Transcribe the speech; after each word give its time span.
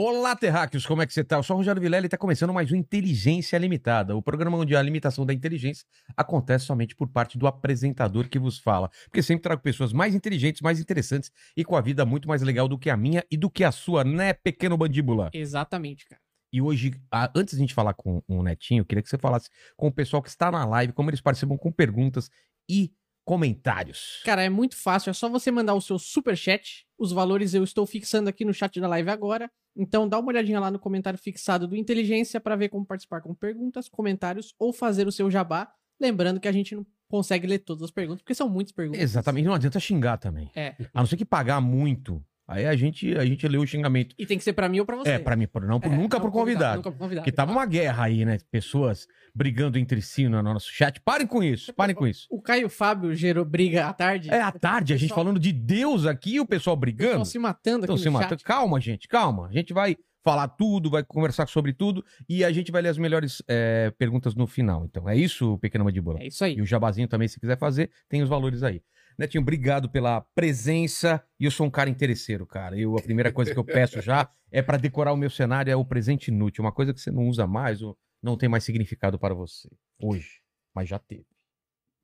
Olá, 0.00 0.36
terráqueos, 0.36 0.86
como 0.86 1.02
é 1.02 1.06
que 1.08 1.12
você 1.12 1.24
tá? 1.24 1.34
Eu 1.34 1.42
sou 1.42 1.56
o 1.56 1.58
Rogério 1.58 1.82
Vilela 1.82 2.04
e 2.04 2.06
está 2.06 2.16
começando 2.16 2.54
mais 2.54 2.70
um 2.70 2.76
Inteligência 2.76 3.58
Limitada, 3.58 4.14
o 4.14 4.22
programa 4.22 4.56
onde 4.56 4.76
a 4.76 4.80
limitação 4.80 5.26
da 5.26 5.34
inteligência 5.34 5.84
acontece 6.16 6.66
somente 6.66 6.94
por 6.94 7.08
parte 7.08 7.36
do 7.36 7.48
apresentador 7.48 8.28
que 8.28 8.38
vos 8.38 8.60
fala. 8.60 8.88
Porque 9.06 9.20
sempre 9.24 9.42
trago 9.42 9.60
pessoas 9.60 9.92
mais 9.92 10.14
inteligentes, 10.14 10.62
mais 10.62 10.78
interessantes 10.78 11.32
e 11.56 11.64
com 11.64 11.74
a 11.74 11.80
vida 11.80 12.06
muito 12.06 12.28
mais 12.28 12.42
legal 12.42 12.68
do 12.68 12.78
que 12.78 12.90
a 12.90 12.96
minha 12.96 13.24
e 13.28 13.36
do 13.36 13.50
que 13.50 13.64
a 13.64 13.72
sua, 13.72 14.04
né, 14.04 14.32
pequeno 14.32 14.76
bandíbula? 14.76 15.30
Exatamente, 15.34 16.06
cara. 16.06 16.22
E 16.52 16.62
hoje, 16.62 16.92
antes 17.34 17.54
de 17.54 17.58
a 17.58 17.62
gente 17.62 17.74
falar 17.74 17.92
com 17.94 18.22
o 18.28 18.40
Netinho, 18.44 18.82
eu 18.82 18.84
queria 18.84 19.02
que 19.02 19.08
você 19.08 19.18
falasse 19.18 19.50
com 19.76 19.88
o 19.88 19.92
pessoal 19.92 20.22
que 20.22 20.28
está 20.28 20.48
na 20.52 20.64
live, 20.64 20.92
como 20.92 21.10
eles 21.10 21.20
participam 21.20 21.56
com 21.56 21.72
perguntas 21.72 22.30
e 22.70 22.92
comentários. 23.28 24.22
Cara, 24.24 24.42
é 24.42 24.48
muito 24.48 24.74
fácil, 24.74 25.10
é 25.10 25.12
só 25.12 25.28
você 25.28 25.50
mandar 25.50 25.74
o 25.74 25.82
seu 25.82 25.98
super 25.98 26.34
chat. 26.34 26.86
Os 26.98 27.12
valores 27.12 27.52
eu 27.52 27.62
estou 27.62 27.84
fixando 27.84 28.26
aqui 28.26 28.42
no 28.42 28.54
chat 28.54 28.80
da 28.80 28.88
live 28.88 29.10
agora. 29.10 29.50
Então 29.76 30.08
dá 30.08 30.18
uma 30.18 30.28
olhadinha 30.28 30.58
lá 30.58 30.70
no 30.70 30.78
comentário 30.78 31.18
fixado 31.18 31.68
do 31.68 31.76
Inteligência 31.76 32.40
para 32.40 32.56
ver 32.56 32.70
como 32.70 32.86
participar 32.86 33.20
com 33.20 33.34
perguntas, 33.34 33.86
comentários 33.86 34.54
ou 34.58 34.72
fazer 34.72 35.06
o 35.06 35.12
seu 35.12 35.30
jabá. 35.30 35.70
Lembrando 36.00 36.40
que 36.40 36.48
a 36.48 36.52
gente 36.52 36.74
não 36.74 36.86
consegue 37.06 37.46
ler 37.46 37.58
todas 37.58 37.82
as 37.82 37.90
perguntas, 37.90 38.22
porque 38.22 38.34
são 38.34 38.48
muitas 38.48 38.72
perguntas. 38.72 39.02
Exatamente, 39.02 39.44
não 39.44 39.52
adianta 39.52 39.78
xingar 39.78 40.16
também. 40.16 40.50
É. 40.56 40.74
A 40.94 41.00
não 41.00 41.06
ser 41.06 41.18
que 41.18 41.24
pagar 41.26 41.60
muito. 41.60 42.24
Aí 42.48 42.64
a 42.64 42.74
gente, 42.74 43.14
a 43.14 43.26
gente 43.26 43.46
lê 43.46 43.58
o 43.58 43.66
xingamento. 43.66 44.14
E 44.18 44.24
tem 44.24 44.38
que 44.38 44.42
ser 44.42 44.54
pra 44.54 44.70
mim 44.70 44.80
ou 44.80 44.86
pra 44.86 44.96
você. 44.96 45.10
É, 45.10 45.18
pra 45.18 45.36
mim, 45.36 45.46
não, 45.66 45.78
por- 45.78 45.92
É, 45.92 45.96
nunca 45.96 46.16
não 46.16 46.22
pro 46.22 46.32
convidado. 46.32 46.76
Nunca 46.78 46.90
pro 46.90 46.98
convidado. 46.98 47.24
Que 47.26 47.30
tava 47.30 47.52
uma 47.52 47.66
guerra 47.66 48.04
aí, 48.04 48.24
né? 48.24 48.38
Pessoas 48.50 49.06
brigando 49.34 49.78
entre 49.78 50.00
si 50.00 50.26
no 50.28 50.42
nosso 50.42 50.72
chat. 50.72 50.98
Parem 51.02 51.26
com 51.26 51.42
isso, 51.42 51.74
parem 51.74 51.94
com 51.94 52.06
isso. 52.06 52.26
O 52.30 52.40
Caio 52.40 52.70
Fábio 52.70 53.14
gerou 53.14 53.44
briga 53.44 53.86
à 53.86 53.92
tarde. 53.92 54.30
É 54.30 54.40
à 54.40 54.50
tarde, 54.50 54.94
a 54.94 54.96
gente 54.96 55.10
Pessoal- 55.10 55.26
falando 55.26 55.38
de 55.38 55.52
Deus 55.52 56.06
aqui 56.06 56.36
e 56.36 56.40
o 56.40 56.46
pessoal 56.46 56.72
Estão 56.74 56.80
brigando. 56.80 57.24
se 57.26 57.38
matando 57.38 57.84
aqui 57.84 57.92
Estão 57.92 57.96
se 57.98 58.04
chat. 58.04 58.12
matando. 58.12 58.42
Calma, 58.42 58.80
gente, 58.80 59.06
calma. 59.06 59.46
A 59.48 59.52
gente 59.52 59.74
vai 59.74 59.94
falar 60.24 60.48
tudo, 60.48 60.90
vai 60.90 61.04
conversar 61.04 61.46
sobre 61.48 61.72
tudo 61.74 62.02
e 62.28 62.42
a 62.44 62.50
gente 62.50 62.72
vai 62.72 62.80
ler 62.82 62.88
as 62.88 62.98
melhores 62.98 63.42
é, 63.46 63.90
perguntas 63.98 64.34
no 64.34 64.46
final. 64.46 64.84
Então, 64.86 65.06
é 65.08 65.14
isso, 65.16 65.58
pequeno 65.58 65.84
Mandíbula? 65.84 66.18
É 66.20 66.26
isso 66.28 66.42
aí. 66.44 66.56
E 66.56 66.62
o 66.62 66.66
jabazinho 66.66 67.06
também, 67.08 67.28
se 67.28 67.38
quiser 67.38 67.58
fazer, 67.58 67.90
tem 68.08 68.22
os 68.22 68.28
valores 68.28 68.62
aí. 68.62 68.82
Netinho, 69.18 69.42
obrigado 69.42 69.90
pela 69.90 70.20
presença. 70.20 71.22
E 71.40 71.44
eu 71.44 71.50
sou 71.50 71.66
um 71.66 71.70
cara 71.70 71.90
interesseiro, 71.90 72.46
cara. 72.46 72.78
Eu, 72.78 72.96
a 72.96 73.02
primeira 73.02 73.32
coisa 73.32 73.52
que 73.52 73.58
eu 73.58 73.64
peço 73.64 74.00
já 74.00 74.30
é 74.50 74.62
pra 74.62 74.76
decorar 74.78 75.12
o 75.12 75.16
meu 75.16 75.28
cenário 75.28 75.70
é 75.70 75.76
o 75.76 75.84
presente 75.84 76.28
inútil. 76.28 76.62
Uma 76.64 76.72
coisa 76.72 76.94
que 76.94 77.00
você 77.00 77.10
não 77.10 77.26
usa 77.28 77.46
mais 77.46 77.82
ou 77.82 77.98
não 78.22 78.36
tem 78.36 78.48
mais 78.48 78.62
significado 78.64 79.18
para 79.18 79.34
você 79.34 79.68
hoje. 80.00 80.40
Mas 80.74 80.88
já 80.88 80.98
teve. 80.98 81.26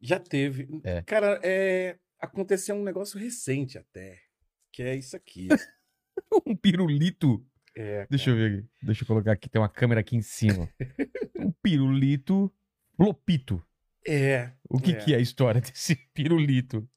Já 0.01 0.19
teve. 0.19 0.69
É. 0.83 1.03
Cara, 1.03 1.41
é... 1.45 1.97
aconteceu 2.19 2.75
um 2.75 2.83
negócio 2.83 3.19
recente 3.19 3.79
até. 3.79 4.19
Que 4.73 4.83
é 4.83 4.97
isso 4.97 5.17
aqui. 5.17 5.49
Um 6.47 6.55
pirulito. 6.57 7.45
É, 7.77 8.07
Deixa 8.09 8.31
eu 8.31 8.37
ver 8.37 8.53
aqui. 8.59 8.69
Deixa 8.83 9.03
eu 9.03 9.07
colocar 9.07 9.33
aqui. 9.33 9.49
Tem 9.49 9.61
uma 9.61 9.69
câmera 9.69 10.01
aqui 10.01 10.17
em 10.17 10.23
cima. 10.23 10.69
Um 11.39 11.51
pirulito. 11.63 12.53
Flopito. 12.97 13.65
é. 14.07 14.53
O 14.69 14.79
que, 14.81 14.93
É. 14.93 14.95
que 14.95 15.13
é 15.13 15.17
a 15.17 15.21
história 15.21 15.61
desse 15.61 15.97
pirulito? 16.15 16.89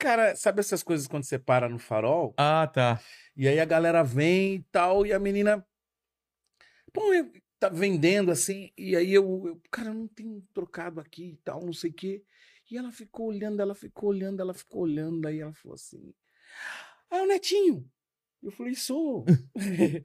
Cara, 0.00 0.34
sabe 0.34 0.60
essas 0.60 0.82
coisas 0.82 1.06
quando 1.06 1.24
você 1.24 1.38
para 1.38 1.68
no 1.68 1.78
farol? 1.78 2.32
Ah, 2.38 2.66
tá. 2.66 2.98
E 3.36 3.46
aí 3.46 3.60
a 3.60 3.64
galera 3.66 4.02
vem 4.02 4.54
e 4.56 4.62
tal, 4.72 5.04
e 5.04 5.12
a 5.12 5.18
menina. 5.18 5.64
Pô, 6.92 7.12
eu- 7.12 7.30
tá 7.58 7.68
vendendo 7.68 8.30
assim, 8.30 8.72
e 8.76 8.96
aí 8.96 9.12
eu, 9.12 9.46
eu, 9.46 9.62
cara, 9.70 9.92
não 9.92 10.08
tenho 10.08 10.42
trocado 10.54 10.98
aqui 11.00 11.32
e 11.32 11.36
tal, 11.44 11.64
não 11.64 11.72
sei 11.74 11.90
o 11.90 11.94
quê. 11.94 12.24
E 12.70 12.78
ela 12.78 12.90
ficou 12.90 13.26
olhando, 13.26 13.60
ela 13.60 13.74
ficou 13.74 14.08
olhando, 14.08 14.40
ela 14.40 14.54
ficou 14.54 14.82
olhando, 14.82 15.26
aí 15.28 15.40
ela 15.40 15.52
falou 15.52 15.74
assim: 15.74 16.14
Ah, 17.10 17.18
é 17.18 17.22
o 17.22 17.26
netinho. 17.26 17.90
Eu 18.42 18.50
falei, 18.52 18.74
sou. 18.74 19.24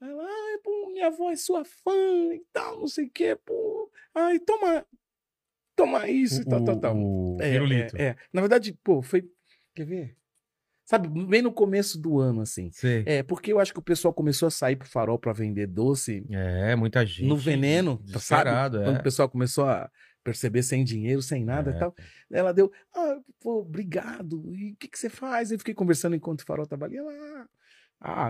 ela, 0.00 0.24
ai, 0.24 0.58
pô, 0.62 0.90
minha 0.90 1.06
avó 1.08 1.30
é 1.30 1.36
sua 1.36 1.64
fã 1.64 2.34
e 2.34 2.44
tal, 2.52 2.80
não 2.80 2.88
sei 2.88 3.06
o 3.06 3.10
quê, 3.10 3.36
pô. 3.36 3.90
Ai, 4.14 4.38
toma, 4.40 4.86
toma 5.84 6.08
isso 6.08 6.42
e 6.42 6.44
tal, 6.44 6.64
tal, 6.64 6.78
tal. 6.78 6.96
O 6.96 7.36
É, 7.40 7.52
pirulito. 7.52 7.96
É, 7.96 8.02
é. 8.02 8.16
Na 8.32 8.40
verdade, 8.40 8.76
pô, 8.82 9.02
foi. 9.02 9.24
Quer 9.74 9.84
ver? 9.86 10.16
Sabe, 10.84 11.08
bem 11.26 11.40
no 11.42 11.52
começo 11.52 11.98
do 12.00 12.18
ano, 12.18 12.40
assim. 12.42 12.70
Sei. 12.72 13.04
É, 13.06 13.22
porque 13.22 13.52
eu 13.52 13.58
acho 13.60 13.72
que 13.72 13.78
o 13.78 13.82
pessoal 13.82 14.12
começou 14.12 14.48
a 14.48 14.50
sair 14.50 14.76
pro 14.76 14.88
farol 14.88 15.18
pra 15.18 15.32
vender 15.32 15.66
doce 15.66 16.26
É, 16.30 16.74
muita 16.76 17.06
gente. 17.06 17.26
no 17.28 17.36
veneno, 17.36 17.92
sabe? 17.98 18.12
Desesperado, 18.12 18.80
é. 18.80 18.84
Quando 18.84 18.98
o 18.98 19.02
pessoal 19.02 19.28
começou 19.28 19.64
a 19.64 19.88
perceber 20.24 20.62
sem 20.62 20.84
dinheiro, 20.84 21.22
sem 21.22 21.44
nada 21.44 21.70
É. 21.70 21.74
e 21.76 21.78
tal. 21.78 21.94
Ela 22.30 22.52
deu, 22.52 22.70
ah, 22.94 23.18
pô, 23.40 23.60
obrigado. 23.60 24.52
E 24.54 24.72
o 24.72 24.76
que, 24.76 24.88
que 24.88 24.98
você 24.98 25.08
faz? 25.08 25.50
Eu 25.50 25.58
fiquei 25.58 25.72
conversando 25.74 26.14
enquanto 26.16 26.40
o 26.40 26.44
farol 26.44 26.66
tava 26.66 26.84
ali. 26.84 26.96
Ela, 26.96 27.10
ah, 27.12 27.46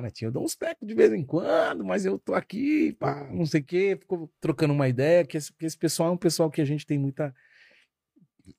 Netinho, 0.03 0.28
eu 0.28 0.33
dou 0.33 0.44
uns 0.44 0.55
tecos 0.55 0.87
de 0.87 0.94
vez 0.94 1.12
em 1.12 1.25
quando, 1.25 1.84
mas 1.84 2.05
eu 2.05 2.19
tô 2.19 2.34
aqui, 2.34 2.93
pá, 2.93 3.27
não 3.31 3.47
sei 3.47 3.60
o 3.60 3.65
quê. 3.65 3.97
Ficou 3.99 4.31
trocando 4.41 4.75
uma 4.75 4.88
ideia, 4.88 5.25
que 5.25 5.37
esse, 5.37 5.53
que 5.53 5.65
esse 5.65 5.77
pessoal 5.78 6.10
é 6.10 6.12
um 6.12 6.16
pessoal 6.16 6.50
que 6.50 6.60
a 6.60 6.65
gente 6.65 6.84
tem 6.87 6.99
muita 6.99 7.34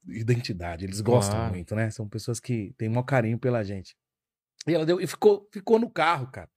identidade. 0.07 0.85
Eles 0.85 1.01
gostam 1.01 1.35
Claro. 1.37 1.53
muito, 1.53 1.75
né? 1.75 1.89
São 1.89 2.07
pessoas 2.07 2.39
que 2.39 2.73
têm 2.77 2.89
maior 2.89 3.03
carinho 3.03 3.37
pela 3.37 3.63
gente. 3.63 3.95
E 4.67 4.73
ela 4.73 4.85
deu, 4.85 4.99
e 5.01 5.07
ficou, 5.07 5.47
ficou 5.51 5.77
no 5.77 5.89
carro, 5.89 6.27
cara. 6.31 6.49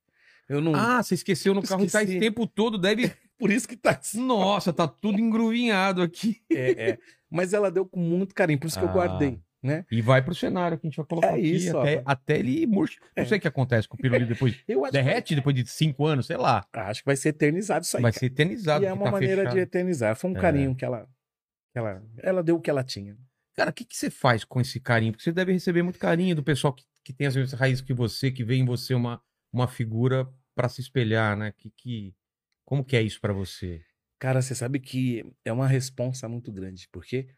Eu 0.49 0.61
não. 0.61 0.75
Ah, 0.75 1.03
você 1.03 1.15
esqueceu 1.15 1.53
no 1.53 1.63
carro 1.63 1.85
e 1.85 1.91
tá 1.91 2.03
esse 2.03 2.13
Esqueci. 2.15 2.21
tempo 2.21 2.47
todo, 2.47 2.79
deve. 2.79 3.13
por 3.39 3.51
isso 3.51 3.67
que 3.67 3.77
tá. 3.77 4.01
Nossa, 4.15 4.73
tá 4.73 4.87
tudo 4.87 5.19
engruvinhado 5.21 6.01
aqui. 6.03 6.41
É, 6.51 6.91
é. 6.91 6.99
Mas 7.29 7.53
ela 7.53 7.71
deu 7.71 7.85
com 7.85 7.99
muito 7.99 8.33
carinho, 8.35 8.59
por 8.61 8.69
isso 8.69 8.79
que 8.79 8.85
eu 8.85 8.89
Ah. 8.89 8.93
guardei, 8.93 9.41
né? 9.63 9.85
E 9.91 10.01
vai 10.01 10.23
pro 10.23 10.35
cenário 10.35 10.79
que 10.79 10.87
a 10.87 10.91
gente 10.91 10.97
vai 10.97 11.07
colocar 11.07 11.29
É 11.29 11.31
aqui 11.35 11.55
isso, 11.55 11.77
até, 11.79 11.99
ó. 11.99 12.03
até 12.07 12.39
ele 12.39 12.67
murcha. 12.67 13.01
Não 13.17 13.23
É. 13.25 13.27
sei 13.27 13.39
o 13.39 13.41
que 13.41 13.49
acontece 13.49 13.89
com 13.89 13.97
o 13.97 13.99
pirulito 13.99 14.29
depois. 14.33 14.55
Derrete 14.93 15.35
depois 15.35 15.55
de 15.57 15.67
cinco 15.67 16.07
anos, 16.07 16.27
sei 16.27 16.37
lá. 16.37 16.65
Que, 16.73 16.79
acho 16.79 17.01
que 17.03 17.07
vai 17.07 17.17
ser 17.17 17.31
eternizado 17.31 17.85
isso 17.85 17.97
aí. 17.97 18.03
Vai 18.03 18.13
ser 18.13 18.27
eternizado. 18.27 18.85
e 18.85 18.87
é 18.87 18.93
uma 18.93 19.07
tá 19.07 19.11
maneira 19.13 19.43
de 19.43 19.49
fechado. 19.51 19.59
eternizar. 19.59 20.17
Foi 20.17 20.31
um 20.31 20.37
É. 20.37 20.41
carinho 20.41 20.75
que 20.75 20.85
ela, 20.85 21.09
que 21.73 21.79
ela. 21.79 22.03
Ela 22.19 22.43
deu 22.43 22.57
o 22.57 22.61
que 22.61 22.71
ela 22.71 22.85
tinha. 22.85 23.17
Cara, 23.57 23.71
o 23.71 23.73
que, 23.73 23.85
que 23.85 23.97
você 23.97 24.11
faz 24.11 24.45
com 24.45 24.61
esse 24.61 24.79
carinho? 24.79 25.13
Porque 25.13 25.25
você 25.25 25.33
deve 25.33 25.53
receber 25.53 25.83
muito 25.83 25.99
carinho 25.99 26.37
do 26.37 26.43
pessoal 26.43 26.75
que, 26.75 26.85
que 27.03 27.13
tem 27.13 27.27
as 27.27 27.35
mesmas 27.35 27.59
raízes 27.59 27.83
que 27.83 27.95
você, 27.95 28.31
que 28.31 28.45
vê 28.45 28.55
em 28.57 28.65
você 28.67 28.93
uma, 28.95 29.21
uma 29.53 29.67
figura 29.67 30.29
pra 30.55 30.69
se 30.69 30.81
espelhar, 30.83 31.37
né? 31.37 31.53
Que, 31.57 31.71
que, 31.71 32.15
como 32.67 32.85
que 32.85 32.97
é 32.97 33.03
isso 33.03 33.19
pra 33.21 33.33
você? 33.33 33.81
Cara, 34.19 34.41
você 34.43 34.55
sabe 34.55 34.79
que 34.79 35.25
é 35.45 35.53
uma 35.53 35.67
responsa 35.67 36.29
muito 36.29 36.53
grande, 36.53 36.87
porque 36.93 37.29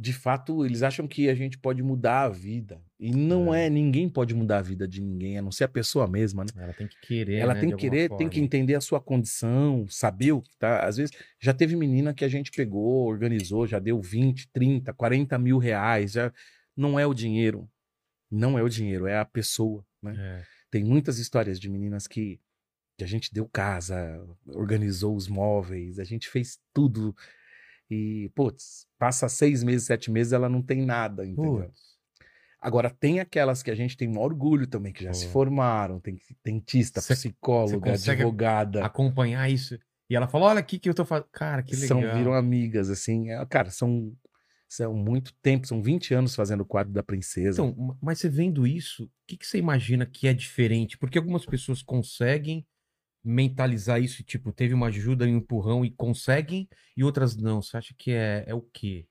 de 0.00 0.14
fato 0.14 0.64
eles 0.64 0.82
acham 0.82 1.06
que 1.06 1.28
a 1.28 1.34
gente 1.34 1.58
pode 1.58 1.82
mudar 1.82 2.22
a 2.22 2.28
vida. 2.30 2.80
E 2.98 3.10
não 3.10 3.54
É. 3.54 3.66
é, 3.66 3.70
ninguém 3.70 4.08
pode 4.08 4.34
mudar 4.34 4.58
a 4.58 4.62
vida 4.62 4.88
de 4.88 5.02
ninguém, 5.02 5.36
a 5.36 5.42
não 5.42 5.52
ser 5.52 5.64
a 5.64 5.68
pessoa 5.68 6.08
mesma, 6.08 6.42
né? 6.42 6.50
Ela 6.56 6.72
tem 6.72 6.88
que 6.88 6.98
querer. 7.02 7.34
Ela 7.34 7.52
né, 7.52 7.60
tem 7.60 7.70
que 7.70 7.76
querer, 7.76 8.08
tem 8.08 8.26
que 8.26 8.36
forma. 8.36 8.46
entender 8.46 8.74
a 8.74 8.80
sua 8.80 8.98
condição, 8.98 9.86
saber 9.90 10.32
o 10.32 10.40
que 10.40 10.56
tá. 10.56 10.86
Às 10.86 10.96
vezes, 10.96 11.14
já 11.38 11.52
teve 11.52 11.76
menina 11.76 12.14
que 12.14 12.24
a 12.24 12.28
gente 12.28 12.50
pegou, 12.50 13.06
organizou, 13.06 13.66
já 13.66 13.78
deu 13.78 14.00
20, 14.00 14.48
30, 14.48 14.94
40 14.94 15.38
mil 15.38 15.58
reais. 15.58 16.12
Já... 16.12 16.32
Não 16.74 16.98
é 16.98 17.06
o 17.06 17.12
dinheiro. 17.12 17.68
Não 18.30 18.58
é 18.58 18.62
o 18.62 18.70
dinheiro, 18.70 19.06
é 19.06 19.18
a 19.18 19.24
pessoa, 19.26 19.84
né? 20.02 20.14
É. 20.18 20.42
Tem 20.70 20.82
muitas 20.82 21.18
histórias 21.18 21.60
de 21.60 21.68
meninas 21.68 22.06
que, 22.06 22.40
que 22.96 23.04
a 23.04 23.06
gente 23.06 23.34
deu 23.34 23.46
casa, 23.46 24.26
organizou 24.46 25.14
os 25.14 25.28
móveis, 25.28 25.98
a 25.98 26.04
gente 26.04 26.26
fez 26.26 26.58
tudo. 26.72 27.14
E, 27.90 28.30
putz, 28.34 28.86
passa 28.98 29.28
seis 29.28 29.62
meses, 29.62 29.86
sete 29.86 30.10
meses, 30.10 30.32
ela 30.32 30.48
não 30.48 30.62
tem 30.62 30.84
nada, 30.84 31.26
entendeu? 31.26 31.64
Putz. 31.64 31.90
Agora, 32.60 32.90
tem 32.90 33.20
aquelas 33.20 33.62
que 33.62 33.70
a 33.70 33.74
gente 33.74 33.96
tem 33.96 34.08
um 34.08 34.18
orgulho 34.18 34.66
também, 34.66 34.92
que 34.92 35.02
já 35.02 35.12
se 35.14 35.26
Pô. 35.26 35.32
formaram, 35.32 35.98
tem 35.98 36.20
dentista, 36.44 37.00
Cê- 37.00 37.14
psicóloga, 37.14 37.96
cê 37.96 38.10
advogada. 38.10 38.84
acompanhar 38.84 39.50
isso. 39.50 39.78
E 40.08 40.14
ela 40.14 40.28
falou: 40.28 40.48
olha 40.48 40.60
aqui 40.60 40.78
que 40.78 40.88
eu 40.88 40.94
tô 40.94 41.04
fazendo. 41.04 41.28
Cara, 41.32 41.62
que 41.62 41.74
legal. 41.74 41.88
São, 41.88 42.00
viram 42.14 42.34
amigas, 42.34 42.90
assim. 42.90 43.30
é, 43.30 43.44
Cara, 43.46 43.70
são, 43.70 44.14
são 44.68 44.92
muito 44.94 45.32
tempo, 45.42 45.66
são 45.66 45.82
20 45.82 46.12
anos 46.12 46.34
fazendo 46.34 46.60
o 46.60 46.66
quadro 46.66 46.92
da 46.92 47.02
princesa. 47.02 47.62
Então, 47.62 47.74
ma- 47.82 47.96
mas 48.02 48.18
você 48.18 48.28
vendo 48.28 48.66
isso, 48.66 49.04
o 49.04 49.10
que, 49.26 49.36
que 49.38 49.46
você 49.46 49.56
imagina 49.58 50.04
que 50.04 50.28
é 50.28 50.34
diferente? 50.34 50.98
Porque 50.98 51.16
algumas 51.16 51.46
pessoas 51.46 51.82
conseguem 51.82 52.66
mentalizar 53.22 54.00
isso, 54.00 54.22
tipo, 54.22 54.52
teve 54.52 54.74
uma 54.74 54.86
ajuda 54.86 55.26
e 55.26 55.32
um 55.32 55.38
empurrão 55.38 55.84
e 55.84 55.90
conseguem, 55.90 56.68
e 56.96 57.04
outras 57.04 57.36
não. 57.36 57.60
Você 57.60 57.76
acha 57.76 57.94
que 57.96 58.12
é, 58.12 58.44
é 58.46 58.54
o 58.54 58.62
quê? 58.62 59.06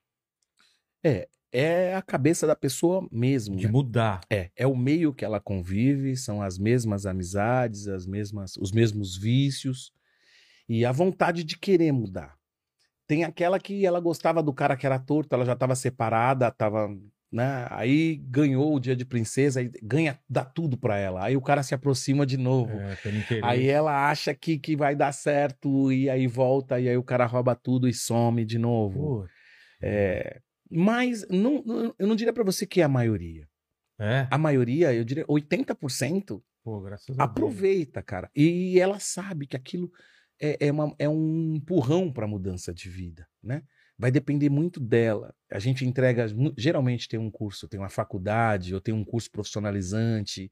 é 1.52 1.96
a 1.96 2.02
cabeça 2.02 2.46
da 2.46 2.56
pessoa 2.56 3.08
mesmo. 3.12 3.56
De 3.56 3.66
né? 3.66 3.72
mudar. 3.72 4.22
É, 4.30 4.52
é 4.56 4.68
o 4.68 4.76
meio 4.76 5.14
que 5.14 5.26
ela 5.26 5.40
convive, 5.40 6.16
são 6.16 6.42
as 6.42 6.58
mesmas 6.58 7.06
amizades, 7.06 7.88
as 7.88 8.06
mesmas, 8.06 8.56
os 8.58 8.72
mesmos 8.72 9.18
vícios 9.18 9.92
e 10.68 10.86
a 10.86 10.92
vontade 10.92 11.44
de 11.44 11.58
querer 11.58 11.92
mudar. 11.92 12.38
Tem 13.08 13.24
aquela 13.24 13.60
que 13.60 13.86
ela 13.86 14.00
gostava 14.00 14.44
do 14.44 14.54
cara 14.54 14.78
que 14.78 14.86
era 14.86 15.00
torto, 15.00 15.34
ela 15.34 15.46
já 15.46 15.54
estava 15.54 15.76
separada, 15.76 16.50
estava 16.50 16.96
né? 17.32 17.68
Aí 17.70 18.16
ganhou 18.28 18.74
o 18.76 18.80
dia 18.80 18.96
de 18.96 19.06
princesa, 19.06 19.60
aí 19.60 19.72
ganha, 19.84 20.20
dá 20.30 20.44
tudo 20.44 20.78
pra 20.78 20.98
ela. 20.98 21.24
Aí 21.26 21.36
o 21.38 21.42
cara 21.42 21.62
se 21.64 21.74
aproxima 21.76 22.26
de 22.26 22.38
novo. 22.38 22.72
É. 22.80 22.96
Aí 23.44 23.68
ela 23.68 24.10
acha 24.10 24.34
que, 24.34 24.58
que 24.58 24.76
vai 24.76 24.96
dar 24.96 25.12
certo, 25.12 25.92
e 25.92 26.10
aí 26.10 26.26
volta, 26.28 26.80
e 26.80 26.90
aí 26.90 26.98
o 26.98 27.04
cara 27.04 27.26
rouba 27.26 27.56
tudo 27.56 27.88
e 27.88 27.94
some 27.94 28.44
de 28.46 28.58
novo. 28.58 29.00
É, 29.82 30.42
mas 30.70 31.26
não, 31.30 31.64
não- 31.66 31.96
eu 31.98 32.08
não 32.08 32.16
diria 32.16 32.34
pra 32.34 32.44
você 32.44 32.66
que 32.66 32.82
é 32.82 32.84
a 32.84 32.90
maioria. 32.90 33.48
é? 34.00 34.28
A 34.32 34.38
maioria, 34.38 34.94
eu 34.94 35.04
diria 35.04 35.26
80%, 35.28 36.42
Pô, 36.64 36.80
aproveita, 37.24 38.02
cara. 38.02 38.30
E 38.36 38.80
ela 38.80 39.00
sabe 39.00 39.46
que 39.48 39.56
aquilo 39.58 39.90
é, 40.42 40.68
é, 40.68 40.72
uma- 40.72 40.96
é 40.98 41.08
um 41.10 41.56
empurrão 41.56 42.12
para 42.12 42.26
mudança 42.28 42.74
de 42.74 42.90
vida, 42.90 43.28
né? 43.44 43.62
Vai 44.00 44.10
depender 44.12 44.50
muito 44.50 44.80
dela. 44.80 45.34
A 45.52 45.60
gente 45.60 45.86
entrega, 45.86 46.26
geralmente 46.58 47.08
tem 47.10 47.20
um 47.20 47.30
curso, 47.30 47.68
tem 47.68 47.78
uma 47.80 47.90
faculdade, 47.90 48.74
ou 48.74 48.80
tem 48.80 48.94
um 48.94 49.04
curso 49.04 49.30
profissionalizante, 49.30 50.50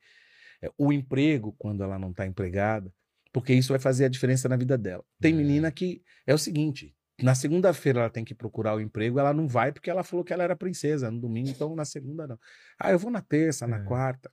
é, 0.62 0.70
o 0.78 0.92
emprego 0.92 1.56
quando 1.58 1.82
ela 1.84 1.98
não 1.98 2.12
está 2.12 2.26
empregada, 2.28 2.92
porque 3.32 3.54
isso 3.54 3.70
vai 3.72 3.80
fazer 3.80 4.06
a 4.06 4.10
diferença 4.10 4.50
na 4.50 4.58
vida 4.58 4.78
dela. 4.78 5.04
Tem 5.22 5.34
É. 5.34 5.38
menina 5.38 5.72
que 5.72 6.02
é 6.26 6.34
o 6.34 6.38
seguinte. 6.38 6.94
Na 7.22 7.34
segunda-feira 7.34 8.02
ela 8.02 8.10
tem 8.10 8.24
que 8.26 8.36
procurar 8.36 8.76
o 8.76 8.82
emprego, 8.82 9.18
ela 9.18 9.34
não 9.34 9.48
vai 9.48 9.72
porque 9.72 9.90
ela 9.90 10.04
falou 10.04 10.24
que 10.26 10.34
ela 10.34 10.44
era 10.44 10.56
princesa 10.56 11.10
no 11.10 11.20
domingo, 11.20 11.50
então 11.50 11.76
na 11.76 11.86
segunda 11.86 12.28
não. 12.28 12.38
Ah, 12.80 12.92
eu 12.92 13.00
vou 13.00 13.10
na 13.10 13.22
terça, 13.22 13.66
na 13.66 13.78
É. 13.78 13.84
quarta. 13.84 14.30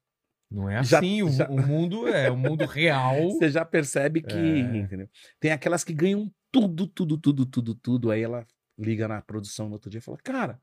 Não 0.51 0.69
é 0.69 0.83
Já- 0.85 0.99
assim, 0.99 1.23
o- 1.23 1.31
já- 1.31 1.49
O, 1.49 1.67
mundo 1.67 2.07
é, 2.09 2.31
o 2.31 2.37
mundo 2.37 2.67
real. 2.67 3.15
Você 3.43 3.49
já 3.49 3.65
percebe 3.65 4.21
que, 4.23 4.35
É. 4.37 4.77
entendeu? 4.77 5.09
Tem 5.41 5.51
aquelas 5.53 5.83
que 5.85 5.93
ganham 5.95 6.31
tudo, 6.53 6.87
tudo, 6.87 7.17
tudo, 7.19 7.47
tudo, 7.47 7.75
tudo. 7.75 8.11
Aí 8.11 8.23
ela 8.23 8.47
liga 8.79 9.09
na 9.09 9.23
produção 9.23 9.67
no 9.67 9.75
outro 9.75 9.91
dia 9.91 9.99
e 9.99 10.03
fala: 10.03 10.19
Cara, 10.23 10.61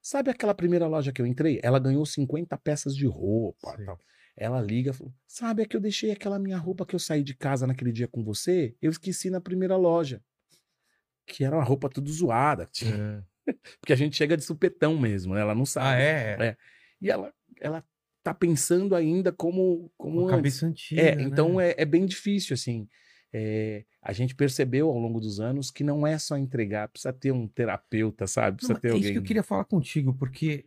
sabe 0.00 0.30
aquela 0.30 0.54
primeira 0.54 0.86
loja 0.86 1.12
que 1.12 1.20
eu 1.20 1.26
entrei? 1.26 1.60
Ela 1.62 1.78
ganhou 1.78 2.04
50 2.04 2.56
peças 2.58 2.96
de 2.96 3.06
roupa. 3.06 3.76
Tal. 3.84 3.98
Ela 4.36 4.60
liga 4.60 4.90
e 4.90 4.94
falou: 4.94 5.12
Sabe, 5.26 5.62
é 5.62 5.66
que 5.66 5.76
eu 5.76 5.80
deixei 5.80 6.10
aquela 6.10 6.38
minha 6.38 6.56
roupa 6.56 6.86
que 6.86 6.94
eu 6.94 6.98
saí 6.98 7.22
de 7.22 7.34
casa 7.34 7.66
naquele 7.66 7.92
dia 7.92 8.08
com 8.08 8.24
você? 8.24 8.74
Eu 8.80 8.90
esqueci 8.90 9.30
na 9.30 9.40
primeira 9.40 9.76
loja. 9.76 10.22
Que 11.26 11.44
era 11.44 11.56
uma 11.56 11.64
roupa 11.64 11.88
tudo 11.88 12.10
zoada. 12.10 12.68
É. 12.82 13.22
Porque 13.80 13.92
a 13.92 13.96
gente 13.96 14.16
chega 14.16 14.36
de 14.36 14.44
supetão 14.44 14.98
mesmo, 14.98 15.34
né? 15.34 15.40
Ela 15.40 15.54
não 15.54 15.66
sabe. 15.66 15.86
Ah, 15.86 15.98
é? 15.98 16.36
É. 16.40 16.56
E 17.00 17.10
ela, 17.10 17.32
ela 17.60 17.84
tá 18.22 18.32
pensando 18.32 18.94
ainda 18.94 19.32
como, 19.32 19.92
como 19.96 20.26
cabeça 20.26 20.66
antiga. 20.66 21.00
É, 21.00 21.16
né? 21.16 21.22
então 21.22 21.60
é, 21.60 21.74
é 21.76 21.84
bem 21.84 22.06
difícil, 22.06 22.54
assim. 22.54 22.88
É, 23.34 23.84
a 24.02 24.12
gente 24.12 24.34
percebeu 24.34 24.88
ao 24.88 24.98
longo 24.98 25.18
dos 25.20 25.40
anos 25.40 25.70
que 25.70 25.82
não 25.82 26.06
é 26.06 26.18
só 26.18 26.36
entregar, 26.36 26.88
precisa 26.88 27.12
ter 27.12 27.32
um 27.32 27.48
terapeuta, 27.48 28.26
sabe? 28.26 28.50
Não, 28.50 28.56
Precisa 28.56 28.72
mas 28.74 28.82
ter 28.82 28.88
é 28.88 28.90
alguém. 28.90 29.02
isso 29.04 29.12
que 29.12 29.18
eu 29.18 29.22
queria 29.22 29.42
falar 29.42 29.64
contigo, 29.64 30.12
porque 30.14 30.66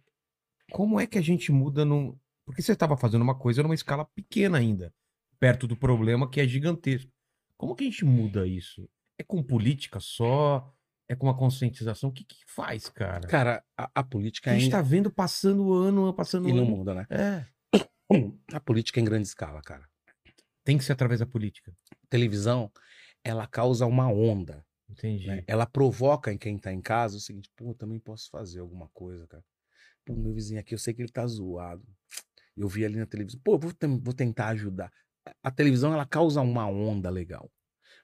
como 0.72 1.00
é 1.00 1.06
que 1.06 1.18
a 1.18 1.22
gente 1.22 1.52
muda 1.52 1.86
num. 1.86 2.18
Porque 2.46 2.62
você 2.62 2.74
estava 2.74 2.98
fazendo 2.98 3.22
uma 3.22 3.36
coisa 3.38 3.62
numa 3.64 3.76
escala 3.76 4.06
pequena 4.06 4.58
ainda, 4.58 4.94
perto 5.40 5.68
do 5.68 5.76
problema 5.78 6.30
que 6.30 6.40
é 6.40 6.48
gigantesco. 6.48 7.12
Como 7.58 7.76
que 7.76 7.84
a 7.84 7.88
gente 7.88 8.04
muda 8.04 8.48
isso? 8.48 8.90
É 9.20 9.24
com 9.24 9.42
política 9.44 10.00
só? 10.00 10.72
É 11.08 11.16
com 11.16 11.28
uma 11.28 11.38
conscientização? 11.38 12.10
O 12.10 12.14
que, 12.14 12.24
que 12.24 12.38
faz, 12.48 12.90
cara? 12.90 13.28
Cara, 13.28 13.64
a, 13.78 13.90
a 13.96 14.04
política 14.04 14.50
a 14.50 14.54
gente 14.56 14.64
ainda. 14.66 14.78
tá 14.78 14.82
vendo 14.82 15.12
passando 15.12 15.64
o 15.68 15.74
ano, 15.74 16.12
passando 16.14 16.50
E 16.50 16.52
o 16.52 16.56
no 16.56 16.64
ano. 16.64 16.72
mundo, 16.72 16.94
né? 16.96 17.06
É. 17.10 17.46
A 18.54 18.60
política 18.60 19.00
é 19.00 19.02
em 19.02 19.06
grande 19.06 19.28
escala, 19.28 19.62
cara. 19.62 19.88
Tem 20.66 20.78
que 20.78 20.84
ser 20.84 20.94
através 20.94 21.20
da 21.22 21.26
política. 21.26 21.72
Televisão, 22.10 22.70
ela 23.24 23.48
causa 23.48 23.86
uma 23.86 24.08
onda. 24.08 24.66
Entendi. 24.90 25.28
né? 25.28 25.44
Ela 25.48 25.66
provoca 25.66 26.34
em 26.34 26.38
quem 26.38 26.58
tá 26.58 26.74
em 26.74 26.82
casa 26.82 27.18
o 27.18 27.22
seguinte: 27.22 27.50
pô, 27.56 27.70
eu 27.70 27.76
também 27.76 28.00
posso 28.00 28.30
fazer 28.30 28.60
alguma 28.60 28.90
coisa, 28.90 29.26
cara. 29.28 29.44
Pô, 30.04 30.16
meu 30.16 30.34
vizinho 30.34 30.60
aqui, 30.60 30.74
eu 30.74 30.80
sei 30.80 30.94
que 30.94 31.02
ele 31.02 31.12
tá 31.12 31.26
zoado. 31.26 31.86
Eu 32.58 32.68
vi 32.68 32.84
ali 32.84 32.98
na 32.98 33.06
televisão. 33.06 33.40
Pô, 33.44 33.58
vou, 33.58 33.72
vou 34.02 34.14
tentar 34.14 34.50
ajudar. 34.50 34.92
A 35.44 35.52
televisão, 35.52 35.94
ela 35.94 36.06
causa 36.06 36.42
uma 36.42 36.68
onda 36.68 37.10
legal. 37.10 37.52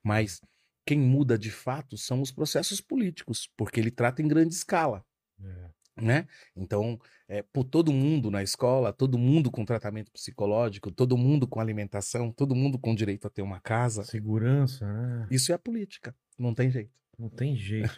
Mas 0.03 0.41
quem 0.85 0.99
muda 0.99 1.37
de 1.37 1.51
fato 1.51 1.97
são 1.97 2.21
os 2.21 2.31
processos 2.31 2.81
políticos, 2.81 3.49
porque 3.55 3.79
ele 3.79 3.91
trata 3.91 4.21
em 4.21 4.27
grande 4.27 4.53
escala 4.53 5.05
É. 5.43 5.69
né? 6.01 6.27
Então, 6.55 6.99
é, 7.27 7.41
por 7.41 7.63
todo 7.63 7.91
mundo 7.93 8.29
na 8.29 8.43
escola, 8.43 8.91
todo 8.91 9.17
mundo 9.17 9.49
com 9.51 9.63
tratamento 9.63 10.11
psicológico, 10.11 10.91
todo 10.91 11.17
mundo 11.17 11.47
com 11.47 11.59
alimentação, 11.59 12.31
todo 12.31 12.55
mundo 12.55 12.77
com 12.77 12.93
direito 12.93 13.27
a 13.27 13.29
ter 13.29 13.41
uma 13.41 13.59
casa. 13.59 14.03
Segurança, 14.03 14.85
né? 14.91 15.27
Isso 15.31 15.51
é 15.51 15.55
a 15.55 15.59
política, 15.59 16.15
não 16.37 16.53
tem 16.53 16.69
jeito. 16.69 16.91
Não 17.17 17.29
tem 17.29 17.55
jeito. 17.55 17.89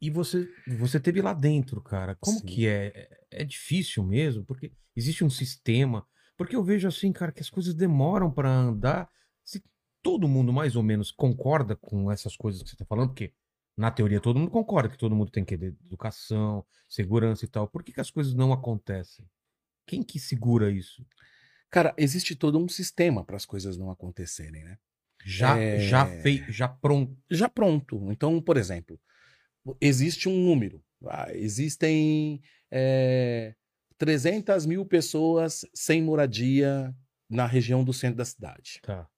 e 0.00 0.10
você, 0.10 0.46
você 0.78 1.00
teve 1.00 1.22
lá 1.22 1.32
dentro, 1.32 1.80
cara. 1.80 2.14
Como 2.20 2.38
Sim. 2.40 2.44
que 2.46 2.66
é? 2.66 3.08
É- 3.30 3.44
difícil 3.44 4.04
mesmo? 4.04 4.44
Porque 4.44 4.72
existe 4.94 5.24
um 5.24 5.30
sistema. 5.30 6.06
Porque 6.36 6.54
eu 6.54 6.62
vejo 6.62 6.86
assim, 6.86 7.10
cara, 7.10 7.32
que 7.32 7.40
as 7.40 7.48
coisas 7.48 7.74
demoram 7.74 8.30
pra 8.30 8.50
andar. 8.50 9.08
Se 9.42 9.62
todo 10.02 10.28
mundo 10.28 10.52
mais 10.52 10.76
ou 10.76 10.82
menos 10.82 11.10
concorda 11.10 11.74
com 11.74 12.10
essas 12.10 12.36
coisas 12.36 12.62
que 12.62 12.68
você 12.68 12.76
tá 12.76 12.84
falando, 12.84 13.08
porque 13.08 13.32
na 13.80 13.90
teoria 13.90 14.20
todo 14.20 14.38
mundo 14.38 14.50
concorda 14.50 14.90
que 14.90 14.98
todo 14.98 15.16
mundo 15.16 15.30
tem 15.30 15.42
que 15.42 15.56
ter 15.56 15.74
educação, 15.86 16.64
segurança 16.86 17.46
e 17.46 17.48
tal. 17.48 17.66
Por 17.66 17.82
que, 17.82 17.92
que 17.92 18.00
as 18.00 18.10
coisas 18.10 18.34
não 18.34 18.52
acontecem? 18.52 19.24
Quem 19.86 20.02
que 20.02 20.20
segura 20.20 20.70
isso? 20.70 21.04
Cara, 21.70 21.94
existe 21.96 22.36
todo 22.36 22.58
um 22.58 22.68
sistema 22.68 23.24
para 23.24 23.36
as 23.36 23.46
coisas 23.46 23.78
não 23.78 23.90
acontecerem, 23.90 24.64
né? 24.64 24.76
Já, 25.24 25.58
É. 25.58 25.78
já 25.80 26.04
fei, 26.20 26.44
já 26.48 26.68
pronto. 26.68 27.16
Já 27.30 27.48
pronto. 27.48 28.12
Então, 28.12 28.40
por 28.42 28.56
exemplo, 28.58 29.00
existe 29.80 30.28
um 30.28 30.44
número. 30.44 30.82
Ah, 31.06 31.28
existem 31.32 32.42
é, 32.70 33.54
300 33.96 34.66
mil 34.66 34.84
pessoas 34.84 35.64
sem 35.74 36.02
moradia 36.02 36.94
na 37.30 37.46
região 37.46 37.82
do 37.82 37.92
centro 37.94 38.18
da 38.18 38.24
cidade. 38.26 38.80
Tá. 38.82 39.08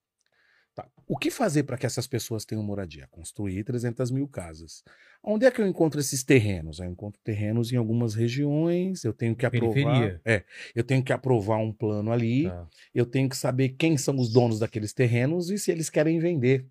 O 1.12 1.19
que 1.19 1.31
fazer 1.31 1.64
para 1.64 1.76
que 1.76 1.85
essas 1.85 2.06
pessoas 2.06 2.43
tenham 2.43 2.64
moradia? 2.64 3.06
Construir 3.11 3.62
300 3.64 4.11
mil 4.11 4.26
casas. 4.26 4.82
Onde 5.23 5.44
é 5.44 5.50
que 5.50 5.61
eu 5.61 5.67
encontro 5.67 6.00
esses 6.00 6.25
terrenos? 6.25 6.79
Eu 6.81 6.87
encontro 6.87 7.20
terrenos 7.23 7.70
em 7.70 7.76
algumas 7.76 8.14
regiões, 8.14 9.05
eu 9.05 9.12
tenho 9.12 9.37
que 9.37 9.44
aprovar. 9.44 9.75
Periferia. 9.75 10.23
É, 10.25 10.43
eu 10.75 10.82
tenho 10.82 11.05
que 11.05 11.12
aprovar 11.12 11.59
um 11.59 11.70
plano 11.70 12.11
ali, 12.11 12.44
tá. 12.44 12.67
eu 12.94 13.05
tenho 13.05 13.29
que 13.29 13.37
saber 13.37 13.76
quem 13.76 13.99
são 13.99 14.17
os 14.17 14.32
donos 14.32 14.61
daqueles 14.61 14.94
terrenos 14.94 15.50
e 15.50 15.59
se 15.59 15.70
eles 15.70 15.91
querem 15.91 16.19
vender 16.19 16.67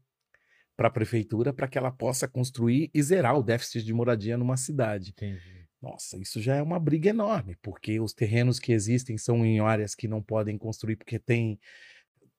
para 0.75 0.87
a 0.87 0.91
prefeitura 0.91 1.53
para 1.53 1.67
que 1.67 1.77
ela 1.77 1.91
possa 1.91 2.27
construir 2.27 2.89
e 2.95 3.03
zerar 3.03 3.37
o 3.37 3.43
déficit 3.43 3.85
de 3.85 3.93
moradia 3.93 4.39
numa 4.39 4.57
cidade. 4.57 5.11
Entendi. 5.11 5.67
Nossa, 5.79 6.17
isso 6.17 6.41
já 6.41 6.55
é 6.55 6.63
uma 6.63 6.79
briga 6.79 7.11
enorme, 7.11 7.55
porque 7.61 7.99
os 7.99 8.11
terrenos 8.11 8.59
que 8.59 8.71
existem 8.71 9.19
são 9.19 9.45
em 9.45 9.59
áreas 9.59 9.93
que 9.93 10.07
não 10.07 10.19
podem 10.19 10.57
construir 10.57 10.95
porque 10.95 11.19
tem 11.19 11.59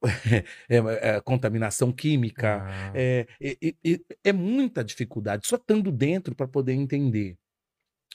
é, 0.68 0.76
é, 1.16 1.20
contaminação 1.20 1.92
química. 1.92 2.62
Ah, 2.62 2.92
É, 2.94 3.26
é 4.24 4.32
muita 4.32 4.82
dificuldade, 4.84 5.46
só 5.46 5.56
estando 5.56 5.90
dentro 5.92 6.34
para 6.34 6.48
poder 6.48 6.72
entender. 6.72 7.36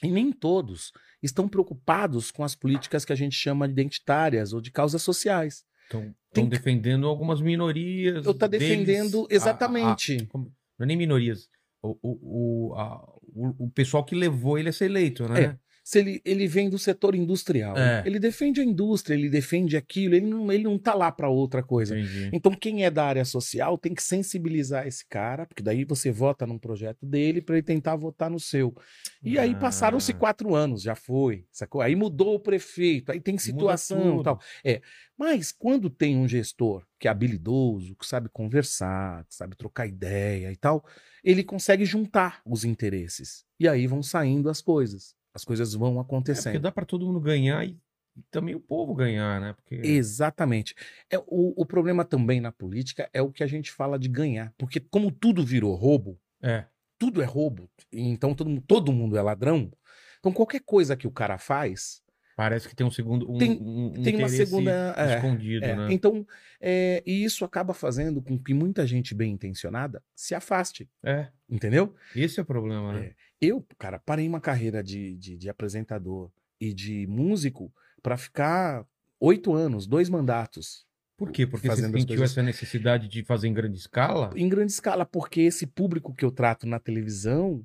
E 0.02 0.08
nem 0.10 0.30
todos 0.30 0.92
estão 1.22 1.48
preocupados 1.48 2.30
com 2.30 2.44
as 2.44 2.54
políticas 2.54 3.04
que 3.04 3.12
a 3.12 3.16
gente 3.16 3.34
chama 3.34 3.66
de 3.66 3.72
identitárias 3.72 4.52
ou 4.52 4.60
de 4.60 4.70
causas 4.70 5.02
sociais. 5.02 5.64
Estão 5.84 6.14
Tem 6.32 6.48
defendendo 6.48 7.06
algumas 7.08 7.40
minorias. 7.40 8.24
Eu 8.26 8.34
tá 8.34 8.46
deles, 8.46 8.68
defendendo 8.68 9.22
a- 9.22 9.32
a- 9.32 9.34
exatamente. 9.34 10.26
como- 10.26 10.52
não 10.78 10.84
é 10.84 10.86
nem 10.86 10.96
minorias. 10.96 11.48
O, 11.82 11.96
o, 12.02 12.68
o, 12.70 12.74
a- 12.74 13.02
o- 13.34 13.64
o 13.66 13.70
pessoal 13.70 14.04
que 14.04 14.14
levou 14.14 14.58
ele 14.58 14.68
a 14.68 14.72
ser 14.72 14.84
eleito, 14.84 15.26
né? 15.28 15.58
Se 15.88 16.00
ele, 16.00 16.20
ele 16.22 16.46
vem 16.46 16.68
do 16.68 16.78
setor 16.78 17.14
industrial, 17.14 17.74
É. 17.74 18.02
ele 18.04 18.18
defende 18.18 18.60
a 18.60 18.62
indústria, 18.64 19.14
ele 19.14 19.30
defende 19.30 19.74
aquilo, 19.74 20.14
ele 20.14 20.26
não, 20.26 20.52
ele 20.52 20.64
não 20.64 20.78
tá 20.78 20.92
lá 20.92 21.10
para 21.10 21.30
outra 21.30 21.62
coisa. 21.62 21.98
Entendi. 21.98 22.28
Então, 22.30 22.52
quem 22.52 22.84
é 22.84 22.90
da 22.90 23.06
área 23.06 23.24
social 23.24 23.78
tem 23.78 23.94
que 23.94 24.02
sensibilizar 24.02 24.86
esse 24.86 25.06
cara, 25.08 25.46
porque 25.46 25.62
daí 25.62 25.86
você 25.86 26.10
vota 26.12 26.46
num 26.46 26.58
projeto 26.58 27.06
dele 27.06 27.40
para 27.40 27.54
ele 27.56 27.62
tentar 27.62 27.96
votar 27.96 28.28
no 28.28 28.38
seu. 28.38 28.76
E 29.22 29.38
aí 29.38 29.52
Ah. 29.52 29.58
passaram-se 29.58 30.12
quatro 30.12 30.54
anos, 30.54 30.82
já 30.82 30.94
foi, 30.94 31.46
sacou? 31.50 31.80
Aí 31.80 31.96
mudou 31.96 32.34
o 32.34 32.38
prefeito, 32.40 33.10
aí 33.10 33.18
tem 33.18 33.38
situação 33.38 34.20
e 34.20 34.22
tal. 34.22 34.38
É, 34.62 34.82
mas 35.16 35.52
quando 35.52 35.88
tem 35.88 36.18
um 36.18 36.28
gestor 36.28 36.84
que 37.00 37.08
é 37.08 37.10
habilidoso, 37.10 37.96
que 37.96 38.04
sabe 38.06 38.28
conversar, 38.28 39.24
que 39.24 39.34
sabe 39.34 39.56
trocar 39.56 39.86
ideia 39.86 40.52
e 40.52 40.56
tal, 40.56 40.84
ele 41.24 41.42
consegue 41.42 41.86
juntar 41.86 42.42
os 42.44 42.62
interesses. 42.62 43.46
E 43.58 43.66
aí 43.66 43.86
vão 43.86 44.02
saindo 44.02 44.50
as 44.50 44.60
coisas. 44.60 45.16
As 45.38 45.44
coisas 45.44 45.72
vão 45.72 45.92
É, 45.92 45.94
porque 45.94 46.00
acontecendo. 46.14 46.58
dá 46.60 46.72
pra 46.72 46.84
todo 46.84 47.06
mundo 47.06 47.20
ganhar 47.20 47.64
e, 47.64 47.78
e 48.16 48.22
também 48.28 48.56
o 48.56 48.60
povo 48.60 48.92
ganhar, 48.92 49.40
né? 49.40 49.52
Porque 49.52 49.76
Exatamente. 49.76 50.74
É, 51.08 51.16
o, 51.18 51.54
o 51.56 51.64
problema 51.64 52.04
também 52.04 52.40
na 52.40 52.50
política 52.50 53.08
é 53.12 53.22
o 53.22 53.30
que 53.30 53.44
a 53.44 53.46
gente 53.46 53.70
fala 53.70 53.96
de 53.98 54.08
ganhar. 54.08 54.52
Porque 54.58 54.80
como 54.80 55.12
tudo 55.12 55.44
virou 55.44 55.74
roubo, 55.76 56.18
é, 56.42 56.64
tudo 56.98 57.22
é 57.22 57.24
roubo, 57.24 57.70
então 57.92 58.34
todo, 58.34 58.50
mundo- 58.50 58.64
todo 58.66 58.92
mundo 58.92 59.16
é 59.16 59.22
ladrão. 59.22 59.70
Então 60.18 60.32
qualquer 60.32 60.60
coisa 60.60 60.96
que 60.96 61.06
o 61.06 61.12
cara 61.12 61.38
faz, 61.38 62.02
parece 62.36 62.68
que 62.68 62.74
tem 62.74 62.84
um 62.84 62.90
segundo. 62.90 63.30
Um, 63.30 63.38
Tem- 63.38 63.58
um- 63.62 64.02
tem 64.02 64.16
uma 64.16 64.28
segunda. 64.28 64.94
é, 64.96 65.14
escondido, 65.14 65.64
é. 65.64 65.76
né? 65.76 65.88
Então, 65.92 66.26
é, 66.60 67.00
e 67.06 67.22
isso 67.24 67.44
acaba 67.44 67.72
fazendo 67.72 68.20
com 68.20 68.36
que 68.36 68.52
muita 68.52 68.84
gente 68.84 69.14
bem 69.14 69.32
intencionada 69.32 70.02
se 70.16 70.34
afaste, 70.34 70.88
É, 71.04 71.28
entendeu? 71.48 71.94
esse 72.16 72.40
é 72.40 72.42
o 72.42 72.46
problema, 72.46 72.92
né? 72.94 73.12
Eu, 73.40 73.64
cara, 73.78 73.98
parei 73.98 74.26
uma 74.28 74.40
carreira 74.40 74.82
de, 74.82 75.16
de, 75.16 75.36
de 75.36 75.48
apresentador. 75.48 76.30
e 76.60 76.72
de 76.72 77.06
músico 77.06 77.72
pra 78.02 78.16
ficar 78.16 78.84
oito 79.20 79.52
anos, 79.54 79.86
dois 79.86 80.08
mandatos. 80.08 80.84
Por 81.16 81.30
quê? 81.30 81.46
Porque 81.46 81.68
Fazendo 81.68 81.92
você 81.92 82.00
sentiu 82.00 82.16
coisas- 82.16 82.32
essa 82.32 82.42
necessidade 82.42 83.06
de 83.08 83.24
fazer 83.24 83.46
em 83.48 83.54
grande 83.54 83.78
escala? 83.78 84.30
Em 84.36 84.48
grande 84.48 84.72
escala, 84.72 85.04
porque 85.06 85.40
esse 85.42 85.66
público 85.68 86.12
que 86.14 86.24
eu 86.24 86.30
trato 86.32 86.66
na 86.66 86.80
televisão 86.80 87.64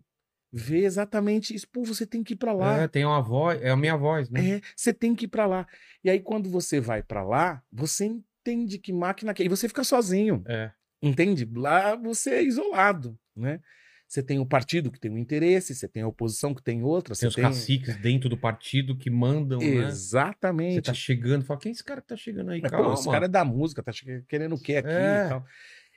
vê 0.52 0.86
exatamente 0.86 1.56
isso. 1.56 1.68
Pô, 1.70 1.84
você 1.84 2.06
tem 2.06 2.24
que 2.24 2.34
ir 2.34 2.38
pra 2.38 2.54
lá. 2.54 2.82
É, 2.84 2.88
tem 2.88 3.04
uma 3.04 3.20
voz, 3.22 3.60
é 3.64 3.72
a 3.72 3.76
minha 3.76 3.98
voz, 3.98 4.30
né? 4.30 4.58
É, 4.58 4.62
você 4.76 4.94
tem 4.94 5.16
que 5.16 5.26
ir 5.26 5.28
pra 5.28 5.48
lá. 5.48 5.68
E 6.04 6.10
aí, 6.12 6.20
quando 6.20 6.50
você 6.50 6.80
vai 6.80 7.02
pra 7.02 7.24
lá, 7.24 7.64
você 7.72 8.06
entende 8.06 8.78
que 8.78 8.94
máquina 8.94 9.34
que. 9.34 9.44
E 9.44 9.50
você 9.50 9.68
fica 9.68 9.84
sozinho. 9.84 10.44
É. 10.48 10.72
Entende? 11.02 11.50
Lá 11.56 11.96
você 11.96 12.36
é 12.36 12.44
isolado, 12.44 13.18
né? 13.36 13.60
Você 14.08 14.22
tem 14.22 14.38
o 14.40 14.46
partido 14.46 14.92
que 14.92 15.00
tem 15.00 15.10
um 15.10 15.18
interesse, 15.18 15.74
você 15.74 15.88
tem 15.88 16.04
a 16.04 16.08
oposição 16.08 16.54
que 16.54 16.62
tem 16.62 16.84
outra, 16.84 17.16
Tem 17.16 17.28
os 17.28 17.34
tem. 17.36 17.44
caciques 17.44 17.98
dentro 17.98 18.30
do 18.30 18.38
partido 18.38 18.96
que 18.98 19.10
mandam, 19.10 19.60
né? 19.60 19.66
Você 19.66 19.88
Exatamente. 19.88 20.82
tá 20.84 20.94
chegando, 20.94 21.44
fala, 21.46 21.60
quem 21.60 21.70
é 21.70 21.74
esse 21.74 21.84
cara 21.84 22.02
que 22.02 22.08
tá 22.08 22.16
chegando 22.16 22.52
aí? 22.52 22.62
Mas, 22.62 22.70
pô, 22.72 22.78
Calma. 22.78 22.94
esse 22.94 23.10
cara 23.10 23.26
é 23.26 23.30
da 23.30 23.44
música, 23.44 23.82
tá 23.82 23.92
querendo 24.28 24.56
o 24.56 24.62
quê 24.62 24.76
aqui 24.76 24.90
É. 24.90 25.26
e 25.26 25.30
tal. 25.30 25.46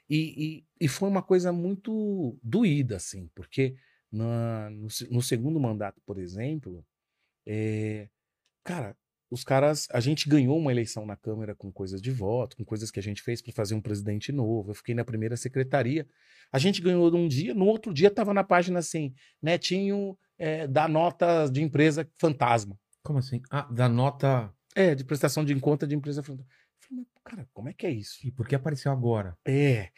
E, 0.08 0.64
e, 0.80 0.84
e 0.84 0.88
foi 0.88 1.08
uma 1.08 1.22
coisa 1.22 1.52
muito 1.52 2.38
doída, 2.42 2.96
assim, 2.96 3.28
porque 3.34 3.76
na, 4.10 4.70
no, 4.70 4.86
no 5.10 5.20
segundo 5.22 5.58
mandato, 5.60 6.00
por 6.06 6.18
exemplo, 6.18 6.86
é, 7.46 8.08
cara, 8.64 8.96
os 9.30 9.42
caras. 9.44 9.86
A 9.90 10.00
gente 10.00 10.28
ganhou 10.28 10.56
uma 10.58 10.70
eleição 10.70 11.04
na 11.06 11.16
Câmara 11.16 11.54
com 11.54 11.70
coisas 11.72 12.00
de 12.00 12.10
voto, 12.10 12.56
com 12.56 12.64
coisas 12.64 12.90
que 12.90 12.98
a 13.00 13.02
gente 13.02 13.22
fez 13.22 13.42
para 13.42 13.52
fazer 13.52 13.74
um 13.74 13.80
presidente 13.80 14.30
novo. 14.32 14.70
Eu 14.70 14.74
fiquei 14.74 14.94
na 14.94 15.04
primeira 15.04 15.36
secretaria. 15.36 16.06
A 16.52 16.58
gente 16.58 16.80
ganhou 16.80 17.10
num 17.10 17.26
dia, 17.28 17.54
no 17.54 17.66
outro 17.66 17.92
dia 17.92 18.10
tava 18.10 18.32
na 18.32 18.44
página 18.44 18.78
assim: 18.78 19.12
Netinho 19.42 20.16
é, 20.38 20.66
dá 20.66 20.86
nota 20.88 21.48
de 21.50 21.62
empresa 21.62 22.08
fantasma. 22.20 22.78
Como 23.02 23.18
assim? 23.18 23.40
Ah, 23.50 23.62
da 23.70 23.88
nota. 23.88 24.52
É, 24.74 24.94
de 24.94 25.04
prestação 25.04 25.44
de 25.44 25.54
conta 25.58 25.86
de 25.86 25.94
empresa 25.94 26.22
fantasma. 26.22 26.50
Eu 26.52 26.88
falei, 26.88 27.04
mas, 27.04 27.22
cara, 27.24 27.48
como 27.52 27.68
é 27.68 27.72
que 27.72 27.86
é 27.86 27.90
isso? 27.90 28.18
E 28.26 28.30
por 28.30 28.46
que 28.46 28.54
apareceu 28.54 28.92
agora? 28.92 29.36
É. 29.46 29.90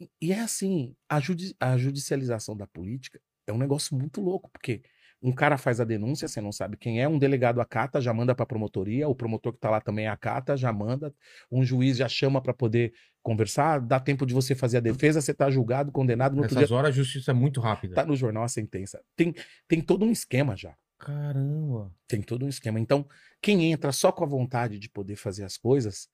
E- 0.00 0.10
E 0.20 0.32
é 0.32 0.40
assim, 0.40 0.96
a, 1.08 1.20
judi- 1.20 1.54
a 1.60 1.76
judicialização 1.76 2.56
da 2.56 2.66
política 2.66 3.20
é 3.46 3.52
um 3.52 3.58
negócio 3.58 3.96
muito 3.96 4.20
louco, 4.20 4.50
porque 4.50 4.82
um 5.22 5.32
cara 5.32 5.56
faz 5.56 5.80
a 5.80 5.84
denúncia, 5.84 6.26
você 6.26 6.40
não 6.40 6.50
sabe 6.50 6.76
quem 6.76 7.00
é, 7.00 7.08
um 7.08 7.18
delegado 7.18 7.60
acata, 7.60 8.00
já 8.00 8.12
manda 8.12 8.34
pra 8.34 8.44
promotoria, 8.44 9.08
o 9.08 9.14
promotor 9.14 9.52
que 9.52 9.60
tá 9.60 9.70
lá 9.70 9.80
também 9.80 10.08
acata, 10.08 10.56
já 10.56 10.72
manda, 10.72 11.14
um 11.50 11.62
juiz 11.62 11.96
já 11.96 12.08
chama 12.08 12.40
pra 12.40 12.52
poder 12.52 12.92
conversar, 13.22 13.80
dá 13.80 14.00
tempo 14.00 14.26
de 14.26 14.34
você 14.34 14.54
fazer 14.54 14.78
a 14.78 14.80
defesa, 14.80 15.20
você 15.20 15.32
tá 15.32 15.48
julgado, 15.48 15.92
condenado, 15.92 16.34
no 16.34 16.42
Nessas 16.42 16.66
dia 16.66 16.76
horas 16.76 16.90
a 16.90 16.92
justiça 16.92 17.30
é 17.30 17.34
muito 17.34 17.60
rápida. 17.60 17.94
tá 17.94 18.04
no 18.04 18.16
jornal 18.16 18.42
a 18.42 18.48
sentença. 18.48 19.00
Tem, 19.14 19.32
tem 19.68 19.80
todo 19.80 20.04
um 20.04 20.10
esquema 20.10 20.56
já. 20.56 20.74
Caramba. 20.98 21.92
Tem 22.08 22.20
todo 22.20 22.44
um 22.44 22.48
esquema. 22.48 22.80
Então, 22.80 23.06
quem 23.40 23.72
entra 23.72 23.92
só 23.92 24.10
com 24.10 24.24
a 24.24 24.26
vontade 24.26 24.78
de 24.78 24.88
poder 24.88 25.16
fazer 25.16 25.44
as 25.44 25.56
coisas, 25.56 26.08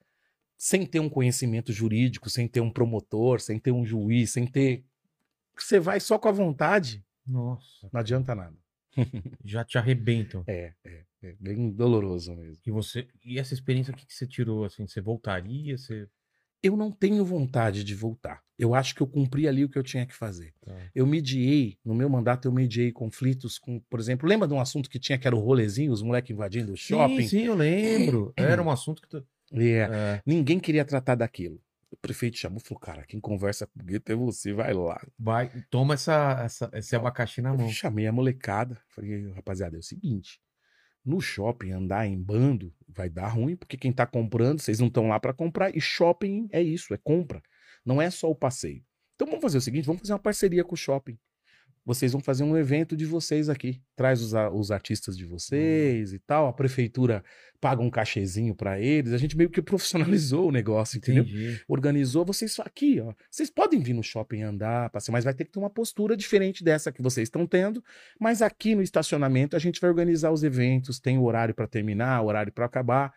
sem 0.56 0.84
ter 0.84 1.00
um 1.00 1.08
conhecimento 1.08 1.72
jurídico, 1.72 2.28
sem 2.28 2.46
ter 2.46 2.60
um 2.60 2.70
promotor, 2.70 3.40
sem 3.40 3.58
ter 3.58 3.70
um 3.70 3.84
juiz, 3.84 4.32
sem 4.32 4.46
ter. 4.46 4.84
Você 5.56 5.80
vai 5.80 5.98
só 5.98 6.18
com 6.18 6.28
a 6.28 6.32
vontade, 6.32 7.04
Nossa. 7.26 7.88
não 7.92 8.00
adianta 8.00 8.34
nada. 8.34 8.56
Já 9.44 9.64
te 9.64 9.78
arrebentam. 9.78 10.44
É, 10.46 10.72
é, 10.84 11.04
é 11.22 11.34
bem 11.40 11.70
doloroso 11.70 12.34
mesmo. 12.34 12.58
E 12.66 12.70
você. 12.70 13.06
E 13.24 13.38
essa 13.38 13.54
experiência, 13.54 13.92
o 13.92 13.96
que, 13.96 14.06
que 14.06 14.14
você 14.14 14.26
tirou? 14.26 14.64
Assim, 14.64 14.86
você 14.86 15.00
voltaria? 15.00 15.76
Você. 15.76 16.08
Eu 16.62 16.76
não 16.76 16.90
tenho 16.90 17.24
vontade 17.24 17.84
de 17.84 17.94
voltar. 17.94 18.42
Eu 18.58 18.74
acho 18.74 18.92
que 18.92 19.00
eu 19.00 19.06
cumpri 19.06 19.46
ali 19.46 19.64
o 19.64 19.68
que 19.68 19.78
eu 19.78 19.82
tinha 19.84 20.04
que 20.04 20.14
fazer. 20.14 20.52
Tá. 20.60 20.74
Eu 20.92 21.06
mediei, 21.06 21.78
no 21.84 21.94
meu 21.94 22.08
mandato, 22.10 22.48
eu 22.48 22.52
mediei 22.52 22.90
conflitos 22.90 23.56
com, 23.56 23.78
por 23.88 24.00
exemplo, 24.00 24.28
lembra 24.28 24.48
de 24.48 24.54
um 24.54 24.60
assunto 24.60 24.90
que 24.90 24.98
tinha 24.98 25.16
que 25.16 25.28
era 25.28 25.36
o 25.36 25.38
rolezinho, 25.38 25.92
os 25.92 26.02
moleques 26.02 26.32
invadindo 26.32 26.72
o 26.72 26.76
shopping? 26.76 27.22
Sim, 27.22 27.28
sim, 27.28 27.42
eu 27.44 27.54
lembro. 27.54 28.32
Era 28.36 28.60
um 28.60 28.70
assunto 28.70 29.00
que 29.00 29.08
tu. 29.08 29.24
É. 29.52 29.78
É, 29.78 30.22
Ninguém 30.26 30.58
queria 30.58 30.84
tratar 30.84 31.14
daquilo. 31.14 31.62
O 31.90 31.97
prefeito 31.97 32.37
chamou 32.37 32.61
e 32.62 32.66
falou: 32.66 32.80
cara, 32.80 33.04
quem 33.04 33.21
conversa 33.21 33.66
com 33.66 33.80
o 33.80 33.85
Gueto 33.85 34.12
é 34.12 34.14
você, 34.14 34.52
vai 34.52 34.73
lá. 34.75 35.00
vai, 35.18 35.50
toma 35.71 35.95
essa, 35.95 36.42
essa, 36.45 36.71
esse 36.75 36.95
abacaxi 36.95 37.40
na 37.40 37.50
Eu 37.50 37.59
mão. 37.59 37.68
chamei 37.71 38.07
a 38.07 38.12
molecada. 38.12 38.80
Falei, 38.88 39.30
rapaziada, 39.33 39.76
é 39.76 39.80
o 39.80 39.83
seguinte: 39.83 40.40
no 41.04 41.21
shopping 41.21 41.73
andar 41.73 42.07
em 42.07 42.21
bando 42.21 42.75
vai 42.87 43.09
dar 43.09 43.28
ruim, 43.28 43.57
porque 43.57 43.76
quem 43.76 43.92
tá 43.92 44.07
comprando, 44.07 44.61
vocês 44.61 44.78
não 44.78 44.88
estão 44.88 45.09
lá 45.09 45.18
para 45.18 45.33
comprar. 45.33 45.75
E 45.75 45.80
shopping 45.80 46.49
é 46.52 46.62
isso, 46.62 46.92
é 46.92 46.99
compra. 46.99 47.42
Não 47.85 48.02
é 48.02 48.11
só 48.11 48.30
o 48.30 48.35
passeio. 48.35 48.85
Então 49.14 49.26
vamos 49.26 49.42
fazer 49.42 49.59
o 49.59 49.62
seguinte: 49.62 49.87
vamos 49.87 50.00
fazer 50.00 50.12
uma 50.12 50.18
parceria 50.18 50.64
com 50.64 50.75
o 50.75 50.78
shopping. 50.78 51.18
Vocês 51.88 52.12
vão 52.12 52.21
fazer 52.21 52.45
um 52.45 52.54
evento 52.54 52.95
de 52.95 53.07
vocês 53.07 53.49
aqui. 53.49 53.80
Traz 53.97 54.21
os, 54.21 54.35
os 54.52 54.71
artistas 54.71 55.16
de 55.16 55.25
vocês 55.25 56.12
e 56.12 56.18
tal. 56.18 56.47
A 56.47 56.52
prefeitura 56.52 57.25
paga 57.62 57.80
um 57.80 57.88
cachezinho 57.88 58.54
para 58.54 58.78
eles. 58.78 59.14
A 59.14 59.16
gente 59.16 59.35
meio 59.35 59.49
que 59.49 59.62
profissionalizou 59.62 60.49
o 60.49 60.52
negócio, 60.52 60.99
entendeu? 60.99 61.25
Entendi. 61.25 61.62
organizou, 61.66 62.26
vocês 62.26 62.61
aqui, 62.61 63.00
ó. 63.00 63.14
Vocês 63.30 63.49
podem 63.49 63.80
vir 63.80 63.95
no 63.95 64.02
shopping 64.02 64.42
andar, 64.42 64.90
passear, 64.90 65.14
mas 65.14 65.25
vai 65.25 65.33
ter 65.33 65.47
que 65.47 65.50
ter 65.50 65.59
uma 65.59 65.71
postura 65.71 66.14
diferente 66.14 66.62
dessa 66.62 66.92
que 66.92 67.00
vocês 67.00 67.25
estão 67.25 67.47
tendo. 67.47 67.83
Mas 68.21 68.42
aqui 68.42 68.75
no 68.75 68.83
estacionamento 68.83 69.57
a 69.57 69.59
gente 69.59 69.80
vai 69.80 69.88
organizar 69.88 70.30
os 70.30 70.42
eventos, 70.42 71.00
tem 71.00 71.16
o 71.16 71.25
horário 71.25 71.54
para 71.54 71.66
terminar, 71.66 72.21
o 72.21 72.26
horário 72.26 72.52
para 72.52 72.66
acabar. 72.66 73.14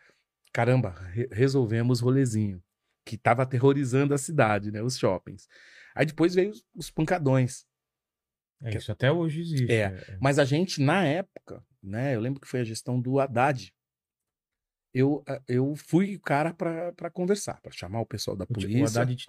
Caramba, 0.53 0.95
re- 1.11 1.27
resolvemos 1.29 2.01
o 2.01 2.05
rolezinho 2.05 2.63
que 3.05 3.17
tava 3.17 3.43
aterrorizando 3.43 4.13
a 4.13 4.17
cidade, 4.17 4.71
né, 4.71 4.81
os 4.81 4.97
shoppings. 4.97 5.45
Aí 5.93 6.05
depois 6.05 6.33
veio 6.33 6.51
os, 6.51 6.63
os 6.73 6.89
pancadões. 6.89 7.69
É, 8.63 8.77
isso 8.77 8.91
até 8.91 9.11
hoje 9.11 9.41
existe. 9.41 9.71
É. 9.71 10.17
Mas 10.19 10.37
a 10.39 10.45
gente 10.45 10.81
na 10.81 11.05
época, 11.05 11.63
né, 11.81 12.15
eu 12.15 12.19
lembro 12.19 12.39
que 12.39 12.47
foi 12.47 12.61
a 12.61 12.63
gestão 12.63 12.99
do 12.99 13.19
Haddad. 13.19 13.73
Eu, 14.93 15.23
eh, 15.27 15.41
eu 15.47 15.73
fui 15.75 16.15
o 16.17 16.19
cara 16.19 16.53
para 16.53 17.09
conversar, 17.11 17.61
para 17.61 17.71
chamar 17.71 18.01
o 18.01 18.05
pessoal 18.05 18.35
da 18.35 18.45
polícia. 18.45 18.83
o 18.83 18.85
Haddad 18.87 19.15
te, 19.15 19.27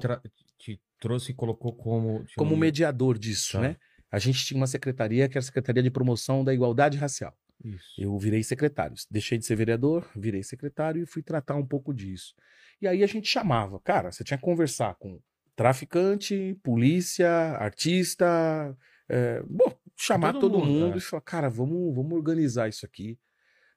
te 0.59 0.81
trouxe 0.99 1.31
e 1.31 1.35
colocou 1.35 1.73
como. 1.73 2.25
como 2.37 2.57
mediador 2.57 3.17
disso, 3.19 3.53
Tá. 3.53 3.61
né? 3.61 3.77
A 4.11 4.19
gente 4.19 4.45
tinha 4.45 4.59
uma 4.59 4.67
secretaria 4.67 5.29
que 5.29 5.39
era 5.39 5.43
a 5.43 5.47
Secretaria 5.47 5.83
de 5.83 5.91
Promoção 5.91 6.45
da 6.45 6.53
Igualdade 6.53 6.99
Racial. 6.99 7.35
Isso. 7.65 7.95
Eu 7.97 8.19
virei 8.19 8.43
secretário. 8.43 8.95
Deixei 9.11 9.39
de 9.39 9.47
ser 9.47 9.55
vereador, 9.57 10.07
virei 10.17 10.43
secretário 10.43 11.03
e 11.03 11.07
fui 11.07 11.23
tratar 11.23 11.55
um 11.55 11.65
pouco 11.67 11.95
disso. 11.95 12.35
E 12.81 12.87
aí 12.89 13.03
a 13.03 13.07
gente 13.07 13.29
chamava, 13.29 13.79
cara, 13.81 14.11
você 14.13 14.23
tinha 14.25 14.37
que 14.37 14.45
conversar 14.45 14.97
com 14.97 15.19
traficante, 15.55 16.59
polícia, 16.63 17.31
artista, 17.31 18.77
é, 19.09 19.43
bom, 19.49 19.73
chamar 19.97 20.33
Todo 20.33 20.53
todo, 20.53 20.59
mundo, 20.59 20.71
mundo, 20.71 20.95
é. 20.95 20.99
e 20.99 21.01
falar, 21.01 21.23
cara, 21.23 21.49
vamos, 21.49 21.95
vamos 21.95 22.13
organizar 22.13 22.69
isso 22.69 22.85
aqui. 22.87 23.19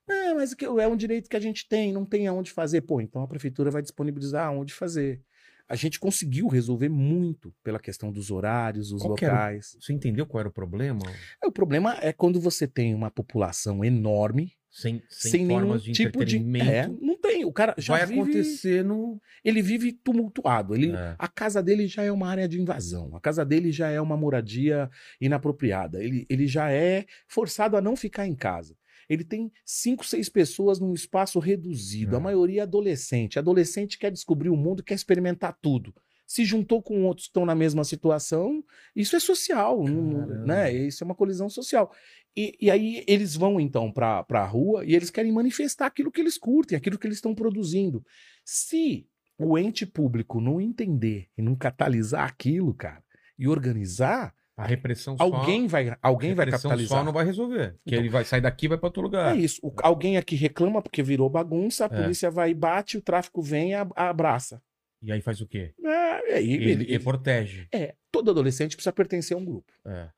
É, 0.07 0.33
mas 0.33 0.55
é 0.79 0.87
um 0.87 0.95
direito 0.95 1.29
que 1.29 1.35
a 1.35 1.39
gente 1.39 1.67
tem, 1.67 1.91
não 1.91 2.05
tem 2.05 2.27
aonde 2.27 2.51
fazer. 2.51 2.81
Pô, 2.81 3.01
então 3.01 3.23
a 3.23 3.27
prefeitura 3.27 3.71
vai 3.71 3.81
disponibilizar 3.81 4.47
aonde 4.47 4.73
fazer. 4.73 5.21
A 5.67 5.75
gente 5.75 5.99
conseguiu 5.99 6.47
resolver 6.47 6.89
muito 6.89 7.51
pela 7.63 7.79
questão 7.79 8.11
dos 8.11 8.29
horários, 8.29 8.91
os 8.91 9.01
Qual 9.01 9.15
que 9.15 9.25
era 9.25 9.33
locais. 9.33 9.75
Você 9.79 9.93
entendeu 9.93 10.27
qual 10.27 10.41
era 10.41 10.49
o 10.49 10.53
problema? 10.53 11.01
É, 11.41 11.47
O 11.47 11.51
problema 11.51 11.97
é 12.01 12.13
quando 12.13 12.39
você 12.39 12.67
tem 12.67 12.93
uma 12.93 13.09
população 13.09 13.83
enorme, 13.83 14.53
Sem, 14.77 15.01
sem, 15.07 15.31
sem, 15.31 15.45
nenhum 15.45 15.77
de 15.77 15.93
tipo 15.93 16.25
de. 16.25 16.35
É, 16.59 16.89
não 16.99 17.15
tem. 17.17 17.45
O 17.45 17.53
cara 17.53 17.73
já 17.77 17.93
vai 17.93 18.05
vive, 18.05 18.19
acontecer 18.19 18.83
no. 18.83 19.21
Ele 19.41 19.61
vive 19.61 19.93
tumultuado. 19.93 20.75
Ele, 20.75 20.91
É. 20.91 21.15
A 21.17 21.29
casa 21.29 21.63
dele 21.63 21.87
já 21.87 22.03
é 22.03 22.11
uma 22.11 22.27
área 22.27 22.45
de 22.45 22.59
invasão. 22.59 23.15
A 23.15 23.21
casa 23.21 23.45
dele 23.45 23.71
já 23.71 23.87
é 23.89 24.01
uma 24.01 24.17
moradia 24.17 24.89
inapropriada. 25.21 26.03
Ele, 26.03 26.25
ele 26.29 26.45
já 26.45 26.69
é 26.71 27.05
forçado 27.25 27.77
a 27.77 27.81
não 27.81 27.95
ficar 27.95 28.27
em 28.27 28.35
casa. 28.35 28.75
Ele 29.07 29.23
tem 29.23 29.49
cinco, 29.63 30.05
seis 30.05 30.27
pessoas 30.27 30.77
num 30.77 30.93
espaço 30.93 31.39
reduzido. 31.39 32.15
É. 32.15 32.17
A 32.17 32.21
maioria 32.21 32.59
é 32.59 32.63
adolescente. 32.63 33.39
Adolescente 33.39 33.97
quer 33.97 34.11
descobrir 34.11 34.49
o 34.49 34.57
mundo, 34.57 34.83
quer 34.83 34.95
experimentar 34.95 35.57
tudo. 35.61 35.93
Se 36.27 36.43
juntou 36.43 36.81
com 36.81 37.03
outros 37.05 37.27
que 37.27 37.29
estão 37.29 37.45
na 37.45 37.53
mesma 37.53 37.83
situação, 37.83 38.63
isso 38.95 39.15
é 39.15 39.19
social, 39.19 39.83
não- 39.87 40.25
Caramba. 40.27 40.45
né? 40.45 40.73
Isso 40.73 41.03
é 41.03 41.05
uma 41.05 41.13
colisão 41.13 41.47
social. 41.49 41.91
E, 42.37 42.57
e 42.61 42.69
aí 42.71 43.03
eles 43.07 43.35
vão 43.35 43.59
então 43.59 43.91
para 43.91 44.25
a 44.29 44.45
rua 44.45 44.83
e 44.85 44.93
eles 44.95 45.09
querem 45.09 45.31
manifestar 45.31 45.85
aquilo 45.87 46.11
que 46.11 46.19
eles 46.19 46.37
curtem, 46.37 46.77
aquilo 46.77 46.97
que 46.99 47.07
eles 47.07 47.17
estão 47.17 47.33
produzindo. 47.33 48.03
Se 48.43 49.07
o 49.37 49.57
ente 49.57 49.85
público 49.85 50.39
não 50.41 50.59
entender 50.59 51.27
e 51.37 51.41
não 51.41 51.55
catalisar 51.55 52.27
aquilo, 52.27 52.73
cara, 52.73 53.03
e 53.39 53.47
organizar, 53.47 54.33
A 54.57 54.65
repressão 54.65 55.17
só. 55.17 55.23
alguém 55.23 55.67
vai, 55.67 55.95
alguém 56.01 56.33
vai 56.33 56.45
repressão 56.45 56.69
capitalizar. 56.69 56.97
só 56.99 57.03
não 57.03 57.11
vai 57.13 57.25
resolver. 57.25 57.71
Porque 57.73 57.81
Então- 57.95 57.99
ele 57.99 58.09
vai 58.09 58.23
sair 58.25 58.41
daqui 58.41 58.65
e 58.65 58.69
vai 58.69 58.77
pra 58.77 58.87
outro 58.87 59.01
lugar. 59.01 59.35
É 59.35 59.39
isso. 59.39 59.59
O- 59.63 59.73
alguém 59.81 60.15
aqui 60.17 60.35
reclama 60.35 60.81
porque 60.81 61.03
virou 61.03 61.29
bagunça, 61.29 61.85
a 61.85 61.93
É. 61.93 62.01
polícia 62.03 62.29
vai 62.31 62.51
e 62.51 62.53
bate, 62.53 62.97
o 62.97 63.01
tráfico 63.01 63.41
vem 63.41 63.71
e 63.71 63.73
abraça. 63.95 64.61
E 65.01 65.11
aí 65.11 65.21
faz 65.21 65.39
o 65.41 65.47
quê? 65.47 65.73
É, 65.83 66.31
e 66.31 66.33
aí 66.33 66.53
Ele, 66.53 66.63
ele- 66.63 66.71
ele 66.71 66.83
ele- 66.95 67.03
protege. 67.03 67.67
é, 67.73 67.95
todo 68.11 68.31
adolescente 68.31 68.75
precisa 68.75 68.93
pertencer 68.93 69.35
a 69.35 69.39
um 69.39 69.45
grupo. 69.45 69.71
É, 69.85 70.09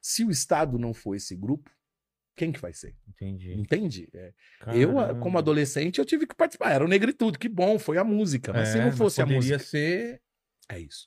Se 0.00 0.24
o 0.24 0.30
Estado 0.30 0.78
não 0.78 0.94
for 0.94 1.14
esse 1.14 1.36
grupo, 1.36 1.70
quem 2.36 2.50
que 2.52 2.60
vai 2.60 2.72
ser? 2.72 2.96
entendi. 3.08 3.52
Entende? 3.52 4.08
É, 4.14 4.32
Eu, 4.74 4.98
ah, 4.98 5.14
como 5.14 5.36
adolescente, 5.38 5.98
eu 5.98 6.04
tive 6.06 6.26
que 6.26 6.34
participar. 6.34 6.72
Era 6.72 6.84
o 6.84 6.88
Negritude, 6.88 7.38
que 7.38 7.48
bom, 7.48 7.78
foi 7.78 7.98
a 7.98 8.04
música. 8.04 8.52
Mas 8.52 8.68
se 8.68 8.78
É, 8.78 8.84
não 8.84 8.92
fosse 8.92 9.20
a 9.20 9.26
música. 9.26 9.58
ser. 9.58 10.22
É 10.68 10.78
isso. 10.78 11.06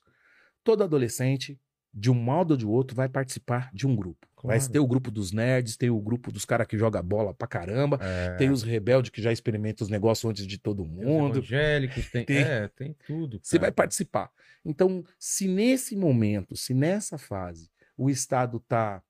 Todo 0.62 0.84
adolescente 0.84 1.58
de 1.92 2.10
um 2.10 2.14
modo 2.14 2.52
ou 2.52 2.56
de 2.56 2.66
outro, 2.66 2.96
vai 2.96 3.08
participar 3.08 3.70
de 3.72 3.86
um 3.86 3.94
grupo. 3.94 4.26
Vai 4.42 4.58
Claro. 4.58 4.72
ter 4.72 4.78
o 4.80 4.86
grupo 4.86 5.10
dos 5.12 5.30
nerds, 5.32 5.76
tem 5.76 5.90
o 5.90 6.00
grupo 6.00 6.30
dos 6.32 6.44
caras 6.44 6.66
que 6.66 6.76
joga 6.76 7.00
bola 7.02 7.32
pra 7.32 7.46
caramba, 7.48 7.98
É, 8.02 8.36
tem 8.36 8.50
os 8.50 8.62
rebeldes 8.64 9.10
que 9.10 9.22
já 9.22 9.32
experimentam 9.32 9.84
os 9.84 9.90
negócios 9.90 10.28
antes 10.28 10.46
de 10.46 10.58
todo 10.58 10.82
tem 10.84 10.92
os 10.92 11.04
mundo. 11.06 11.38
evangélicos, 11.38 12.10
tem, 12.10 12.24
Tem- 12.26 12.42
é, 12.42 12.68
tem 12.68 12.94
tudo. 13.06 13.38
Você 13.42 13.56
cara. 13.58 13.68
vai 13.68 13.72
participar. 13.72 14.30
Então, 14.64 15.04
se 15.18 15.46
nesse 15.48 15.96
momento, 15.96 16.56
se 16.56 16.74
nessa 16.74 17.16
fase, 17.16 17.70
o 17.96 18.10
Estado 18.10 18.58
está 18.58 19.02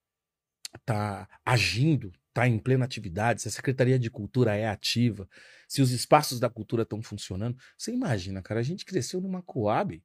tá 0.85 1.29
agindo, 1.45 2.13
está 2.29 2.49
em 2.49 2.59
plena 2.59 2.85
atividade, 2.85 3.43
se 3.43 3.49
a 3.49 3.51
Secretaria 3.51 3.99
de 3.99 4.11
Cultura 4.11 4.57
é 4.57 4.69
ativa, 4.69 5.29
se 5.69 5.81
os 5.81 5.93
espaços 5.93 6.41
da 6.41 6.51
cultura 6.51 6.83
estão 6.83 7.01
funcionando, 7.01 7.57
você 7.79 7.93
imagina, 7.93 8.43
cara, 8.43 8.61
a 8.61 8.63
gente 8.63 8.85
cresceu 8.85 9.21
numa 9.21 9.43
Coab. 9.43 10.03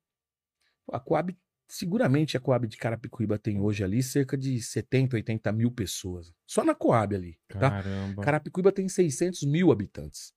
A 0.92 1.00
Coab, 1.00 1.36
seguramente 1.68 2.38
a 2.38 2.40
Coab 2.40 2.68
de 2.68 2.78
Carapicuíba 2.78 3.38
tem 3.38 3.60
hoje 3.60 3.84
ali 3.84 4.02
cerca 4.04 4.38
de 4.38 4.62
70, 4.62 5.16
80 5.16 5.52
mil 5.52 5.72
pessoas. 5.72 6.32
Só 6.46 6.64
na 6.64 6.76
Coab 6.76 7.16
ali, 7.16 7.40
tá? 7.48 7.60
Caramba. 7.60 8.22
Carapicuíba 8.22 8.72
tem 8.72 8.88
600 8.88 9.44
mil 9.44 9.72
habitantes. 9.72 10.34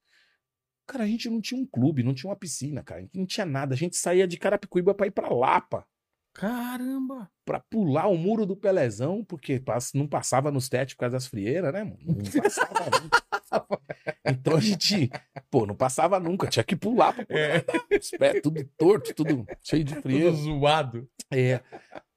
Cara, 0.87 1.04
a 1.04 1.06
gente 1.06 1.30
não 1.30 1.40
tinha 1.40 1.61
um 1.61 1.66
clube, 1.66 2.02
não 2.02 2.12
tinha 2.12 2.28
uma 2.28 2.37
piscina, 2.37 2.82
cara. 2.82 3.08
Não 3.14 3.25
tinha 3.25 3.46
nada. 3.46 3.75
A 3.75 3.76
gente 3.76 3.96
saía 3.96 4.26
de 4.26 4.37
Carapicuíba 4.37 4.94
pra 4.94 5.06
ir 5.06 5.12
pra 5.12 5.32
Lapa. 5.32 5.87
Caramba. 6.32 7.30
Pra 7.44 7.60
pular 7.60 8.08
o 8.08 8.16
muro 8.16 8.46
do 8.46 8.56
Pelezão, 8.56 9.24
porque 9.24 9.62
não 9.94 10.06
passava 10.06 10.50
nos 10.50 10.68
tetos 10.68 10.94
por 10.94 11.00
causa 11.00 11.16
das 11.16 11.26
frieiras, 11.26 11.72
né, 11.72 11.84
mano? 11.84 11.98
Não 12.04 12.42
passava 12.42 13.00
nunca. 13.00 13.22
Então 14.24 14.56
a 14.56 14.60
gente, 14.60 15.10
pô, 15.50 15.66
não 15.66 15.74
passava 15.74 16.18
nunca. 16.18 16.46
Tinha 16.46 16.64
que 16.64 16.74
pular 16.74 17.12
pra 17.12 17.26
poder 17.26 17.60
andar. 17.60 17.84
Os 18.00 18.10
pés 18.10 18.40
tudo 18.42 18.64
torto, 18.78 19.14
tudo 19.14 19.46
cheio 19.62 19.84
de 19.84 19.94
frieira. 19.96 20.30
Tudo 20.30 20.42
zoado. 20.42 21.08
É. 21.30 21.60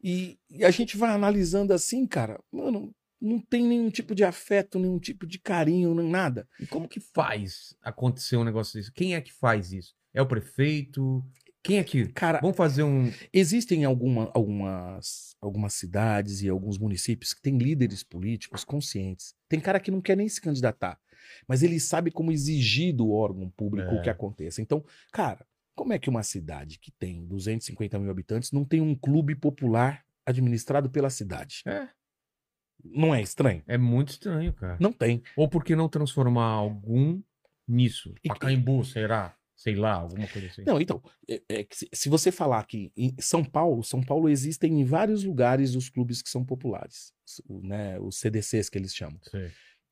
E, 0.01 0.39
e 0.49 0.63
a 0.63 0.71
gente 0.71 0.95
vai 0.97 1.11
analisando 1.11 1.73
assim, 1.73 2.07
cara, 2.07 2.39
mano, 2.51 2.93
não 3.19 3.39
tem 3.39 3.65
nenhum 3.65 3.89
tipo 3.89 4.13
de 4.13 4.23
afeto, 4.23 4.79
nenhum 4.79 4.99
tipo 4.99 5.25
de 5.25 5.39
carinho, 5.39 5.93
nem 5.95 6.07
nada. 6.07 6.47
E 6.59 6.67
como 6.67 6.87
que 6.87 6.99
faz 6.99 7.75
acontecer 7.81 8.37
um 8.37 8.43
negócio 8.43 8.79
desse? 8.79 8.91
Quem 8.91 9.15
é 9.15 9.21
que 9.21 9.33
faz 9.33 9.73
isso? 9.73 9.93
É 10.13 10.21
o 10.21 10.27
prefeito? 10.27 11.23
Quem 11.65 11.79
é 11.79 11.83
que. 11.83 12.05
Cara, 12.09 12.39
Vamos 12.41 12.55
fazer 12.55 12.83
um. 12.83 13.11
Existem 13.33 13.83
alguma, 13.85 14.29
algumas, 14.33 15.35
algumas 15.41 15.73
cidades 15.73 16.41
e 16.43 16.47
alguns 16.49 16.77
municípios 16.77 17.33
que 17.33 17.41
têm 17.41 17.57
líderes 17.57 18.03
políticos 18.03 18.63
conscientes. 18.63 19.33
Tem 19.49 19.59
cara 19.59 19.79
que 19.79 19.89
não 19.89 19.99
quer 19.99 20.15
nem 20.15 20.29
se 20.29 20.39
candidatar, 20.39 20.99
mas 21.47 21.63
ele 21.63 21.79
sabe 21.79 22.11
como 22.11 22.31
exigir 22.31 22.93
do 22.95 23.11
órgão 23.11 23.49
público 23.49 23.89
É. 23.95 23.99
o 23.99 24.01
que 24.03 24.09
aconteça. 24.09 24.61
Então, 24.61 24.85
cara, 25.11 25.45
como 25.73 25.91
é 25.91 25.97
que 25.99 26.09
uma 26.09 26.21
cidade 26.23 26.77
que 26.79 26.91
tem 26.91 27.25
250 27.25 27.97
mil 27.99 28.11
habitantes 28.11 28.51
não 28.51 28.63
tem 28.63 28.79
um 28.79 28.93
clube 28.95 29.35
popular 29.35 30.05
administrado 30.25 30.89
pela 30.89 31.09
cidade? 31.09 31.63
É. 31.65 31.87
Não 32.83 33.15
é 33.15 33.21
estranho? 33.21 33.63
É 33.67 33.77
muito 33.77 34.09
estranho, 34.09 34.53
cara. 34.53 34.77
Não 34.79 34.93
tem. 34.93 35.23
Ou 35.35 35.49
por 35.49 35.63
que 35.63 35.75
não 35.75 35.89
transformar 35.89 36.45
algum 36.45 37.19
nisso? 37.67 38.13
E- 38.23 38.27
Pacaembu, 38.27 38.85
será? 38.85 39.35
Sei 39.55 39.73
lá, 39.75 39.93
alguma 39.93 40.27
coisa 40.27 40.47
assim. 40.47 40.63
Não, 40.65 40.79
então, 40.81 41.01
é- 41.29 41.41
é 41.49 41.67
se, 41.71 41.87
se 41.93 42.09
você 42.09 42.31
falar 42.31 42.63
que 42.65 42.91
em 42.95 43.15
São 43.19 43.43
Paulo, 43.43 43.83
São 43.83 44.01
Paulo 44.03 44.27
existem 44.29 44.81
em 44.81 44.83
vários 44.83 45.23
lugares 45.23 45.75
os 45.75 45.89
clubes 45.89 46.21
que 46.21 46.29
são 46.29 46.43
populares, 46.43 47.13
o- 47.47 47.61
né, 47.65 47.99
os 47.99 48.17
CDCs 48.19 48.69
que 48.69 48.77
eles 48.77 48.93
chamam. 48.93 49.19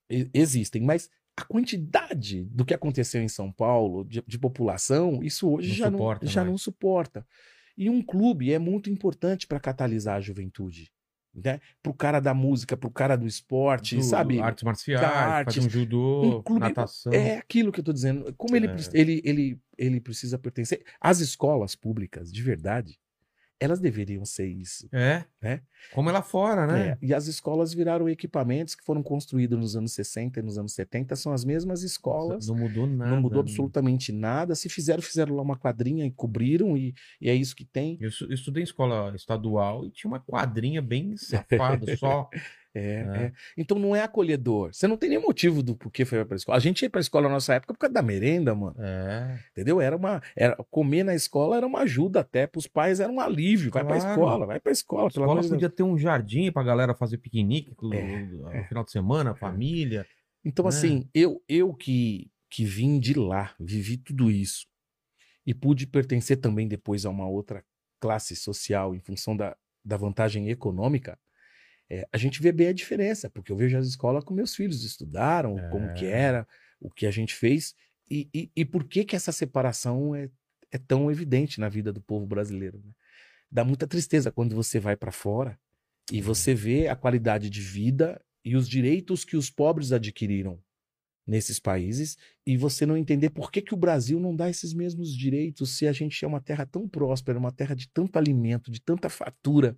E- 0.09 0.29
existem, 0.33 0.81
mas 0.81 1.09
a 1.37 1.45
quantidade 1.45 2.43
do 2.45 2.65
que 2.65 2.73
aconteceu 2.73 3.21
em 3.21 3.27
São 3.29 3.51
Paulo 3.51 4.03
de, 4.03 4.21
de 4.27 4.37
população, 4.37 5.23
isso 5.23 5.49
hoje 5.49 5.69
Não 5.69 5.75
já, 5.75 5.91
suporta 5.91 6.25
não, 6.25 6.31
já 6.31 6.41
mais. 6.41 6.51
não 6.51 6.57
suporta. 6.57 7.27
E 7.75 7.89
um 7.89 8.03
clube 8.03 8.51
é 8.53 8.59
muito 8.59 8.89
importante 8.89 9.47
para 9.47 9.59
catalisar 9.59 10.17
a 10.17 10.21
juventude. 10.21 10.91
Né? 11.35 11.59
Pro 11.81 11.93
cara 11.95 12.19
da 12.19 12.31
música, 12.31 12.77
pro 12.77 12.91
cara 12.91 13.15
do 13.15 13.25
esporte, 13.25 13.95
Do- 13.95 14.03
sabe? 14.03 14.39
Artes 14.39 14.63
marciais, 14.63 15.03
Artes, 15.03 15.55
fazer 15.55 15.67
um 15.67 15.69
judô, 15.69 16.37
um 16.37 16.43
clube- 16.43 16.59
natação. 16.61 17.11
É 17.11 17.37
aquilo 17.37 17.71
que 17.71 17.79
eu 17.79 17.83
tô 17.83 17.91
dizendo. 17.91 18.31
Como 18.37 18.55
ele, 18.55 18.67
É. 18.67 18.75
ele, 18.93 19.21
ele, 19.25 19.59
ele 19.75 19.99
precisa 19.99 20.37
pertencer. 20.37 20.83
As 21.01 21.19
escolas 21.21 21.75
públicas, 21.75 22.31
de 22.31 22.41
verdade, 22.43 22.99
elas 23.63 23.79
deveriam 23.79 24.25
ser 24.25 24.47
isso. 24.47 24.89
É. 24.91 25.23
Né? 25.41 25.61
Como 25.93 26.11
lá 26.11 26.21
fora, 26.21 26.67
né? 26.67 26.89
É, 26.89 26.97
E 27.01 27.13
as 27.13 27.27
escolas 27.27 27.73
viraram 27.73 28.09
equipamentos 28.09 28.75
que 28.75 28.83
foram 28.83 29.01
construídos 29.01 29.57
nos 29.57 29.75
anos 29.75 29.93
60 29.93 30.39
e 30.39 30.43
nos 30.43 30.57
anos 30.57 30.73
70, 30.73 31.15
são 31.15 31.31
as 31.31 31.45
mesmas 31.45 31.81
escolas. 31.81 32.47
Não 32.47 32.55
mudou 32.55 32.85
nada. 32.85 33.11
Não 33.11 33.21
mudou 33.21 33.41
né? 33.41 33.49
absolutamente 33.49 34.11
nada. 34.11 34.53
Se 34.53 34.67
fizeram, 34.67 35.01
fizeram 35.01 35.35
lá 35.35 35.41
uma 35.41 35.57
quadrinha 35.57 36.05
e 36.05 36.11
cobriram, 36.11 36.75
e, 36.75 36.93
e 37.21 37.29
é 37.29 37.35
isso 37.35 37.55
que 37.55 37.63
tem. 37.63 37.97
Eu 38.01 38.09
eu 38.23 38.33
estudei 38.33 38.63
em 38.63 38.65
escola 38.65 39.15
estadual 39.15 39.85
e 39.85 39.91
tinha 39.91 40.09
uma 40.09 40.19
quadrinha 40.19 40.81
bem 40.81 41.15
safada, 41.15 41.95
só. 41.95 42.29
É, 42.75 42.79
É. 42.81 43.23
é. 43.25 43.31
Então 43.57 43.77
não 43.77 43.95
é 43.95 44.01
acolhedor. 44.01 44.73
Você 44.73 44.87
não 44.87 44.97
tem 44.97 45.09
nem 45.09 45.19
motivo 45.21 45.61
do 45.61 45.75
porquê 45.75 46.05
foi 46.05 46.23
pra 46.25 46.35
escola. 46.35 46.57
A 46.57 46.61
gente 46.61 46.81
ia 46.81 46.89
pra 46.89 46.99
escola 47.01 47.27
na 47.27 47.35
nossa 47.35 47.53
época 47.53 47.73
por 47.73 47.79
causa 47.79 47.93
da 47.93 48.01
merenda, 48.01 48.55
mano. 48.55 48.75
É. 48.79 49.39
Entendeu? 49.51 49.79
Era 49.79 49.95
uma. 49.95 50.21
Era, 50.35 50.55
comer 50.71 51.03
na 51.03 51.13
escola 51.13 51.57
era 51.57 51.67
uma 51.67 51.81
ajuda 51.81 52.21
até. 52.21 52.47
Pros 52.47 52.65
pais 52.67 52.99
era 52.99 53.11
um 53.11 53.19
alívio. 53.19 53.71
Vai 53.71 53.83
pra 53.85 53.97
Claro. 53.97 54.11
escola, 54.11 54.45
vai 54.45 54.59
pra 54.59 54.71
escola. 54.71 55.05
A 55.05 55.07
escola 55.09 55.33
Deus. 55.41 55.49
podia 55.49 55.69
ter 55.69 55.83
um 55.83 55.97
jardim 55.97 56.51
pra 56.51 56.63
galera 56.63 56.95
fazer 56.95 57.17
piquenique 57.19 57.73
no, 57.81 57.93
É, 57.93 58.23
no 58.25 58.49
é. 58.51 58.63
final 58.67 58.83
de 58.83 58.91
semana, 58.91 59.31
a 59.31 59.35
família. 59.35 60.05
Então, 60.43 60.63
né? 60.63 60.69
assim, 60.69 61.07
eu, 61.13 61.41
eu 61.47 61.73
que, 61.73 62.29
que 62.49 62.65
vim 62.65 62.99
de 62.99 63.13
lá, 63.13 63.53
vivi 63.59 63.97
tudo 63.97 64.29
isso, 64.31 64.65
e 65.45 65.53
pude 65.53 65.85
pertencer 65.87 66.37
também 66.37 66.67
depois 66.67 67.05
a 67.05 67.09
uma 67.09 67.27
outra 67.27 67.63
classe 68.01 68.35
social 68.35 68.93
em 68.93 68.99
função 68.99 69.37
da, 69.37 69.55
da 69.85 69.95
vantagem 69.95 70.49
econômica, 70.49 71.17
é, 71.93 72.07
a 72.11 72.17
gente 72.17 72.41
vê 72.41 72.51
bem 72.51 72.67
a 72.69 72.73
diferença, 72.73 73.29
porque 73.29 73.51
eu 73.51 73.55
vejo 73.55 73.77
as 73.77 73.85
escolas 73.85 74.23
com 74.23 74.33
meus 74.33 74.55
filhos 74.55 74.83
estudaram, 74.83 75.55
como 75.69 75.93
que 75.93 76.05
É. 76.05 76.09
era, 76.09 76.47
o 76.79 76.89
que 76.89 77.05
a 77.05 77.11
gente 77.11 77.35
fez, 77.35 77.75
e, 78.09 78.27
e, 78.33 78.51
e 78.55 78.65
por 78.65 78.83
que 78.85 79.05
que 79.05 79.15
essa 79.15 79.31
separação 79.31 80.15
é, 80.15 80.27
é 80.71 80.77
tão 80.79 81.11
evidente 81.11 81.59
na 81.59 81.69
vida 81.69 81.93
do 81.93 82.01
povo 82.01 82.25
brasileiro. 82.25 82.81
Né? 82.83 82.91
Dá 83.51 83.63
muita 83.63 83.85
tristeza 83.85 84.31
quando 84.31 84.55
você 84.55 84.79
vai 84.79 84.95
para 84.95 85.11
fora 85.11 85.59
e 86.11 86.19
você 86.19 86.55
vê 86.55 86.87
a 86.87 86.95
qualidade 86.95 87.49
de 87.49 87.61
vida 87.61 88.19
e 88.43 88.55
os 88.55 88.67
direitos 88.67 89.23
que 89.23 89.37
os 89.37 89.49
pobres 89.49 89.91
adquiriram 89.91 90.59
nesses 91.25 91.59
países 91.59 92.17
e 92.45 92.57
você 92.57 92.85
não 92.85 92.97
entender 92.97 93.29
por 93.29 93.51
que, 93.51 93.61
que 93.61 93.73
o 93.73 93.77
Brasil 93.77 94.19
não 94.19 94.35
dá 94.35 94.49
esses 94.49 94.73
mesmos 94.73 95.15
direitos 95.15 95.77
se 95.77 95.87
a 95.87 95.93
gente 95.93 96.25
é 96.25 96.27
uma 96.27 96.41
terra 96.41 96.65
tão 96.65 96.89
próspera, 96.89 97.39
uma 97.39 97.51
terra 97.51 97.75
de 97.75 97.87
tanto 97.87 98.17
alimento, 98.17 98.69
de 98.69 98.81
tanta 98.81 99.09
fatura, 99.09 99.77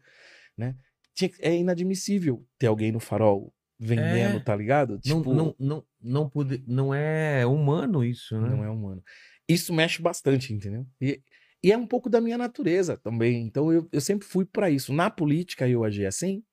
né? 0.57 0.75
Tinha 1.15 1.31
é 1.39 1.55
inadmissível 1.55 2.45
ter 2.59 2.67
alguém 2.67 2.91
no 2.91 2.99
farol 2.99 3.51
vendendo, 3.79 4.37
É. 4.37 4.39
tá 4.39 4.55
ligado? 4.55 4.99
Não, 5.05 5.19
Tipo, 5.19 5.33
não, 5.33 5.55
não, 5.57 5.85
não, 6.01 6.29
pude, 6.29 6.63
não 6.67 6.93
é 6.93 7.45
humano 7.45 8.03
isso, 8.03 8.39
né? 8.39 8.49
não 8.49 8.63
é 8.63 8.69
humano. 8.69 9.03
Isso 9.47 9.73
mexe 9.73 10.01
bastante, 10.01 10.53
entendeu? 10.53 10.85
E, 11.01 11.21
e 11.63 11.71
é 11.71 11.77
um 11.77 11.87
pouco 11.87 12.09
da 12.09 12.21
minha 12.21 12.37
natureza 12.37 12.97
também. 12.97 13.43
Então 13.45 13.71
eu, 13.71 13.87
eu 13.91 14.01
sempre 14.01 14.27
fui 14.27 14.45
para 14.45 14.69
isso. 14.69 14.93
Na 14.93 15.09
política 15.09 15.67
eu 15.67 15.83
agi 15.83 16.05
assim, 16.05 16.43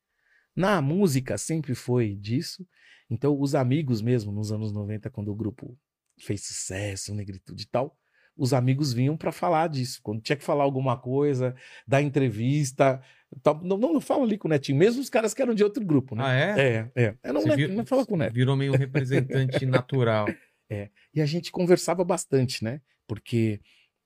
na 0.55 0.81
música 0.81 1.37
sempre 1.37 1.75
foi 1.75 2.14
disso. 2.14 2.66
Então 3.11 3.38
os 3.38 3.55
amigos 3.55 4.01
mesmo, 4.01 4.33
nos 4.33 4.53
anos 4.53 4.72
90, 4.72 5.11
quando 5.11 5.29
o 5.29 5.35
grupo 5.35 5.79
fez 6.20 6.46
sucesso, 6.46 7.14
negritude 7.14 7.64
e 7.64 7.68
tal, 7.68 7.96
os 8.37 8.53
amigos 8.53 8.92
vinham 8.92 9.16
para 9.16 9.31
falar 9.33 9.68
disso. 9.68 10.01
Quando 10.03 10.21
tinha 10.23 10.37
que 10.37 10.45
falar 10.45 10.64
alguma 10.64 10.97
coisa, 10.97 11.55
dar 11.87 12.03
entrevista. 12.03 13.01
Tal. 13.42 13.61
Não, 13.62 13.79
não, 13.79 13.92
não 13.95 14.01
fala 14.01 14.25
ali 14.25 14.37
com 14.37 14.47
o 14.47 14.51
Netinho, 14.51 14.79
mesmo 14.79 15.01
os 15.01 15.09
caras 15.11 15.33
que 15.35 15.40
eram 15.42 15.55
de 15.55 15.64
outro 15.64 15.85
grupo, 15.85 16.14
né? 16.14 16.23
Ah, 16.25 16.33
é? 16.35 16.90
É, 16.97 17.03
é. 17.05 17.16
Eu 17.25 17.33
não, 17.33 17.40
Você 17.42 17.49
não, 17.49 17.57
vir- 17.57 17.68
não 17.71 17.87
fala 17.87 18.05
com 18.05 18.14
o 18.14 18.16
Neto. 18.18 18.35
Virou 18.35 18.57
meio 18.57 18.73
um 18.73 18.77
representante 18.77 19.64
natural. 19.66 20.27
E 21.14 21.21
a 21.21 21.27
gente 21.27 21.53
conversava 21.53 22.03
bastante, 22.03 22.64
né? 22.64 22.81
Porque 23.07 23.61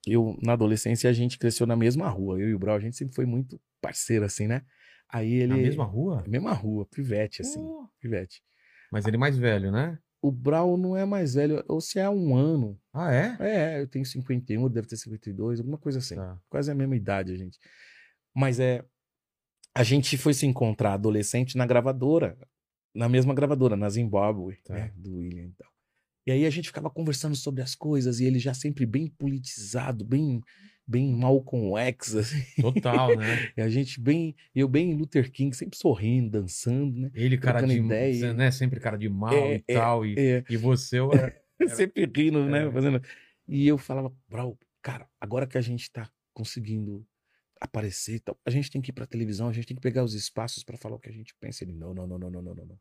eu, 0.04 0.36
na 0.42 0.54
adolescência, 0.54 1.08
a 1.08 1.12
gente 1.12 1.38
cresceu 1.38 1.64
na 1.64 1.76
mesma 1.76 2.08
rua. 2.08 2.40
Eu 2.40 2.48
e 2.48 2.54
o 2.54 2.58
Brau, 2.58 2.74
a 2.74 2.80
gente 2.80 2.96
sempre 2.96 3.14
foi 3.14 3.24
muito 3.24 3.60
parceiro, 3.80 4.24
assim, 4.24 4.48
né? 4.48 4.62
Aí 5.08 5.32
ele. 5.32 5.46
Na 5.52 5.56
mesma 5.56 5.84
rua? 5.84 6.22
Na 6.22 6.28
mesma 6.28 6.52
rua, 6.52 6.84
pivete, 6.86 7.42
assim. 7.42 7.60
Pô. 7.60 7.88
Pivete. 8.00 8.42
Mas 8.90 9.06
ele 9.06 9.14
é 9.14 9.18
mais 9.20 9.38
velho, 9.38 9.70
né? 9.70 9.96
O 10.22 10.32
Brau 10.32 10.76
não 10.76 10.96
é 10.96 11.04
mais 11.04 11.34
velho, 11.34 11.62
ou 11.68 11.80
se 11.80 11.98
é 11.98 12.08
um 12.08 12.34
ano. 12.34 12.78
Ah, 12.92 13.12
é? 13.12 13.36
É, 13.40 13.80
eu 13.82 13.86
tenho 13.86 14.04
51, 14.04 14.64
ele 14.64 14.74
deve 14.74 14.88
ter 14.88 14.96
52, 14.96 15.60
alguma 15.60 15.78
coisa 15.78 15.98
assim. 15.98 16.16
Tá. 16.16 16.38
Quase 16.48 16.70
a 16.70 16.74
mesma 16.74 16.96
idade, 16.96 17.32
a 17.32 17.36
gente. 17.36 17.58
Mas 18.34 18.58
é. 18.58 18.84
A 19.74 19.82
gente 19.82 20.16
foi 20.16 20.32
se 20.32 20.46
encontrar 20.46 20.94
adolescente 20.94 21.56
na 21.56 21.66
gravadora, 21.66 22.38
na 22.94 23.08
mesma 23.10 23.34
gravadora, 23.34 23.76
na 23.76 23.90
Zimbábue, 23.90 24.56
Tá. 24.64 24.72
né, 24.74 24.92
do 24.96 25.16
William 25.16 25.44
e 25.48 25.52
tal. 25.52 25.70
E 26.26 26.32
aí 26.32 26.46
a 26.46 26.50
gente 26.50 26.68
ficava 26.68 26.88
conversando 26.90 27.36
sobre 27.36 27.62
as 27.62 27.74
coisas, 27.74 28.18
e 28.18 28.24
ele 28.24 28.38
já 28.38 28.54
sempre 28.54 28.86
bem 28.86 29.06
politizado, 29.06 30.02
bem, 30.04 30.40
bem 30.86 31.12
Malcolm 31.12 31.76
X, 31.76 32.14
assim. 32.14 32.62
Total, 32.62 33.16
né? 33.16 33.52
e 33.56 33.60
a 33.60 33.68
gente 33.68 34.00
bem, 34.00 34.36
eu 34.54 34.68
bem 34.68 34.94
Luther 34.94 35.30
King, 35.30 35.54
sempre 35.54 35.76
sorrindo, 35.76 36.30
dançando, 36.30 36.98
né? 36.98 37.10
Ele, 37.14 37.36
cara 37.36 37.66
de 37.66 37.74
ideia. 37.76 38.32
né? 38.32 38.50
Sempre 38.50 38.78
cara 38.78 38.96
de 38.96 39.08
mal 39.08 39.34
é, 39.34 39.56
e 39.56 39.64
é, 39.68 39.74
tal. 39.74 40.06
E, 40.06 40.14
é. 40.18 40.44
e 40.48 40.56
você 40.56 40.98
era, 41.12 41.42
era... 41.60 41.74
sempre 41.74 42.10
rindo, 42.14 42.44
né? 42.46 42.66
É. 42.66 42.70
Fazendo... 42.70 43.02
E 43.48 43.66
eu 43.66 43.76
falava, 43.76 44.12
Brau, 44.28 44.58
cara, 44.80 45.08
agora 45.20 45.46
que 45.46 45.58
a 45.58 45.60
gente 45.60 45.90
tá 45.90 46.10
conseguindo 46.32 47.06
aparecer, 47.60 48.20
tal, 48.20 48.38
a 48.44 48.50
gente 48.50 48.70
tem 48.70 48.80
que 48.80 48.90
ir 48.90 48.92
pra 48.92 49.06
televisão, 49.06 49.48
a 49.48 49.52
gente 49.52 49.66
tem 49.66 49.74
que 49.76 49.82
pegar 49.82 50.04
os 50.04 50.14
espaços 50.14 50.62
para 50.62 50.76
falar 50.76 50.96
o 50.96 50.98
que 51.00 51.08
a 51.08 51.12
gente 51.12 51.34
pensa. 51.40 51.64
Ele, 51.64 51.72
não, 51.72 51.92
não, 51.94 52.06
não, 52.06 52.18
não, 52.18 52.30
não, 52.30 52.42
não, 52.42 52.54
não. 52.54 52.78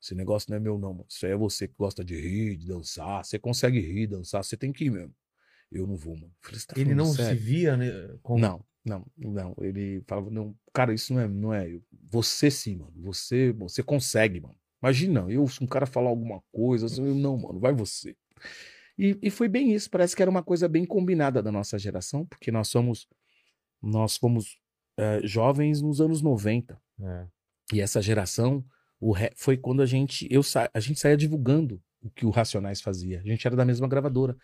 Esse 0.00 0.14
negócio 0.14 0.50
não 0.50 0.56
é 0.56 0.60
meu, 0.60 0.78
não. 0.78 1.04
Isso 1.08 1.26
aí 1.26 1.32
é 1.32 1.36
você 1.36 1.66
que 1.66 1.74
gosta 1.76 2.04
de 2.04 2.14
rir, 2.14 2.56
de 2.56 2.66
dançar. 2.66 3.24
Você 3.24 3.38
consegue 3.38 3.80
rir, 3.80 4.06
dançar. 4.06 4.44
Você 4.44 4.56
tem 4.56 4.72
que 4.72 4.84
ir 4.84 4.90
mesmo. 4.90 5.14
Eu 5.70 5.86
não 5.86 5.96
vou, 5.96 6.14
mano. 6.16 6.32
Falei, 6.40 6.60
"Você 6.60 6.66
tá 6.66 6.80
Ele 6.80 6.94
não 6.94 7.06
sério?" 7.06 7.38
se 7.38 7.44
via, 7.44 7.76
né? 7.76 7.90
Não, 8.28 8.64
não, 8.84 9.06
não. 9.16 9.54
Ele 9.60 10.02
falava, 10.06 10.30
não, 10.30 10.54
cara, 10.72 10.94
isso 10.94 11.12
não 11.12 11.20
é, 11.20 11.28
não 11.28 11.54
é. 11.54 11.78
Você 12.10 12.50
sim, 12.50 12.76
mano. 12.76 12.92
Você, 12.96 13.52
você 13.52 13.82
consegue, 13.82 14.40
mano. 14.40 14.56
Imagina, 14.82 15.26
eu, 15.28 15.46
se 15.48 15.62
um 15.62 15.66
cara 15.66 15.86
falar 15.86 16.08
alguma 16.08 16.42
coisa, 16.52 16.86
assim, 16.86 17.04
eu, 17.04 17.14
não, 17.14 17.36
mano, 17.36 17.58
vai 17.58 17.72
você. 17.72 18.16
E, 18.96 19.18
e 19.22 19.30
foi 19.30 19.48
bem 19.48 19.72
isso. 19.74 19.90
Parece 19.90 20.16
que 20.16 20.22
era 20.22 20.30
uma 20.30 20.42
coisa 20.42 20.68
bem 20.68 20.84
combinada 20.84 21.42
da 21.42 21.52
nossa 21.52 21.78
geração, 21.78 22.24
porque 22.24 22.50
nós 22.50 22.68
somos, 22.68 23.06
nós 23.82 24.16
fomos 24.16 24.58
eh, 24.96 25.20
jovens 25.24 25.82
nos 25.82 26.00
anos 26.00 26.22
90. 26.22 26.80
É. 27.00 27.26
E 27.72 27.80
essa 27.80 28.00
geração, 28.00 28.64
o 29.00 29.14
foi 29.36 29.56
quando 29.56 29.82
a 29.82 29.86
gente, 29.86 30.26
eu 30.30 30.42
sa, 30.42 30.70
a 30.72 30.80
gente 30.80 30.98
saía 30.98 31.16
divulgando 31.16 31.82
o 32.00 32.10
que 32.10 32.24
o 32.24 32.30
Racionais 32.30 32.80
fazia. 32.80 33.20
A 33.20 33.28
gente 33.28 33.46
era 33.46 33.56
da 33.56 33.64
mesma 33.64 33.86
gravadora. 33.86 34.36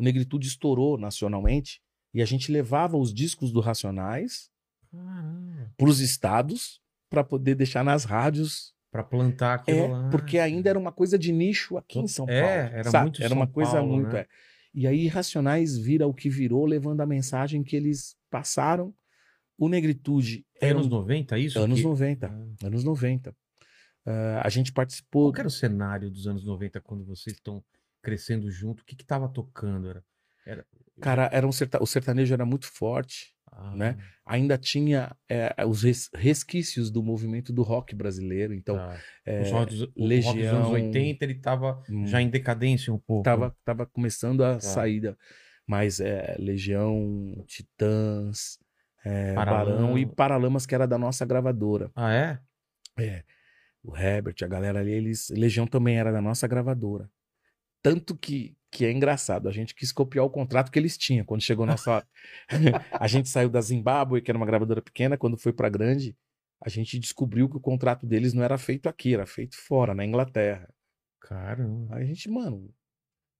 O 0.00 0.02
Negritude 0.02 0.48
estourou 0.48 0.96
nacionalmente 0.96 1.78
e 2.14 2.22
a 2.22 2.24
gente 2.24 2.50
levava 2.50 2.96
os 2.96 3.12
discos 3.12 3.52
do 3.52 3.60
Racionais 3.60 4.50
para 5.76 5.88
os 5.88 6.00
estados 6.00 6.80
para 7.10 7.22
poder 7.22 7.54
deixar 7.54 7.84
nas 7.84 8.04
rádios. 8.04 8.72
Pra 8.90 9.04
plantar 9.04 9.54
aquilo 9.56 9.78
É, 9.78 9.88
lá. 9.88 10.08
porque 10.10 10.38
ainda 10.38 10.70
era 10.70 10.78
uma 10.78 10.90
coisa 10.90 11.18
de 11.18 11.30
nicho 11.32 11.76
aqui 11.76 11.98
em 11.98 12.08
São 12.08 12.26
É, 12.28 12.40
Paulo. 12.62 12.74
era 12.78 12.90
sabe? 12.90 13.04
muito 13.04 13.20
Era 13.20 13.28
São 13.28 13.36
uma 13.38 13.46
coisa 13.46 13.72
Paulo, 13.72 13.92
muito. 13.92 14.12
né? 14.14 14.20
é. 14.20 14.26
E 14.72 14.86
aí 14.86 15.06
Racionais 15.06 15.76
vira 15.76 16.06
o 16.06 16.14
que 16.14 16.30
virou, 16.30 16.64
levando 16.64 17.00
a 17.02 17.06
mensagem 17.06 17.62
que 17.62 17.76
eles 17.76 18.16
passaram. 18.30 18.94
O 19.58 19.68
Negritude 19.68 20.46
era 20.60 20.74
Anos 20.74 20.86
um- 20.86 20.90
90, 20.90 21.38
isso? 21.38 21.58
anos 21.58 21.78
que... 21.78 21.84
90. 21.84 22.26
Ah. 22.26 22.66
Anos 22.66 22.82
90. 22.84 23.36
Ah, 24.06 24.40
a 24.44 24.48
gente 24.48 24.72
participou. 24.72 25.30
Qual 25.30 25.40
era 25.40 25.48
o 25.48 25.50
cenário 25.50 26.10
dos 26.10 26.26
anos 26.26 26.44
90 26.46 26.80
quando 26.80 27.04
vocês 27.04 27.36
estão 27.36 27.62
crescendo 28.02 28.50
junto? 28.50 28.80
O 28.80 28.84
que 28.84 28.96
que 28.96 29.04
tava 29.04 29.28
tocando? 29.28 29.88
Era... 29.88 30.04
era... 30.46 30.66
Cara, 31.00 31.30
era 31.32 31.46
um 31.46 31.52
serta... 31.52 31.82
o 31.82 31.86
sertanejo 31.86 32.32
era 32.34 32.44
muito 32.44 32.66
forte. 32.66 33.34
Ah, 33.52 33.74
né? 33.74 33.98
Ainda 34.24 34.56
tinha 34.56 35.16
é, 35.28 35.52
os 35.66 35.82
res- 35.82 36.08
resquícios 36.14 36.88
do 36.90 37.02
movimento 37.02 37.52
do 37.52 37.62
rock 37.62 37.94
brasileiro. 37.96 38.54
Então, 38.54 38.76
tá. 38.76 38.96
é, 39.26 39.42
Os 39.42 39.50
rock 39.50 39.70
dos- 39.70 39.80
o 39.82 39.84
rock 39.86 39.96
dos 39.96 40.08
Legião- 40.08 40.56
anos 40.58 40.70
80, 40.70 41.24
ele 41.24 41.34
tava 41.34 41.82
hum, 41.90 42.06
já 42.06 42.22
em 42.22 42.28
decadência 42.30 42.92
um 42.92 42.98
pouco. 42.98 43.24
tava, 43.24 43.56
tava 43.64 43.86
começando 43.86 44.44
a 44.44 44.54
Tá. 44.54 44.60
saída. 44.60 45.18
Mas 45.66 46.00
é, 46.00 46.36
Legião, 46.38 47.44
Titãs, 47.46 48.58
é, 49.04 49.34
Paralama- 49.34 49.74
Barão 49.76 49.98
e 49.98 50.06
Paralamas, 50.06 50.66
que 50.66 50.74
era 50.74 50.86
da 50.86 50.98
nossa 50.98 51.24
gravadora. 51.26 51.90
Ah, 51.94 52.12
é? 52.12 52.38
É, 52.98 53.24
o 53.82 53.96
Herbert, 53.96 54.36
a 54.42 54.46
galera 54.46 54.80
ali, 54.80 54.92
eles. 54.92 55.28
Legião 55.30 55.66
também 55.66 55.96
era 55.98 56.12
da 56.12 56.20
nossa 56.20 56.46
gravadora. 56.46 57.10
Tanto 57.82 58.16
que, 58.16 58.56
que 58.70 58.84
é 58.84 58.92
engraçado, 58.92 59.48
a 59.48 59.52
gente 59.52 59.74
quis 59.74 59.92
copiar 59.92 60.24
o 60.24 60.30
contrato 60.30 60.70
que 60.70 60.78
eles 60.78 60.98
tinham 60.98 61.24
quando 61.24 61.42
chegou 61.42 61.66
nossa 61.66 62.06
a 62.92 63.06
gente 63.08 63.28
saiu 63.28 63.48
da 63.48 63.60
Zimbábue, 63.60 64.22
que 64.22 64.30
era 64.30 64.38
uma 64.38 64.46
gravadora 64.46 64.82
pequena, 64.82 65.16
quando 65.16 65.36
foi 65.36 65.52
pra 65.52 65.68
grande, 65.68 66.16
a 66.62 66.68
gente 66.68 66.98
descobriu 66.98 67.48
que 67.48 67.56
o 67.56 67.60
contrato 67.60 68.06
deles 68.06 68.34
não 68.34 68.42
era 68.42 68.58
feito 68.58 68.88
aqui, 68.88 69.14
era 69.14 69.26
feito 69.26 69.56
fora, 69.56 69.94
na 69.94 70.04
Inglaterra. 70.04 70.68
Caramba. 71.20 71.96
Aí 71.96 72.02
a 72.02 72.06
gente, 72.06 72.28
mano, 72.28 72.72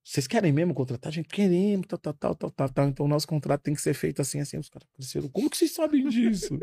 vocês 0.03 0.27
querem 0.27 0.53
mesmo 0.53 0.75
contratar? 0.75 1.11
A 1.11 1.15
gente 1.15 1.29
queremos, 1.29 1.87
tal, 1.87 1.99
tal, 1.99 2.15
tal, 2.15 2.35
tal, 2.35 2.51
tal, 2.51 2.69
tal. 2.71 2.89
Então 2.89 3.07
o 3.07 3.09
nosso 3.09 3.29
contrato 3.29 3.63
tem 3.63 3.75
que 3.75 3.83
ser 3.83 3.95
feito 3.95 4.23
assim, 4.23 4.41
assim. 4.41 4.59
Os 4.59 4.69
caras 4.69 4.89
cresceram. 4.95 5.29
Como 5.29 5.51
que 5.51 5.57
vocês 5.57 5.73
sabem 5.73 6.09
disso? 6.09 6.59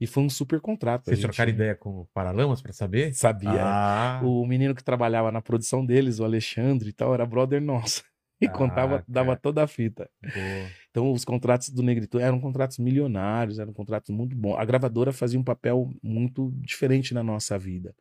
E 0.00 0.06
foi 0.06 0.22
um 0.22 0.30
super 0.30 0.60
contrato. 0.60 1.04
Vocês 1.06 1.18
gente 1.18 1.28
trocaram 1.28 1.50
ideia 1.50 1.74
com 1.74 2.00
o 2.02 2.08
Paralamas 2.14 2.62
pra 2.62 2.72
saber? 2.72 3.12
Sabia. 3.14 3.50
Ah, 3.64 4.20
O 4.24 4.46
menino 4.46 4.74
que 4.74 4.84
trabalhava 4.84 5.30
na 5.32 5.40
produção 5.42 5.84
deles, 5.84 6.18
o 6.20 6.24
Alexandre 6.24 6.88
e 6.90 6.92
tal, 6.92 7.12
era 7.14 7.26
brother 7.26 7.60
nosso. 7.60 8.02
E 8.40 8.46
Ah, 8.46 8.50
contava, 8.50 9.04
dava 9.08 9.30
cara. 9.30 9.40
toda 9.40 9.64
a 9.64 9.66
fita. 9.66 10.08
boa. 10.22 10.68
Então, 10.90 11.10
os 11.10 11.24
contratos 11.24 11.70
do 11.70 11.82
Negrito 11.82 12.20
eram 12.20 12.38
contratos 12.40 12.78
milionários, 12.78 13.58
eram 13.58 13.72
contratos 13.72 14.14
muito 14.14 14.36
bons. 14.36 14.54
A 14.56 14.64
gravadora 14.64 15.12
fazia 15.12 15.40
um 15.40 15.42
papel 15.42 15.90
muito 16.00 16.52
diferente 16.60 17.12
na 17.12 17.20
nossa 17.24 17.58
vida. 17.58 17.92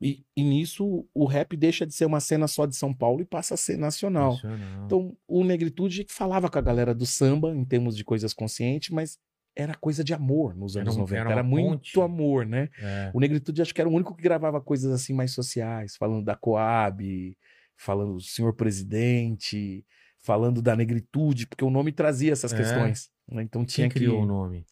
E, 0.00 0.24
e 0.34 0.42
nisso, 0.42 1.06
o 1.12 1.26
rap 1.26 1.54
deixa 1.58 1.86
de 1.86 1.92
ser 1.94 2.06
uma 2.06 2.20
cena 2.20 2.48
só 2.48 2.64
de 2.64 2.74
São 2.74 2.94
Paulo 2.94 3.20
e 3.20 3.26
passa 3.26 3.52
a 3.52 3.56
ser 3.58 3.76
nacional. 3.76 4.32
Nacional. 4.32 4.84
Então, 4.86 5.14
o 5.28 5.44
Negritude 5.44 6.06
falava 6.08 6.48
com 6.48 6.58
a 6.58 6.62
galera 6.62 6.94
do 6.94 7.04
samba, 7.04 7.54
em 7.54 7.62
termos 7.66 7.94
de 7.94 8.02
coisas 8.02 8.32
conscientes, 8.32 8.88
mas 8.88 9.18
era 9.56 9.74
coisa 9.74 10.02
de 10.04 10.14
amor 10.14 10.54
nos 10.54 10.76
Era 10.76 10.84
anos 10.84 10.96
um- 10.96 11.00
90. 11.00 11.20
era 11.20 11.30
Era, 11.32 11.42
muito 11.42 11.70
ponte. 11.92 12.00
amor, 12.00 12.46
né? 12.46 12.68
É. 12.78 13.10
O 13.14 13.20
Negritude 13.20 13.60
acho 13.62 13.74
que 13.74 13.80
era 13.80 13.90
o 13.90 13.92
único 13.92 14.14
que 14.14 14.22
gravava 14.22 14.60
coisas 14.60 14.90
assim 14.92 15.12
mais 15.12 15.32
sociais, 15.32 15.96
falando 15.96 16.24
da 16.24 16.36
Coab, 16.36 17.36
falando 17.76 18.14
do 18.14 18.20
senhor 18.22 18.54
presidente, 18.54 19.84
falando 20.22 20.60
da 20.62 20.76
negritude, 20.76 21.46
porque 21.46 21.64
o 21.64 21.70
nome 21.70 21.92
trazia 21.92 22.32
essas 22.32 22.52
É. 22.52 22.56
questões. 22.56 23.10
né? 23.28 23.42
Então 23.42 23.64
tinha 23.64 23.86
Quem 23.88 23.92
que. 23.92 23.98
criou 24.00 24.22
o 24.22 24.26
nome? 24.26 24.64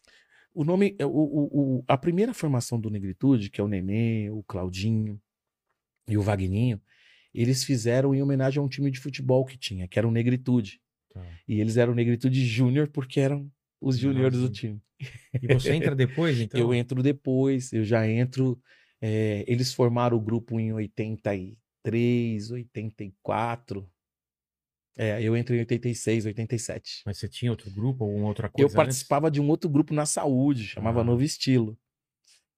O 0.53 0.63
nome, 0.65 0.95
o, 1.01 1.05
o, 1.05 1.77
o- 1.79 1.83
a 1.87 1.97
primeira 1.97 2.33
formação 2.33 2.77
do 2.79 2.89
Negritude, 2.89 3.49
que 3.49 3.61
é 3.61 3.63
o 3.63 3.67
Nenê, 3.67 4.29
o 4.31 4.43
Claudinho 4.43 5.17
e 6.07 6.17
o 6.17 6.21
Vagninho, 6.21 6.81
eles 7.33 7.63
fizeram 7.63 8.13
em 8.13 8.21
homenagem 8.21 8.59
a 8.59 8.63
um 8.63 8.67
time 8.67 8.91
de 8.91 8.99
futebol 8.99 9.45
que 9.45 9.57
tinha, 9.57 9.87
que 9.87 9.97
era 9.97 10.07
o 10.07 10.11
Negritude. 10.11 10.81
Tá. 11.13 11.23
E 11.47 11.61
eles 11.61 11.77
eram 11.77 11.93
o 11.93 11.95
Negritude 11.95 12.45
Júnior 12.45 12.89
porque 12.89 13.19
eram 13.19 13.49
os 13.81 13.97
júniores 13.97 14.39
do 14.39 14.49
time. 14.49 14.81
E 15.41 15.53
você 15.53 15.73
entra 15.73 15.95
depois, 15.95 16.39
então? 16.39 16.59
Eu 16.59 16.73
entro 16.73 17.01
depois, 17.01 17.71
eu 17.73 17.83
já 17.83 18.07
entro. 18.07 18.61
é, 19.01 19.43
eles 19.47 19.73
formaram 19.73 20.17
o 20.17 20.21
grupo 20.21 20.59
em 20.59 20.73
83, 20.73 22.51
84. 22.51 23.89
É, 24.97 25.21
eu 25.23 25.35
entro 25.37 25.55
em 25.55 25.59
86, 25.59 26.25
87. 26.25 27.03
Mas 27.05 27.17
você 27.17 27.29
tinha 27.29 27.51
outro 27.51 27.71
grupo 27.71 28.03
ou 28.03 28.21
outra 28.23 28.49
coisa 28.49 28.69
Eu 28.69 28.75
participava 28.75 29.31
de 29.31 29.39
um 29.39 29.47
outro 29.47 29.69
grupo 29.69 29.93
na 29.93 30.05
saúde, 30.05 30.65
chamava 30.67 30.99
Ah. 31.01 31.03
Novo 31.05 31.23
Estilo. 31.23 31.77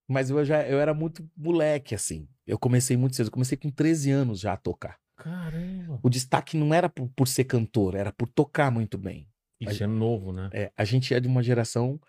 Mas 0.07 0.29
eu 0.31 0.43
já 0.43 0.67
eu 0.67 0.79
era 0.79 0.93
muito 0.93 1.29
moleque, 1.37 1.93
assim. 1.93 2.27
Eu 2.47 2.57
comecei 2.57 2.97
muito 2.97 3.15
cedo, 3.15 3.27
eu 3.27 3.31
comecei 3.31 3.57
com 3.57 3.69
13 3.69 4.09
anos 4.09 4.39
já 4.39 4.53
a 4.53 4.57
tocar. 4.57 4.97
antes? 5.19 5.23
Caramba. 5.23 5.99
O 6.01 6.09
destaque 6.09 6.57
não 6.57 6.73
era 6.73 6.89
por, 6.89 7.07
por 7.15 7.27
ser 7.27 7.43
cantor, 7.43 7.93
era 7.95 8.11
por 8.11 8.27
tocar 8.27 8.71
muito 8.71 8.97
bem. 8.97 9.29
Isso 9.69 9.83
é 9.83 9.87
novo, 9.87 10.31
né? 10.33 10.49
É, 10.53 10.71
a 10.75 10.83
gente 10.83 11.13
é 11.13 11.19
de 11.19 11.27
uma 11.27 11.43
geração 11.43 11.99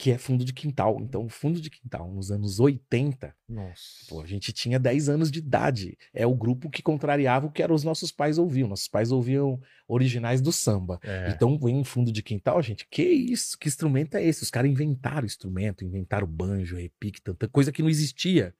que 0.00 0.10
é 0.10 0.16
fundo 0.16 0.46
de 0.46 0.54
quintal. 0.54 0.96
Então, 0.98 1.28
fundo 1.28 1.60
de 1.60 1.68
quintal, 1.68 2.10
nos 2.10 2.30
anos 2.30 2.58
80, 2.58 3.36
Nossa. 3.46 4.06
Pô, 4.08 4.22
a 4.22 4.26
gente 4.26 4.50
tinha 4.50 4.78
10 4.78 5.10
anos 5.10 5.30
de 5.30 5.40
idade. 5.40 5.94
É 6.14 6.26
o 6.26 6.34
grupo 6.34 6.70
que 6.70 6.82
contrariava 6.82 7.46
o 7.46 7.50
que 7.50 7.62
eram 7.62 7.74
os 7.74 7.84
nossos 7.84 8.10
pais 8.10 8.38
ouviam. 8.38 8.66
Nossos 8.66 8.88
pais 8.88 9.12
ouviam 9.12 9.60
originais 9.86 10.40
do 10.40 10.50
samba. 10.50 10.98
É. 11.02 11.30
Então 11.34 11.58
vem 11.58 11.80
em 11.80 11.84
fundo 11.84 12.10
de 12.10 12.22
quintal, 12.22 12.62
gente. 12.62 12.86
Que 12.90 13.02
isso? 13.02 13.58
Que 13.58 13.68
instrumento 13.68 14.14
é 14.14 14.24
esse? 14.24 14.42
Os 14.42 14.50
caras 14.50 14.70
inventaram 14.70 15.26
instrumento, 15.26 15.84
inventaram 15.84 16.26
banjo, 16.26 16.76
repique, 16.76 17.20
tanta 17.20 17.46
coisa 17.46 17.70
que 17.70 17.82
não 17.82 17.90
existia. 17.90 18.54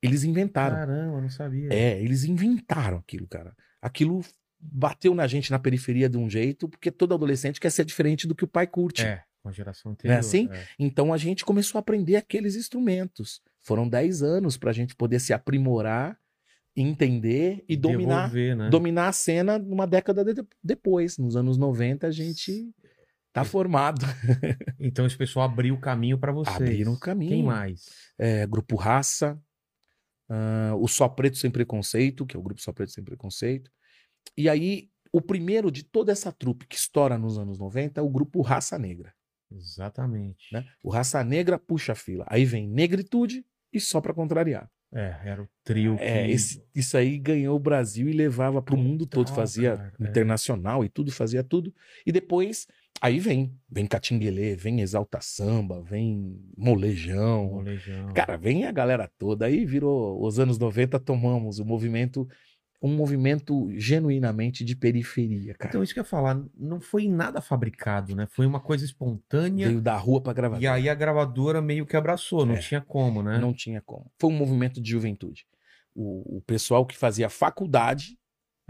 Eles 0.00 0.24
inventaram. 0.24 0.76
Caramba, 0.76 1.16
eu 1.18 1.20
não 1.20 1.28
sabia. 1.28 1.68
É, 1.70 2.00
eles 2.00 2.24
inventaram 2.24 2.96
aquilo, 2.96 3.26
cara. 3.26 3.54
Aquilo 3.82 4.24
bateu 4.60 5.14
na 5.14 5.26
gente 5.26 5.50
na 5.50 5.58
periferia 5.58 6.08
de 6.08 6.16
um 6.18 6.28
jeito, 6.28 6.68
porque 6.68 6.90
todo 6.90 7.14
adolescente 7.14 7.60
quer 7.60 7.70
ser 7.70 7.84
diferente 7.84 8.26
do 8.26 8.34
que 8.34 8.44
o 8.44 8.48
pai 8.48 8.66
curte. 8.66 9.02
É, 9.04 9.22
com 9.42 9.48
a 9.48 9.52
geração 9.52 9.92
anterior. 9.92 10.18
assim? 10.18 10.48
é. 10.50 10.66
Então 10.78 11.12
a 11.12 11.16
gente 11.16 11.44
começou 11.44 11.78
a 11.78 11.80
aprender 11.80 12.16
aqueles 12.16 12.56
instrumentos. 12.56 13.40
Foram 13.60 13.88
10 13.88 14.22
anos 14.22 14.56
para 14.56 14.70
a 14.70 14.74
gente 14.74 14.96
poder 14.96 15.20
se 15.20 15.32
aprimorar, 15.32 16.18
entender 16.76 17.64
e 17.68 17.76
dominar, 17.76 18.28
Devolver, 18.28 18.56
né? 18.56 18.70
dominar 18.70 19.08
a 19.08 19.12
cena 19.12 19.58
numa 19.58 19.86
década 19.86 20.24
de- 20.24 20.46
depois. 20.62 21.18
Nos 21.18 21.36
anos 21.36 21.56
90 21.58 22.06
a 22.06 22.10
gente 22.10 22.70
tá 23.32 23.44
formado. 23.44 24.00
Então 24.80 25.04
esse 25.06 25.16
pessoal 25.16 25.44
abriu 25.46 25.74
o 25.74 25.80
caminho 25.80 26.18
pra 26.18 26.30
vocês. 26.32 26.56
Abriram 26.56 26.92
o 26.92 26.98
caminho. 26.98 27.30
Quem 27.30 27.42
mais? 27.42 27.86
É, 28.16 28.46
grupo 28.46 28.76
Raça, 28.76 29.38
ah, 30.28 30.72
o 30.78 30.86
Só 30.86 31.08
Preto 31.08 31.36
Sem 31.36 31.50
Preconceito, 31.50 32.24
que 32.24 32.36
é 32.36 32.38
o 32.38 32.42
grupo 32.42 32.60
Só 32.60 32.72
Preto 32.72 32.92
Sem 32.92 33.02
Preconceito. 33.04 33.70
E 34.36 34.48
aí, 34.48 34.88
o 35.12 35.20
primeiro 35.20 35.70
de 35.70 35.82
toda 35.82 36.12
essa 36.12 36.30
trupe 36.32 36.66
que 36.66 36.76
estoura 36.76 37.16
nos 37.18 37.38
anos 37.38 37.58
90 37.58 38.00
é 38.00 38.02
o 38.02 38.08
grupo 38.08 38.40
Raça 38.42 38.78
Negra. 38.78 39.12
Exatamente. 39.50 40.52
Né? 40.52 40.64
O 40.82 40.90
Raça 40.90 41.22
Negra 41.24 41.58
puxa 41.58 41.92
a 41.92 41.94
fila. 41.94 42.24
Aí 42.28 42.44
vem 42.44 42.68
Negritude 42.68 43.44
e 43.72 43.80
Só 43.80 44.00
Pra 44.00 44.12
Contrariar. 44.14 44.70
É, 44.92 45.16
era 45.24 45.42
o 45.42 45.48
trio 45.64 45.96
que... 45.98 46.02
É, 46.02 46.30
esse- 46.30 46.62
isso 46.74 46.96
aí 46.96 47.18
ganhou 47.18 47.54
o 47.56 47.60
Brasil 47.60 48.08
e 48.08 48.12
levava 48.12 48.62
pro 48.62 48.76
mundo 48.76 49.06
todo, 49.06 49.26
Total, 49.26 49.36
fazia 49.36 49.76
cara, 49.76 49.92
é. 50.00 50.04
internacional 50.08 50.82
e 50.84 50.88
tudo, 50.88 51.12
fazia 51.12 51.44
tudo. 51.44 51.74
E 52.06 52.12
depois, 52.12 52.66
aí 53.00 53.18
vem, 53.18 53.54
vem 53.70 53.86
Catinguelê, 53.86 54.56
vem 54.56 54.80
Exalta 54.80 55.20
Samba, 55.20 55.82
vem 55.82 56.40
Molejão. 56.56 57.50
Molejão. 57.52 58.12
Cara, 58.14 58.36
vem 58.38 58.64
a 58.64 58.72
galera 58.72 59.10
toda. 59.18 59.44
Aí 59.44 59.66
virou, 59.66 60.24
os 60.24 60.38
anos 60.38 60.58
90 60.58 60.98
tomamos, 60.98 61.58
o 61.58 61.66
movimento 61.66 62.26
um 62.80 62.94
movimento 62.94 63.68
genuinamente 63.72 64.64
de 64.64 64.76
periferia, 64.76 65.54
cara. 65.54 65.68
Então, 65.70 65.82
isso 65.82 65.92
que 65.92 65.98
eu 65.98 66.02
ia 66.02 66.08
falar, 66.08 66.40
não 66.56 66.80
foi 66.80 67.08
nada 67.08 67.40
fabricado, 67.40 68.14
né? 68.14 68.26
Foi 68.30 68.46
uma 68.46 68.60
coisa 68.60 68.84
espontânea. 68.84 69.66
Veio 69.68 69.80
da 69.80 69.96
rua 69.96 70.20
pra 70.20 70.32
gravar. 70.32 70.60
E 70.60 70.66
aí 70.66 70.88
a 70.88 70.94
gravadora 70.94 71.60
meio 71.60 71.84
que 71.84 71.96
abraçou, 71.96 72.46
não 72.46 72.54
É. 72.54 72.58
tinha 72.58 72.80
como, 72.80 73.22
né? 73.22 73.38
Não 73.38 73.52
tinha 73.52 73.82
como. 73.82 74.10
Foi 74.20 74.30
um 74.30 74.36
movimento 74.36 74.80
de 74.80 74.90
juventude. 74.90 75.44
O, 75.94 76.36
o 76.36 76.40
pessoal 76.42 76.86
que 76.86 76.96
fazia 76.96 77.28
faculdade, 77.28 78.16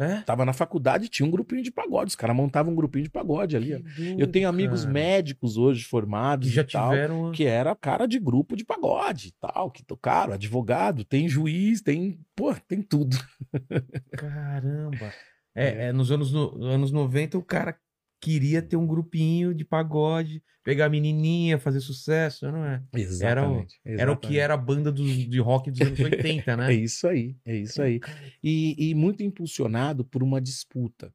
É? 0.01 0.21
tava 0.21 0.45
na 0.45 0.53
faculdade, 0.53 1.09
tinha 1.09 1.27
um 1.27 1.31
grupinho 1.31 1.61
de 1.61 1.73
pagode. 1.73 2.11
Os 2.11 2.15
caras 2.15 2.37
montavam 2.37 2.73
um 2.73 2.77
grupinho 2.77 3.03
de 3.03 3.11
pagode 3.11 3.57
ali. 3.57 3.85
Eu 4.17 4.29
tenho 4.29 4.49
amigos 4.49 4.83
cara. 4.83 4.93
médicos 4.93 5.57
hoje 5.57 5.83
formados 5.85 6.49
que 6.49 6.55
já 6.55 6.63
e 6.63 6.67
tal, 6.67 6.91
tiveram. 6.91 7.33
que 7.33 7.45
era 7.45 7.75
cara 7.75 8.07
de 8.07 8.19
grupo 8.21 8.55
de 8.57 8.65
pagode 8.65 9.29
e 9.29 9.33
tal, 9.41 9.71
que 9.73 9.83
tocaram, 9.85 10.35
advogado, 10.35 11.05
tem 11.05 11.29
juiz, 11.29 11.81
tem, 11.83 12.21
pô, 12.37 12.55
tem 12.69 12.81
tudo. 12.81 13.17
Caramba. 14.17 15.13
É, 15.55 15.89
é, 15.89 15.93
nos 15.93 16.13
anos, 16.13 16.33
no- 16.33 16.65
anos 16.65 16.93
90 16.93 17.37
o 17.39 17.43
cara 17.43 17.77
queria 18.21 18.61
ter 18.63 18.77
um 18.77 18.87
grupinho 18.87 19.55
de 19.55 19.65
pagode, 19.65 20.43
pegar 20.65 20.87
a 20.87 20.91
menininha, 20.91 21.59
fazer 21.59 21.81
sucesso, 21.81 22.51
não 22.51 22.65
é? 22.65 22.83
Exatamente. 22.95 23.81
Era 23.85 24.13
o 24.13 24.17
que 24.17 24.39
era 24.39 24.55
a 24.55 24.57
banda 24.57 24.91
dos, 24.93 25.29
de 25.29 25.39
rock 25.41 25.71
dos 25.71 25.81
anos 25.81 26.01
80, 26.01 26.53
É 26.55 26.57
né? 26.57 26.73
isso 26.75 27.07
aí, 27.07 27.37
é 27.45 27.57
isso 27.57 27.81
aí. 27.81 28.01
E, 28.43 28.91
e 28.91 28.95
muito 28.95 29.23
impulsionado 29.23 30.05
por 30.05 30.23
uma 30.23 30.41
disputa, 30.41 31.15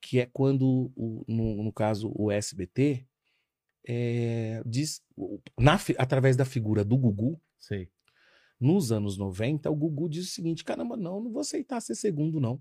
que 0.00 0.18
é 0.20 0.26
quando, 0.26 0.92
o- 0.96 1.24
no, 1.28 1.62
no 1.62 1.72
caso, 1.72 2.12
o 2.14 2.30
SBT, 2.30 3.06
é, 3.86 4.62
diz, 4.66 5.02
o- 5.16 5.40
na 5.58 5.78
através 5.98 6.36
da 6.36 6.44
figura 6.44 6.84
do 6.84 6.96
Gugu, 6.96 7.40
Sei. 7.58 7.88
nos 8.60 8.92
anos 8.92 9.16
90, 9.16 9.70
o 9.70 9.74
Gugu 9.76 10.08
diz 10.08 10.26
o 10.26 10.30
seguinte: 10.30 10.64
caramba, 10.64 10.96
não, 10.96 11.20
não 11.22 11.30
vou 11.32 11.40
aceitar 11.40 11.80
ser 11.80 11.94
segundo, 11.94 12.40
não. 12.40 12.60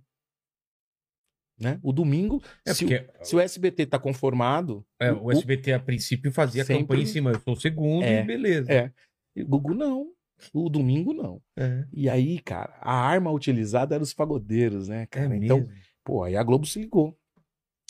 Né? 1.62 1.80
O 1.84 1.94
domingo, 1.94 2.42
É 2.66 2.74
se, 2.74 2.84
o, 2.84 2.88
porque 2.88 3.08
se 3.24 3.36
o 3.36 3.40
SBT 3.40 3.86
tá 3.86 4.00
conformado, 4.00 4.84
é, 5.00 5.12
o- 5.12 5.26
o 5.26 5.32
SBT 5.32 5.74
a 5.74 5.80
princípio 5.80 6.32
fazia 6.32 6.66
Sempre- 6.66 6.82
campanha 6.84 7.04
em 7.04 7.06
cima, 7.06 7.32
eu 7.32 7.40
sou 7.40 7.54
o 7.54 7.60
segundo 7.60 8.04
É, 8.04 8.22
e 8.22 8.24
beleza. 8.26 8.72
é. 8.74 8.92
o 9.38 9.46
Gugu 9.46 9.74
não. 9.76 10.08
O 10.54 10.70
domingo 10.70 11.14
não. 11.14 11.40
É, 11.56 11.86
E 11.94 12.10
aí, 12.10 12.40
cara, 12.40 12.76
a 12.82 12.96
arma 12.96 13.30
utilizada 13.32 13.94
era 13.94 14.04
os 14.04 14.12
pagodeiros, 14.12 14.88
né, 14.88 15.04
é 15.04 15.06
cara? 15.06 15.36
então, 15.38 15.60
mesmo. 15.60 15.72
Pô, 16.04 16.24
aí 16.24 16.36
a 16.36 16.42
Globo 16.42 16.66
se 16.66 16.80
ligou. 16.80 17.16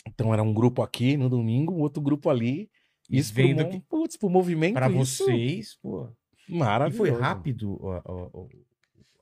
Então 0.06 0.34
era 0.34 0.42
um 0.42 0.52
grupo 0.52 0.82
aqui 0.82 1.16
no 1.16 1.30
domingo, 1.30 1.72
um 1.72 1.80
outro 1.80 2.02
grupo 2.02 2.28
ali. 2.28 2.68
E 3.08 3.18
Isso 3.18 3.32
veio 3.32 3.54
pro, 3.56 3.64
daqui- 3.64 3.76
mo- 3.78 3.84
putz, 3.88 4.16
pro 4.18 4.28
movimento. 4.28 4.78
Isso 5.00 5.24
vocês, 5.24 5.78
pô. 5.82 6.08
E 6.48 6.58
Maravilhoso. 6.58 6.98
foi 6.98 7.10
rápido 7.18 7.78
ó, 7.80 8.48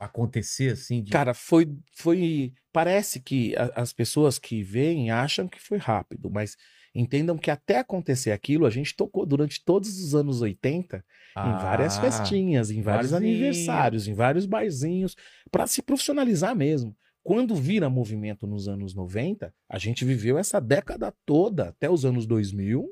acontecer 0.01 0.73
assim? 0.73 1.03
De... 1.03 1.13
Cara, 1.13 1.35
foi, 1.35 1.67
foi. 1.97 2.53
Parece 2.73 3.21
que 3.21 3.55
a- 3.57 3.73
as 3.83 3.93
pessoas 3.93 4.39
que 4.39 4.63
veem 4.63 5.11
acham 5.11 5.49
que 5.49 5.61
foi 5.61 5.79
rápido, 5.79 6.31
mas 6.31 6.57
entendam 6.95 7.37
que 7.39 7.51
até 7.51 7.79
acontecer 7.79 8.31
aquilo, 8.33 8.65
a 8.67 8.71
gente 8.71 8.95
tocou 8.97 9.27
durante 9.27 9.63
todos 9.65 9.99
os 10.03 10.15
anos 10.15 10.41
80 10.41 11.05
em 11.43 11.55
várias 11.55 11.97
Ah, 11.97 11.97
festinhas, 11.97 12.71
em 12.71 12.83
vários 12.83 13.13
barzinho. 13.13 13.13
aniversários, 13.13 14.07
em 14.07 14.15
vários 14.15 14.47
barzinhos, 14.47 15.17
para 15.51 15.67
se 15.67 15.83
profissionalizar 15.83 16.55
mesmo. 16.55 16.97
Quando 17.23 17.55
vira 17.55 17.91
movimento 17.91 18.47
nos 18.47 18.69
anos 18.69 18.95
90, 18.95 19.53
a 19.69 19.79
gente 19.79 20.05
viveu 20.05 20.39
essa 20.39 20.61
década 20.61 21.13
toda, 21.27 21.69
até 21.69 21.91
os 21.91 22.05
anos 22.05 22.27
2000. 22.27 22.89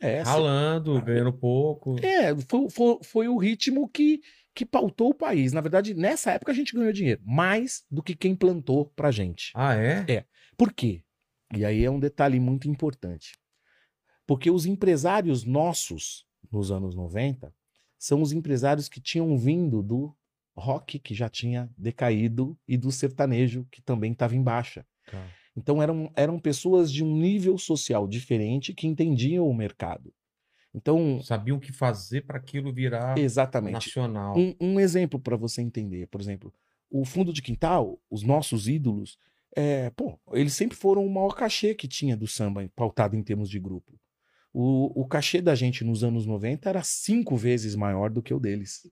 É, 0.00 0.22
Ralando, 0.22 1.00
ganhando 1.02 1.32
pouco. 1.32 1.96
é 2.02 2.34
foi, 2.48 2.70
foi, 2.70 2.98
foi 3.02 3.28
o 3.28 3.36
ritmo 3.36 3.88
que, 3.88 4.22
que 4.54 4.64
pautou 4.64 5.10
o 5.10 5.14
país. 5.14 5.52
Na 5.52 5.60
verdade, 5.60 5.92
nessa 5.92 6.32
época 6.32 6.52
a 6.52 6.54
gente 6.54 6.74
ganhou 6.74 6.92
dinheiro, 6.92 7.20
mais 7.24 7.84
do 7.90 8.02
que 8.02 8.16
quem 8.16 8.34
plantou 8.34 8.86
pra 8.96 9.10
gente. 9.10 9.52
Ah, 9.54 9.74
é? 9.74 10.04
É. 10.08 10.24
Por 10.56 10.72
quê? 10.72 11.02
E 11.54 11.64
aí 11.64 11.84
é 11.84 11.90
um 11.90 12.00
detalhe 12.00 12.40
muito 12.40 12.68
importante. 12.68 13.36
Porque 14.26 14.50
os 14.50 14.64
empresários 14.64 15.44
nossos, 15.44 16.24
nos 16.50 16.70
anos 16.70 16.94
90, 16.94 17.52
são 17.98 18.22
os 18.22 18.32
empresários 18.32 18.88
que 18.88 19.00
tinham 19.00 19.36
vindo 19.36 19.82
do 19.82 20.16
rock, 20.56 20.98
que 20.98 21.14
já 21.14 21.28
tinha 21.28 21.68
decaído, 21.76 22.56
e 22.66 22.76
do 22.76 22.92
sertanejo, 22.92 23.66
que 23.70 23.82
também 23.82 24.12
estava 24.12 24.36
em 24.36 24.42
baixa. 24.42 24.86
Tá. 25.10 25.26
Então 25.56 25.82
eram, 25.82 26.10
eram 26.14 26.38
pessoas 26.38 26.92
de 26.92 27.04
um 27.04 27.16
nível 27.16 27.58
social 27.58 28.06
diferente 28.06 28.72
que 28.72 28.86
entendiam 28.86 29.48
o 29.48 29.54
mercado. 29.54 30.12
Então, 30.72 31.20
Sabiam 31.22 31.56
o 31.56 31.60
que 31.60 31.72
fazer 31.72 32.22
para 32.22 32.38
aquilo 32.38 32.72
virar 32.72 33.18
exatamente. 33.18 33.72
nacional. 33.72 34.36
Um, 34.38 34.54
um 34.60 34.80
exemplo 34.80 35.18
para 35.18 35.36
você 35.36 35.60
entender, 35.60 36.06
por 36.06 36.20
exemplo, 36.20 36.52
o 36.88 37.04
fundo 37.04 37.32
de 37.32 37.42
quintal, 37.42 38.00
os 38.08 38.22
nossos 38.22 38.68
ídolos, 38.68 39.18
é, 39.56 39.90
pô, 39.90 40.18
eles 40.32 40.54
sempre 40.54 40.76
foram 40.76 41.04
o 41.04 41.12
maior 41.12 41.34
cachê 41.34 41.74
que 41.74 41.88
tinha 41.88 42.16
do 42.16 42.26
samba, 42.26 42.68
pautado 42.76 43.16
em 43.16 43.22
termos 43.22 43.50
de 43.50 43.58
grupo. 43.58 43.98
O, 44.52 45.02
o 45.02 45.06
cachê 45.06 45.40
da 45.40 45.54
gente 45.54 45.84
nos 45.84 46.02
anos 46.02 46.26
90 46.26 46.68
era 46.68 46.82
cinco 46.82 47.36
vezes 47.36 47.74
maior 47.74 48.10
do 48.10 48.22
que 48.22 48.34
o 48.34 48.40
deles. 48.40 48.88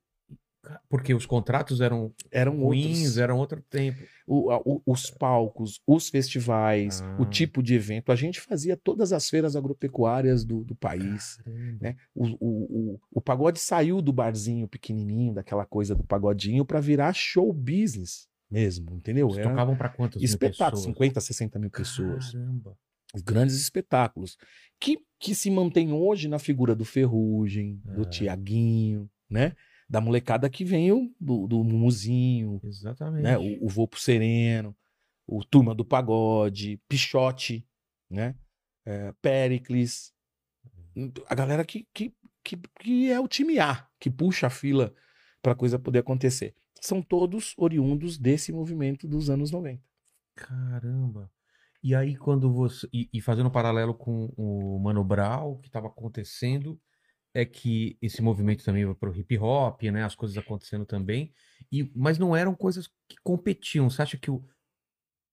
Porque 0.89 1.15
os 1.15 1.25
contratos 1.25 1.81
eram 1.81 2.13
Eram 2.31 2.61
ruins, 2.63 2.99
outros. 2.99 3.19
eram 3.19 3.39
outro 3.39 3.63
tempo. 3.71 3.99
O- 4.27 4.53
o- 4.77 4.83
os 4.87 5.09
palcos, 5.11 5.81
os 5.87 6.09
festivais, 6.11 7.01
Ah. 7.01 7.17
o 7.21 7.25
tipo 7.25 7.63
de 7.63 7.75
evento. 7.75 8.11
A 8.13 8.17
gente 8.17 8.41
fazia 8.41 8.77
todas 8.77 9.13
as 9.13 9.29
feiras 9.31 9.57
agropecuárias 9.57 10.45
do, 10.45 10.65
do 10.65 10.75
país. 10.75 11.37
Caramba. 11.37 11.79
né? 11.81 11.97
O, 12.15 12.27
o, 12.41 13.01
o, 13.13 13.21
pagode 13.21 13.61
saiu 13.61 14.03
do 14.03 14.13
barzinho 14.13 14.69
pequenininho, 14.69 15.33
daquela 15.33 15.65
coisa 15.65 15.95
do 15.95 16.05
pagodinho, 16.05 16.65
para 16.65 16.81
virar 16.81 17.13
show 17.15 17.53
business 17.53 18.27
mesmo, 18.51 18.95
entendeu? 18.97 19.29
Eles 19.31 19.43
tocavam 19.47 19.77
para 19.77 19.89
quantas 19.89 20.21
mil 20.21 20.25
espetáculos, 20.29 20.81
pessoas? 20.81 20.85
50, 20.95 21.21
60 21.21 21.59
mil 21.59 21.71
pessoas. 21.71 22.33
Caramba. 22.33 22.77
Grandes 23.25 23.55
espetáculos. 23.61 24.37
Que, 24.79 24.99
que 25.19 25.35
se 25.35 25.51
mantém 25.51 25.93
hoje 25.93 26.29
na 26.29 26.39
figura 26.39 26.75
do 26.75 26.85
Ferrugem, 26.85 27.81
do 27.85 28.03
É. 28.03 28.05
Tiaguinho, 28.05 29.09
né? 29.31 29.55
Da 29.89 30.01
molecada 30.01 30.51
que 30.51 30.65
vem 30.65 30.93
o- 30.93 31.11
do, 31.19 31.47
do 31.47 31.65
Mumuzinho, 31.65 32.61
Exatamente. 32.63 33.23
né? 33.23 33.39
O, 33.39 33.67
o 33.83 33.89
pro 33.89 33.99
Sereno, 33.99 34.77
o 35.27 35.43
Turma 35.45 35.75
do 35.75 35.85
Pagode, 35.85 36.81
Pichote, 36.89 37.67
né? 38.11 38.35
É, 38.85 39.13
Pericles. 39.23 40.13
A 41.27 41.35
galera 41.35 41.65
que, 41.65 41.87
que, 41.95 42.15
que, 42.43 42.57
que 42.81 43.11
é 43.11 43.19
o 43.21 43.29
time 43.29 43.59
A, 43.59 43.87
que 43.99 44.11
puxa 44.11 44.47
a 44.49 44.51
fila 44.51 44.95
para 45.43 45.53
a 45.53 45.57
coisa 45.57 45.79
poder 45.79 46.01
acontecer. 46.01 46.55
São 46.81 47.01
todos 47.03 47.55
oriundos 47.57 48.19
desse 48.19 48.53
movimento 48.53 49.07
dos 49.09 49.31
anos 49.31 49.51
90. 49.51 49.83
Caramba. 50.35 51.31
E 51.83 51.95
aí, 51.95 52.17
quando 52.17 52.53
você. 52.53 52.89
E, 52.93 53.09
e 53.13 53.21
fazendo 53.21 53.47
um 53.49 53.53
paralelo 53.53 53.95
com 53.95 54.33
o 54.37 54.79
Mano 54.81 55.05
Brown, 55.05 55.53
o 55.53 55.59
que 55.59 55.69
estava 55.69 55.87
acontecendo 55.87 56.79
é 57.41 57.45
que 57.45 57.97
esse 58.03 58.21
movimento 58.23 58.65
também 58.65 58.85
vai 58.85 58.95
para 58.95 59.11
o 59.11 59.17
hip 59.17 59.39
hop, 59.39 59.83
né? 59.85 60.05
As 60.05 60.15
coisas 60.15 60.37
acontecendo 60.37 60.85
também. 60.85 61.33
E, 61.71 61.91
mas 61.95 62.19
não 62.19 62.35
eram 62.37 62.55
coisas 62.55 62.89
que 63.09 63.17
competiam. 63.23 63.89
Você 63.89 64.03
acha 64.03 64.17
que 64.19 64.31
o, 64.31 64.45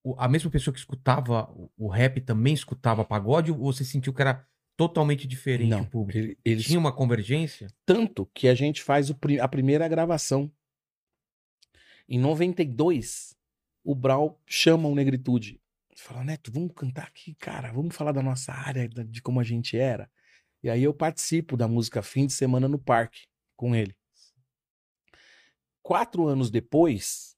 o- 0.03 0.15
a 0.19 0.27
mesma 0.27 0.51
pessoa 0.51 0.73
que 0.73 0.79
escutava 0.79 1.49
o, 1.51 1.71
o 1.77 1.87
rap 1.87 2.21
também 2.21 2.53
escutava 2.53 3.03
pagode? 3.03 3.51
Ou 3.51 3.57
você 3.57 3.83
sentiu 3.83 4.13
que 4.13 4.21
era 4.21 4.45
totalmente 4.77 5.27
diferente 5.27 5.69
Não, 5.69 5.81
o 5.81 5.89
público? 5.89 6.17
ele- 6.19 6.37
eles 6.45 6.65
Tinha 6.65 6.79
uma 6.79 6.91
convergência? 6.95 7.67
Tanto 7.85 8.25
que 8.33 8.47
a 8.47 8.53
gente 8.55 8.83
faz 8.83 9.09
o 9.09 9.17
a 9.41 9.47
primeira 9.47 9.87
gravação. 9.87 10.51
Em 12.07 12.19
92, 12.19 13.35
o 13.83 13.95
Brau 13.95 14.39
chama 14.45 14.87
o 14.87 14.95
Negritude. 14.95 15.59
Fala, 15.97 16.23
Neto, 16.23 16.51
vamos 16.51 16.73
cantar 16.75 17.05
aqui, 17.07 17.33
cara. 17.35 17.71
Vamos 17.71 17.95
falar 17.95 18.11
da 18.11 18.21
nossa 18.21 18.51
área, 18.53 18.87
de 18.87 19.21
como 19.21 19.39
a 19.39 19.43
gente 19.43 19.77
era. 19.77 20.09
E 20.65 20.69
aí 20.71 20.81
eu 20.81 20.95
participo 20.95 21.55
da 21.55 21.67
música 21.67 22.01
Fim 22.01 22.25
de 22.25 22.33
Semana 22.33 22.67
no 22.67 22.79
Parque 22.79 23.27
com 23.55 23.75
ele. 23.75 23.95
Quatro 25.83 26.27
anos 26.27 26.49
depois, 26.49 27.37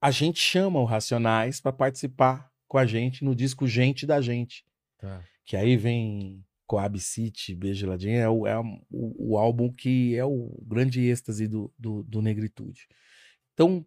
a 0.00 0.10
gente 0.10 0.40
chama 0.40 0.80
o 0.80 0.84
Racionais 0.84 1.60
para 1.60 1.72
participar 1.72 2.52
com 2.66 2.76
a 2.76 2.84
gente 2.84 3.24
no 3.24 3.32
disco 3.32 3.68
Gente 3.68 4.04
da 4.04 4.20
Gente. 4.20 4.66
Tá. 4.98 5.24
Que 5.44 5.56
aí 5.56 5.76
vem 5.76 6.44
Coab 6.66 6.98
City, 6.98 7.54
Beijo 7.54 7.86
Ladinho, 7.86 8.18
é, 8.18 8.28
o, 8.28 8.44
é 8.44 8.58
o, 8.58 8.74
o 8.90 9.38
álbum 9.38 9.72
que 9.72 10.16
é 10.16 10.24
o 10.24 10.60
grande 10.66 11.00
êxtase 11.00 11.46
do, 11.46 11.72
do, 11.78 12.02
do 12.02 12.20
Negritude. 12.20 12.88
Então, 13.54 13.86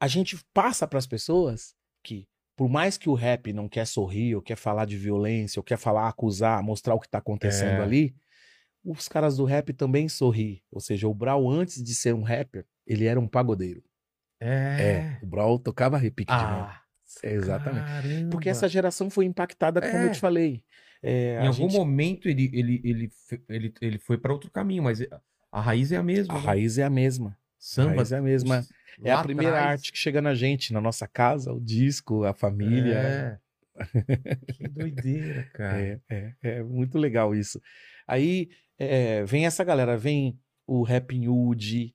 a 0.00 0.08
gente 0.08 0.42
passa 0.54 0.88
para 0.88 0.98
as 0.98 1.06
pessoas 1.06 1.76
que, 2.02 2.26
por 2.58 2.68
mais 2.68 2.98
que 2.98 3.08
o 3.08 3.14
rap 3.14 3.52
não 3.52 3.68
quer 3.68 3.86
sorrir, 3.86 4.34
ou 4.34 4.42
quer 4.42 4.56
falar 4.56 4.84
de 4.84 4.96
violência, 4.98 5.60
ou 5.60 5.64
quer 5.64 5.78
falar, 5.78 6.08
acusar, 6.08 6.60
mostrar 6.60 6.94
o 6.96 6.98
que 7.00 7.06
está 7.06 7.18
acontecendo 7.18 7.80
É. 7.80 7.82
ali, 7.82 8.14
os 8.84 9.06
caras 9.08 9.36
do 9.36 9.44
rap 9.44 9.72
também 9.72 10.08
sorri. 10.08 10.60
Ou 10.72 10.80
seja, 10.80 11.06
o 11.06 11.14
Brau, 11.14 11.48
antes 11.48 11.80
de 11.80 11.94
ser 11.94 12.12
um 12.14 12.22
rapper, 12.22 12.66
ele 12.84 13.04
era 13.06 13.20
um 13.20 13.28
pagodeiro. 13.28 13.82
É. 14.40 15.18
o 15.22 15.26
Brau 15.26 15.58
tocava 15.58 15.96
repique 15.96 16.32
de 16.32 16.42
mão. 16.42 16.62
Ah, 16.62 16.82
Exatamente. 17.22 17.86
caramba. 17.86 18.30
Porque 18.30 18.48
essa 18.48 18.68
geração 18.68 19.08
foi 19.08 19.24
impactada, 19.24 19.80
como 19.80 19.92
eu 19.94 20.08
É. 20.08 20.10
te 20.10 20.18
falei. 20.20 20.62
É, 21.02 21.34
Em 21.42 21.46
algum 21.46 21.52
gente- 21.52 21.76
momento 21.76 22.28
ele, 22.28 22.50
ele, 22.52 22.80
ele, 22.84 23.10
ele, 23.48 23.74
ele 23.80 23.98
foi 23.98 24.18
para 24.18 24.32
outro 24.32 24.50
caminho, 24.50 24.82
mas 24.82 25.00
a 25.52 25.60
raiz 25.60 25.92
é 25.92 25.96
a 25.96 26.02
mesma. 26.02 26.34
A 26.34 26.38
né? 26.40 26.44
raiz 26.46 26.76
é 26.78 26.82
a 26.84 26.90
mesma. 26.90 27.36
Samba. 27.58 28.02
É 28.10 28.16
a 28.16 28.22
mesma. 28.22 28.64
É 29.02 29.12
a 29.12 29.22
primeira 29.22 29.56
atrás. 29.56 29.72
arte 29.72 29.92
que 29.92 29.98
chega 29.98 30.20
na 30.20 30.34
gente, 30.34 30.72
na 30.72 30.80
nossa 30.80 31.06
casa, 31.06 31.52
o 31.52 31.60
disco, 31.60 32.24
a 32.24 32.32
família. 32.32 32.98
É. 32.98 33.38
que 34.54 34.68
doideira, 34.68 35.44
cara. 35.52 35.80
É, 35.80 36.00
é, 36.08 36.34
é 36.42 36.62
muito 36.62 36.98
legal 36.98 37.34
isso. 37.34 37.60
Aí 38.06 38.48
é, 38.78 39.24
vem 39.24 39.46
essa 39.46 39.62
galera, 39.64 39.96
vem 39.96 40.38
o 40.66 40.82
Rap 40.82 41.12
Hood, 41.28 41.94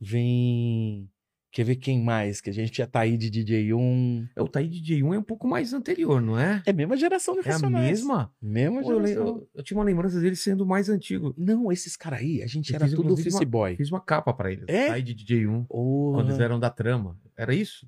vem. 0.00 1.10
Quer 1.52 1.64
ver 1.64 1.76
quem 1.76 2.02
mais? 2.02 2.40
Que 2.40 2.48
a 2.48 2.52
gente 2.52 2.78
já 2.78 2.86
tá 2.86 3.00
aí 3.00 3.16
de 3.18 3.30
DJ1. 3.30 4.26
É, 4.34 4.40
O 4.42 4.48
Taí 4.48 4.68
DJ1 4.70 5.14
é 5.14 5.18
um 5.18 5.22
pouco 5.22 5.46
mais 5.46 5.74
anterior, 5.74 6.18
não 6.20 6.38
é? 6.38 6.62
É 6.64 6.70
a 6.70 6.72
mesma 6.72 6.96
geração 6.96 7.34
do 7.34 7.46
É 7.46 7.52
a 7.52 7.58
mesma? 7.68 8.32
Mesma 8.40 8.80
Pô, 8.82 8.92
eu, 8.92 9.04
geração. 9.06 9.24
lembro- 9.26 9.48
eu 9.54 9.62
tinha 9.62 9.76
uma 9.78 9.84
lembrança 9.84 10.18
dele 10.18 10.34
sendo 10.34 10.64
mais 10.64 10.88
antigo. 10.88 11.34
Não, 11.36 11.70
esses 11.70 11.94
caras 11.94 12.20
aí, 12.20 12.42
a 12.42 12.46
gente 12.46 12.70
Eu 12.70 12.76
era 12.76 12.86
fiz, 12.86 12.94
tudo 12.94 13.12
office 13.12 13.34
uma- 13.34 13.44
boy. 13.44 13.76
Fiz 13.76 13.90
uma 13.90 14.00
capa 14.00 14.32
pra 14.32 14.50
eles. 14.50 14.64
É? 14.66 14.88
Taí 14.88 15.02
de 15.02 15.14
DJ1. 15.14 15.64
Porra. 15.66 16.18
Quando 16.18 16.28
eles 16.30 16.40
eram 16.40 16.58
da 16.58 16.70
trama. 16.70 17.18
Era 17.36 17.54
isso? 17.54 17.86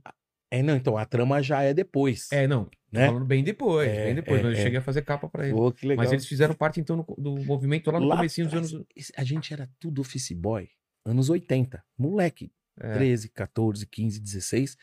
É, 0.51 0.63
não, 0.63 0.77
então 0.77 0.99
a 0.99 1.07
trama 1.07 1.43
já 1.43 1.63
é 1.63 1.73
depois. 1.73 2.29
É, 2.31 2.47
não. 2.47 2.69
Né? 2.93 3.07
falando 3.07 3.25
bem 3.25 3.43
depois. 3.43 3.89
É, 3.89 4.05
bem 4.05 4.15
depois. 4.15 4.39
é, 4.41 4.43
mas 4.45 4.53
eu 4.55 4.61
é. 4.61 4.63
cheguei 4.63 4.79
a 4.79 4.83
fazer 4.83 5.03
capa 5.03 5.27
pra 5.29 5.45
eles. 5.49 5.57
Pô, 5.59 5.73
que 5.73 5.85
legal. 5.87 6.05
Mas 6.05 6.13
eles 6.13 6.27
fizeram 6.27 6.55
parte, 6.55 6.79
então, 6.81 7.05
do 7.19 7.35
movimento 7.45 7.91
lá 7.91 7.99
no 7.99 8.07
Lá 8.07 8.17
comecinho 8.17 8.47
dos 8.47 8.73
anos... 8.73 8.87
A 9.17 9.25
gente 9.25 9.53
era 9.53 9.69
tudo 9.81 10.01
office 10.03 10.31
boy. 10.33 10.69
Anos 11.05 11.29
80. 11.29 11.83
Moleque. 11.99 12.53
É. 12.81 12.93
13, 12.95 13.29
14, 13.31 13.87
15, 13.87 14.21
16. 14.21 14.77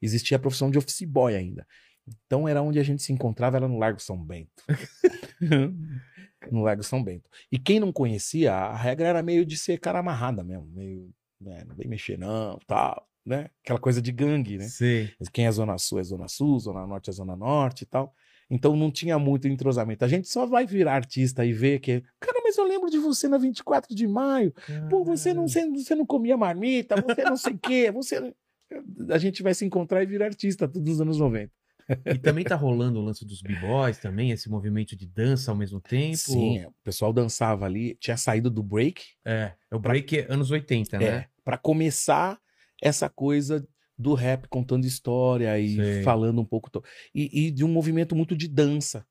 Existia 0.00 0.36
a 0.36 0.40
profissão 0.40 0.70
de 0.70 0.78
office 0.78 1.02
boy 1.02 1.34
ainda. 1.34 1.66
Então 2.26 2.48
era 2.48 2.62
onde 2.62 2.78
a 2.78 2.82
gente 2.82 3.02
se 3.02 3.12
encontrava, 3.12 3.56
era 3.56 3.68
no 3.68 3.78
Largo 3.78 4.00
São 4.00 4.16
Bento. 4.22 4.62
no 6.50 6.62
Largo 6.62 6.82
São 6.82 7.02
Bento. 7.02 7.28
E 7.50 7.58
quem 7.58 7.80
não 7.80 7.92
conhecia, 7.92 8.54
a 8.54 8.76
regra 8.76 9.08
era 9.08 9.22
meio 9.22 9.44
de 9.44 9.56
ser 9.56 9.78
cara 9.78 9.98
amarrada 9.98 10.42
mesmo. 10.42 10.66
Meio, 10.66 11.10
né, 11.40 11.64
não 11.66 11.76
vem 11.76 11.88
mexer 11.88 12.18
não, 12.18 12.58
tal. 12.66 13.06
Né? 13.24 13.50
Aquela 13.62 13.78
coisa 13.78 14.00
de 14.00 14.10
gangue, 14.10 14.56
né? 14.56 14.68
Sei. 14.68 15.12
Quem 15.32 15.46
é 15.46 15.52
Zona 15.52 15.76
Sul 15.76 15.98
é 15.98 16.02
Zona 16.02 16.28
Sul, 16.28 16.58
Zona 16.58 16.86
Norte 16.86 17.10
é 17.10 17.12
Zona 17.12 17.36
Norte 17.36 17.82
e 17.82 17.86
tal. 17.86 18.14
Então 18.50 18.74
não 18.74 18.90
tinha 18.90 19.18
muito 19.18 19.46
entrosamento. 19.46 20.04
A 20.04 20.08
gente 20.08 20.28
só 20.28 20.46
vai 20.46 20.64
virar 20.64 20.94
artista 20.94 21.44
e 21.44 21.52
ver 21.52 21.80
que. 21.80 22.02
Cara, 22.18 22.37
mas 22.48 22.56
eu 22.56 22.64
lembro 22.64 22.88
de 22.88 22.98
você 22.98 23.28
na 23.28 23.36
24 23.36 23.94
de 23.94 24.06
maio. 24.06 24.54
Pô, 24.88 25.04
você 25.04 25.34
não, 25.34 25.46
você, 25.46 25.68
você 25.70 25.94
não 25.94 26.06
comia 26.06 26.36
marmita, 26.36 26.96
você 26.96 27.22
não 27.24 27.36
sei 27.36 27.52
o 27.52 27.58
quê. 27.58 27.90
Você... 27.90 28.34
A 29.10 29.18
gente 29.18 29.42
vai 29.42 29.52
se 29.54 29.66
encontrar 29.66 30.02
e 30.02 30.06
virar 30.06 30.26
artista 30.26 30.66
tudo 30.66 30.88
nos 30.88 31.00
anos 31.00 31.18
90. 31.18 31.52
E 32.06 32.18
também 32.18 32.44
tá 32.44 32.54
rolando 32.54 33.00
o 33.00 33.02
lance 33.02 33.24
dos 33.24 33.40
b-boys 33.40 33.98
também, 33.98 34.30
esse 34.30 34.48
movimento 34.48 34.94
de 34.94 35.06
dança 35.06 35.50
ao 35.50 35.56
mesmo 35.56 35.80
tempo. 35.80 36.16
Sim, 36.16 36.58
é, 36.58 36.68
o 36.68 36.74
pessoal 36.82 37.12
dançava 37.12 37.64
ali, 37.64 37.96
tinha 38.00 38.16
saído 38.16 38.50
do 38.50 38.62
break. 38.62 39.02
É, 39.24 39.52
é 39.70 39.76
o 39.76 39.78
break 39.78 40.18
é 40.18 40.26
anos 40.30 40.50
80, 40.50 40.98
né? 40.98 41.04
É, 41.04 41.26
para 41.44 41.56
começar 41.56 42.38
essa 42.82 43.08
coisa 43.08 43.66
do 43.96 44.14
rap 44.14 44.46
contando 44.48 44.86
história 44.86 45.58
e 45.58 45.76
Sei. 45.76 46.02
falando 46.02 46.40
um 46.40 46.44
pouco. 46.44 46.70
E, 47.14 47.46
e 47.46 47.50
de 47.50 47.64
um 47.64 47.68
movimento 47.68 48.14
muito 48.14 48.36
de 48.36 48.48
dança. 48.48 49.04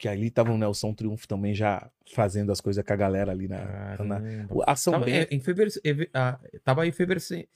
Que 0.00 0.08
ali 0.08 0.30
tava 0.30 0.50
o 0.50 0.56
Nelson 0.56 0.94
Triunfo 0.94 1.28
também 1.28 1.54
já 1.54 1.90
fazendo 2.14 2.50
as 2.50 2.58
coisas 2.58 2.82
com 2.82 2.90
a 2.90 2.96
galera 2.96 3.32
ali 3.32 3.46
na. 3.46 3.96
na 4.02 4.74
São 4.74 4.94
Tava, 4.94 5.10
efe- 5.10 6.08
ah, 6.14 6.38
tava 6.64 6.86
efervescente, 6.86 7.46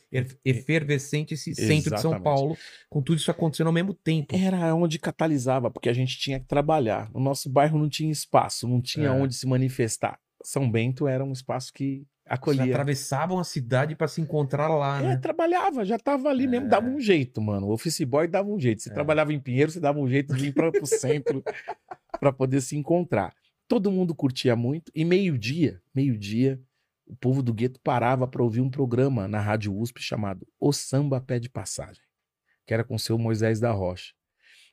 efervescente 0.44 1.32
esse 1.32 1.54
centro 1.54 1.94
de 1.94 2.00
São 2.02 2.10
Exatamente. 2.12 2.22
Paulo, 2.22 2.56
com 2.90 3.00
tudo 3.00 3.16
isso 3.16 3.30
acontecendo 3.30 3.68
ao 3.68 3.72
mesmo 3.72 3.94
tempo. 3.94 4.36
Era 4.36 4.74
onde 4.74 4.98
catalisava, 4.98 5.70
porque 5.70 5.88
a 5.88 5.94
gente 5.94 6.18
tinha 6.18 6.38
que 6.38 6.46
trabalhar. 6.46 7.10
No 7.14 7.20
nosso 7.20 7.48
bairro 7.48 7.78
não 7.78 7.88
tinha 7.88 8.12
espaço, 8.12 8.68
não 8.68 8.80
tinha 8.82 9.06
É. 9.08 9.10
onde 9.10 9.34
se 9.34 9.46
manifestar. 9.46 10.18
São 10.42 10.70
Bento 10.70 11.08
era 11.08 11.24
um 11.24 11.32
espaço 11.32 11.72
que 11.72 11.84
Eles 11.84 12.06
acolhia. 12.26 12.64
atravessavam 12.64 13.38
a 13.38 13.44
cidade 13.44 13.96
pra 13.96 14.06
se 14.06 14.20
encontrar 14.20 14.68
lá, 14.68 14.98
É, 15.00 15.02
né? 15.08 15.16
trabalhava, 15.16 15.82
já 15.84 15.98
tava 15.98 16.28
ali 16.28 16.46
mesmo, 16.46 16.66
É. 16.66 16.68
dava 16.68 16.86
um 16.88 17.00
jeito, 17.00 17.40
mano. 17.40 17.68
O 17.68 17.72
office 17.72 18.00
boy 18.02 18.28
dava 18.28 18.50
um 18.50 18.60
jeito. 18.60 18.82
Você 18.82 18.90
É. 18.90 18.92
trabalhava 18.92 19.32
em 19.32 19.40
Pinheiro, 19.40 19.70
você 19.70 19.80
dava 19.80 19.98
um 19.98 20.06
jeito 20.08 20.34
de 20.34 20.48
ir 20.48 20.52
para 20.52 20.68
o 20.68 20.72
centro 20.86 21.42
para 22.18 22.32
poder 22.32 22.60
se 22.60 22.76
encontrar. 22.76 23.34
Todo 23.66 23.90
mundo 23.90 24.14
curtia 24.14 24.54
muito 24.54 24.90
e 24.94 25.04
meio-dia, 25.04 25.80
meio-dia, 25.94 26.60
o 27.06 27.14
povo 27.16 27.42
do 27.42 27.52
gueto 27.52 27.80
parava 27.80 28.26
para 28.26 28.42
ouvir 28.42 28.60
um 28.60 28.70
programa 28.70 29.28
na 29.28 29.40
Rádio 29.40 29.76
USP 29.76 30.02
chamado 30.02 30.46
O 30.58 30.72
Samba 30.72 31.20
Pede 31.20 31.48
Passagem, 31.50 32.02
que 32.66 32.72
era 32.72 32.84
com 32.84 32.94
o 32.94 32.98
seu 32.98 33.18
Moisés 33.18 33.60
da 33.60 33.70
Rocha. 33.70 34.12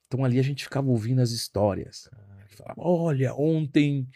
Então 0.07 0.23
ali 0.23 0.39
a 0.39 0.43
gente 0.43 0.63
ficava 0.63 0.89
ouvindo 0.89 1.21
as 1.21 1.31
histórias. 1.31 2.09
Falava, 2.57 2.81
olha, 2.81 3.33
ontem 3.33 4.07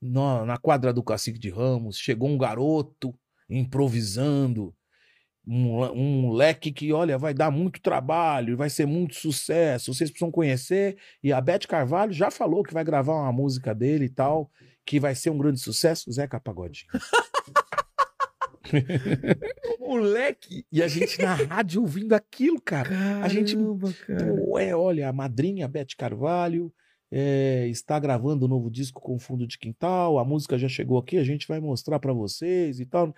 na, 0.00 0.44
na 0.44 0.56
quadra 0.56 0.92
do 0.92 1.02
Cacique 1.02 1.38
de 1.38 1.50
Ramos 1.50 1.98
chegou 1.98 2.28
um 2.28 2.38
garoto 2.38 3.14
improvisando, 3.48 4.74
um, 5.46 5.82
um 5.92 6.20
moleque 6.22 6.70
que, 6.72 6.92
olha, 6.92 7.18
vai 7.18 7.34
dar 7.34 7.50
muito 7.50 7.80
trabalho, 7.80 8.56
vai 8.56 8.70
ser 8.70 8.86
muito 8.86 9.14
sucesso, 9.16 9.92
vocês 9.92 10.10
precisam 10.10 10.30
conhecer. 10.30 10.96
E 11.22 11.32
a 11.32 11.40
Beth 11.40 11.66
Carvalho 11.68 12.12
já 12.12 12.30
falou 12.30 12.62
que 12.62 12.72
vai 12.74 12.84
gravar 12.84 13.14
uma 13.14 13.32
música 13.32 13.74
dele 13.74 14.04
e 14.04 14.10
tal, 14.10 14.50
que 14.86 15.00
vai 15.00 15.14
ser 15.14 15.30
um 15.30 15.38
grande 15.38 15.60
sucesso, 15.60 16.10
Zeca 16.12 16.38
Pagodinho. 16.40 16.86
Moleque! 19.80 20.64
E 20.72 20.82
a 20.82 20.88
gente 20.88 21.20
na 21.20 21.34
rádio 21.34 21.82
ouvindo 21.82 22.12
aquilo, 22.14 22.60
cara. 22.60 22.88
A 23.22 23.28
gente- 23.28 23.54
Caramba, 23.56 23.92
cara. 24.06 24.34
Pô, 24.36 24.58
é, 24.58 24.74
olha, 24.74 25.08
a 25.08 25.12
madrinha 25.12 25.68
Beth 25.68 25.94
Carvalho 25.96 26.72
é, 27.10 27.66
está 27.68 27.98
gravando 27.98 28.46
um 28.46 28.48
novo 28.48 28.70
disco 28.70 29.00
com 29.00 29.18
fundo 29.18 29.46
de 29.46 29.58
quintal, 29.58 30.18
a 30.18 30.24
música 30.24 30.56
já 30.56 30.68
chegou 30.68 30.98
aqui, 30.98 31.18
a 31.18 31.24
gente 31.24 31.46
vai 31.46 31.60
mostrar 31.60 31.98
pra 31.98 32.12
vocês 32.12 32.80
e 32.80 32.86
tal. 32.86 33.14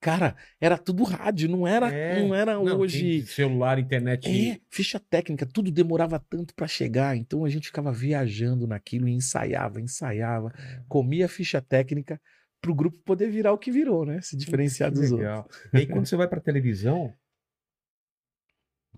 Cara, 0.00 0.34
era 0.58 0.78
tudo 0.78 1.04
rádio, 1.04 1.46
não 1.48 1.66
era, 1.66 1.92
É. 1.92 2.22
não 2.22 2.34
era 2.34 2.54
Não, 2.54 2.78
hoje. 2.78 3.22
celular, 3.26 3.78
internet. 3.78 4.26
É, 4.28 4.58
ficha 4.70 4.98
técnica, 4.98 5.44
tudo 5.44 5.70
demorava 5.70 6.18
tanto 6.18 6.54
pra 6.54 6.66
chegar, 6.66 7.14
então 7.16 7.44
a 7.44 7.50
gente 7.50 7.66
ficava 7.66 7.92
viajando 7.92 8.66
naquilo 8.66 9.06
e 9.06 9.12
ensaiava, 9.12 9.78
ensaiava, 9.80 10.52
É. 10.58 10.82
comia 10.88 11.28
ficha 11.28 11.60
técnica 11.60 12.18
pro 12.62 12.74
grupo 12.74 12.98
poder 13.04 13.30
virar 13.30 13.52
o 13.52 13.58
que 13.58 13.70
virou, 13.70 14.06
né? 14.06 14.20
Se 14.22 14.36
diferenciar 14.36 14.90
dos 14.90 15.00
outros. 15.12 15.20
legal. 15.20 15.48
E 15.74 15.76
aí, 15.78 15.86
quando 15.86 16.06
você 16.06 16.16
vai 16.16 16.26
pra 16.28 16.40
televisão, 16.40 17.12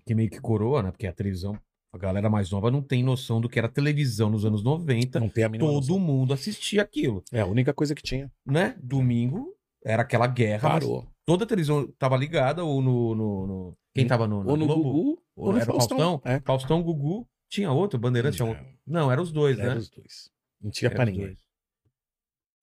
que 0.05 0.15
meio 0.15 0.29
que 0.29 0.39
coroa, 0.39 0.83
né? 0.83 0.91
Porque 0.91 1.07
a 1.07 1.13
televisão, 1.13 1.57
a 1.93 1.97
galera 1.97 2.29
mais 2.29 2.49
nova 2.51 2.69
não 2.71 2.81
tem 2.81 3.03
noção 3.03 3.39
do 3.39 3.47
que 3.49 3.57
era 3.59 3.69
televisão 3.69 4.29
nos 4.29 4.45
anos 4.45 4.63
90. 4.63 5.19
Não 5.19 5.29
tem 5.29 5.43
a 5.43 5.49
Todo 5.49 5.59
noção. 5.75 5.99
mundo 5.99 6.33
assistia 6.33 6.81
aquilo, 6.81 7.23
É 7.31 7.41
a 7.41 7.45
única 7.45 7.73
coisa 7.73 7.93
que 7.95 8.01
tinha. 8.03 8.31
né? 8.45 8.75
Domingo 8.81 9.53
era 9.85 10.01
aquela 10.03 10.27
guerra. 10.27 10.69
Parou. 10.69 11.07
Toda 11.25 11.43
a 11.45 11.47
televisão 11.47 11.87
tava 11.97 12.17
ligada, 12.17 12.63
ou 12.63 12.81
no. 12.81 13.15
no- 13.15 13.47
no- 13.47 13.77
Quem 13.93 14.05
tava 14.07 14.27
no. 14.27 14.37
Ou 14.47 14.57
no 14.57 14.65
Globo? 14.65 14.83
Gugu, 14.83 15.23
Ou 15.35 15.45
ou 15.47 15.51
no 15.53 15.59
era 15.59 15.69
o 15.69 15.73
Faustão. 15.75 15.97
Faustão? 15.97 16.21
É. 16.31 16.39
Faustão, 16.41 16.83
Gugu. 16.83 17.27
Tinha 17.49 17.71
outro? 17.71 17.99
Bandeirante? 17.99 18.37
Tinha 18.37 18.49
outro. 18.49 18.65
Não, 18.85 19.11
eram 19.11 19.21
os 19.23 19.31
dois, 19.31 19.57
Era 19.59 19.73
né? 19.73 19.79
os 19.79 19.89
dois. 19.89 20.29
Não 20.61 20.71
tinha 20.71 20.87
Eram 20.89 20.95
pra 20.95 21.05
ninguém. 21.05 21.25
dois. 21.27 21.43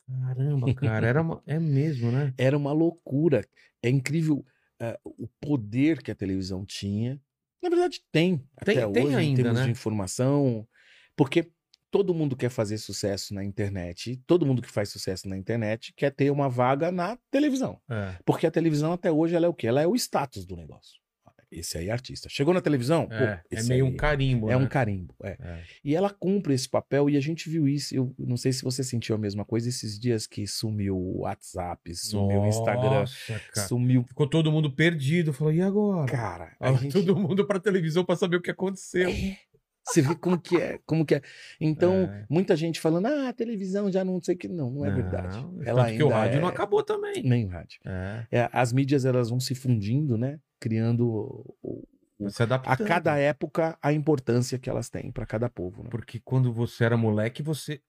Caramba, 0.07 0.75
cara, 0.75 1.07
era 1.07 1.23
uma... 1.23 1.43
é 1.47 1.59
mesmo, 1.59 2.11
né? 2.11 2.35
Era 2.37 2.57
uma 2.57 2.73
loucura. 2.73 3.47
É 3.83 3.89
incrível 3.89 4.45
eh, 4.81 4.99
o 5.05 5.29
poder 5.41 6.03
que 6.03 6.11
a 6.11 6.15
televisão 6.15 6.65
tinha. 6.67 7.21
Na 7.63 7.69
verdade, 7.69 8.01
tem. 8.11 8.39
Tem- 8.65 8.79
até 8.79 8.89
tem 8.91 9.07
hoje, 9.07 9.15
em 9.15 9.19
ainda, 9.19 9.43
termos 9.43 9.61
né? 9.61 9.67
de 9.67 9.71
informação. 9.71 10.67
Porque 11.17 11.51
todo 11.91 12.15
mundo 12.15 12.37
quer 12.37 12.51
fazer 12.51 12.79
sucesso 12.79 13.35
na 13.35 13.45
internet. 13.45 14.21
Todo 14.27 14.47
mundo 14.47 14.63
que 14.63 14.71
faz 14.71 14.89
sucesso 14.89 15.29
na 15.29 15.37
internet 15.37 15.93
quer 15.97 16.11
ter 16.11 16.31
uma 16.31 16.49
vaga 16.49 16.91
na 16.93 17.19
televisão. 17.31 17.79
É. 17.91 18.15
Porque 18.25 18.47
a 18.47 18.51
televisão, 18.51 18.93
até 18.93 19.11
hoje, 19.11 19.35
ela 19.35 19.47
é 19.47 19.49
o 19.49 19.55
quê? 19.55 19.67
Ela 19.67 19.83
é 19.83 19.87
o 19.87 19.95
status 19.95 20.45
do 20.47 20.57
negócio. 20.57 21.01
Esse 21.53 21.79
aí 21.79 21.89
é 21.89 21.91
artista. 21.91 22.29
Chegou 22.29 22.55
na 22.55 22.61
televisão? 22.61 23.09
Pô, 23.09 23.15
É, 23.15 23.43
é 23.51 23.59
esse 23.59 23.69
meio 23.69 23.85
aí 23.85 23.91
um 23.93 23.97
carimbo, 23.97 24.47
É 24.49 24.51
né? 24.51 24.57
um 24.57 24.69
carimbo. 24.69 25.13
É. 25.21 25.31
É. 25.31 25.63
E 25.83 25.97
ela 25.97 26.09
cumpre 26.09 26.55
esse 26.55 26.69
papel 26.69 27.11
e 27.11 27.17
a 27.17 27.21
gente 27.21 27.51
viu 27.51 27.67
isso. 27.67 27.93
Eu 27.93 28.15
não 28.17 28.37
sei 28.37 28.53
se 28.53 28.63
você 28.63 28.85
sentiu 28.85 29.17
a 29.17 29.19
mesma 29.19 29.45
coisa 29.45 29.69
esses 29.69 29.99
dias 29.99 30.29
que 30.29 30.47
sumiu 30.47 30.97
o 30.97 31.23
WhatsApp, 31.23 31.93
sumiu 31.97 32.43
o 32.43 32.47
Instagram, 32.47 33.05
cara. 33.53 33.67
sumiu. 33.67 34.05
Ficou 34.05 34.29
todo 34.29 34.53
mundo 34.53 34.71
perdido. 34.71 35.33
Falou, 35.33 35.53
e 35.53 35.61
agora? 35.61 36.07
Cara, 36.07 36.53
a 36.61 36.67
Fala 36.67 36.79
gente... 36.79 36.93
Todo 36.93 37.17
mundo 37.17 37.45
pra 37.45 37.59
televisão 37.59 38.05
pra 38.05 38.15
saber 38.15 38.37
o 38.37 38.41
que 38.41 38.53
aconteceu. 38.53 39.11
É. 39.11 39.37
Você 39.93 40.03
vê 40.03 40.15
como 40.15 40.41
que 40.41 40.57
é, 40.57 40.79
como 40.87 41.05
que 41.05 41.15
é. 41.17 41.23
Então, 41.61 41.93
É. 41.93 42.27
muita 42.29 42.55
gente 42.57 42.81
falando, 42.81 43.07
ah, 43.07 43.29
a 43.29 43.33
televisão 43.33 43.91
já 43.91 44.05
não 44.05 44.21
sei 44.21 44.35
o 44.35 44.39
que. 44.39 44.49
Não, 44.49 44.71
não 44.71 44.85
é 44.85 44.91
verdade. 44.91 45.37
Não, 45.37 45.63
Ela 45.65 45.85
tanto 45.85 45.97
que 45.97 46.03
o 46.03 46.07
ainda 46.07 46.17
rádio 46.19 46.39
é- 46.39 46.41
não 46.41 46.49
acabou 46.49 46.83
também. 46.83 47.23
Nem 47.23 47.45
o 47.47 47.49
rádio. 47.49 47.81
É. 47.85 48.27
É, 48.31 48.49
as 48.53 48.73
mídias 48.73 49.05
elas 49.05 49.31
vão 49.31 49.41
se 49.41 49.55
fundindo, 49.55 50.17
né? 50.17 50.39
Criando 50.59 51.07
o- 51.09 51.57
o- 51.63 51.89
a 52.67 52.77
cada 52.77 53.17
época 53.17 53.79
a 53.81 53.93
importância 53.93 54.59
que 54.59 54.69
elas 54.69 54.91
têm 54.91 55.11
para 55.11 55.25
cada 55.25 55.49
povo. 55.49 55.83
Né? 55.85 55.89
Porque 55.91 56.21
quando 56.21 56.53
você 56.53 56.85
era 56.85 56.97
moleque, 56.97 57.43
você. 57.43 57.81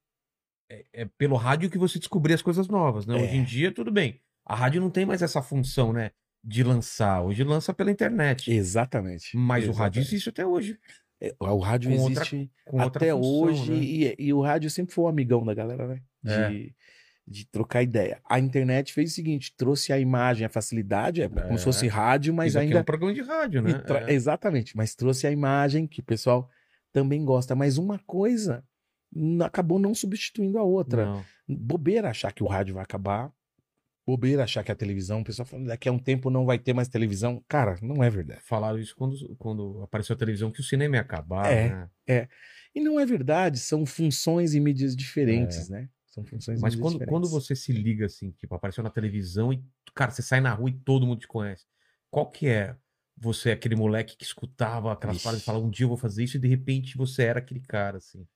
É, 0.70 0.84
é 1.02 1.04
pelo 1.18 1.36
rádio 1.36 1.68
que 1.68 1.76
você 1.76 1.98
descobria 1.98 2.34
as 2.34 2.40
coisas 2.40 2.66
novas, 2.66 3.04
né? 3.04 3.18
É. 3.18 3.22
Hoje 3.22 3.36
em 3.36 3.44
dia, 3.44 3.70
tudo 3.72 3.92
bem. 3.92 4.20
A 4.46 4.54
rádio 4.54 4.80
não 4.80 4.88
tem 4.90 5.04
mais 5.04 5.20
essa 5.20 5.42
função, 5.42 5.92
né? 5.92 6.12
De 6.42 6.64
lançar. 6.64 7.22
Hoje 7.22 7.44
lança 7.44 7.74
pela 7.74 7.90
internet. 7.90 8.50
Exatamente. 8.50 9.36
Mas 9.36 9.64
o 9.64 9.66
Exatamente. 9.66 9.78
rádio 9.78 10.00
existe 10.00 10.28
até 10.30 10.46
hoje. 10.46 10.78
É, 11.24 11.34
O 11.38 11.58
rádio 11.58 11.90
com 11.96 12.06
existe 12.10 12.50
outra 12.66 12.86
até 12.86 13.12
função, 13.12 13.30
hoje 13.30 13.70
né? 13.72 13.78
e, 13.78 14.14
e 14.18 14.32
o 14.34 14.40
rádio 14.40 14.68
sempre 14.70 14.92
foi 14.94 15.04
um 15.04 15.08
amigão 15.08 15.44
da 15.44 15.54
galera, 15.54 15.86
né? 15.86 16.00
De, 16.22 16.74
de 17.26 17.46
trocar 17.46 17.82
ideia. 17.82 18.20
A 18.28 18.40
internet 18.40 18.92
fez 18.92 19.12
o 19.12 19.14
seguinte, 19.14 19.54
trouxe 19.56 19.92
a 19.92 19.98
imagem, 19.98 20.44
a 20.44 20.48
facilidade, 20.48 21.22
é 21.22 21.28
como 21.28 21.54
É. 21.54 21.56
se 21.56 21.64
fosse 21.64 21.86
rádio, 21.86 22.34
mas 22.34 22.48
Isso 22.52 22.58
ainda 22.58 22.78
é 22.78 22.80
um 22.80 22.84
programa 22.84 23.14
de 23.14 23.22
rádio, 23.22 23.62
né? 23.62 23.70
É. 24.08 24.12
Exatamente, 24.12 24.76
mas 24.76 24.94
trouxe 24.96 25.26
a 25.26 25.30
imagem 25.30 25.86
que 25.86 26.00
o 26.00 26.04
pessoal 26.04 26.50
também 26.92 27.24
gosta. 27.24 27.54
Mas 27.54 27.78
uma 27.78 27.98
coisa 28.00 28.64
acabou 29.44 29.78
não 29.78 29.94
substituindo 29.94 30.58
a 30.58 30.62
outra. 30.62 31.04
Não. 31.06 31.24
Bobeira 31.48 32.10
achar 32.10 32.32
que 32.32 32.42
o 32.42 32.46
rádio 32.46 32.74
vai 32.74 32.82
acabar. 32.82 33.30
Bobeira 34.06 34.44
achar 34.44 34.64
que 34.64 34.72
a 34.72 34.74
televisão, 34.74 35.20
o 35.20 35.24
pessoal 35.24 35.46
falando 35.46 35.68
daqui 35.68 35.88
a 35.88 35.92
um 35.92 35.98
tempo 35.98 36.28
não 36.28 36.44
vai 36.44 36.58
ter 36.58 36.72
mais 36.72 36.88
televisão. 36.88 37.42
Cara, 37.48 37.76
não 37.80 38.02
é 38.02 38.10
verdade. 38.10 38.40
Falaram 38.42 38.78
isso 38.78 38.96
quando, 38.96 39.36
quando 39.36 39.80
apareceu 39.82 40.14
a 40.14 40.18
televisão, 40.18 40.50
que 40.50 40.60
o 40.60 40.64
cinema 40.64 40.96
ia 40.96 41.02
acabar, 41.02 41.52
É. 41.52 41.68
né? 42.08 42.28
E 42.74 42.80
não 42.80 42.98
é 42.98 43.06
verdade, 43.06 43.58
são 43.58 43.84
funções 43.86 44.54
e 44.54 44.60
mídias 44.60 44.96
diferentes, 44.96 45.68
né? 45.68 45.88
São 46.06 46.24
funções 46.24 46.58
e 46.58 46.62
Mas 46.62 46.74
quando, 46.74 46.92
diferentes. 46.94 47.08
quando 47.08 47.28
você 47.28 47.54
se 47.54 47.72
liga 47.72 48.06
assim, 48.06 48.30
tipo, 48.32 48.54
apareceu 48.54 48.82
na 48.82 48.90
televisão 48.90 49.52
e, 49.52 49.62
cara, 49.94 50.10
você 50.10 50.22
sai 50.22 50.40
na 50.40 50.52
rua 50.52 50.70
e 50.70 50.72
todo 50.72 51.06
mundo 51.06 51.20
te 51.20 51.28
conhece. 51.28 51.64
Qual 52.10 52.30
que 52.30 52.48
é 52.48 52.76
você, 53.16 53.50
aquele 53.52 53.76
moleque 53.76 54.16
que 54.16 54.24
escutava 54.24 54.92
aquelas 54.92 55.16
Ixi. 55.16 55.24
paradas 55.24 55.42
e 55.42 55.44
falava, 55.44 55.64
um 55.64 55.70
dia 55.70 55.84
eu 55.84 55.88
vou 55.88 55.96
fazer 55.98 56.24
isso, 56.24 56.36
e 56.36 56.40
de 56.40 56.48
repente 56.48 56.96
você 56.96 57.22
era 57.22 57.38
aquele 57.38 57.60
cara, 57.60 57.98
assim. 57.98 58.26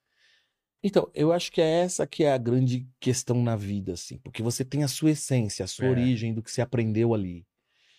Então, 0.83 1.11
eu 1.15 1.33
acho 1.33 1.51
que 1.51 1.61
é 1.61 1.81
essa 1.81 2.07
que 2.07 2.23
é 2.25 2.33
a 2.33 2.39
grande 2.39 2.87
questão 3.01 3.43
na 3.43 3.57
vida, 3.57 3.93
assim, 3.95 4.19
porque 4.19 4.43
você 4.43 4.65
tem 4.65 4.85
a 4.85 4.89
sua 4.89 5.11
essência, 5.11 5.65
a 5.65 5.69
sua 5.69 5.87
É. 5.87 5.91
origem 5.91 6.33
do 6.35 6.43
que 6.43 6.51
você 6.51 6.61
aprendeu 6.61 7.13
ali. 7.15 7.45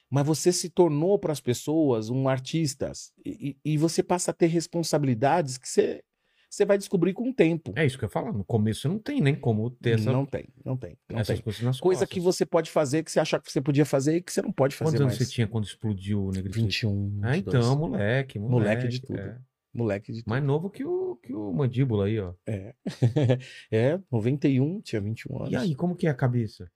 Mas 0.10 0.26
você 0.26 0.54
se 0.54 0.70
tornou 0.70 1.20
para 1.20 1.34
as 1.34 1.42
pessoas 1.42 2.10
um 2.10 2.30
artista 2.30 2.92
e, 3.26 3.58
e- 3.66 3.78
você 3.78 4.02
passa 4.02 4.32
a 4.32 4.34
ter 4.34 4.48
responsabilidades 4.48 5.58
que 5.58 5.68
você, 5.68 6.02
você 6.50 6.64
vai 6.66 6.78
descobrir 6.78 7.12
com 7.14 7.30
o 7.30 7.34
tempo. 7.34 7.74
É 7.76 7.86
isso 7.86 7.98
que 7.98 8.06
eu 8.06 8.08
ia 8.08 8.12
falar. 8.12 8.32
No 8.32 8.46
começo 8.46 8.88
não 8.88 9.00
tem 9.00 9.20
nem 9.20 9.36
como 9.36 9.70
ter 9.70 9.96
essa, 9.96 10.10
Não 10.14 10.26
tem, 10.26 10.46
não 10.64 10.78
tem, 10.78 10.98
não 11.10 11.20
essas 11.20 11.36
tem. 11.36 11.44
coisas 11.44 11.62
nas 11.62 11.80
Coisa 11.82 12.02
costas. 12.06 12.14
que 12.14 12.22
você 12.22 12.46
pode 12.46 12.72
fazer 12.72 13.04
que 13.04 13.12
você 13.12 13.20
achava 13.20 13.44
que 13.44 13.52
você 13.52 13.60
podia 13.60 13.84
fazer 13.86 14.16
e 14.16 14.22
que 14.22 14.32
você 14.32 14.42
não 14.42 14.54
pode 14.54 14.76
fazer 14.78 14.92
Quantos 14.92 15.02
anos 15.02 15.18
mais. 15.18 15.28
você 15.28 15.34
tinha 15.34 15.46
quando 15.48 15.66
explodiu 15.66 16.24
o 16.28 16.32
Negritude? 16.32 16.62
21, 16.64 17.20
Ah, 17.22 17.32
22. 17.34 17.66
então, 17.66 17.78
moleque, 17.78 18.40
moleque. 18.40 18.52
Moleque 18.62 18.88
de 18.88 19.02
tudo. 19.02 19.20
é. 19.20 19.38
Moleque 19.78 20.12
de. 20.12 20.24
Mais 20.26 20.44
novo 20.44 20.70
que 20.70 20.84
o, 20.84 21.16
que 21.18 21.34
o 21.34 21.54
Mandíbula 21.54 22.06
aí, 22.08 22.20
ó. 22.20 22.34
É. 22.48 22.74
é, 23.72 24.00
91, 24.12 24.82
tinha 24.82 25.00
21 25.00 25.38
anos. 25.38 25.52
E 25.52 25.56
aí, 25.56 25.76
como 25.76 25.96
que 25.96 26.08
é 26.08 26.10
a 26.10 26.16
cabeça? 26.16 26.70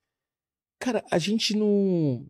Cara, 0.80 1.04
a 1.12 1.18
gente 1.18 1.56
não. 1.56 2.28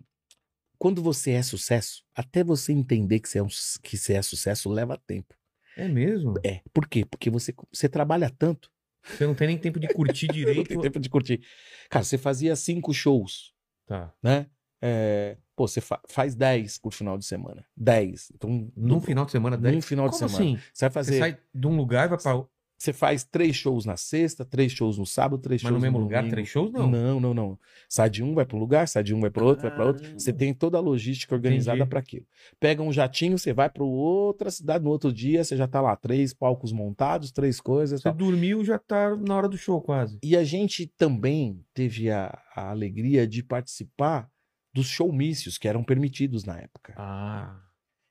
Quando 0.77 1.01
você 1.03 1.31
é 1.31 1.43
sucesso, 1.43 2.03
até 2.15 2.43
você 2.43 2.71
entender 2.73 3.19
que 3.19 3.29
você 3.29 3.39
é, 3.39 3.43
um, 3.43 3.47
que 3.83 3.97
você 3.97 4.13
é 4.13 4.21
sucesso 4.21 4.69
leva 4.69 4.97
tempo. 5.05 5.35
É 5.77 5.87
mesmo? 5.87 6.33
É. 6.43 6.61
Por 6.73 6.87
quê? 6.87 7.05
Porque 7.05 7.29
você, 7.29 7.53
você 7.71 7.87
trabalha 7.87 8.29
tanto, 8.29 8.71
Você 9.03 9.25
não 9.27 9.35
tem 9.35 9.47
nem 9.47 9.57
tempo 9.57 9.79
de 9.79 9.87
curtir 9.89 10.27
não 10.27 10.33
direito. 10.33 10.67
tem 10.67 10.79
tempo 10.81 10.99
de 10.99 11.09
curtir. 11.09 11.41
Cara, 11.89 12.03
você 12.03 12.17
fazia 12.17 12.55
cinco 12.55 12.93
shows, 12.93 13.53
Tá. 13.85 14.13
né? 14.23 14.47
É, 14.81 15.37
pô, 15.61 15.67
você 15.67 15.79
fa- 15.81 16.01
faz 16.07 16.33
10 16.33 16.79
por 16.79 16.91
final 16.91 17.17
de 17.17 17.25
semana. 17.25 17.63
10. 17.77 18.31
Então, 18.33 18.71
Num 18.75 18.95
do- 18.97 19.01
final 19.01 19.25
de 19.25 19.31
semana, 19.31 19.55
num 19.57 19.61
dez- 19.63 19.85
final 19.85 20.07
de 20.09 20.17
Como 20.17 20.29
semana. 20.29 20.51
assim? 20.55 20.63
Você 20.73 20.85
vai 20.85 20.89
Você 20.89 20.93
fazer. 21.11 21.19
sai 21.19 21.37
de 21.53 21.67
um 21.67 21.75
lugar 21.77 22.05
e 22.05 22.09
vai 22.09 22.17
pra. 22.19 22.43
Você 22.77 22.91
faz 22.93 23.23
três 23.23 23.55
shows 23.55 23.85
na 23.85 23.95
sexta, 23.95 24.43
três 24.43 24.71
shows 24.71 24.97
no 24.97 25.05
sábado, 25.05 25.39
três 25.39 25.61
Mas 25.61 25.69
shows 25.69 25.79
no 25.79 25.85
mesmo 25.85 25.99
no 25.99 26.03
lugar, 26.05 26.21
domingo. 26.21 26.33
três 26.33 26.47
shows? 26.49 26.71
Não. 26.71 26.89
Não, 26.89 27.19
não, 27.19 27.31
não. 27.31 27.59
Sai 27.87 28.09
de 28.09 28.23
um, 28.23 28.33
vai 28.33 28.43
para 28.43 28.57
um 28.57 28.59
lugar, 28.59 28.87
sai 28.87 29.03
de 29.03 29.13
um, 29.13 29.19
vai 29.21 29.29
para 29.29 29.43
outro, 29.45 29.61
vai 29.61 29.71
para 29.71 29.85
outro. 29.85 30.19
Você 30.19 30.33
tem 30.33 30.51
toda 30.51 30.79
a 30.79 30.81
logística 30.81 31.35
organizada 31.35 31.85
para 31.85 31.99
aquilo. 31.99 32.25
Pega 32.59 32.81
um 32.81 32.91
jatinho, 32.91 33.37
você 33.37 33.53
vai 33.53 33.69
para 33.69 33.83
outra 33.83 34.49
cidade 34.49 34.83
no 34.83 34.89
outro 34.89 35.13
dia, 35.13 35.43
você 35.43 35.55
já 35.55 35.67
tá 35.67 35.79
lá, 35.79 35.95
três 35.95 36.33
palcos 36.33 36.71
montados, 36.73 37.31
três 37.31 37.61
coisas. 37.61 37.99
Você 38.01 38.05
Tal. 38.09 38.15
dormiu 38.15 38.65
já 38.65 38.79
tá 38.79 39.15
na 39.15 39.35
hora 39.37 39.47
do 39.47 39.59
show 39.59 39.79
quase. 39.79 40.17
E 40.23 40.35
a 40.35 40.43
gente 40.43 40.87
também 40.97 41.63
teve 41.75 42.09
a, 42.09 42.35
a 42.55 42.71
alegria 42.71 43.27
de 43.27 43.43
participar 43.43 44.27
dos 44.73 44.87
showmícios 44.87 45.57
que 45.57 45.67
eram 45.67 45.83
permitidos 45.83 46.43
na 46.43 46.57
época. 46.59 46.93
Ah. 46.97 47.59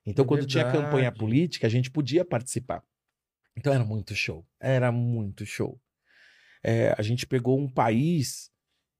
Então, 0.06 0.24
é 0.24 0.28
quando 0.28 0.46
tinha 0.46 0.64
campanha 0.64 0.90
verdade. 1.10 1.18
política, 1.18 1.66
a 1.66 1.70
gente 1.70 1.90
podia 1.90 2.24
participar. 2.24 2.82
Então, 3.56 3.72
era 3.72 3.84
muito 3.84 4.14
show. 4.14 4.46
Era 4.58 4.90
muito 4.92 5.44
show. 5.46 5.80
É, 6.62 6.94
a 6.96 7.02
gente 7.02 7.26
pegou 7.26 7.58
um 7.58 7.68
país 7.68 8.50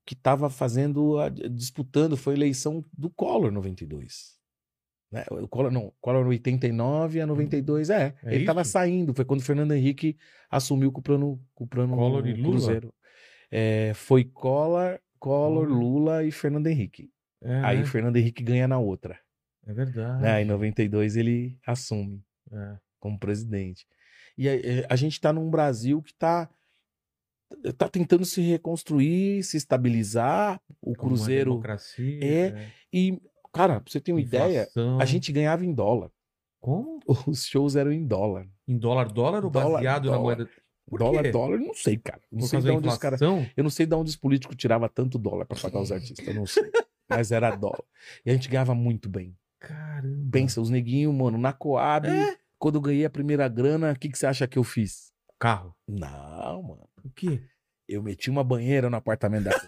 que 0.06 0.14
estava 0.14 0.48
fazendo, 0.50 1.18
a- 1.18 1.28
disputando, 1.28 2.16
foi 2.16 2.34
a 2.34 2.36
eleição 2.36 2.84
do 2.96 3.10
Collor 3.10 3.50
92. 3.52 4.38
Né? 5.12 5.24
O 5.30 5.46
Collor, 5.48 5.70
não, 5.70 5.92
Collor 6.00 6.26
89 6.26 7.20
a 7.20 7.26
92, 7.26 7.90
é. 7.90 8.14
É 8.22 8.34
ele 8.34 8.42
estava 8.44 8.64
saindo, 8.64 9.12
foi 9.14 9.24
quando 9.24 9.40
o 9.40 9.44
Fernando 9.44 9.72
Henrique 9.72 10.16
assumiu 10.50 10.90
com 10.92 11.00
o 11.00 11.02
plano, 11.02 11.44
com 11.54 11.64
o 11.64 11.66
plano 11.68 11.94
Collor 11.96 12.26
e 12.26 12.32
Lula? 12.34 12.50
Cruzeiro. 12.56 12.94
É, 13.50 13.92
foi 13.94 14.24
Collor, 14.24 15.00
Collor, 15.18 15.68
Hum. 15.68 15.78
Lula 15.78 16.24
e 16.24 16.30
Fernando 16.30 16.66
Henrique. 16.68 17.10
É, 17.42 17.60
Aí 17.64 17.78
né? 17.78 17.82
o 17.82 17.86
Fernando 17.86 18.16
Henrique 18.16 18.42
ganha 18.42 18.68
na 18.68 18.78
outra. 18.78 19.18
É 19.66 19.72
verdade. 19.72 20.22
Né? 20.22 20.42
Em 20.42 20.44
92 20.44 21.16
ele 21.16 21.58
assume 21.66 22.22
É. 22.52 22.76
como 22.98 23.18
presidente. 23.18 23.86
E 24.36 24.48
a, 24.48 24.54
eh, 24.56 24.86
a 24.88 24.96
gente 24.96 25.12
está 25.14 25.32
num 25.32 25.50
Brasil 25.50 26.00
que 26.02 26.12
está 26.12 26.48
tá 27.76 27.88
tentando 27.88 28.24
se 28.24 28.40
reconstruir, 28.40 29.42
se 29.42 29.56
estabilizar. 29.56 30.60
O 30.80 30.94
Como 30.94 31.08
Cruzeiro. 31.10 31.50
democracia, 31.52 32.20
é- 32.24 32.68
E, 32.92 33.20
cara, 33.52 33.80
pra 33.80 33.90
você 33.90 34.00
ter 34.00 34.12
uma 34.12 34.20
ideia, 34.20 34.62
inflação. 34.62 35.00
a 35.00 35.04
gente 35.04 35.32
ganhava 35.32 35.64
em 35.64 35.72
dólar. 35.74 36.10
Como? 36.60 37.00
Os 37.28 37.44
shows 37.46 37.74
eram 37.76 37.92
em 37.92 38.06
dólar. 38.06 38.46
Em 38.68 38.78
dólar, 38.78 39.10
dólar 39.12 39.44
ou 39.44 39.50
Dólar, 39.50 39.72
baseado 39.78 40.04
na 40.10 40.16
dólar. 40.16 40.36
moeda? 40.36 40.50
Por 40.86 40.98
dólar, 40.98 41.22
quê? 41.22 41.30
dólar, 41.30 41.54
eu 41.60 41.66
não 41.66 41.74
sei, 41.74 41.96
cara. 41.96 42.20
Não 42.32 42.40
Por 42.40 42.48
sei 42.48 42.60
de 42.60 42.70
onde 42.70 42.88
os 42.88 42.94
inflação? 42.96 43.46
Eu 43.56 43.62
não 43.62 43.70
sei 43.70 43.86
de 43.86 43.94
onde 43.94 44.10
os 44.10 44.16
políticos 44.16 44.56
tiravam 44.56 44.88
tanto 44.88 45.18
dólar 45.18 45.44
para 45.46 45.60
pagar 45.60 45.80
os 45.80 45.92
artistas. 45.92 46.26
Eu 46.26 46.34
não 46.34 46.46
sei. 46.46 46.64
Mas 47.10 47.32
era 47.32 47.54
dólar. 47.56 47.82
E 48.24 48.30
a 48.30 48.32
gente 48.32 48.48
ganhava 48.48 48.74
muito 48.74 49.08
bem. 49.08 49.36
Caramba. 49.58 50.30
Pensa, 50.32 50.60
os 50.60 50.70
neguinhos, 50.70 51.14
mano, 51.14 51.36
na 51.36 51.52
Coab, 51.52 52.08
É? 52.08 52.36
quando 52.58 52.76
eu 52.76 52.80
ganhei 52.80 53.04
a 53.04 53.10
primeira 53.10 53.46
grana, 53.48 53.92
o 53.92 53.98
que, 53.98 54.08
que 54.08 54.16
você 54.16 54.26
acha 54.26 54.46
que 54.46 54.58
eu 54.58 54.64
fiz? 54.64 55.12
Carro. 55.38 55.74
Não, 55.86 56.62
mano. 56.62 56.88
O 57.04 57.10
quê? 57.10 57.42
Eu 57.88 58.02
meti 58.02 58.30
uma 58.30 58.44
banheira 58.44 58.88
no 58.88 58.96
apartamento 58.96 59.44
da 59.44 59.58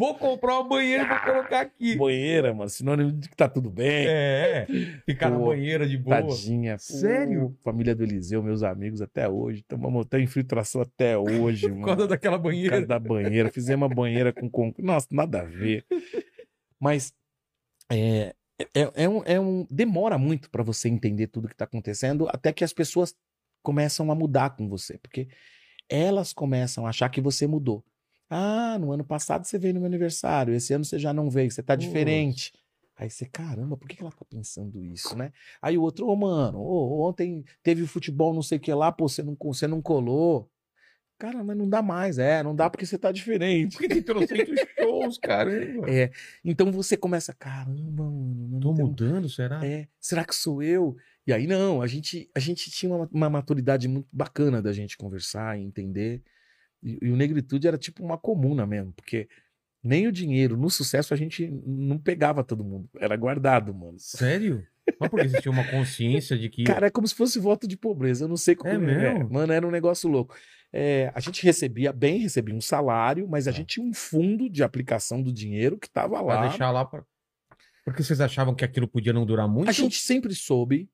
Vou 0.00 0.14
comprar 0.14 0.54
uma 0.60 0.66
banheira 0.66 1.06
pra 1.06 1.20
colocar 1.20 1.60
aqui. 1.60 1.94
banheira, 1.94 2.54
mano. 2.54 2.70
Sinônimo 2.70 3.12
de 3.12 3.28
que 3.28 3.36
tá 3.36 3.46
tudo 3.50 3.68
bem. 3.68 4.06
É, 4.08 4.66
ficar 5.04 5.28
na 5.28 5.38
Pô, 5.38 5.48
banheira 5.48 5.86
de 5.86 5.98
boa. 5.98 6.22
Tadinha. 6.22 6.76
Pô, 6.76 6.78
Sério? 6.78 7.54
família 7.62 7.94
do 7.94 8.02
Eliseu, 8.02 8.42
meus 8.42 8.62
amigos 8.62 9.02
até 9.02 9.28
hoje. 9.28 9.60
Estamos 9.60 10.06
tem 10.06 10.24
infiltração 10.24 10.80
até 10.80 11.18
hoje, 11.18 11.68
Por 11.68 11.74
mano. 11.74 11.84
causa 11.84 12.08
daquela 12.08 12.38
Por 12.38 12.44
causa 12.44 12.56
banheira. 12.56 12.86
da 12.86 12.98
banheira. 12.98 13.52
Fizemos 13.52 13.86
uma 13.86 13.94
banheira 13.94 14.32
com. 14.32 14.48
com... 14.50 14.72
Nossa, 14.78 15.06
nada 15.10 15.42
a 15.42 15.44
ver. 15.44 15.84
Mas 16.80 17.12
é, 17.92 18.34
é, 18.74 18.90
é 19.04 19.06
um, 19.06 19.22
é 19.26 19.38
um. 19.38 19.66
Demora 19.70 20.16
muito 20.16 20.48
para 20.50 20.62
você 20.62 20.88
entender 20.88 21.26
tudo 21.26 21.46
que 21.46 21.54
tá 21.54 21.66
acontecendo, 21.66 22.26
até 22.30 22.54
que 22.54 22.64
as 22.64 22.72
pessoas 22.72 23.14
começam 23.62 24.10
a 24.10 24.14
mudar 24.14 24.56
com 24.56 24.66
você. 24.66 24.96
Porque 24.96 25.28
elas 25.90 26.32
começam 26.32 26.86
a 26.86 26.88
achar 26.88 27.10
que 27.10 27.20
você 27.20 27.46
mudou. 27.46 27.84
Ah, 28.30 28.78
no 28.78 28.92
ano 28.92 29.04
passado 29.04 29.44
você 29.44 29.58
veio 29.58 29.74
no 29.74 29.80
meu 29.80 29.88
aniversário, 29.88 30.54
esse 30.54 30.72
ano 30.72 30.84
você 30.84 30.98
já 30.98 31.12
não 31.12 31.28
veio, 31.28 31.50
você 31.50 31.62
tá 31.62 31.74
Nossa. 31.74 31.86
diferente. 31.88 32.52
Aí 32.96 33.10
você, 33.10 33.26
caramba, 33.26 33.76
por 33.76 33.88
que 33.88 34.00
ela 34.00 34.12
tá 34.12 34.24
pensando 34.28 34.84
isso, 34.84 35.16
né? 35.16 35.32
Aí 35.60 35.76
o 35.76 35.82
outro, 35.82 36.06
ô 36.06 36.14
mano, 36.14 36.58
ô, 36.60 37.08
ontem 37.08 37.44
teve 37.62 37.82
o 37.82 37.86
futebol 37.88 38.32
não 38.34 38.42
sei 38.42 38.58
o 38.58 38.60
que 38.60 38.72
lá, 38.72 38.92
pô, 38.92 39.08
você 39.08 39.22
não, 39.22 39.36
você 39.40 39.66
não 39.66 39.82
colou. 39.82 40.48
Cara, 41.18 41.42
mas 41.44 41.56
não 41.56 41.68
dá 41.68 41.82
mais, 41.82 42.18
é, 42.18 42.42
não 42.42 42.54
dá 42.54 42.70
porque 42.70 42.86
você 42.86 42.96
tá 42.98 43.10
diferente. 43.12 43.72
Porque 43.72 43.88
tem 43.88 44.02
trocentos 44.02 44.58
shows, 44.78 45.18
caramba. 45.18 45.90
É, 45.90 46.10
então 46.44 46.70
você 46.72 46.96
começa, 46.96 47.34
caramba, 47.34 48.04
mano, 48.04 48.60
Tô 48.60 48.72
tenho- 48.74 48.88
mudando, 48.88 49.28
será? 49.28 49.64
é, 49.64 49.86
será 49.98 50.24
que 50.24 50.34
sou 50.34 50.62
eu? 50.62 50.96
E 51.26 51.32
aí 51.32 51.46
não, 51.46 51.82
a 51.82 51.86
gente, 51.86 52.30
a 52.34 52.38
gente 52.40 52.70
tinha 52.70 52.94
uma, 52.94 53.08
uma 53.12 53.28
maturidade 53.30 53.86
muito 53.88 54.08
bacana 54.12 54.62
da 54.62 54.72
gente 54.72 54.96
conversar 54.96 55.58
e 55.58 55.62
entender. 55.62 56.22
E, 56.82 56.98
e 57.02 57.10
o 57.10 57.16
Negritude 57.16 57.66
era 57.68 57.78
tipo 57.78 58.04
uma 58.04 58.16
comuna 58.18 58.66
mesmo, 58.66 58.92
porque 58.92 59.28
nem 59.82 60.06
o 60.06 60.12
dinheiro, 60.12 60.56
no 60.56 60.68
sucesso 60.70 61.12
a 61.14 61.16
gente 61.16 61.48
não 61.66 61.98
pegava 61.98 62.44
todo 62.44 62.64
mundo, 62.64 62.88
era 62.98 63.16
guardado, 63.16 63.74
mano. 63.74 63.98
Sério? 63.98 64.66
Mas 64.98 65.08
porque 65.08 65.28
você 65.28 65.40
tinha 65.40 65.52
uma 65.52 65.64
consciência 65.64 66.36
de 66.36 66.48
que. 66.48 66.64
Cara, 66.64 66.86
é 66.88 66.90
como 66.90 67.06
se 67.06 67.14
fosse 67.14 67.38
voto 67.38 67.66
de 67.68 67.76
pobreza, 67.76 68.24
eu 68.24 68.28
não 68.28 68.36
sei 68.36 68.54
como 68.56 68.72
É 68.74 68.78
mesmo? 68.78 69.30
Mano, 69.30 69.52
era 69.52 69.66
um 69.66 69.70
negócio 69.70 70.08
louco. 70.10 70.34
É, 70.72 71.10
a 71.14 71.20
gente 71.20 71.42
recebia 71.44 71.92
bem, 71.92 72.18
recebia 72.18 72.54
um 72.54 72.60
salário, 72.60 73.26
mas 73.28 73.46
a 73.48 73.52
Tá. 73.52 73.56
gente 73.58 73.74
tinha 73.74 73.86
um 73.86 73.92
fundo 73.94 74.48
de 74.48 74.62
aplicação 74.62 75.22
do 75.22 75.32
dinheiro 75.32 75.78
que 75.78 75.88
tava 75.88 76.14
pra 76.22 76.22
lá. 76.22 76.48
deixar 76.48 76.70
lá 76.70 76.84
pra. 76.84 77.04
Porque 77.84 78.02
vocês 78.02 78.20
achavam 78.20 78.54
que 78.54 78.64
aquilo 78.64 78.86
podia 78.86 79.12
não 79.12 79.24
durar 79.26 79.48
muito? 79.48 79.68
A 79.68 79.72
gente 79.72 79.96
sempre 80.00 80.34
soube, 80.34 80.88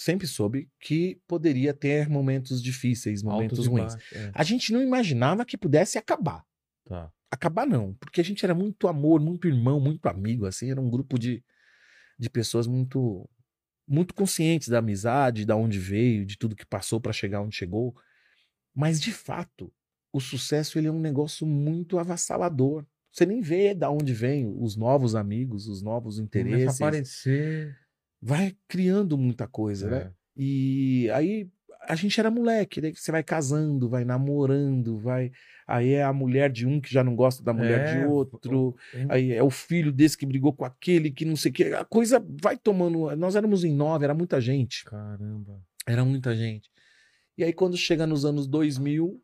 sempre 0.00 0.26
soube 0.26 0.70
que 0.80 1.20
poderia 1.28 1.74
ter 1.74 2.08
momentos 2.08 2.62
difíceis, 2.62 3.22
momentos 3.22 3.66
ruins. 3.66 3.94
baixos, 3.94 4.12
é. 4.12 4.30
A 4.34 4.42
gente 4.42 4.72
não 4.72 4.82
imaginava 4.82 5.44
que 5.44 5.58
pudesse 5.58 5.98
acabar. 5.98 6.42
Tá. 6.86 7.12
Acabar 7.30 7.66
não, 7.66 7.92
porque 8.00 8.18
a 8.18 8.24
gente 8.24 8.42
era 8.42 8.54
muito 8.54 8.88
amor, 8.88 9.20
muito 9.20 9.46
irmão, 9.46 9.78
muito 9.78 10.06
amigo, 10.06 10.46
assim, 10.46 10.70
era 10.70 10.80
um 10.80 10.88
grupo 10.88 11.18
de, 11.18 11.44
de 12.18 12.30
pessoas 12.30 12.66
muito 12.66 13.28
muito 13.86 14.14
conscientes 14.14 14.68
da 14.68 14.78
amizade, 14.78 15.44
da 15.44 15.56
onde 15.56 15.78
veio, 15.78 16.24
de 16.24 16.38
tudo 16.38 16.54
que 16.56 16.64
passou 16.64 17.00
para 17.00 17.12
chegar 17.12 17.42
onde 17.42 17.56
chegou. 17.56 17.94
Mas 18.72 19.00
de 19.00 19.10
fato, 19.10 19.72
o 20.12 20.20
sucesso 20.20 20.78
ele 20.78 20.86
é 20.86 20.92
um 20.92 21.00
negócio 21.00 21.44
muito 21.44 21.98
avassalador. 21.98 22.86
Você 23.12 23.26
nem 23.26 23.40
vê 23.40 23.74
da 23.74 23.90
onde 23.90 24.14
vem 24.14 24.46
os 24.46 24.76
novos 24.76 25.16
amigos, 25.16 25.66
os 25.66 25.82
novos 25.82 26.18
Começa 26.18 26.38
a 26.38 26.40
interesses. 26.40 26.80
aparecer. 26.80 27.76
Vai 28.20 28.56
criando 28.68 29.16
muita 29.16 29.46
coisa, 29.46 29.88
né? 29.88 29.98
É. 29.98 30.12
E 30.36 31.10
aí 31.10 31.50
a 31.88 31.94
gente 31.94 32.20
era 32.20 32.30
moleque, 32.30 32.80
daí 32.80 32.94
você 32.94 33.10
vai 33.10 33.22
casando, 33.22 33.88
vai 33.88 34.04
namorando, 34.04 34.98
vai. 34.98 35.32
Aí 35.66 35.92
é 35.92 36.02
a 36.02 36.12
mulher 36.12 36.50
de 36.50 36.66
um 36.66 36.80
que 36.80 36.92
já 36.92 37.02
não 37.02 37.14
gosta 37.14 37.42
da 37.42 37.52
mulher 37.52 37.80
É, 37.80 37.98
de 38.00 38.06
outro. 38.06 38.76
É. 38.92 39.06
Aí 39.08 39.32
é 39.32 39.42
o 39.42 39.50
filho 39.50 39.92
desse 39.92 40.16
que 40.16 40.26
brigou 40.26 40.52
com 40.52 40.64
aquele 40.64 41.10
que 41.10 41.24
não 41.24 41.36
sei 41.36 41.50
o 41.50 41.54
que. 41.54 41.64
A 41.72 41.84
coisa 41.84 42.24
vai 42.42 42.56
tomando. 42.56 43.14
Nós 43.16 43.36
éramos 43.36 43.64
em 43.64 43.74
nove, 43.74 44.04
era 44.04 44.14
muita 44.14 44.40
gente. 44.40 44.84
Caramba. 44.84 45.62
Era 45.86 46.04
muita 46.04 46.34
gente. 46.34 46.70
E 47.38 47.44
aí, 47.44 47.52
quando 47.52 47.76
chega 47.76 48.06
nos 48.06 48.24
anos 48.24 48.46
2000, 48.46 49.22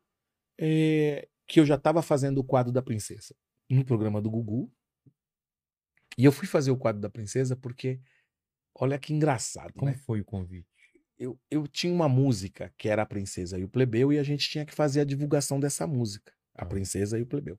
é, 0.58 1.28
que 1.46 1.60
eu 1.60 1.66
já 1.66 1.74
estava 1.74 2.00
fazendo 2.00 2.38
o 2.38 2.44
quadro 2.44 2.72
da 2.72 2.80
princesa 2.80 3.34
no 3.68 3.84
programa 3.84 4.20
do 4.22 4.30
Gugu. 4.30 4.70
E 6.16 6.24
eu 6.24 6.32
fui 6.32 6.46
fazer 6.46 6.70
o 6.70 6.76
quadro 6.76 7.00
da 7.00 7.10
princesa 7.10 7.54
porque, 7.54 8.00
olha 8.78 8.98
que 8.98 9.12
engraçado, 9.12 9.72
Como 9.74 9.90
né? 9.90 9.96
foi 10.06 10.20
o 10.20 10.24
convite? 10.24 10.66
Eu, 11.18 11.38
eu 11.50 11.66
tinha 11.66 11.92
uma 11.92 12.08
música 12.08 12.72
que 12.76 12.88
era 12.88 13.02
a 13.02 13.06
princesa 13.06 13.58
e 13.58 13.64
o 13.64 13.68
plebeu 13.68 14.12
e 14.12 14.18
a 14.18 14.22
gente 14.22 14.48
tinha 14.48 14.66
que 14.66 14.74
fazer 14.74 15.00
a 15.00 15.04
divulgação 15.04 15.58
dessa 15.58 15.86
música, 15.86 16.32
a 16.54 16.62
Ah. 16.62 16.66
princesa 16.66 17.18
e 17.18 17.22
o 17.22 17.26
plebeu. 17.26 17.58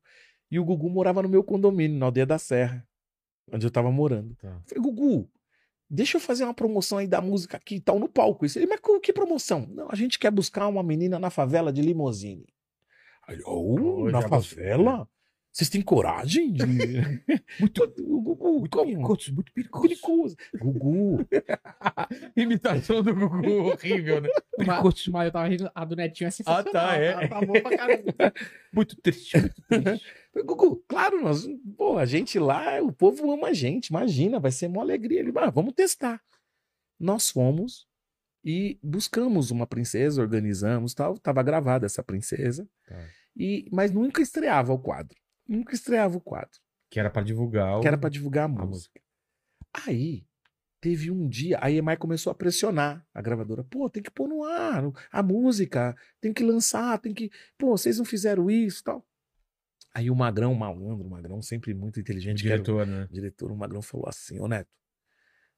E 0.52 0.60
o 0.60 0.64
Gugu 0.66 0.90
morava 0.90 1.22
no 1.24 1.30
meu 1.30 1.44
condomínio, 1.44 1.98
na 1.98 2.06
aldeia 2.06 2.26
da 2.26 2.38
Serra, 2.38 2.88
onde 3.52 3.66
eu 3.66 3.70
estava 3.70 3.92
morando. 3.92 4.36
Tá. 4.36 4.48
Eu 4.48 4.62
falei, 4.68 4.84
Gugu, 4.84 5.30
deixa 5.90 6.18
eu 6.18 6.22
fazer 6.22 6.44
uma 6.44 6.54
promoção 6.54 7.00
aí 7.00 7.08
da 7.08 7.20
música 7.20 7.58
aqui 7.58 7.76
e 7.76 7.82
tal, 7.82 7.98
no 8.00 8.08
palco. 8.08 8.46
Isso. 8.46 8.60
Ele, 8.60 8.68
mas 8.68 8.80
que- 9.02 9.12
promoção? 9.14 9.66
Não, 9.68 9.88
a 9.90 9.96
gente 9.96 10.20
quer 10.20 10.30
buscar 10.32 10.68
uma 10.68 10.84
menina 10.84 11.18
na 11.18 11.30
favela 11.32 11.74
de 11.74 11.82
limousine. 11.82 12.46
Aí, 13.28 13.40
oh, 13.46 14.10
na 14.12 14.22
gostei. 14.28 14.64
Vocês 15.58 15.72
têm 15.72 15.82
coragem 15.82 16.54
de... 16.54 16.62
muito, 17.60 17.84
o 17.84 18.22
Gugu, 18.22 18.60
Muito 18.60 18.78
como? 18.78 18.86
perigoso, 18.86 19.34
muito 19.34 19.52
perigoso. 19.52 19.88
Perigoso. 19.88 20.36
Gugu, 20.56 21.28
Imitação 22.38 23.02
do 23.02 23.16
Gugu 23.16 23.72
horrível, 23.72 24.22
né? 24.22 24.30
Mas, 24.60 25.08
mas 25.08 25.26
eu 25.26 25.32
tava 25.32 25.48
rindo, 25.48 25.72
a 25.74 25.86
do 25.86 25.96
Netinho 25.96 26.28
é 26.28 26.32
sensacional. 26.32 26.72
tá, 26.72 26.94
é. 26.96 27.28
Tá, 27.28 27.40
tá 27.40 27.46
bom 27.46 27.54
pra 27.60 27.76
caramba. 27.78 28.14
Muito 28.72 28.96
triste, 29.02 29.38
muito 29.40 29.62
triste. 29.68 30.06
Gugu, 30.46 30.84
claro, 30.88 31.22
nós, 31.24 31.48
pô, 31.76 31.98
a 31.98 32.06
gente 32.06 32.38
lá, 32.38 32.80
o 32.82 32.92
povo 32.92 33.32
ama 33.32 33.48
a 33.48 33.54
gente, 33.54 33.88
imagina, 33.88 34.40
vai 34.40 34.52
ser 34.52 34.68
uma 34.68 34.82
alegria. 34.84 35.20
Ele, 35.22 35.32
ah, 35.38 35.50
vamos 35.50 35.74
testar. 35.74 36.22
Nós 37.00 37.32
fomos 37.32 37.88
e 38.46 38.80
buscamos 38.84 39.50
uma 39.50 39.66
princesa, 39.66 40.22
organizamos 40.22 40.94
tal, 40.94 41.18
tava 41.18 41.42
gravada 41.42 41.88
essa 41.88 42.04
princesa, 42.04 42.68
Tá. 42.88 42.96
e 43.36 43.68
mas 43.72 43.92
nunca 43.92 44.22
estreava 44.22 44.72
o 44.72 44.80
quadro. 44.80 45.18
Nunca 45.48 45.74
estreava 45.74 46.18
o 46.18 46.22
quadro, 46.22 46.60
Que 46.90 47.00
era 47.00 47.10
pra 47.10 47.24
divulgar 47.24 47.78
o... 47.78 47.82
que 47.82 47.88
era 47.88 47.98
para 47.98 48.10
divulgar 48.10 48.50
a 48.50 48.62
a 48.62 48.66
música. 48.66 49.02
Aí 49.86 50.26
teve 50.80 51.10
um 51.10 51.28
dia, 51.28 51.58
a 51.62 51.72
EMI 51.72 51.98
começou 51.98 52.32
a 52.32 52.36
pressionar 52.36 53.06
a 53.14 53.22
gravadora, 53.22 53.64
pô, 53.64 53.90
tem 53.90 54.04
que 54.04 54.12
pôr 54.12 54.28
no 54.28 54.44
ar 54.44 54.84
a 55.12 55.24
música, 55.24 55.96
tem 56.22 56.34
que 56.34 56.44
lançar, 56.44 57.00
tem 57.00 57.14
que, 57.14 57.32
pô, 57.58 57.78
vocês 57.78 57.98
não 57.98 58.06
fizeram 58.06 58.50
isso, 58.50 58.84
tal. 58.84 59.06
Aí 59.94 60.12
o 60.12 60.16
Magrão, 60.16 60.54
malandro, 60.54 61.08
o 61.08 61.10
Magrão 61.10 61.42
sempre 61.42 61.74
muito 61.74 62.00
inteligente, 62.00 62.44
que 62.44 62.50
era 62.50 62.62
o 62.62 62.64
diretor, 62.64 62.86
né? 62.86 63.08
diretor, 63.10 63.52
o 63.52 63.58
Magrão 63.58 63.82
falou 63.82 64.08
assim, 64.08 64.40
ô 64.40 64.48
Neto, 64.48 64.70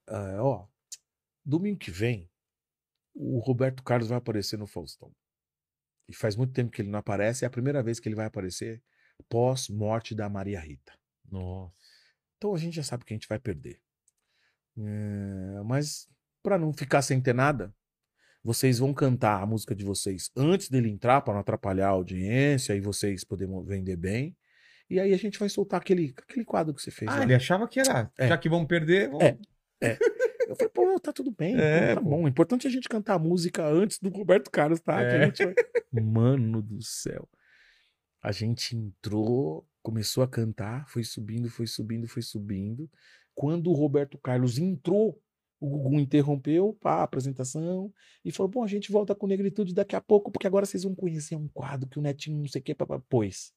ah, 0.07 0.37
ó, 0.39 0.67
domingo 1.43 1.77
que 1.77 1.91
vem, 1.91 2.29
o 3.13 3.39
Roberto 3.39 3.83
Carlos 3.83 4.07
vai 4.07 4.17
aparecer 4.17 4.57
no 4.57 4.65
Faustão. 4.65 5.11
E 6.07 6.15
faz 6.15 6.35
muito 6.35 6.53
tempo 6.53 6.71
que 6.71 6.81
ele 6.81 6.89
não 6.89 6.99
aparece, 6.99 7.43
é 7.43 7.47
a 7.47 7.51
primeira 7.51 7.83
vez 7.83 7.99
que 7.99 8.07
ele 8.07 8.15
vai 8.15 8.25
aparecer 8.25 8.81
pós-morte 9.27 10.15
da 10.15 10.29
Maria 10.29 10.59
Rita. 10.59 10.93
Nossa. 11.31 11.73
Então 12.37 12.53
a 12.53 12.57
gente 12.57 12.75
já 12.75 12.83
sabe 12.83 13.03
que 13.05 13.13
a 13.13 13.15
gente 13.17 13.27
vai 13.27 13.39
perder. 13.39 13.79
É, 14.77 15.61
mas 15.65 16.07
para 16.41 16.57
não 16.57 16.71
ficar 16.71 17.01
sem 17.01 17.19
ter 17.19 17.33
nada, 17.33 17.73
vocês 18.43 18.79
vão 18.79 18.93
cantar 18.93 19.41
a 19.41 19.45
música 19.45 19.75
de 19.75 19.83
vocês 19.83 20.31
antes 20.35 20.69
dele 20.69 20.89
entrar 20.89 21.21
para 21.21 21.33
não 21.33 21.41
atrapalhar 21.41 21.87
a 21.87 21.91
audiência 21.91 22.73
e 22.75 22.79
vocês 22.81 23.23
poderem 23.23 23.61
vender 23.65 23.97
bem. 23.97 24.35
E 24.89 24.99
aí 24.99 25.13
a 25.13 25.17
gente 25.17 25.37
vai 25.37 25.49
soltar 25.49 25.79
aquele, 25.81 26.13
aquele 26.17 26.45
quadro 26.45 26.73
que 26.73 26.81
você 26.81 26.89
fez. 26.91 27.11
Ah, 27.11 27.17
lá. 27.17 27.23
ele 27.23 27.35
achava 27.35 27.67
que 27.67 27.79
era. 27.79 28.11
É. 28.17 28.27
Já 28.29 28.37
que 28.37 28.49
vão 28.49 28.65
perder, 28.65 29.09
vamos... 29.09 29.23
É. 29.81 29.97
Eu 30.47 30.55
falei, 30.55 30.69
pô, 30.69 30.99
tá 30.99 31.13
tudo 31.13 31.29
bem, 31.31 31.55
É, 31.59 31.93
tá 31.93 32.01
pô. 32.01 32.09
bom. 32.09 32.23
O 32.23 32.27
importante 32.27 32.65
é 32.65 32.69
a 32.69 32.73
gente 32.73 32.89
cantar 32.89 33.13
a 33.15 33.19
música 33.19 33.63
antes 33.67 33.99
do 33.99 34.09
Roberto 34.09 34.49
Carlos, 34.49 34.79
tá? 34.79 34.99
É. 35.01 35.27
vai- 35.29 35.53
Mano 36.01 36.61
do 36.61 36.81
céu. 36.81 37.29
A 38.21 38.31
gente 38.31 38.75
entrou, 38.75 39.67
começou 39.81 40.23
a 40.23 40.27
cantar, 40.27 40.87
foi 40.89 41.03
subindo, 41.03 41.49
foi 41.49 41.67
subindo, 41.67 42.07
foi 42.07 42.21
subindo. 42.21 42.89
Quando 43.33 43.69
o 43.69 43.73
Roberto 43.73 44.17
Carlos 44.17 44.57
entrou, 44.57 45.21
o 45.59 45.69
Gugu 45.69 45.99
interrompeu 45.99 46.73
pá, 46.81 46.95
a 46.95 47.03
apresentação 47.03 47.93
e 48.23 48.31
falou: 48.31 48.49
Bom, 48.49 48.63
a 48.63 48.67
gente 48.67 48.91
volta 48.91 49.15
com 49.15 49.27
Negritude 49.27 49.73
daqui 49.73 49.95
a 49.95 50.01
pouco, 50.01 50.31
porque 50.31 50.47
agora 50.47 50.65
vocês 50.65 50.83
vão 50.83 50.95
conhecer 50.95 51.35
um 51.35 51.47
quadro 51.47 51.89
que 51.89 51.99
o 51.99 52.01
Netinho 52.01 52.39
não 52.39 52.47
sei 52.47 52.61
o 52.61 52.63
que, 52.63 52.75
papá, 52.75 52.99
pôs. 53.09 53.53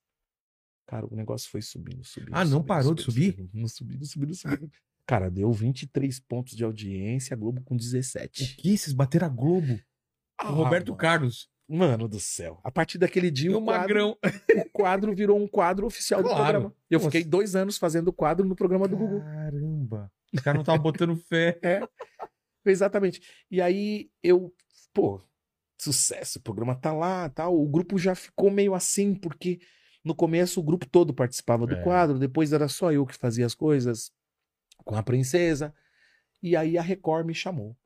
Cara, 0.86 1.06
o 1.06 1.14
negócio 1.14 1.48
foi 1.50 1.62
subindo, 1.62 2.04
subindo. 2.04 2.34
Ah, 2.34 2.44
não 2.44 2.52
subindo, 2.58 2.66
parou 2.66 2.94
de 2.94 3.02
subindo, 3.02 3.36
subir? 3.36 3.46
Subindo, 3.46 3.68
subindo, 3.68 4.04
subindo, 4.04 4.34
subindo. 4.34 4.72
Cara, 5.06 5.30
deu 5.30 5.52
23 5.52 6.20
pontos 6.20 6.54
de 6.54 6.64
audiência, 6.64 7.34
a 7.34 7.36
Globo 7.36 7.62
com 7.62 7.74
O 7.74 7.78
17. 7.78 8.56
que? 8.56 8.76
Vocês 8.76 8.92
bateram 8.94 9.26
a 9.26 9.30
Globo? 9.30 9.80
Ah, 10.38 10.52
o 10.52 10.54
Roberto 10.56 10.88
mano. 10.88 10.98
Carlos. 10.98 11.51
Mano 11.74 12.06
do 12.06 12.20
céu. 12.20 12.60
A 12.62 12.70
partir 12.70 12.98
daquele 12.98 13.30
dia, 13.30 13.50
o 13.56 13.60
o 13.60 13.64
quadro, 13.64 13.80
Magrão. 13.82 14.18
o 14.66 14.70
quadro 14.70 15.14
virou 15.14 15.38
um 15.38 15.48
quadro 15.48 15.86
oficial 15.86 16.22
do 16.22 16.28
Claro. 16.28 16.42
programa. 16.44 16.74
Eu 16.90 16.98
Nossa. 16.98 17.10
fiquei 17.10 17.24
dois 17.24 17.56
anos 17.56 17.78
fazendo 17.78 18.08
o 18.08 18.12
quadro 18.12 18.46
no 18.46 18.54
programa 18.54 18.86
do 18.86 18.96
Gugu. 18.96 19.20
Caramba. 19.20 20.12
Os 20.32 20.40
caras 20.40 20.56
não 20.58 20.62
estavam 20.62 20.82
botando 20.82 21.16
fé. 21.16 21.58
Exatamente. 22.64 23.20
E 23.50 23.60
aí 23.60 24.10
eu, 24.22 24.52
pô, 24.92 25.20
sucesso, 25.80 26.38
o 26.38 26.42
programa 26.42 26.74
tá 26.74 26.92
lá, 26.92 27.28
tal. 27.28 27.58
O 27.58 27.66
grupo 27.68 27.98
já 27.98 28.14
ficou 28.14 28.50
meio 28.50 28.74
assim, 28.74 29.14
porque 29.14 29.58
no 30.04 30.14
começo 30.14 30.60
o 30.60 30.62
grupo 30.62 30.86
todo 30.86 31.14
participava 31.14 31.66
do 31.66 31.74
É. 31.74 31.82
quadro, 31.82 32.18
depois 32.18 32.52
era 32.52 32.68
só 32.68 32.92
eu 32.92 33.06
que 33.06 33.16
fazia 33.16 33.46
as 33.46 33.54
coisas 33.54 34.10
com 34.84 34.94
a 34.94 35.02
princesa. 35.02 35.74
E 36.42 36.54
aí 36.56 36.76
a 36.76 36.82
Record 36.82 37.26
me 37.26 37.34
chamou. 37.34 37.76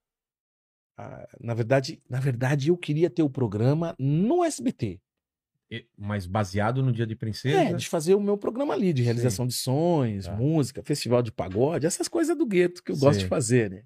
Ah, 0.96 1.28
na 1.40 1.52
verdade, 1.54 2.02
na 2.08 2.18
verdade 2.20 2.68
eu 2.70 2.76
queria 2.76 3.10
ter 3.10 3.22
o 3.22 3.28
programa 3.30 3.94
no 3.98 4.42
SBT. 4.44 5.00
Mas 5.98 6.26
baseado 6.26 6.82
no 6.82 6.92
Dia 6.92 7.06
de 7.06 7.16
Princesa? 7.16 7.60
É, 7.60 7.72
de 7.74 7.88
fazer 7.88 8.14
o 8.14 8.20
meu 8.20 8.38
programa 8.38 8.72
ali, 8.72 8.92
de 8.92 9.02
realização 9.02 9.46
de 9.46 9.52
sonhos, 9.54 10.26
Tá. 10.26 10.34
música, 10.34 10.82
festival 10.84 11.22
de 11.22 11.32
pagode, 11.32 11.84
essas 11.86 12.06
coisas 12.08 12.36
do 12.38 12.46
gueto 12.46 12.82
que 12.84 12.92
eu 12.92 12.96
gosto 12.96 13.14
Sei. 13.14 13.24
de 13.24 13.28
fazer, 13.28 13.70
né? 13.70 13.82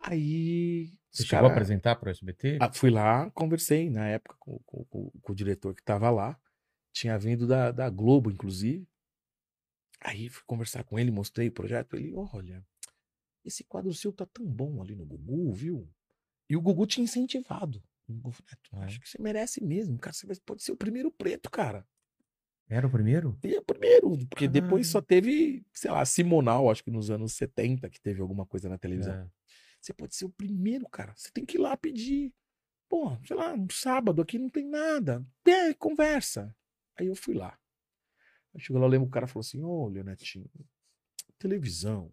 Aí. 0.00 0.92
Você 1.10 1.24
chegou 1.24 1.38
a 1.38 1.42
cara- 1.42 1.52
apresentar 1.52 1.96
para 1.96 2.08
o 2.08 2.10
SBT? 2.10 2.58
Ah, 2.60 2.72
fui 2.72 2.90
lá, 2.90 3.30
conversei 3.32 3.90
na 3.90 4.08
época 4.08 4.34
com, 4.40 4.58
com- 4.64 4.84
com- 4.86 5.10
com 5.20 5.32
o 5.32 5.34
diretor 5.36 5.74
que 5.74 5.82
estava 5.82 6.10
lá. 6.10 6.38
Tinha 6.92 7.18
vindo 7.18 7.46
da, 7.46 7.70
da 7.70 7.88
Globo, 7.90 8.30
inclusive. 8.30 8.88
Aí 10.00 10.28
fui 10.30 10.42
conversar 10.46 10.84
com 10.84 10.98
ele, 10.98 11.10
mostrei 11.10 11.48
o 11.48 11.52
projeto. 11.52 11.94
Ele, 11.96 12.12
olha, 12.32 12.64
esse 13.44 13.64
quadro 13.64 13.92
seu 13.94 14.12
tá 14.12 14.26
tão 14.26 14.44
bom 14.46 14.80
ali 14.82 14.94
no 14.94 15.04
Gugu, 15.04 15.52
viu? 15.52 15.88
E 16.48 16.56
o 16.56 16.60
Gugu 16.60 16.86
tinha 16.86 17.04
incentivado. 17.04 17.82
"Neto, 18.08 18.76
É. 18.76 18.84
acho 18.84 19.00
que 19.00 19.08
você 19.08 19.20
merece 19.20 19.62
mesmo, 19.64 19.98
cara. 19.98 20.12
Você 20.14 20.26
pode 20.44 20.62
ser 20.62 20.72
o 20.72 20.76
primeiro 20.76 21.10
preto, 21.10 21.50
cara. 21.50 21.86
Era 22.68 22.86
o 22.86 22.90
primeiro? 22.90 23.38
E 23.44 23.54
é 23.54 23.58
o 23.58 23.64
primeiro, 23.64 24.10
porque 24.28 24.48
depois 24.48 24.70
Caralho. 24.70 24.84
só 24.86 25.00
teve, 25.02 25.64
sei 25.72 25.90
lá, 25.90 26.04
Simonal, 26.04 26.70
acho 26.70 26.82
que 26.84 26.90
nos 26.90 27.10
anos 27.10 27.32
70, 27.34 27.88
que 27.90 28.00
teve 28.00 28.20
alguma 28.20 28.46
coisa 28.46 28.68
na 28.68 28.78
televisão. 28.78 29.14
É. 29.14 29.28
Você 29.80 29.92
pode 29.92 30.14
ser 30.14 30.24
o 30.24 30.30
primeiro, 30.30 30.88
cara. 30.88 31.12
Você 31.16 31.30
tem 31.32 31.44
que 31.44 31.56
ir 31.56 31.60
lá 31.60 31.76
pedir. 31.76 32.32
Pô, 32.88 33.16
sei 33.26 33.36
lá, 33.36 33.52
um 33.54 33.68
sábado 33.70 34.22
aqui 34.22 34.38
não 34.38 34.48
tem 34.48 34.68
nada. 34.68 35.26
É, 35.46 35.74
conversa. 35.74 36.54
Aí 36.98 37.06
eu 37.06 37.16
fui 37.16 37.34
lá. 37.34 37.58
Aí 38.54 38.60
chegou 38.60 38.80
lá, 38.80 38.86
eu 38.86 38.90
lembro 38.90 39.08
o 39.08 39.10
cara 39.10 39.26
falou 39.26 39.40
assim: 39.40 39.62
Olha, 39.62 40.04
Netinho, 40.04 40.48
televisão 41.38 42.12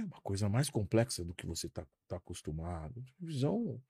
é 0.00 0.04
uma 0.04 0.20
coisa 0.22 0.48
mais 0.48 0.70
complexa 0.70 1.24
do 1.24 1.34
que 1.34 1.46
você 1.46 1.68
tá, 1.68 1.86
tá 2.06 2.16
acostumado. 2.16 3.02
Televisão, 3.18 3.80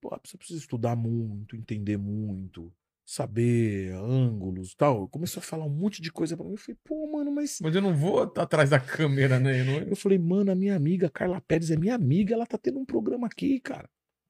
pô, 0.00 0.18
você 0.24 0.36
precisa 0.36 0.58
estudar 0.60 0.94
muito, 0.96 1.56
entender 1.56 1.96
muito, 1.96 2.72
saber 3.04 3.92
ângulos 3.94 4.74
tal. 4.74 5.08
Começou 5.08 5.40
a 5.40 5.44
falar 5.44 5.64
um 5.64 5.70
monte 5.70 6.02
de 6.02 6.10
coisa 6.12 6.36
pra 6.36 6.44
mim. 6.44 6.52
Eu 6.52 6.56
falei, 6.58 6.78
pô, 6.84 7.10
mano, 7.12 7.30
mas 7.32 7.58
Mas 7.60 7.74
eu 7.74 7.82
não 7.82 7.94
vou 7.94 8.26
tá 8.26 8.42
atrás 8.42 8.70
da 8.70 8.80
câmera, 8.80 9.38
né? 9.38 9.60
Eu 9.60 9.64
não- 9.64 9.88
eu 9.88 9.96
falei, 9.96 10.18
mano, 10.18 10.50
a 10.50 10.54
minha 10.54 10.74
amiga 10.76 11.08
Carla 11.10 11.40
Pérez 11.40 11.70
é 11.70 11.76
minha 11.76 11.94
amiga, 11.94 12.34
ela 12.34 12.46
tá 12.46 12.58
tendo 12.58 12.78
um 12.78 12.84
programa 12.84 13.26
aqui, 13.26 13.60
cara. 13.60 13.88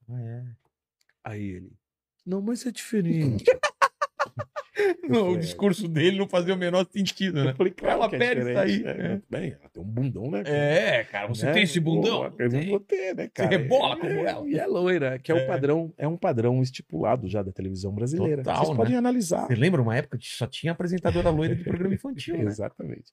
Ah, 0.09 0.21
é. 0.21 0.45
Aí 1.25 1.43
ele, 1.43 1.73
não, 2.25 2.41
mas 2.41 2.65
é 2.67 2.71
diferente. 3.43 3.45
Não, 5.09 5.31
o 5.33 5.35
É. 5.37 5.39
discurso 5.39 5.89
dele 5.89 6.19
não 6.19 6.29
fazia 6.29 6.53
o 6.55 6.57
menor 6.59 6.87
sentido, 6.91 7.43
né? 7.43 7.53
Eu 7.53 7.57
falei, 7.57 7.73
claro 7.73 8.03
Ela 8.03 8.07
é 8.15 8.19
perde 8.19 8.51
isso 8.51 8.59
aí. 8.59 8.77
diferente, 8.79 9.03
né? 9.03 9.23
Bem, 9.31 9.53
ela 9.59 9.69
tem 9.71 9.83
um 9.83 9.87
bundão, 9.87 10.31
né? 10.31 10.45
cara? 10.45 10.57
É, 10.57 11.05
cara, 11.05 11.29
você 11.29 11.47
Né? 11.47 11.53
tem 11.55 11.63
esse 11.63 11.81
bundão? 11.81 12.31
Pô, 12.31 12.43
eu 12.43 12.51
não 12.51 12.63
vou 12.67 12.81
ter, 12.81 13.15
né, 13.15 13.29
cara? 13.29 13.49
rebola 13.49 13.95
É, 13.95 13.99
como 14.01 14.27
ela. 14.27 14.49
E 14.49 14.59
é 14.59 14.67
loira, 14.67 15.19
que 15.19 15.33
é, 15.33 15.39
É. 15.39 15.43
um 15.43 15.47
padrão, 15.47 15.95
é 15.97 16.07
um 16.07 16.17
padrão 16.17 16.61
estipulado 16.61 17.27
já 17.29 17.43
da 17.43 17.51
televisão 17.53 17.95
brasileira. 17.95 18.43
Total, 18.43 18.57
Vocês 18.59 18.71
né? 18.71 18.77
podem 18.77 18.97
analisar. 18.97 19.47
Você 19.47 19.55
lembra 19.55 19.81
uma 19.81 19.97
época 19.97 20.19
que 20.19 20.27
só 20.29 20.47
tinha 20.47 20.73
apresentadora 20.73 21.31
loira 21.31 21.57
de 21.57 21.65
programa 21.65 21.95
infantil, 21.95 22.37
né? 22.37 22.45
Exatamente. 22.45 23.13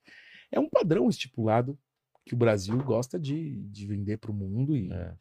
É 0.51 0.59
um 0.59 0.67
padrão 0.69 1.07
estipulado 1.07 1.79
que 2.25 2.33
o 2.33 2.37
Brasil 2.37 2.77
gosta 2.83 3.17
de, 3.19 3.61
de 3.69 3.87
vender 3.87 4.17
para 4.17 4.31
o 4.31 4.33
mundo 4.33 4.75
e, 4.75 4.91
É. 4.91 5.13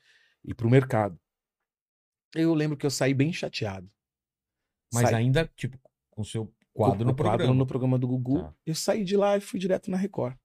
e 0.46 0.54
para 0.54 0.66
o 0.66 0.70
mercado. 0.70 1.16
Eu 2.34 2.52
lembro 2.54 2.76
que 2.76 2.86
eu 2.86 2.90
saí 2.90 3.14
bem 3.14 3.32
chateado. 3.32 3.88
Mas 4.92 5.04
Saí- 5.04 5.14
ainda, 5.22 5.48
tipo, 5.56 5.78
com 6.12 6.22
seu 6.22 6.54
quadro 6.72 6.98
com 6.98 7.04
no 7.04 7.14
quadro 7.14 7.14
programa. 7.14 7.54
no 7.54 7.66
programa 7.66 7.98
do 7.98 8.06
Gugu. 8.06 8.38
Tá. 8.40 8.54
Eu 8.64 8.74
saí 8.74 9.02
de 9.02 9.16
lá 9.16 9.36
e 9.36 9.40
fui 9.40 9.58
direto 9.58 9.90
na 9.90 9.96
Record. 9.96 10.36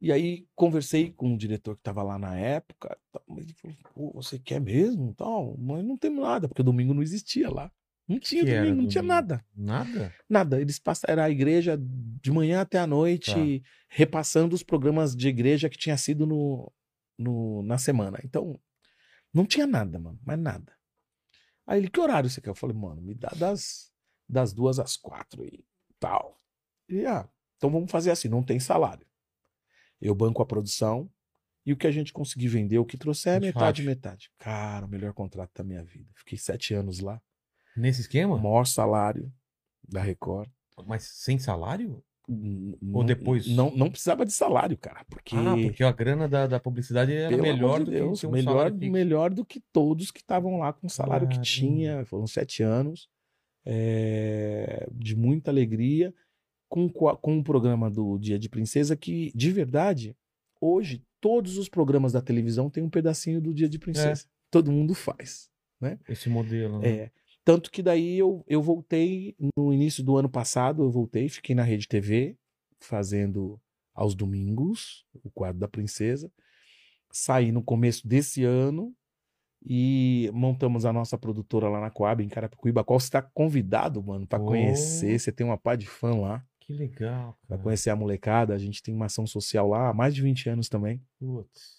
E 0.00 0.12
aí 0.12 0.46
conversei 0.54 1.10
com 1.10 1.32
o 1.34 1.38
diretor 1.38 1.74
que 1.74 1.80
estava 1.80 2.02
lá 2.02 2.18
na 2.18 2.36
época. 2.36 2.98
Mas 3.26 3.44
ele 3.46 3.54
falou: 3.54 3.76
Pô, 3.94 4.12
você 4.22 4.38
quer 4.38 4.60
mesmo? 4.60 5.14
Tal, 5.14 5.56
mas 5.56 5.82
não 5.84 5.96
temos 5.96 6.22
nada, 6.22 6.48
porque 6.48 6.62
domingo 6.62 6.92
não 6.92 7.02
existia 7.02 7.48
lá. 7.48 7.72
Não 8.06 8.20
tinha 8.20 8.44
que 8.44 8.54
domingo, 8.54 8.82
não 8.82 8.88
tinha 8.88 9.02
nada. 9.02 9.44
Nada? 9.56 10.14
Nada. 10.28 10.60
Eles 10.60 10.78
passaram 10.78 11.12
era 11.12 11.24
a 11.24 11.30
igreja 11.30 11.76
de 11.80 12.30
manhã 12.30 12.60
até 12.60 12.78
a 12.78 12.86
noite, 12.86 13.60
Tá. 13.60 13.68
repassando 13.88 14.54
os 14.54 14.62
programas 14.62 15.16
de 15.16 15.26
igreja 15.28 15.68
que 15.68 15.76
tinha 15.78 15.96
sido 15.96 16.24
no, 16.24 16.72
no, 17.18 17.62
na 17.64 17.78
semana. 17.78 18.20
Então, 18.22 18.60
não 19.34 19.44
tinha 19.44 19.66
nada, 19.66 19.98
mano, 19.98 20.20
mais 20.24 20.38
nada. 20.38 20.72
Aí 21.66 21.80
ele, 21.80 21.90
que 21.90 21.98
horário 21.98 22.30
você 22.30 22.40
quer? 22.40 22.50
Eu 22.50 22.54
falei, 22.54 22.76
mano, 22.76 23.02
me 23.02 23.12
dá 23.12 23.30
das, 23.36 23.90
das 24.28 24.52
duas 24.52 24.78
às 24.78 24.96
quatro 24.96 25.44
e 25.44 25.64
tal. 25.98 26.36
E, 26.88 27.04
ah, 27.06 27.28
então 27.56 27.70
vamos 27.70 27.90
fazer 27.90 28.10
assim, 28.10 28.28
não 28.28 28.42
tem 28.42 28.58
salário. 28.60 29.06
Eu 30.00 30.14
banco 30.14 30.42
a 30.42 30.46
produção 30.46 31.10
e 31.64 31.72
o 31.72 31.76
que 31.76 31.86
a 31.86 31.90
gente 31.90 32.12
conseguir 32.12 32.48
vender, 32.48 32.78
o 32.78 32.84
que 32.84 32.96
trouxer 32.96 33.34
é 33.36 33.40
metade, 33.40 33.82
racha. 33.82 33.90
metade. 33.90 34.30
Cara, 34.38 34.86
o 34.86 34.88
melhor 34.88 35.12
contrato 35.12 35.50
da 35.54 35.64
minha 35.64 35.82
vida. 35.82 36.10
Fiquei 36.14 36.38
sete 36.38 36.74
anos 36.74 37.00
lá, 37.00 37.20
Nesse 37.76 38.00
o 38.00 38.02
esquema? 38.02 38.36
maior 38.38 38.64
salário 38.66 39.32
da 39.88 40.00
Record. 40.00 40.48
Mas 40.86 41.04
sem 41.04 41.38
salário? 41.38 42.02
N- 42.28 42.76
Ou 42.92 43.04
depois? 43.04 43.46
Não, 43.46 43.70
não 43.70 43.90
precisava 43.90 44.24
de 44.26 44.32
salário, 44.32 44.76
cara. 44.76 45.04
Porque, 45.08 45.34
Ah, 45.36 45.54
porque 45.62 45.84
a 45.84 45.92
grana 45.92 46.28
da, 46.28 46.46
da 46.46 46.58
publicidade 46.60 47.12
era 47.14 47.28
pelo 47.30 47.42
melhor 47.42 47.78
do 47.80 47.84
de 47.86 47.90
Deus, 47.92 48.20
que 48.20 48.26
um 48.26 48.30
melhor, 48.30 48.72
melhor 48.72 49.32
do 49.32 49.44
que 49.44 49.60
todos 49.72 50.10
que 50.10 50.20
estavam 50.20 50.58
lá 50.58 50.72
com 50.72 50.86
o 50.86 50.90
salário 50.90 51.28
que 51.28 51.40
tinha. 51.40 52.04
Foram 52.04 52.26
sete 52.26 52.62
anos 52.62 53.08
é, 53.66 54.88
de 54.92 55.16
muita 55.16 55.50
alegria. 55.50 56.14
Com, 56.68 56.88
com 56.90 57.38
o 57.38 57.44
programa 57.44 57.88
do 57.88 58.18
Dia 58.18 58.40
de 58.40 58.48
Princesa, 58.48 58.96
que, 58.96 59.30
de 59.36 59.52
verdade, 59.52 60.16
hoje, 60.60 61.00
todos 61.20 61.58
os 61.58 61.68
programas 61.68 62.12
da 62.12 62.20
televisão 62.20 62.68
têm 62.68 62.82
um 62.82 62.90
pedacinho 62.90 63.40
do 63.40 63.54
Dia 63.54 63.68
de 63.68 63.78
Princesa. 63.78 64.24
Todo 64.50 64.72
mundo 64.72 64.92
faz. 64.92 65.48
Esse 66.08 66.28
modelo, 66.28 66.80
né? 66.80 66.88
É. 66.88 67.10
Tanto 67.44 67.70
que 67.70 67.82
daí 67.82 68.18
eu, 68.18 68.44
eu 68.48 68.60
voltei 68.60 69.36
no 69.56 69.72
início 69.72 70.02
do 70.02 70.16
ano 70.16 70.28
passado, 70.28 70.82
eu 70.82 70.90
voltei, 70.90 71.28
fiquei 71.28 71.54
na 71.54 71.62
Rede 71.62 71.86
TV, 71.86 72.36
fazendo 72.80 73.60
aos 73.94 74.16
domingos 74.16 75.06
o 75.22 75.30
quadro 75.30 75.60
da 75.60 75.68
princesa. 75.68 76.30
Saí 77.12 77.52
no 77.52 77.62
começo 77.62 78.06
desse 78.06 78.42
ano 78.42 78.92
e 79.68 80.30
montamos 80.32 80.84
a 80.84 80.92
nossa 80.92 81.18
produtora 81.18 81.68
lá 81.68 81.80
na 81.80 81.90
Coab, 81.90 82.22
em 82.22 82.28
Carapicuíba, 82.28 82.82
a 82.82 82.84
qual 82.84 83.00
você 83.00 83.06
está 83.06 83.20
convidado, 83.20 84.00
mano, 84.02 84.26
para 84.26 84.40
Oh. 84.40 84.46
conhecer. 84.46 85.18
Você 85.18 85.32
tem 85.32 85.44
uma 85.44 85.58
pá 85.58 85.74
de 85.74 85.86
fã 85.86 86.14
lá, 86.14 86.44
Que 86.60 86.72
legal, 86.72 87.36
para 87.48 87.56
cara. 87.56 87.62
conhecer 87.64 87.90
a 87.90 87.96
molecada. 87.96 88.54
A 88.54 88.58
gente 88.58 88.80
tem 88.82 88.94
uma 88.94 89.06
ação 89.06 89.26
social 89.26 89.68
lá 89.68 89.88
há 89.88 89.92
mais 89.94 90.14
de 90.14 90.22
20 90.22 90.48
anos 90.48 90.68
também. 90.68 91.02
Putz. 91.18 91.76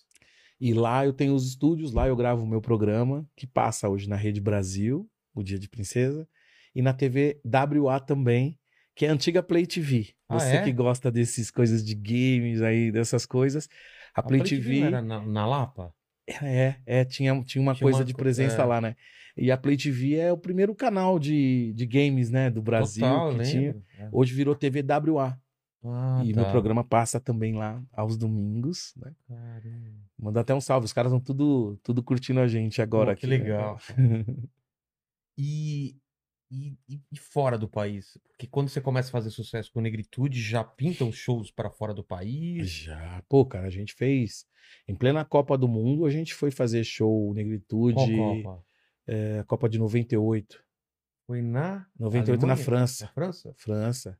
E 0.59 0.73
lá 0.73 1.05
eu 1.05 1.13
tenho 1.13 1.33
os 1.33 1.47
estúdios, 1.47 1.93
lá 1.93 2.07
eu 2.07 2.15
gravo 2.15 2.43
o 2.43 2.47
meu 2.47 2.59
programa, 2.59 3.25
que 3.35 3.47
passa 3.47 3.88
hoje 3.88 4.09
na 4.09 4.15
Rede 4.15 4.41
Brasil, 4.41 5.07
o 5.33 5.41
Dia 5.43 5.57
de 5.59 5.69
Princesa, 5.69 6.27
e 6.75 6.81
na 6.81 6.93
TV 6.93 7.39
WA 7.45 7.99
também, 7.99 8.59
que 8.95 9.05
é 9.05 9.09
a 9.09 9.13
antiga 9.13 9.41
Play 9.43 9.65
TV. 9.67 10.09
Ah, 10.27 10.39
Você 10.39 10.57
é? 10.57 10.63
que 10.63 10.73
gosta 10.73 11.09
dessas 11.11 11.51
coisas 11.51 11.85
de 11.85 11.93
games 11.95 12.61
aí, 12.61 12.91
dessas 12.91 13.25
coisas. 13.25 13.69
A, 14.15 14.23
Play, 14.23 14.41
TV, 14.41 14.79
não 14.79 14.88
era 14.88 15.01
na, 15.01 15.21
na 15.25 15.45
Lapa? 15.45 15.93
É, 16.28 16.75
é, 16.86 17.05
tinha, 17.05 17.41
tinha 17.43 17.61
uma 17.61 17.73
Tinha 17.73 17.86
coisa 17.86 17.99
uma 17.99 18.05
de 18.05 18.13
presença 18.13 18.61
é. 18.61 18.65
lá, 18.65 18.82
né? 18.82 18.95
E 19.36 19.51
a 19.51 19.57
Play 19.57 19.78
TV 19.78 20.15
é 20.15 20.32
o 20.32 20.38
primeiro 20.38 20.73
canal 20.73 21.19
de, 21.19 21.71
de 21.73 21.86
games, 21.86 22.32
né, 22.32 22.49
do 22.49 22.61
Brasil 22.61 23.07
Total, 23.07 23.38
que 23.38 23.43
tinha. 23.43 23.75
É. 23.99 24.09
Hoje 24.11 24.34
virou 24.34 24.55
TV 24.55 24.84
WA. 24.84 25.38
Ah, 25.86 26.21
e 26.25 26.34
tá. 26.34 26.41
meu 26.41 26.49
programa 26.49 26.84
passa 26.84 27.19
também 27.19 27.53
lá 27.53 27.82
aos 27.93 28.17
domingos, 28.17 28.93
né? 28.97 29.13
Caramba. 29.28 30.07
Mandar 30.19 30.41
até 30.41 30.53
um 30.55 30.59
salve, 30.59 30.86
os 30.86 30.93
caras 30.93 31.11
estão 31.11 31.19
tudo, 31.19 31.80
tudo 31.84 32.01
curtindo 32.01 32.39
a 32.39 32.47
gente 32.47 32.82
agora 32.82 33.13
Pô, 33.13 33.19
que 33.19 33.25
aqui. 33.28 33.38
né? 33.38 33.43
legal. 33.43 33.80
E, 35.39 35.95
e, 36.49 36.77
e- 36.87 37.01
e 37.11 37.17
fora 37.17 37.57
do 37.57 37.67
país? 37.67 38.17
Porque 38.29 38.47
quando 38.47 38.69
você 38.69 38.79
começa 38.81 39.09
a 39.09 39.11
fazer 39.11 39.29
sucesso 39.29 39.71
com 39.71 39.81
negritude, 39.81 40.41
já 40.41 40.63
pintam 40.63 41.11
shows 41.11 41.51
para 41.51 41.69
fora 41.69 41.93
do 41.93 42.03
país? 42.03 42.67
Já, 42.69 43.23
pô, 43.27 43.45
cara, 43.45 43.67
a 43.67 43.71
gente 43.71 43.93
fez. 43.93 44.45
Em 44.87 44.95
plena 44.95 45.23
Copa 45.25 45.57
do 45.57 45.67
Mundo, 45.67 46.05
a 46.05 46.09
gente 46.09 46.33
foi 46.33 46.51
fazer 46.51 46.83
show 46.83 47.33
Negritude, 47.33 47.95
Qual 47.95 48.41
Copa? 48.43 48.65
é, 49.07 49.43
Copa 49.43 49.69
de 49.69 49.77
98. 49.79 50.63
Foi 51.25 51.41
na 51.41 51.85
98 51.99 52.41
na 52.45 52.53
Alemanha? 52.53 52.65
França. 52.65 53.05
Na 53.05 53.11
França? 53.11 53.53
França. 53.57 54.19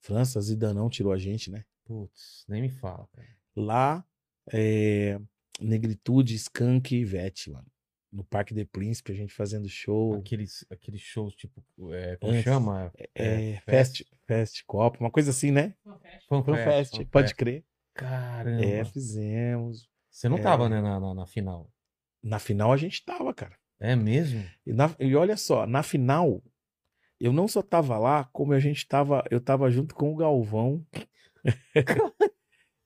França, 0.00 0.40
Zidanão 0.40 0.88
tirou 0.90 1.12
a 1.12 1.18
gente, 1.18 1.50
né? 1.50 1.64
Putz, 1.84 2.44
nem 2.48 2.62
me 2.62 2.68
fala, 2.70 3.06
cara. 3.12 3.28
Lá, 3.54 4.04
é, 4.52 5.20
Negritude, 5.60 6.34
Skank 6.34 6.94
e 6.94 7.00
Ivete, 7.00 7.50
mano. 7.50 7.66
No 8.12 8.22
Parque 8.24 8.52
de 8.52 8.64
Príncipe, 8.64 9.12
a 9.12 9.14
gente 9.14 9.32
fazendo 9.32 9.68
show. 9.68 10.14
Aqueles, 10.14 10.66
aqueles 10.70 11.00
shows, 11.00 11.34
tipo, 11.34 11.64
é, 11.92 12.16
como 12.16 12.32
Antes, 12.32 12.44
chama? 12.44 12.92
É, 13.14 13.56
Fest, 13.64 14.02
Fest 14.26 14.62
Copa, 14.66 14.98
uma 15.00 15.10
coisa 15.10 15.30
assim, 15.30 15.50
né? 15.50 15.74
Fan 16.28 16.42
Fan 16.42 16.56
Fest, 16.56 17.04
pode 17.10 17.34
crer. 17.34 17.64
Caramba. 17.94 18.64
É, 18.64 18.84
fizemos. 18.84 19.88
Você 20.10 20.28
não 20.28 20.36
é. 20.36 20.42
tava, 20.42 20.68
né, 20.68 20.80
na, 20.82 21.00
na, 21.00 21.14
na 21.14 21.26
final? 21.26 21.70
Na 22.22 22.38
final 22.38 22.70
a 22.72 22.76
gente 22.76 23.02
tava, 23.04 23.32
cara. 23.32 23.56
É 23.80 23.96
mesmo? 23.96 24.44
E, 24.66 24.72
na- 24.72 24.94
e 25.00 25.16
olha 25.16 25.36
só, 25.36 25.66
na 25.66 25.82
final, 25.82 26.42
eu 27.18 27.32
não 27.32 27.48
só 27.48 27.62
tava 27.62 27.98
lá, 27.98 28.24
como 28.32 28.52
a 28.52 28.60
gente 28.60 28.86
tava, 28.86 29.24
eu 29.30 29.40
tava 29.40 29.70
junto 29.70 29.94
com 29.94 30.12
o 30.12 30.16
Galvão. 30.16 30.86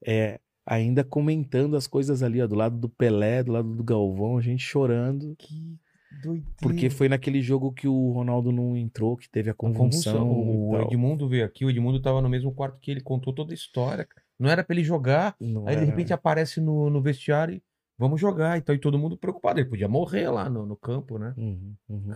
é, 0.07 0.41
ainda 0.67 1.05
comentando 1.05 1.77
as 1.77 1.87
coisas 1.87 2.23
ali, 2.23 2.43
ó, 2.43 2.47
do 2.47 2.55
lado 2.57 2.77
do 2.77 2.89
Pelé, 2.89 3.43
do 3.43 3.53
lado 3.53 3.75
do 3.75 3.85
Galvão, 3.85 4.37
a 4.37 4.43
gente 4.43 4.63
chorando. 4.63 5.35
Que 5.39 5.79
doideira. 6.23 6.51
Porque 6.61 6.91
foi 6.91 7.09
naquele 7.09 7.41
jogo 7.41 7.73
que 7.73 7.87
o 7.87 8.11
Ronaldo 8.13 8.51
não 8.51 8.77
entrou, 8.77 9.17
que 9.17 9.29
teve 9.31 9.49
a 9.49 9.53
A 9.53 9.55
convulsão. 9.55 10.29
convulsão. 10.29 10.69
O 10.69 10.73
tal. 10.73 10.83
Edmundo 10.89 11.29
veio 11.29 11.45
aqui, 11.45 11.65
o 11.65 11.71
Edmundo 11.71 12.01
tava 12.03 12.21
no 12.21 12.29
mesmo 12.29 12.53
quarto 12.53 12.79
que 12.81 12.91
ele, 12.91 13.01
contou 13.01 13.33
toda 13.33 13.53
a 13.53 13.55
história. 13.55 14.05
cara. 14.05 14.25
Não 14.39 14.51
era 14.51 14.63
pra 14.65 14.75
ele 14.75 14.85
jogar, 14.85 15.35
Não 15.41 15.67
aí 15.67 15.77
de 15.77 15.83
era- 15.83 15.91
repente 15.91 16.13
aparece 16.13 16.61
no, 16.61 16.91
no 16.91 17.01
vestiário 17.01 17.55
e 17.55 17.63
vamos 17.99 18.21
jogar. 18.21 18.59
Então, 18.59 18.75
e 18.75 18.79
todo 18.79 18.99
mundo 18.99 19.17
preocupado. 19.17 19.59
Ele 19.61 19.69
podia 19.69 19.89
morrer 19.89 20.29
lá 20.29 20.51
no, 20.51 20.67
no 20.67 20.77
campo, 20.77 21.17
né? 21.19 21.33
Uhum, 21.39 21.75
uhum. 21.89 22.13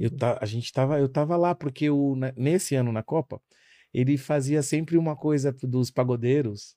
Eu 0.00 0.10
ta- 0.10 0.38
a 0.40 0.46
gente 0.46 0.72
tava, 0.72 0.98
eu 0.98 1.08
tava 1.08 1.36
lá 1.36 1.54
porque 1.54 1.90
o, 1.90 2.14
né, 2.16 2.32
nesse 2.36 2.74
ano 2.74 2.90
na 2.92 3.02
Copa, 3.02 3.38
ele 3.92 4.16
fazia 4.16 4.62
sempre 4.62 4.96
uma 4.96 5.14
coisa 5.16 5.54
dos 5.62 5.90
pagodeiros, 5.90 6.74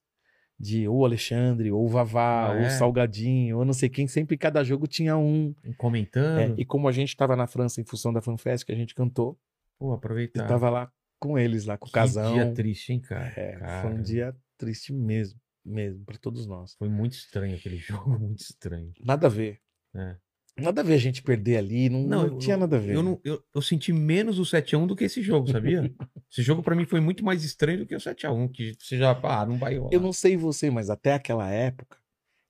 de 0.61 0.87
ou 0.87 1.03
Alexandre, 1.03 1.71
ou 1.71 1.87
Vavá, 1.89 2.47
Ah, 2.49 2.53
ou 2.53 2.59
é? 2.59 2.69
Salgadinho, 2.69 3.57
ou 3.57 3.65
não 3.65 3.73
sei 3.73 3.89
quem, 3.89 4.07
sempre 4.07 4.37
cada 4.37 4.63
jogo 4.63 4.85
tinha 4.87 5.17
um. 5.17 5.55
É, 5.63 5.73
Comentando. 5.73 6.59
e 6.59 6.63
como 6.65 6.87
a 6.87 6.91
gente 6.91 7.15
tava 7.17 7.35
na 7.35 7.47
França 7.47 7.81
em 7.81 7.83
função 7.83 8.13
da 8.13 8.21
FanFest 8.21 8.65
que 8.65 8.71
a 8.71 8.75
gente 8.75 8.93
cantou, 8.93 9.37
Pô, 9.79 9.93
aproveitar. 9.93 10.43
eu 10.43 10.47
tava 10.47 10.69
lá 10.69 10.91
com 11.19 11.37
eles, 11.37 11.65
lá 11.65 11.77
com 11.77 11.85
o 11.85 11.87
Que 11.87 11.93
casão. 11.93 12.33
dia 12.33 12.53
triste, 12.53 12.93
hein, 12.93 12.99
cara? 12.99 13.27
É, 13.35 13.51
foi 13.53 13.59
Cara, 13.59 13.89
um 13.89 14.01
dia 14.01 14.35
triste 14.57 14.93
mesmo, 14.93 15.39
mesmo, 15.65 16.03
para 16.05 16.17
todos 16.17 16.45
nós. 16.45 16.75
Foi 16.75 16.89
muito 16.89 17.13
estranho 17.13 17.55
aquele 17.55 17.77
jogo, 18.09 18.19
muito 18.19 18.39
estranho. 18.41 18.91
Nada 19.03 19.27
a 19.27 19.29
ver. 19.29 19.59
É. 19.95 20.15
Nada 20.59 20.81
a 20.81 20.83
ver 20.83 20.93
a 20.93 20.97
gente 20.97 21.23
perder 21.23 21.57
ali, 21.57 21.89
não, 21.89 22.01
não 22.03 22.23
eu- 22.27 22.37
tinha 22.37 22.57
nada 22.57 22.75
a 22.75 22.79
ver. 22.79 22.95
Eu, 22.95 23.01
não- 23.03 23.19
eu, 23.23 23.41
eu 23.55 23.61
senti 23.61 23.91
menos 23.93 24.37
o 24.37 24.43
7x1 24.43 24.85
do 24.85 24.95
que 24.95 25.05
esse 25.05 25.21
jogo, 25.21 25.49
sabia? 25.49 25.81
esse 26.31 26.41
jogo 26.41 26.61
pra 26.61 26.75
mim 26.75 26.85
foi 26.85 26.99
muito 26.99 27.23
mais 27.23 27.43
estranho 27.43 27.79
do 27.79 27.85
que 27.85 27.95
o 27.95 27.99
7x1, 27.99 28.49
que 28.51 28.75
você 28.79 28.97
já, 28.97 29.11
ah, 29.23 29.45
não 29.45 29.57
vai 29.57 29.77
rolar. 29.77 29.89
Eu 29.93 29.99
não 30.01 30.11
sei 30.13 30.35
você, 30.37 30.69
mas 30.69 30.89
até 30.89 31.13
aquela 31.13 31.49
época 31.49 31.97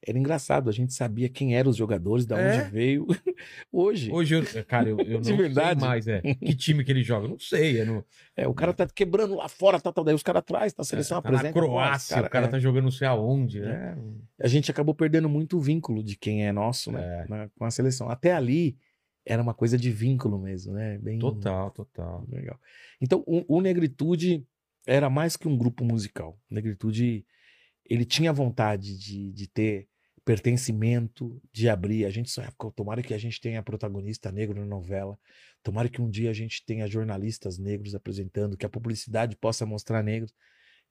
era 0.05 0.17
engraçado. 0.17 0.69
A 0.69 0.73
gente 0.73 0.93
sabia 0.93 1.29
quem 1.29 1.55
eram 1.55 1.69
os 1.69 1.77
jogadores, 1.77 2.25
da 2.25 2.39
É? 2.39 2.61
onde 2.61 2.71
veio. 2.71 3.05
Hoje, 3.71 4.11
Hoje, 4.11 4.35
eu, 4.35 4.65
cara, 4.65 4.89
eu, 4.89 4.99
eu 4.99 5.13
não 5.15 5.21
De 5.21 5.33
verdade? 5.33 5.79
sei 5.79 5.89
mais, 5.89 6.07
é. 6.07 6.21
Que 6.35 6.55
time 6.55 6.83
que 6.83 6.91
ele 6.91 7.03
joga? 7.03 7.27
Não 7.27 7.39
sei. 7.39 7.81
É 7.81 7.85
é, 8.35 8.47
o 8.47 8.53
cara 8.53 8.73
tá 8.73 8.87
quebrando 8.87 9.35
lá 9.35 9.47
fora, 9.47 9.79
tá, 9.79 9.91
tá, 9.91 10.01
daí 10.03 10.15
os 10.15 10.23
caras 10.23 10.39
atrás, 10.39 10.73
tá 10.73 10.81
a 10.81 10.85
seleção 10.85 11.21
tá 11.21 11.29
na 11.29 11.37
apresenta. 11.37 11.59
Croácia, 11.59 12.15
Nossa, 12.17 12.27
o 12.27 12.31
cara 12.31 12.45
é. 12.45 12.49
tá 12.49 12.59
jogando 12.59 12.85
não 12.85 12.91
sei 12.91 13.07
aonde. 13.07 13.61
É. 13.61 13.95
A 14.41 14.47
gente 14.47 14.71
acabou 14.71 14.95
perdendo 14.95 15.27
muito 15.29 15.57
o 15.57 15.61
vínculo 15.61 16.03
de 16.03 16.15
quem 16.15 16.45
é 16.47 16.51
nosso, 16.51 16.91
né, 16.91 17.01
É. 17.01 17.29
na- 17.29 17.49
com 17.49 17.65
a 17.65 17.71
seleção. 17.71 18.09
Até 18.09 18.31
ali, 18.33 18.77
era 19.25 19.41
uma 19.41 19.53
coisa 19.53 19.77
de 19.77 19.91
vínculo 19.91 20.39
mesmo, 20.39 20.73
né? 20.73 20.97
Bem 20.97 21.19
Total, 21.19 21.69
total. 21.71 22.25
legal. 22.27 22.59
Então, 22.99 23.23
o, 23.27 23.57
o 23.57 23.61
Negritude 23.61 24.43
era 24.87 25.11
mais 25.11 25.37
que 25.37 25.47
um 25.47 25.55
grupo 25.55 25.85
musical. 25.85 26.39
O 26.49 26.55
Negritude, 26.55 27.23
ele 27.87 28.03
tinha 28.03 28.33
vontade 28.33 28.97
de, 28.97 29.31
de 29.31 29.47
ter 29.47 29.87
pertencimento, 30.25 31.41
de 31.53 31.69
abrir. 31.69 32.05
A 32.05 32.09
gente 32.09 32.29
sonhava, 32.29 32.53
tomara 32.75 33.01
que 33.01 33.13
a 33.13 33.17
gente 33.17 33.39
tenha 33.39 33.61
protagonista 33.63 34.31
negro 34.31 34.59
na 34.59 34.65
novela. 34.65 35.17
Tomara 35.63 35.89
que 35.89 36.01
um 36.01 36.09
dia 36.09 36.29
a 36.29 36.33
gente 36.33 36.63
tenha 36.65 36.87
jornalistas 36.87 37.57
negros 37.57 37.93
apresentando, 37.95 38.57
que 38.57 38.65
a 38.65 38.69
publicidade 38.69 39.35
possa 39.35 39.65
mostrar 39.65 40.03
negros. 40.03 40.33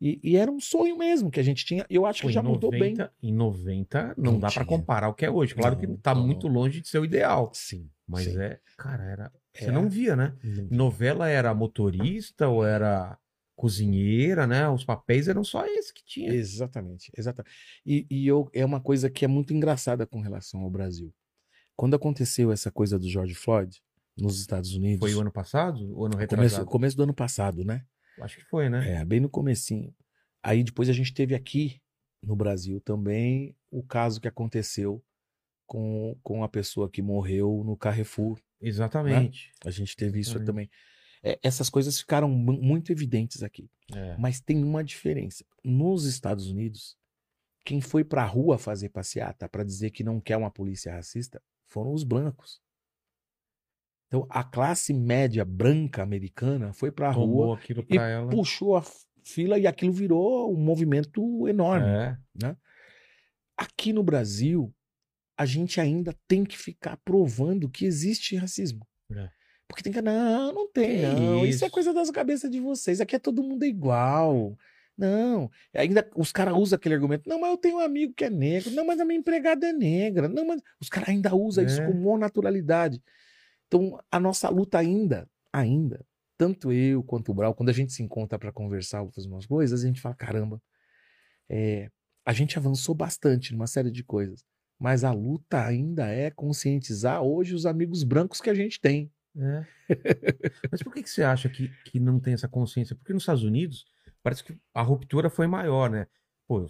E, 0.01 0.19
e 0.23 0.37
era 0.37 0.51
um 0.51 0.59
sonho 0.61 0.97
mesmo 0.97 1.31
que 1.31 1.39
a 1.39 1.43
gente 1.43 1.65
tinha. 1.67 1.85
Eu 1.91 2.07
acho 2.07 2.23
que 2.23 2.33
já 2.33 2.41
em 2.41 2.45
mudou 2.45 2.71
bem. 2.71 2.95
90 2.95 3.13
Em 3.23 3.33
90, 3.35 4.15
não, 4.17 4.33
Não 4.33 4.39
dá 4.39 4.47
pra 4.49 4.65
tinha. 4.65 4.65
comparar 4.65 5.09
o 5.09 5.15
que 5.15 5.27
é 5.27 5.31
hoje. 5.31 5.55
Claro 5.55 5.77
que 5.77 5.87
Não, 5.87 5.97
tá 5.97 6.15
não, 6.15 6.27
muito 6.27 6.49
longe 6.49 6.81
de 6.81 6.89
ser 6.89 6.99
o 7.01 7.05
ideal. 7.05 7.51
Sim. 7.53 7.91
Mas 8.09 8.25
sim. 8.25 8.41
é, 8.41 8.59
cara, 8.79 9.05
era. 9.05 9.33
Você 9.55 9.67
É. 9.67 9.71
não 9.73 9.91
via, 9.91 10.17
né? 10.17 10.35
Novela 10.71 11.29
era 11.29 11.53
motorista 11.53 12.49
ou 12.49 12.65
era 12.65 13.19
cozinheira, 13.61 14.47
né? 14.47 14.67
Os 14.71 14.85
papéis 14.85 15.29
eram 15.29 15.45
só 15.45 15.67
esses 15.67 15.93
que 15.93 16.03
tinha. 16.03 16.33
Exatamente, 16.33 17.13
exatamente. 17.15 17.55
E, 17.85 18.07
e 18.11 18.27
eu, 18.27 18.49
é 18.55 18.65
uma 18.65 18.81
coisa 18.81 19.11
que 19.11 19.23
é 19.23 19.29
muito 19.29 19.53
engraçada 19.53 20.07
com 20.07 20.19
relação 20.19 20.63
ao 20.63 20.71
Brasil. 20.71 21.13
Quando 21.77 21.95
aconteceu 21.95 22.51
essa 22.51 22.71
coisa 22.71 22.99
do 22.99 23.07
George 23.07 23.35
Floyd 23.35 23.79
nos 24.17 24.41
Estados 24.41 24.73
Unidos, 24.75 25.01
Foi 25.01 25.15
o 25.15 25.21
ano 25.21 25.31
passado? 25.31 25.79
O 25.95 26.07
ano 26.07 26.15
no 26.15 26.19
retrasado? 26.19 26.65
começo, 26.65 26.65
começo 26.71 26.97
do 26.97 27.03
ano 27.03 27.13
passado, 27.13 27.63
né? 27.63 27.85
Acho 28.23 28.39
que 28.39 28.45
foi, 28.45 28.71
né? 28.71 28.95
É, 28.95 29.05
bem 29.05 29.21
no 29.21 29.29
comecinho. 29.29 29.95
Aí 30.43 30.65
depois 30.65 30.89
a 30.89 30.95
gente 30.95 31.13
teve 31.13 31.35
aqui 31.35 31.83
no 32.23 32.35
Brasil 32.35 32.81
também 32.81 33.55
o 33.71 33.83
caso 33.83 34.23
que 34.23 34.29
aconteceu 34.29 35.05
com, 35.67 36.19
com 36.23 36.43
a 36.43 36.49
pessoa 36.49 36.89
que 36.91 37.03
morreu 37.03 37.63
no 37.63 37.77
Carrefour. 37.77 38.41
Exatamente. 38.59 39.53
A 39.63 39.71
gente 39.71 39.95
teve 39.95 40.19
isso 40.19 40.31
Exatamente. 40.31 40.47
também. 40.47 40.71
É, 41.23 41.39
essas 41.43 41.69
coisas 41.69 41.99
ficaram 42.01 42.29
mu- 42.31 42.61
muito 42.61 42.91
evidentes 42.91 43.43
aqui. 43.43 43.69
É. 43.95 44.17
Mas 44.19 44.41
tem 44.41 44.63
uma 44.65 44.83
diferença. 44.83 45.45
Nos 45.63 46.05
Estados 46.07 46.49
Unidos, 46.49 46.97
quem 47.65 47.81
foi 47.81 48.03
pra 48.05 48.25
rua 48.25 48.57
fazer 48.59 48.89
passeata 48.89 49.49
para 49.49 49.63
dizer 49.65 49.91
que 49.91 50.03
não 50.03 50.21
quer 50.21 50.37
uma 50.37 50.51
polícia 50.51 50.93
racista 50.93 51.43
foram 51.69 51.93
os 51.93 52.05
brancos. 52.05 52.61
Então, 54.09 54.27
a 54.29 54.43
classe 54.43 54.93
média 54.93 55.45
branca 55.45 56.03
americana 56.03 56.73
foi 56.73 56.91
pra 56.91 57.13
Tomou 57.13 57.55
rua 57.55 57.61
e 57.89 57.97
ela. 57.97 58.31
puxou 58.31 58.77
a 58.77 58.83
fila 59.23 59.57
e 59.59 59.67
aquilo 59.67 59.93
virou 59.93 60.53
um 60.53 60.59
movimento 60.59 61.47
enorme. 61.47 61.87
É. 61.87 62.57
Aqui 63.57 63.93
no 63.93 64.03
Brasil, 64.03 64.75
a 65.37 65.45
gente 65.45 65.81
ainda 65.81 66.17
tem 66.27 66.45
que 66.45 66.57
ficar 66.57 66.97
provando 67.05 67.69
que 67.69 67.85
existe 67.85 68.35
racismo. 68.37 68.87
É. 69.13 69.31
Porque 69.71 69.83
tem 69.83 69.93
que. 69.93 70.03
Não, 70.03 70.53
não 70.53 70.69
tem, 70.71 70.99
Que 71.01 71.07
não. 71.07 71.37
Isso. 71.47 71.65
é 71.65 71.67
isso? 71.67 71.71
coisa 71.71 71.95
das 71.95 72.11
cabeças 72.11 72.51
de 72.51 72.61
vocês. 72.61 73.01
Aqui 73.01 73.15
é 73.17 73.19
todo 73.19 73.43
mundo 73.43 73.65
igual. 73.65 74.57
Não. 74.99 75.51
Ainda 75.75 76.09
os 76.17 76.33
caras 76.33 76.55
usam 76.55 76.77
aquele 76.77 76.95
argumento. 76.97 77.29
Não, 77.29 77.41
mas 77.41 77.51
eu 77.51 77.57
tenho 77.57 77.77
um 77.77 77.81
amigo 77.81 78.13
que 78.15 78.25
é 78.25 78.31
negro. 78.31 78.71
Não, 78.73 78.85
mas 78.85 79.01
a 79.01 79.05
minha 79.05 79.19
empregada 79.19 79.67
é 79.69 79.73
negra. 79.73 80.29
Não, 80.29 80.47
mas 80.47 80.61
os 80.81 80.89
caras 80.89 81.09
ainda 81.09 81.35
usam 81.35 81.65
isso 81.65 81.81
É. 81.81 81.87
com 81.87 81.95
maior 81.95 82.19
naturalidade. 82.19 83.01
Então, 83.69 83.99
a 84.11 84.19
nossa 84.19 84.49
luta 84.49 84.79
ainda, 84.79 85.29
ainda, 85.53 86.05
tanto 86.37 86.73
eu 86.73 87.03
quanto 87.05 87.31
o 87.31 87.35
Brau, 87.35 87.55
quando 87.55 87.69
a 87.69 87.73
gente 87.73 87.93
se 87.93 88.03
encontra 88.03 88.39
para 88.39 88.53
conversar 88.53 89.03
ou 89.03 89.11
fazer 89.11 89.29
umas 89.29 89.47
coisas, 89.47 89.85
a 89.85 89.87
gente 89.87 90.01
fala: 90.01 90.15
caramba, 90.17 90.61
é, 91.49 91.89
a 92.27 92.33
gente 92.33 92.59
avançou 92.59 92.95
bastante 92.95 93.53
numa 93.53 93.67
série 93.69 93.91
de 93.91 94.03
coisas. 94.05 94.45
Mas 94.79 95.05
a 95.05 95.13
luta 95.13 95.65
ainda 95.65 96.07
é 96.09 96.31
conscientizar 96.31 97.23
hoje 97.23 97.55
os 97.55 97.65
amigos 97.67 98.03
brancos 98.03 98.41
que 98.41 98.51
a 98.51 98.55
gente 98.55 98.81
tem. 98.81 99.11
É. 99.37 99.67
Mas 100.71 100.83
por 100.83 100.93
que, 100.93 101.03
que 101.03 101.11
você 101.11 101.23
acha 101.23 101.49
que, 101.49 101.69
que 101.85 102.01
não 102.01 102.19
tem 102.19 102.35
essa 102.35 102.49
consciência? 102.49 102.97
Porque 102.97 103.13
nos 103.13 103.23
Estados 103.23 103.45
Unidos 103.45 103.87
parece 104.23 104.45
que 104.45 104.59
a 104.75 104.83
ruptura 104.83 105.31
foi 105.31 105.47
maior, 105.47 105.91
né? 105.91 106.07
Pô, 106.47 106.67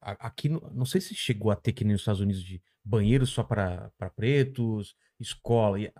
aqui 0.00 0.48
não 0.48 0.84
sei 0.84 1.00
se 1.00 1.14
chegou 1.14 1.50
a 1.50 1.56
ter 1.56 1.72
que 1.72 1.84
nem 1.84 1.92
nos 1.92 2.02
Estados 2.02 2.20
Unidos 2.20 2.42
de 2.42 2.62
banheiro 2.84 3.26
só 3.26 3.42
para 3.42 3.90
pretos, 4.14 4.94
escola. 5.18 5.80
E, 5.80 5.92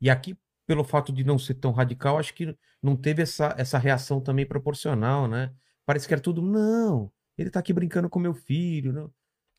e 0.00 0.10
aqui, 0.10 0.36
pelo 0.66 0.84
fato 0.84 1.12
de 1.12 1.24
não 1.24 1.38
ser 1.38 1.54
tão 1.54 1.72
radical, 1.72 2.18
acho 2.18 2.34
que 2.34 2.56
não 2.82 2.96
teve 2.96 3.22
essa, 3.22 3.54
essa 3.58 3.78
reação 3.78 4.20
também 4.20 4.46
proporcional, 4.46 5.28
né? 5.28 5.54
Parece 5.86 6.06
que 6.06 6.14
era 6.14 6.22
tudo, 6.22 6.42
não, 6.42 7.12
ele 7.36 7.50
tá 7.50 7.60
aqui 7.60 7.72
brincando 7.72 8.08
com 8.08 8.18
meu 8.18 8.34
filho. 8.34 8.92
Não. 8.92 9.06
O 9.06 9.12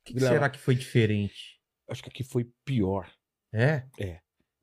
que, 0.05 0.13
que 0.13 0.19
será 0.19 0.49
que 0.49 0.59
foi 0.59 0.75
diferente? 0.75 1.59
Acho 1.87 2.03
que 2.03 2.09
aqui 2.09 2.23
foi 2.23 2.49
pior, 2.65 3.09
É? 3.99 4.21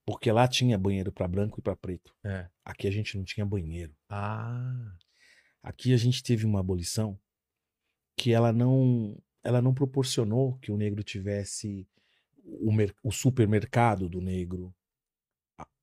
Porque 0.08 0.32
lá 0.32 0.48
tinha 0.48 0.78
banheiro 0.78 1.12
para 1.12 1.28
branco 1.28 1.60
e 1.60 1.62
para 1.62 1.76
preto. 1.76 2.16
É. 2.24 2.48
Aqui 2.64 2.88
a 2.88 2.90
gente 2.90 3.14
não 3.18 3.24
tinha 3.24 3.44
banheiro. 3.44 3.94
Ah, 4.08 4.96
Aqui 5.62 5.92
a 5.92 5.98
gente 5.98 6.22
teve 6.22 6.46
uma 6.46 6.60
abolição 6.60 7.20
que 8.16 8.32
ela 8.32 8.50
não, 8.50 9.20
ela 9.44 9.60
não 9.60 9.74
proporcionou 9.74 10.56
que 10.60 10.72
o 10.72 10.78
negro 10.78 11.02
tivesse 11.02 11.86
o, 12.42 12.70
o 13.02 13.12
supermercado 13.12 14.08
do 14.08 14.22
negro, 14.22 14.74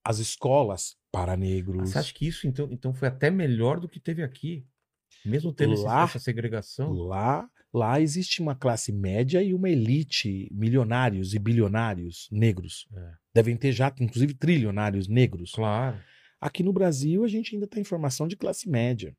as 0.03 0.17
escolas 0.17 0.97
para 1.11 1.37
negros. 1.37 1.91
Você 1.91 1.99
acha 1.99 2.11
que 2.11 2.25
isso 2.25 2.47
então, 2.47 2.67
então 2.71 2.95
foi 2.95 3.09
até 3.09 3.29
melhor 3.29 3.79
do 3.79 3.87
que 3.87 3.99
teve 3.99 4.23
aqui? 4.23 4.65
Mesmo 5.23 5.53
tendo 5.53 5.79
Lá- 5.83 6.05
essa 6.05 6.17
segregação? 6.17 6.91
Lá, 6.93 7.47
lá 7.71 8.01
existe 8.01 8.41
uma 8.41 8.55
classe 8.55 8.91
média 8.91 9.43
e 9.43 9.53
uma 9.53 9.69
elite, 9.69 10.49
milionários 10.51 11.35
e 11.35 11.37
bilionários 11.37 12.27
negros. 12.31 12.87
É. 12.91 13.24
Devem 13.35 13.57
ter 13.57 13.73
já, 13.73 13.93
inclusive, 13.99 14.33
trilionários 14.33 15.09
negros. 15.09 15.51
Claro. 15.51 15.99
Aqui 16.39 16.63
no 16.63 16.71
Brasil, 16.71 17.23
a 17.23 17.27
gente 17.27 17.53
ainda 17.53 17.67
tem 17.67 17.83
formação 17.83 18.29
de 18.29 18.37
classe 18.37 18.69
média. 18.69 19.13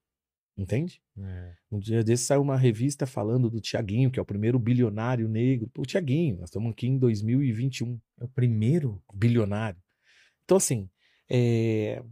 Entende? 0.57 1.03
É. 1.19 1.55
Um 1.71 1.79
dia 1.79 2.03
desse 2.03 2.25
saiu 2.25 2.41
uma 2.41 2.57
revista 2.57 3.05
falando 3.07 3.51
do 3.51 3.61
Tiaguinho, 3.61 4.11
que 4.11 4.19
é 4.19 4.23
o 4.23 4.27
primeiro 4.27 4.59
bilionário 4.59 5.29
negro. 5.29 5.71
O 5.77 5.83
Tiaguinho, 5.83 6.39
nós 6.39 6.49
estamos 6.49 6.73
aqui 6.73 6.87
em 6.87 6.99
2021, 6.99 8.01
É 8.19 8.25
o 8.25 8.29
primeiro? 8.29 9.03
bilionário. 9.13 9.79
Então, 10.45 10.57
assim, 10.57 10.89
é, 11.31 12.03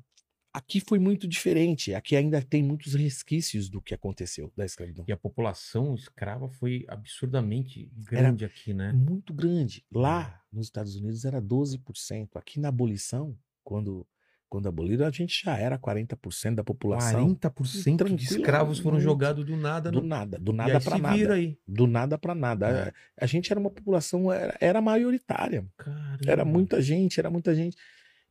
aqui 0.54 0.78
foi 0.78 1.00
muito 1.00 1.26
diferente. 1.26 1.92
Aqui 1.92 2.14
ainda 2.14 2.40
tem 2.40 2.62
muitos 2.62 2.94
resquícios 2.94 3.68
do 3.68 3.82
que 3.82 3.92
aconteceu 3.92 4.52
da 4.56 4.64
escravidão. 4.64 5.04
E 5.08 5.12
a 5.12 5.16
população 5.16 5.94
escrava 5.96 6.48
foi 6.48 6.84
absurdamente 6.88 7.90
grande 7.96 8.44
aqui, 8.44 8.72
né? 8.72 8.92
Muito 8.92 9.34
grande. 9.34 9.84
Lá 9.92 10.40
nos 10.52 10.66
Estados 10.66 10.94
Unidos 10.94 11.24
era 11.24 11.42
12%. 11.42 12.36
Aqui 12.36 12.60
na 12.60 12.68
abolição, 12.68 13.36
quando, 13.64 14.06
quando 14.48 14.68
aboliram, 14.68 15.04
a 15.04 15.10
gente 15.10 15.42
já 15.44 15.58
era 15.58 15.76
40% 15.76 16.54
da 16.54 16.62
população. 16.62 17.34
40% 17.34 18.14
de 18.14 18.24
escravos 18.24 18.78
foram 18.78 19.00
jogados 19.00 19.44
do 19.44 19.56
nada. 19.56 19.90
Do 19.90 20.00
no... 20.00 20.06
nada, 20.06 20.38
do 20.38 20.52
nada 20.52 20.80
para 20.80 20.98
nada. 20.98 21.34
aí. 21.34 21.58
Do 21.66 21.88
nada 21.88 22.16
para 22.16 22.34
nada. 22.34 22.68
É. 22.68 22.88
A, 23.20 23.24
a 23.24 23.26
gente 23.26 23.50
era 23.50 23.58
uma 23.58 23.70
população, 23.70 24.32
era, 24.32 24.56
era 24.60 24.80
maioritária. 24.80 25.66
Caramba. 25.76 26.18
Era 26.24 26.44
muita 26.44 26.80
gente, 26.80 27.18
era 27.18 27.28
muita 27.28 27.52
gente. 27.56 27.76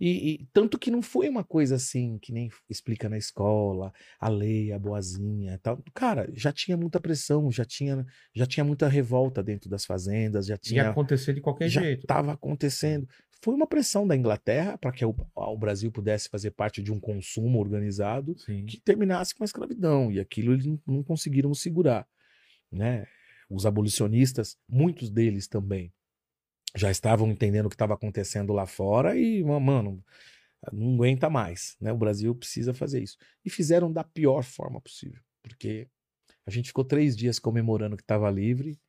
E, 0.05 0.33
e 0.33 0.47
tanto 0.51 0.77
que 0.77 0.91
não 0.91 1.01
foi 1.01 1.29
uma 1.29 1.45
coisa 1.45 1.75
assim, 1.75 2.19
que 2.21 2.33
nem 2.33 2.49
explica 2.69 3.07
na 3.07 3.17
escola, 3.17 3.93
a 4.19 4.27
lei, 4.27 4.73
a 4.73 4.77
boazinha 4.77 5.57
tal. 5.63 5.81
Cara, 5.93 6.29
já 6.33 6.51
tinha 6.51 6.75
muita 6.75 6.99
pressão, 6.99 7.49
já 7.49 7.63
tinha, 7.63 8.05
já 8.35 8.45
tinha 8.45 8.65
muita 8.65 8.89
revolta 8.89 9.41
dentro 9.41 9.69
das 9.69 9.85
fazendas, 9.85 10.45
já 10.45 10.55
Ia 10.55 10.57
tinha. 10.57 10.89
acontecer 10.89 11.31
de 11.33 11.39
qualquer 11.39 11.69
já 11.69 11.81
jeito. 11.81 12.01
estava 12.01 12.33
acontecendo. 12.33 13.07
Foi 13.41 13.53
uma 13.53 13.65
pressão 13.65 14.05
da 14.05 14.13
Inglaterra 14.13 14.77
para 14.77 14.91
que 14.91 15.05
o, 15.05 15.15
o 15.33 15.57
Brasil 15.57 15.89
pudesse 15.89 16.27
fazer 16.27 16.51
parte 16.51 16.83
de 16.83 16.91
um 16.91 16.99
consumo 16.99 17.57
organizado 17.57 18.37
Sim. 18.39 18.65
que 18.65 18.81
terminasse 18.81 19.33
com 19.33 19.43
a 19.43 19.45
escravidão. 19.45 20.11
E 20.11 20.19
aquilo 20.19 20.51
eles 20.51 20.65
não, 20.65 20.77
não 20.85 21.01
conseguiram 21.01 21.53
segurar. 21.53 22.05
Né? 22.69 23.05
Os 23.49 23.65
abolicionistas, 23.65 24.57
muitos 24.67 25.09
deles 25.09 25.47
também, 25.47 25.93
já 26.75 26.89
estavam 26.89 27.29
entendendo 27.29 27.67
o 27.67 27.69
que 27.69 27.75
estava 27.75 27.93
acontecendo 27.93 28.53
lá 28.53 28.65
fora 28.65 29.17
e, 29.17 29.43
mano, 29.43 30.03
não 30.71 30.95
aguenta 30.95 31.29
mais. 31.29 31.75
Né? 31.79 31.91
O 31.91 31.97
Brasil 31.97 32.33
precisa 32.35 32.73
fazer 32.73 33.01
isso. 33.01 33.17
E 33.45 33.49
fizeram 33.49 33.91
da 33.91 34.03
pior 34.03 34.43
forma 34.43 34.79
possível. 34.81 35.21
Porque 35.41 35.87
a 36.45 36.51
gente 36.51 36.67
ficou 36.67 36.83
três 36.83 37.15
dias 37.15 37.39
comemorando 37.39 37.97
que 37.97 38.03
estava 38.03 38.29
livre. 38.29 38.79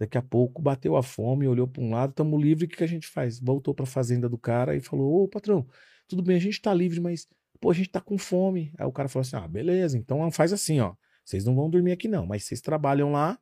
Daqui 0.00 0.16
a 0.16 0.22
pouco 0.22 0.62
bateu 0.62 0.96
a 0.96 1.02
fome, 1.02 1.48
olhou 1.48 1.66
para 1.66 1.82
um 1.82 1.90
lado, 1.90 2.10
estamos 2.10 2.40
livres, 2.40 2.66
o 2.66 2.70
que, 2.70 2.76
que 2.76 2.84
a 2.84 2.88
gente 2.88 3.08
faz? 3.08 3.40
Voltou 3.40 3.74
para 3.74 3.82
a 3.82 3.86
fazenda 3.86 4.28
do 4.28 4.38
cara 4.38 4.76
e 4.76 4.80
falou: 4.80 5.24
Ô 5.24 5.28
patrão, 5.28 5.66
tudo 6.06 6.22
bem, 6.22 6.36
a 6.36 6.40
gente 6.40 6.52
está 6.54 6.72
livre, 6.72 7.00
mas 7.00 7.26
pô, 7.60 7.70
a 7.70 7.74
gente 7.74 7.88
tá 7.90 8.00
com 8.00 8.16
fome. 8.16 8.72
Aí 8.78 8.86
o 8.86 8.92
cara 8.92 9.08
falou 9.08 9.22
assim: 9.22 9.34
ah, 9.36 9.48
beleza, 9.48 9.98
então 9.98 10.30
faz 10.30 10.52
assim, 10.52 10.78
ó. 10.78 10.94
Vocês 11.24 11.44
não 11.44 11.54
vão 11.54 11.68
dormir 11.68 11.92
aqui 11.92 12.06
não, 12.06 12.24
mas 12.26 12.44
vocês 12.44 12.60
trabalham 12.60 13.10
lá, 13.12 13.38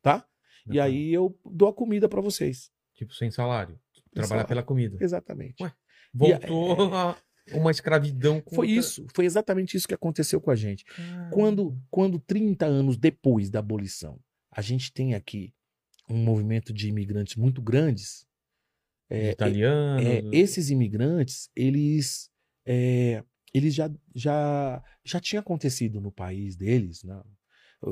tá? 0.00 0.24
E 0.70 0.78
Uhum. 0.78 0.82
aí 0.84 1.12
eu 1.12 1.38
dou 1.44 1.68
a 1.68 1.74
comida 1.74 2.08
para 2.08 2.20
vocês. 2.20 2.70
Tipo, 2.96 3.14
sem 3.14 3.30
salário. 3.30 3.78
Trabalhar 4.12 4.26
salário. 4.28 4.48
pela 4.48 4.62
comida. 4.62 4.96
Exatamente. 5.00 5.62
Ué, 5.62 5.72
Voltou 6.12 6.94
a 6.94 7.16
uma 7.52 7.70
escravidão. 7.70 8.36
é, 8.38 8.42
Foi 8.54 8.66
contra- 8.66 8.80
isso, 8.80 9.06
foi 9.14 9.24
exatamente 9.26 9.76
isso 9.76 9.86
que 9.86 9.94
aconteceu 9.94 10.40
com 10.40 10.50
a 10.50 10.56
gente. 10.56 10.84
Caramba. 10.84 11.30
Quando, 11.30 11.78
quando 11.90 12.18
30 12.18 12.66
anos 12.66 12.96
depois 12.96 13.50
da 13.50 13.58
abolição, 13.60 14.18
a 14.50 14.60
gente 14.62 14.92
tem 14.92 15.14
aqui 15.14 15.52
um 16.08 16.16
movimento 16.16 16.72
de 16.72 16.88
imigrantes 16.88 17.36
muito 17.36 17.60
grandes, 17.60 18.26
É, 19.10 19.30
Italiano. 19.32 20.00
é, 20.00 20.22
esses 20.32 20.70
imigrantes, 20.70 21.50
eles, 21.54 22.30
é, 22.64 23.22
eles 23.52 23.74
já, 23.74 23.90
já, 24.14 24.82
já 25.04 25.20
tinha 25.20 25.40
acontecido 25.40 26.00
no 26.00 26.10
país 26.10 26.56
deles, 26.56 27.02
né? 27.04 27.22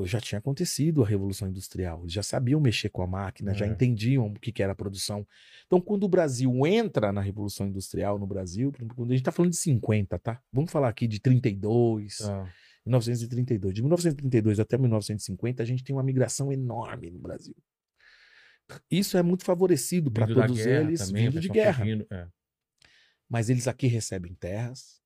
Já 0.03 0.19
tinha 0.19 0.39
acontecido 0.39 1.03
a 1.03 1.07
Revolução 1.07 1.47
Industrial, 1.47 2.01
eles 2.01 2.11
já 2.13 2.23
sabiam 2.23 2.59
mexer 2.59 2.89
com 2.89 3.01
a 3.03 3.07
máquina, 3.07 3.53
já 3.53 3.65
É. 3.65 3.69
entendiam 3.69 4.27
o 4.27 4.33
que, 4.39 4.51
que 4.51 4.63
era 4.63 4.71
a 4.71 4.75
produção. 4.75 5.25
Então, 5.67 5.79
quando 5.79 6.03
o 6.03 6.09
Brasil 6.09 6.51
entra 6.65 7.11
na 7.13 7.21
Revolução 7.21 7.67
Industrial 7.67 8.17
no 8.17 8.25
Brasil, 8.27 8.71
quando 8.95 9.11
a 9.11 9.13
gente 9.13 9.21
está 9.21 9.31
falando 9.31 9.51
de 9.51 9.57
50, 9.57 10.17
tá? 10.19 10.41
Vamos 10.51 10.71
falar 10.71 10.89
aqui 10.89 11.07
de 11.07 11.19
32, 11.19 12.17
Tá. 12.17 12.51
1932. 12.85 13.73
De 13.73 13.81
1932 13.81 14.59
até 14.59 14.77
1950, 14.77 15.61
a 15.63 15.65
gente 15.65 15.83
tem 15.83 15.95
uma 15.95 16.03
migração 16.03 16.51
enorme 16.51 17.09
no 17.11 17.19
Brasil. 17.19 17.55
Isso 18.89 19.15
é 19.17 19.21
muito 19.23 19.43
favorecido 19.45 20.09
para 20.11 20.25
todos 20.27 20.57
guerra 20.57 20.81
eles, 20.87 20.99
também, 21.07 21.29
vindo 21.29 21.39
de 21.39 21.49
guerra. 21.49 21.85
é. 22.11 22.27
Mas 23.29 23.49
eles 23.49 23.67
aqui 23.67 23.87
recebem 23.87 24.33
terras 24.35 25.01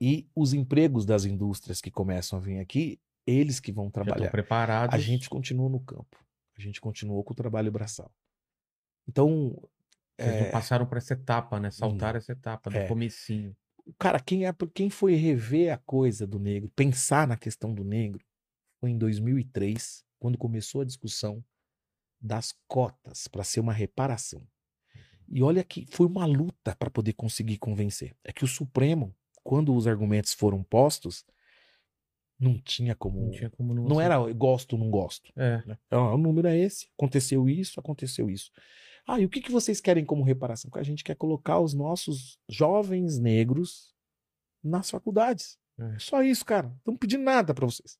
e 0.00 0.28
os 0.34 0.52
empregos 0.54 1.04
das 1.04 1.24
indústrias 1.24 1.80
que 1.80 1.90
começam 1.90 2.38
a 2.38 2.42
vir 2.42 2.58
aqui, 2.60 2.98
eles 3.28 3.60
que 3.60 3.70
vão 3.72 3.90
trabalhar. 3.90 4.30
preparados. 4.30 4.94
A 4.94 4.98
gente 4.98 5.28
continua 5.28 5.68
no 5.68 5.80
campo. 5.80 6.16
A 6.56 6.60
gente 6.60 6.80
continuou 6.80 7.22
com 7.22 7.32
o 7.32 7.36
trabalho 7.36 7.70
braçal. 7.70 8.10
Então, 9.06 9.50
Vocês 10.18 10.34
é, 10.34 10.44
não 10.44 10.50
passaram 10.50 10.86
por 10.86 10.98
essa 10.98 11.12
etapa, 11.14 11.60
né? 11.60 11.70
Saltaram 11.70 12.18
essa 12.18 12.32
etapa 12.32 12.70
do 12.70 12.76
É. 12.76 12.86
comecinho. 12.88 13.56
cara, 13.98 14.20
quem, 14.20 14.46
é, 14.46 14.54
quem 14.74 14.90
foi 14.90 15.14
rever 15.14 15.72
a 15.72 15.78
coisa 15.78 16.26
do 16.26 16.38
negro, 16.38 16.70
pensar 16.76 17.26
na 17.26 17.36
questão 17.36 17.72
do 17.72 17.84
negro, 17.84 18.22
foi 18.80 18.90
em 18.90 18.98
2003, 18.98 20.04
quando 20.18 20.36
começou 20.36 20.80
a 20.82 20.84
discussão 20.84 21.42
das 22.20 22.52
cotas 22.66 23.28
para 23.28 23.44
ser 23.44 23.60
uma 23.60 23.72
reparação. 23.72 24.46
E 25.28 25.42
olha 25.42 25.62
que 25.62 25.86
foi 25.90 26.06
uma 26.06 26.26
luta 26.26 26.74
para 26.76 26.90
poder 26.90 27.12
conseguir 27.12 27.58
convencer. 27.58 28.16
É 28.24 28.32
que 28.32 28.44
o 28.44 28.48
Supremo, 28.48 29.14
quando 29.44 29.74
os 29.74 29.86
argumentos 29.86 30.32
foram 30.32 30.62
postos, 30.62 31.24
não 32.38 32.58
tinha 32.58 32.94
como. 32.94 33.20
Não 33.20 33.30
tinha 33.30 33.50
como 33.50 33.74
não. 33.74 33.84
Não 33.84 34.00
era 34.00 34.18
gosto 34.32 34.74
ou 34.74 34.78
não 34.78 34.90
gosto. 34.90 35.32
É. 35.36 35.62
né? 35.66 35.78
Ah, 35.90 36.14
o 36.14 36.18
número 36.18 36.48
é 36.48 36.56
esse, 36.56 36.88
aconteceu 36.96 37.48
isso, 37.48 37.80
aconteceu 37.80 38.30
isso. 38.30 38.50
Ah, 39.06 39.18
e 39.18 39.24
o 39.24 39.28
que, 39.28 39.40
que 39.40 39.50
vocês 39.50 39.80
querem 39.80 40.04
como 40.04 40.22
reparação? 40.22 40.70
Que 40.70 40.78
a 40.78 40.82
gente 40.82 41.02
quer 41.02 41.16
colocar 41.16 41.58
os 41.58 41.72
nossos 41.74 42.38
jovens 42.48 43.18
negros 43.18 43.94
nas 44.62 44.90
faculdades. 44.90 45.58
É. 45.78 45.98
Só 45.98 46.22
isso, 46.22 46.44
cara. 46.44 46.68
Não 46.68 46.76
estamos 46.76 47.00
pedindo 47.00 47.24
nada 47.24 47.54
para 47.54 47.66
vocês. 47.66 47.98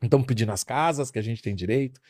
Não 0.00 0.06
estamos 0.06 0.26
pedindo 0.26 0.52
as 0.52 0.64
casas 0.64 1.10
que 1.10 1.18
a 1.18 1.22
gente 1.22 1.42
tem 1.42 1.54
direito. 1.54 2.00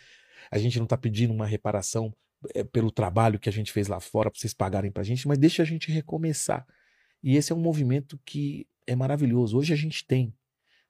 A 0.50 0.58
gente 0.58 0.78
não 0.78 0.84
está 0.84 0.96
pedindo 0.96 1.32
uma 1.32 1.46
reparação 1.46 2.14
eh, 2.54 2.64
pelo 2.64 2.90
trabalho 2.90 3.38
que 3.38 3.48
a 3.48 3.52
gente 3.52 3.72
fez 3.72 3.88
lá 3.88 4.00
fora 4.00 4.30
para 4.30 4.38
vocês 4.38 4.54
pagarem 4.54 4.90
para 4.90 5.02
a 5.02 5.04
gente, 5.04 5.26
mas 5.26 5.38
deixa 5.38 5.62
a 5.62 5.66
gente 5.66 5.90
recomeçar. 5.90 6.66
E 7.22 7.36
esse 7.36 7.52
é 7.52 7.56
um 7.56 7.60
movimento 7.60 8.18
que 8.24 8.68
é 8.86 8.94
maravilhoso. 8.94 9.58
Hoje 9.58 9.72
a 9.72 9.76
gente 9.76 10.06
tem, 10.06 10.32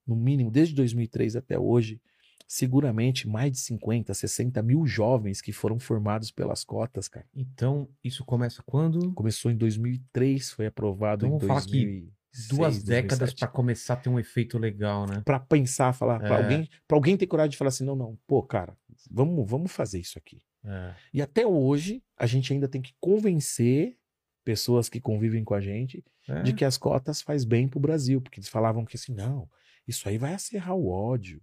no 0.07 0.15
mínimo, 0.17 0.51
desde 0.51 0.75
2003 0.75 1.37
até 1.37 1.59
hoje, 1.59 2.01
seguramente 2.47 3.29
mais 3.29 3.51
de 3.53 3.59
50, 3.59 4.15
60 4.15 4.63
mil 4.63 4.87
jovens 4.87 5.41
que 5.41 5.53
foram 5.53 5.79
formados 5.79 6.31
pelas 6.31 6.63
cotas, 6.65 7.09
cara. 7.09 7.27
Então, 7.35 7.89
isso 8.05 8.25
começa 8.25 8.63
quando? 8.65 9.13
Começou 9.15 9.51
em 9.51 9.57
2003, 9.57 10.51
foi 10.53 10.67
aprovado 10.67 11.27
Então, 11.27 11.37
em 11.37 11.41
vamos 11.41 11.47
falar 11.47 11.63
que 11.67 11.85
2006, 11.85 12.17
Duas 12.51 12.83
décadas 12.83 13.19
2007. 13.19 13.39
para 13.41 13.49
começar 13.49 13.95
a 13.95 13.97
ter 13.97 14.09
um 14.11 14.19
efeito 14.21 14.59
legal, 14.59 15.07
né? 15.09 15.23
Pra 15.25 15.41
pensar, 15.41 15.93
falar, 15.95 16.23
É. 16.23 16.29
alguém, 16.37 16.69
para 16.87 16.97
alguém 16.97 17.17
ter 17.17 17.27
coragem 17.27 17.51
de 17.51 17.57
falar 17.57 17.69
assim, 17.71 17.85
não, 17.85 17.97
não, 17.97 18.19
pô, 18.27 18.43
cara, 18.43 18.77
vamos, 19.11 19.49
vamos 19.51 19.73
fazer 19.73 19.99
isso 20.01 20.19
aqui. 20.19 20.43
É. 20.63 20.95
E 21.15 21.23
até 21.23 21.47
hoje, 21.47 22.03
a 22.17 22.27
gente 22.27 22.53
ainda 22.53 22.69
tem 22.69 22.83
que 22.83 22.93
convencer 23.01 23.97
pessoas 24.45 24.89
que 24.89 25.01
convivem 25.01 25.43
com 25.45 25.55
a 25.55 25.61
gente 25.61 26.05
É. 26.29 26.43
de 26.43 26.53
que 26.53 26.65
as 26.65 26.77
cotas 26.77 27.23
faz 27.23 27.43
bem 27.45 27.67
pro 27.67 27.81
Brasil, 27.81 28.21
porque 28.21 28.39
eles 28.39 28.49
falavam 28.51 28.85
que 28.85 28.97
assim, 28.97 29.15
não, 29.15 29.49
isso 29.87 30.09
aí 30.09 30.19
vai 30.19 30.35
acerrar 30.35 30.75
o 30.75 30.89
ódio. 30.89 31.41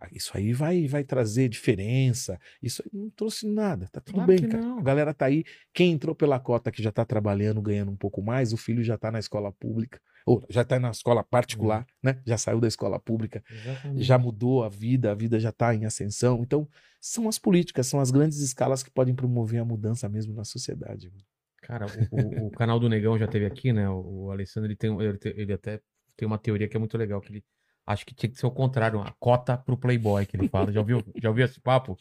Ah, 0.00 0.08
Isso 0.10 0.36
aí 0.36 0.52
vai, 0.52 0.88
vai 0.88 1.04
trazer 1.04 1.48
diferença. 1.48 2.36
Isso 2.60 2.82
aí 2.84 2.90
não 2.92 3.08
trouxe 3.10 3.46
nada. 3.46 3.88
Tá 3.92 4.00
tudo 4.00 4.16
Claro 4.16 4.26
bem, 4.26 4.48
cara. 4.48 4.60
não. 4.60 4.78
A 4.80 4.82
galera 4.82 5.14
tá 5.14 5.26
aí. 5.26 5.44
Quem 5.72 5.92
entrou 5.92 6.12
pela 6.12 6.40
cota 6.40 6.72
que 6.72 6.82
já 6.82 6.90
tá 6.90 7.04
trabalhando, 7.04 7.62
ganhando 7.62 7.92
um 7.92 7.96
pouco 7.96 8.20
mais, 8.20 8.52
o 8.52 8.56
filho 8.56 8.82
já 8.82 8.98
tá 8.98 9.12
na 9.12 9.20
escola 9.20 9.52
pública, 9.52 10.00
ou 10.26 10.44
já 10.50 10.64
tá 10.64 10.80
na 10.80 10.90
escola 10.90 11.22
particular, 11.22 11.86
né? 12.02 12.20
Já 12.26 12.36
saiu 12.36 12.58
da 12.60 12.66
escola 12.66 12.98
pública 12.98 13.44
Exatamente. 13.48 14.02
já 14.02 14.18
mudou 14.18 14.64
a 14.64 14.68
vida, 14.68 15.12
a 15.12 15.14
vida 15.14 15.38
já 15.38 15.50
está 15.50 15.72
em 15.72 15.84
ascensão. 15.84 16.42
Então, 16.42 16.68
são 17.00 17.28
as 17.28 17.38
políticas, 17.38 17.86
são 17.86 18.00
as 18.00 18.10
grandes 18.10 18.38
escalas 18.38 18.82
que 18.82 18.90
podem 18.90 19.14
promover 19.14 19.60
a 19.60 19.64
mudança 19.64 20.08
mesmo 20.08 20.34
na 20.34 20.44
sociedade. 20.44 21.12
Cara, 21.62 21.86
o, 22.10 22.16
o- 22.44 22.46
o 22.48 22.50
canal 22.50 22.80
do 22.80 22.88
Negão 22.88 23.16
já 23.16 23.28
teve 23.28 23.46
aqui, 23.46 23.72
né? 23.72 23.88
O, 23.88 24.24
o 24.24 24.30
Alessandro, 24.32 24.66
ele, 24.68 24.76
tem, 24.76 25.00
ele, 25.00 25.18
ele 25.36 25.52
até 25.52 25.80
tem 26.16 26.26
uma 26.26 26.38
teoria 26.38 26.68
que 26.68 26.76
é 26.76 26.80
muito 26.80 26.98
legal, 26.98 27.20
que 27.20 27.30
ele 27.32 27.44
acha 27.86 28.04
que 28.04 28.14
tinha 28.14 28.30
que 28.30 28.38
ser 28.38 28.46
o 28.46 28.50
contrário, 28.50 28.98
uma 28.98 29.14
cota 29.18 29.56
pro 29.56 29.76
Playboy, 29.76 30.26
que 30.26 30.36
ele 30.36 30.48
fala. 30.48 30.72
Já 30.72 30.80
ouviu, 30.80 31.02
já 31.20 31.28
ouviu 31.28 31.44
esse 31.44 31.60
papo? 31.60 31.96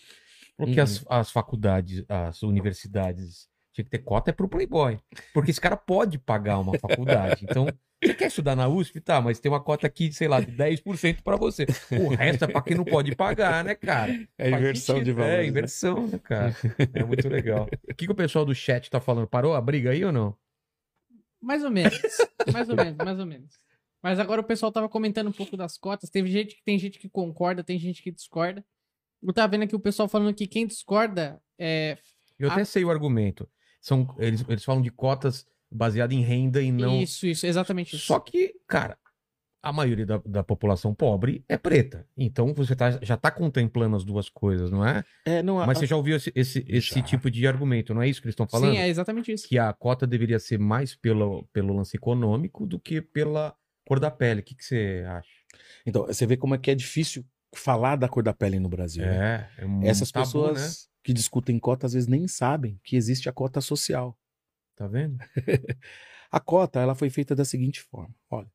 Porque 0.57 0.77
Uhum. 0.77 0.83
as, 0.83 1.05
as 1.09 1.31
faculdades, 1.31 2.03
as 2.07 2.43
universidades, 2.43 3.49
tinha 3.73 3.85
que 3.85 3.91
ter 3.91 3.99
cota 3.99 4.29
é 4.29 4.33
pro 4.33 4.49
Playboy. 4.49 4.99
Porque 5.33 5.49
esse 5.51 5.61
cara 5.61 5.77
pode 5.77 6.19
pagar 6.19 6.59
uma 6.59 6.77
faculdade. 6.77 7.45
Então, 7.49 7.67
você 8.03 8.13
quer 8.13 8.27
estudar 8.27 8.55
na 8.55 8.67
USP? 8.67 8.99
Tá, 8.99 9.21
mas 9.21 9.39
tem 9.39 9.51
uma 9.51 9.61
cota 9.63 9.87
aqui, 9.87 10.11
sei 10.11 10.27
lá, 10.27 10.41
de 10.41 10.51
10% 10.51 11.21
pra 11.23 11.35
você. 11.37 11.65
O 11.91 12.09
resto 12.09 12.43
é 12.45 12.47
pra 12.47 12.61
quem 12.61 12.75
não 12.75 12.83
pode 12.83 13.15
pagar, 13.15 13.63
né, 13.63 13.73
cara? 13.75 14.11
É 14.37 14.49
Faz 14.49 14.61
inversão 14.61 15.01
de 15.01 15.11
valores. 15.13 15.33
É, 15.35 15.37
né? 15.41 15.47
inversão, 15.47 16.07
né, 16.07 16.19
cara? 16.19 16.55
É 16.93 17.03
muito 17.03 17.29
legal. 17.29 17.67
O 17.89 17.95
que, 17.95 18.05
que 18.05 18.11
o 18.11 18.15
pessoal 18.15 18.43
do 18.45 18.53
chat 18.53 18.89
tá 18.89 18.99
falando? 18.99 19.27
Parou 19.27 19.53
a 19.55 19.61
briga 19.61 19.91
aí 19.91 20.03
ou 20.03 20.11
não? 20.11 20.35
Mais 21.41 21.63
ou 21.63 21.71
menos. 21.71 21.99
mais 22.51 22.69
ou 22.69 22.75
menos, 22.75 22.97
mais 22.97 23.19
ou 23.19 23.25
menos. 23.25 23.55
Mas 24.01 24.19
agora 24.19 24.41
o 24.41 24.43
pessoal 24.43 24.71
tava 24.71 24.89
comentando 24.89 25.27
um 25.27 25.31
pouco 25.33 25.55
das 25.55 25.77
cotas. 25.77 26.09
Teve 26.09 26.29
gente 26.31 26.55
que 26.55 26.63
tem 26.63 26.77
gente 26.79 26.97
que 26.99 27.07
concorda, 27.09 27.63
tem 27.63 27.77
gente 27.77 28.01
que 28.01 28.11
discorda. 28.11 28.65
Eu 29.21 29.31
tava 29.33 29.49
vendo 29.51 29.63
aqui 29.63 29.75
o 29.75 29.79
pessoal 29.79 30.07
falando 30.09 30.33
que 30.33 30.47
quem 30.47 30.65
discorda 30.65 31.39
é. 31.59 31.97
Eu 32.39 32.49
até 32.49 32.61
Ah. 32.61 32.65
sei 32.65 32.83
o 32.83 32.89
argumento. 32.89 33.47
São, 33.79 34.07
eles, 34.17 34.43
eles 34.47 34.63
falam 34.63 34.81
de 34.81 34.89
cotas 34.89 35.45
baseadas 35.71 36.15
em 36.17 36.21
renda 36.21 36.61
e 36.61 36.71
não. 36.71 36.99
Isso, 37.01 37.27
isso, 37.27 37.45
exatamente 37.45 37.95
isso. 37.95 38.05
Só 38.05 38.19
que, 38.19 38.55
cara, 38.67 38.97
a 39.63 39.71
maioria 39.71 40.07
da, 40.07 40.17
da 40.25 40.43
população 40.43 40.93
pobre 40.95 41.45
é 41.47 41.55
preta. 41.55 42.07
Então 42.17 42.51
você 42.55 42.75
tá, 42.75 42.91
já 43.03 43.15
tá 43.15 43.29
contemplando 43.29 43.95
as 43.95 44.03
duas 44.03 44.27
coisas, 44.27 44.71
não 44.71 44.83
é? 44.83 45.03
É, 45.23 45.43
não, 45.43 45.59
a- 45.61 45.67
Mas 45.67 45.77
você 45.77 45.85
já 45.85 45.95
ouviu 45.95 46.15
esse, 46.15 46.31
esse, 46.35 46.65
esse 46.67 46.95
Já. 46.95 47.01
tipo 47.03 47.29
de 47.29 47.45
argumento, 47.45 47.93
não 47.93 48.01
é 48.01 48.09
isso 48.09 48.19
que 48.19 48.25
eles 48.25 48.33
estão 48.33 48.47
falando? 48.47 48.71
Sim, 48.73 48.79
é 48.79 48.87
exatamente 48.87 49.31
isso. 49.31 49.47
Que 49.47 49.59
a 49.59 49.71
cota 49.71 50.07
deveria 50.07 50.39
ser 50.39 50.57
mais 50.57 50.95
pelo, 50.95 51.43
pelo 51.53 51.75
lance 51.75 51.95
econômico 51.95 52.65
do 52.65 52.79
que 52.79 52.99
pela 53.01 53.55
cor 53.91 53.99
da 53.99 54.09
pele. 54.09 54.39
O 54.39 54.43
que, 54.43 54.55
que 54.55 54.63
você 54.63 55.03
acha? 55.05 55.29
Então, 55.85 56.05
você 56.05 56.25
vê 56.25 56.37
como 56.37 56.55
é 56.55 56.57
que 56.57 56.71
é 56.71 56.75
difícil 56.75 57.25
falar 57.53 57.97
da 57.97 58.07
cor 58.07 58.23
da 58.23 58.33
pele 58.33 58.57
no 58.57 58.69
Brasil. 58.69 59.03
né? 59.03 59.49
É, 59.57 59.63
é 59.63 59.65
um 59.65 59.83
Essas 59.83 60.09
tabu, 60.09 60.25
pessoas 60.25 60.61
né? 60.61 60.91
que 61.03 61.11
discutem 61.11 61.59
cota 61.59 61.87
às 61.87 61.91
vezes 61.91 62.07
nem 62.07 62.25
sabem 62.25 62.79
que 62.85 62.95
existe 62.95 63.27
a 63.27 63.33
cota 63.33 63.59
social. 63.59 64.17
Tá 64.77 64.87
vendo? 64.87 65.17
A 66.31 66.39
cota 66.39 66.79
ela 66.79 66.95
foi 66.95 67.09
feita 67.09 67.35
da 67.35 67.43
seguinte 67.43 67.81
forma: 67.81 68.15
olha, 68.29 68.49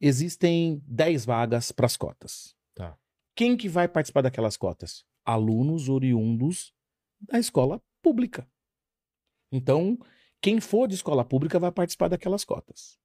existem 0.00 0.80
10 0.86 1.24
vagas 1.24 1.72
para 1.72 1.86
as 1.86 1.96
cotas. 1.96 2.54
Tá. 2.76 2.96
Quem 3.34 3.56
que 3.56 3.68
vai 3.68 3.88
participar 3.88 4.22
daquelas 4.22 4.56
cotas? 4.56 5.04
Alunos 5.24 5.88
oriundos 5.88 6.72
da 7.20 7.40
escola 7.40 7.82
pública. 8.00 8.48
Então, 9.50 9.98
quem 10.40 10.60
for 10.60 10.86
de 10.86 10.94
escola 10.94 11.24
pública 11.24 11.58
vai 11.58 11.72
participar 11.72 12.06
daquelas 12.06 12.44
cotas. 12.44 12.96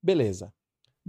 Beleza. 0.00 0.54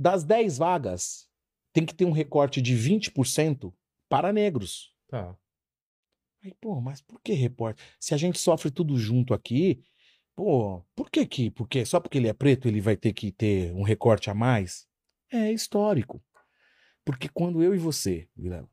Das 0.01 0.23
10 0.23 0.57
vagas, 0.57 1.27
tem 1.73 1.85
que 1.85 1.93
ter 1.93 2.05
um 2.05 2.13
recorte 2.13 2.61
de 2.61 2.73
20% 2.73 3.73
para 4.07 4.31
negros. 4.31 4.93
Tá. 5.09 5.35
Aí, 6.41 6.53
pô, 6.61 6.79
mas 6.79 7.01
por 7.01 7.19
que 7.21 7.33
reporte? 7.33 7.83
Se 7.99 8.13
a 8.13 8.17
gente 8.17 8.39
sofre 8.39 8.71
tudo 8.71 8.97
junto 8.97 9.33
aqui, 9.33 9.83
pô, 10.37 10.81
por 10.95 11.11
que 11.11 11.25
que? 11.25 11.51
Porque 11.51 11.85
só 11.85 11.99
porque 11.99 12.17
ele 12.17 12.29
é 12.29 12.33
preto 12.33 12.69
ele 12.69 12.79
vai 12.79 12.95
ter 12.95 13.11
que 13.11 13.29
ter 13.29 13.73
um 13.73 13.83
recorte 13.83 14.29
a 14.29 14.33
mais? 14.33 14.87
É 15.29 15.51
histórico. 15.51 16.23
Porque 17.03 17.27
quando 17.27 17.61
eu 17.61 17.75
e 17.75 17.77
você, 17.77 18.29
Vilela, 18.33 18.69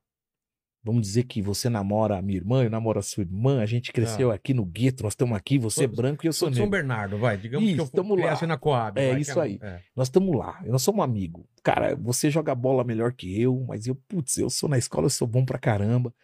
vamos 0.87 1.03
dizer 1.03 1.25
que 1.25 1.43
você 1.43 1.69
namora 1.69 2.17
a 2.17 2.23
minha 2.23 2.39
irmã, 2.39 2.63
eu 2.63 2.71
namoro 2.71 3.01
a 3.01 3.03
sua 3.03 3.23
irmã, 3.23 3.61
a 3.61 3.67
gente 3.67 3.93
cresceu 3.93 4.31
aqui 4.31 4.55
no 4.55 4.65
gueto, 4.65 5.03
nós 5.03 5.15
estamos 5.15 5.37
aqui, 5.37 5.59
você 5.59 5.81
é 5.81 5.89
Todos- 5.89 5.97
branco 5.97 6.25
e 6.25 6.29
eu 6.29 6.33
sou 6.33 6.49
de 6.49 6.57
São 6.57 6.65
negro. 6.67 6.79
Bernardo, 6.79 7.19
vai. 7.19 7.37
Digamos 7.37 7.67
Isso, 7.67 7.75
que 7.77 7.83
eu 7.83 7.89
tamo 7.89 8.15
lá. 8.15 8.41
na 8.47 8.57
Coab. 8.57 9.01
É 9.01 9.11
vai, 9.11 9.21
isso 9.21 9.33
que 9.35 9.41
aí. 9.41 9.59
É. 9.61 9.83
Nós 9.97 10.07
estamos 10.07 10.35
lá, 10.37 10.63
nós 10.65 10.83
somos 10.83 11.05
amigos. 11.05 11.45
Cara, 11.65 11.97
você 11.97 12.31
joga 12.31 12.55
bola 12.55 12.85
melhor 12.85 13.13
que 13.13 13.41
eu, 13.41 13.65
mas 13.67 13.89
eu, 13.89 13.97
putz, 14.07 14.37
eu 14.39 14.49
sou 14.49 14.69
na 14.69 14.79
escola, 14.79 15.07
eu 15.07 15.11
sou 15.11 15.27
bom 15.27 15.45
pra 15.45 15.59
caramba. 15.59 16.15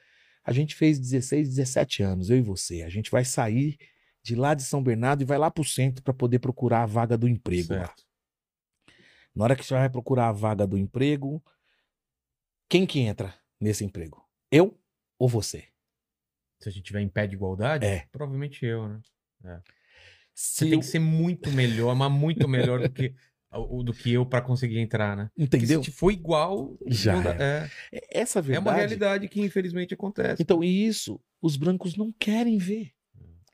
A 0.45 0.53
gente 0.53 0.77
fez 0.77 0.99
16, 1.01 1.49
17 1.49 2.03
anos, 2.05 2.31
eu 2.31 2.37
e 2.37 2.43
você. 2.43 2.83
A 2.83 2.89
gente 2.89 3.11
vai 3.11 3.25
sair 3.25 3.77
de 4.23 4.37
lá 4.37 4.55
de 4.55 4.63
São 4.63 4.81
Bernardo 4.81 5.23
e 5.23 5.25
vai 5.25 5.39
lá 5.39 5.51
pro 5.51 5.65
centro 5.65 6.03
para 6.05 6.15
poder 6.15 6.39
procurar 6.39 6.83
a 6.85 6.87
vaga 6.87 7.19
do 7.19 7.27
emprego 7.29 7.75
lá. 7.75 7.87
Certo. 7.87 8.05
Na 9.35 9.45
hora 9.45 9.57
que 9.57 9.65
você 9.65 9.75
vai 9.75 9.91
procurar 9.91 10.29
a 10.29 10.33
vaga 10.33 10.67
do 10.67 10.79
emprego, 10.79 11.43
quem 12.69 12.87
que 12.87 13.01
entra 13.01 13.35
nesse 13.61 13.85
emprego? 13.85 14.22
Eu 14.53 14.79
ou 15.19 15.29
você? 15.29 15.65
Se 16.61 16.69
a 16.69 16.73
gente 16.73 16.85
tiver 16.85 17.01
em 17.01 17.09
pé 17.09 17.27
de 17.27 17.35
igualdade, 17.35 17.85
É. 17.87 18.07
provavelmente 18.13 18.65
eu, 18.65 18.89
né? 18.89 19.01
Você 19.43 19.63
Se 20.35 20.65
tem 20.65 20.75
eu- 20.75 20.79
que 20.81 20.87
ser 20.87 20.99
muito 21.01 21.51
melhor, 21.51 21.95
mas 21.97 22.11
muito 22.13 22.47
melhor 22.49 22.81
do 22.81 22.91
que, 22.91 23.15
do 23.85 23.93
que 23.93 24.13
eu 24.13 24.25
pra 24.25 24.41
conseguir 24.41 24.79
entrar, 24.79 25.17
né? 25.17 25.31
Porque 25.35 25.57
Entendeu? 25.57 25.83
Se 25.83 25.91
for 25.91 26.11
igual, 26.13 26.79
Já 26.87 27.15
não 27.15 27.31
era. 27.31 27.43
é. 27.43 27.71
Essa 28.21 28.39
É 28.39 28.43
verdade. 28.43 28.67
uma 28.69 28.75
realidade 28.75 29.29
que 29.29 29.41
infelizmente 29.41 29.95
acontece. 29.95 30.43
Então, 30.43 30.63
e 30.63 30.87
isso 30.87 31.21
os 31.41 31.57
brancos 31.57 31.97
não 31.97 32.13
querem 32.13 32.59
ver. 32.59 32.93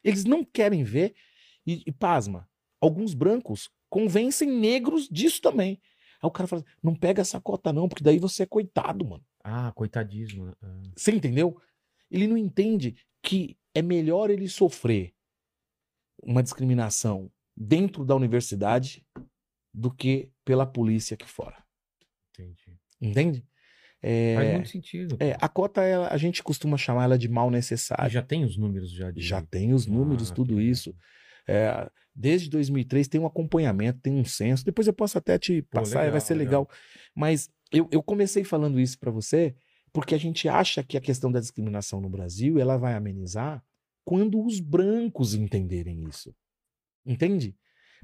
Eles 0.04 0.24
não 0.24 0.44
querem 0.44 0.84
ver. 0.84 1.14
E, 1.66 1.82
e 1.86 1.92
pasma, 1.92 2.48
alguns 2.80 3.14
brancos 3.14 3.70
convencem 3.90 4.48
negros 4.50 5.08
disso 5.08 5.40
também. 5.40 5.80
Aí 6.22 6.26
o 6.28 6.30
cara 6.30 6.46
fala: 6.46 6.64
não 6.82 6.94
pega 6.94 7.22
essa 7.22 7.40
cota, 7.40 7.72
não, 7.72 7.88
porque 7.88 8.04
daí 8.04 8.18
você 8.18 8.42
é 8.42 8.46
coitado, 8.46 9.04
mano. 9.04 9.24
Ah, 9.42 9.72
coitadismo. 9.72 10.46
né? 10.46 10.52
Ah. 10.62 10.82
Você 10.96 11.12
entendeu? 11.12 11.60
Ele 12.10 12.26
não 12.26 12.36
entende 12.36 12.96
que 13.22 13.56
é 13.74 13.82
melhor 13.82 14.30
ele 14.30 14.48
sofrer 14.48 15.14
uma 16.22 16.42
discriminação 16.42 17.30
dentro 17.56 18.04
da 18.04 18.14
universidade 18.14 19.06
do 19.72 19.90
que 19.90 20.30
pela 20.44 20.66
polícia 20.66 21.14
aqui 21.14 21.26
fora. 21.28 21.62
Entendi. 22.32 22.78
Entende? 23.00 23.46
É, 24.00 24.34
Faz 24.36 24.52
muito 24.52 24.68
sentido. 24.68 25.16
é, 25.20 25.36
a 25.40 25.48
cota, 25.48 25.80
a 26.08 26.16
gente 26.16 26.42
costuma 26.42 26.76
chamar 26.76 27.04
ela 27.04 27.18
de 27.18 27.28
mal 27.28 27.48
E 27.48 27.52
necessário. 27.52 28.10
já 28.10 28.22
tem 28.22 28.44
os 28.44 28.56
números 28.56 28.90
já 28.92 29.10
de... 29.10 29.20
Já 29.20 29.42
tem 29.42 29.72
os 29.74 29.86
números, 29.86 30.30
Ah, 30.30 30.34
tudo 30.34 30.56
que 30.56 30.62
isso. 30.62 30.94
É, 31.46 31.90
desde 32.18 32.50
2003 32.50 33.06
tem 33.06 33.20
um 33.20 33.26
acompanhamento, 33.26 34.00
tem 34.00 34.12
um 34.12 34.24
censo. 34.24 34.64
Depois 34.64 34.88
eu 34.88 34.92
posso 34.92 35.16
até 35.16 35.38
te 35.38 35.62
Pô, 35.62 35.78
passar, 35.78 36.00
legal, 36.00 36.12
vai 36.12 36.20
ser 36.20 36.34
legal. 36.34 36.62
legal. 36.62 36.78
Mas 37.14 37.48
eu, 37.70 37.88
eu 37.92 38.02
comecei 38.02 38.42
falando 38.42 38.80
isso 38.80 38.98
para 38.98 39.12
você 39.12 39.54
porque 39.92 40.14
a 40.14 40.18
gente 40.18 40.48
acha 40.48 40.82
que 40.82 40.96
a 40.96 41.00
questão 41.00 41.30
da 41.30 41.40
discriminação 41.40 42.00
no 42.00 42.10
Brasil 42.10 42.58
ela 42.58 42.76
vai 42.76 42.94
amenizar 42.94 43.64
quando 44.04 44.44
os 44.44 44.58
brancos 44.58 45.34
entenderem 45.34 46.04
isso. 46.08 46.34
Entende? 47.06 47.56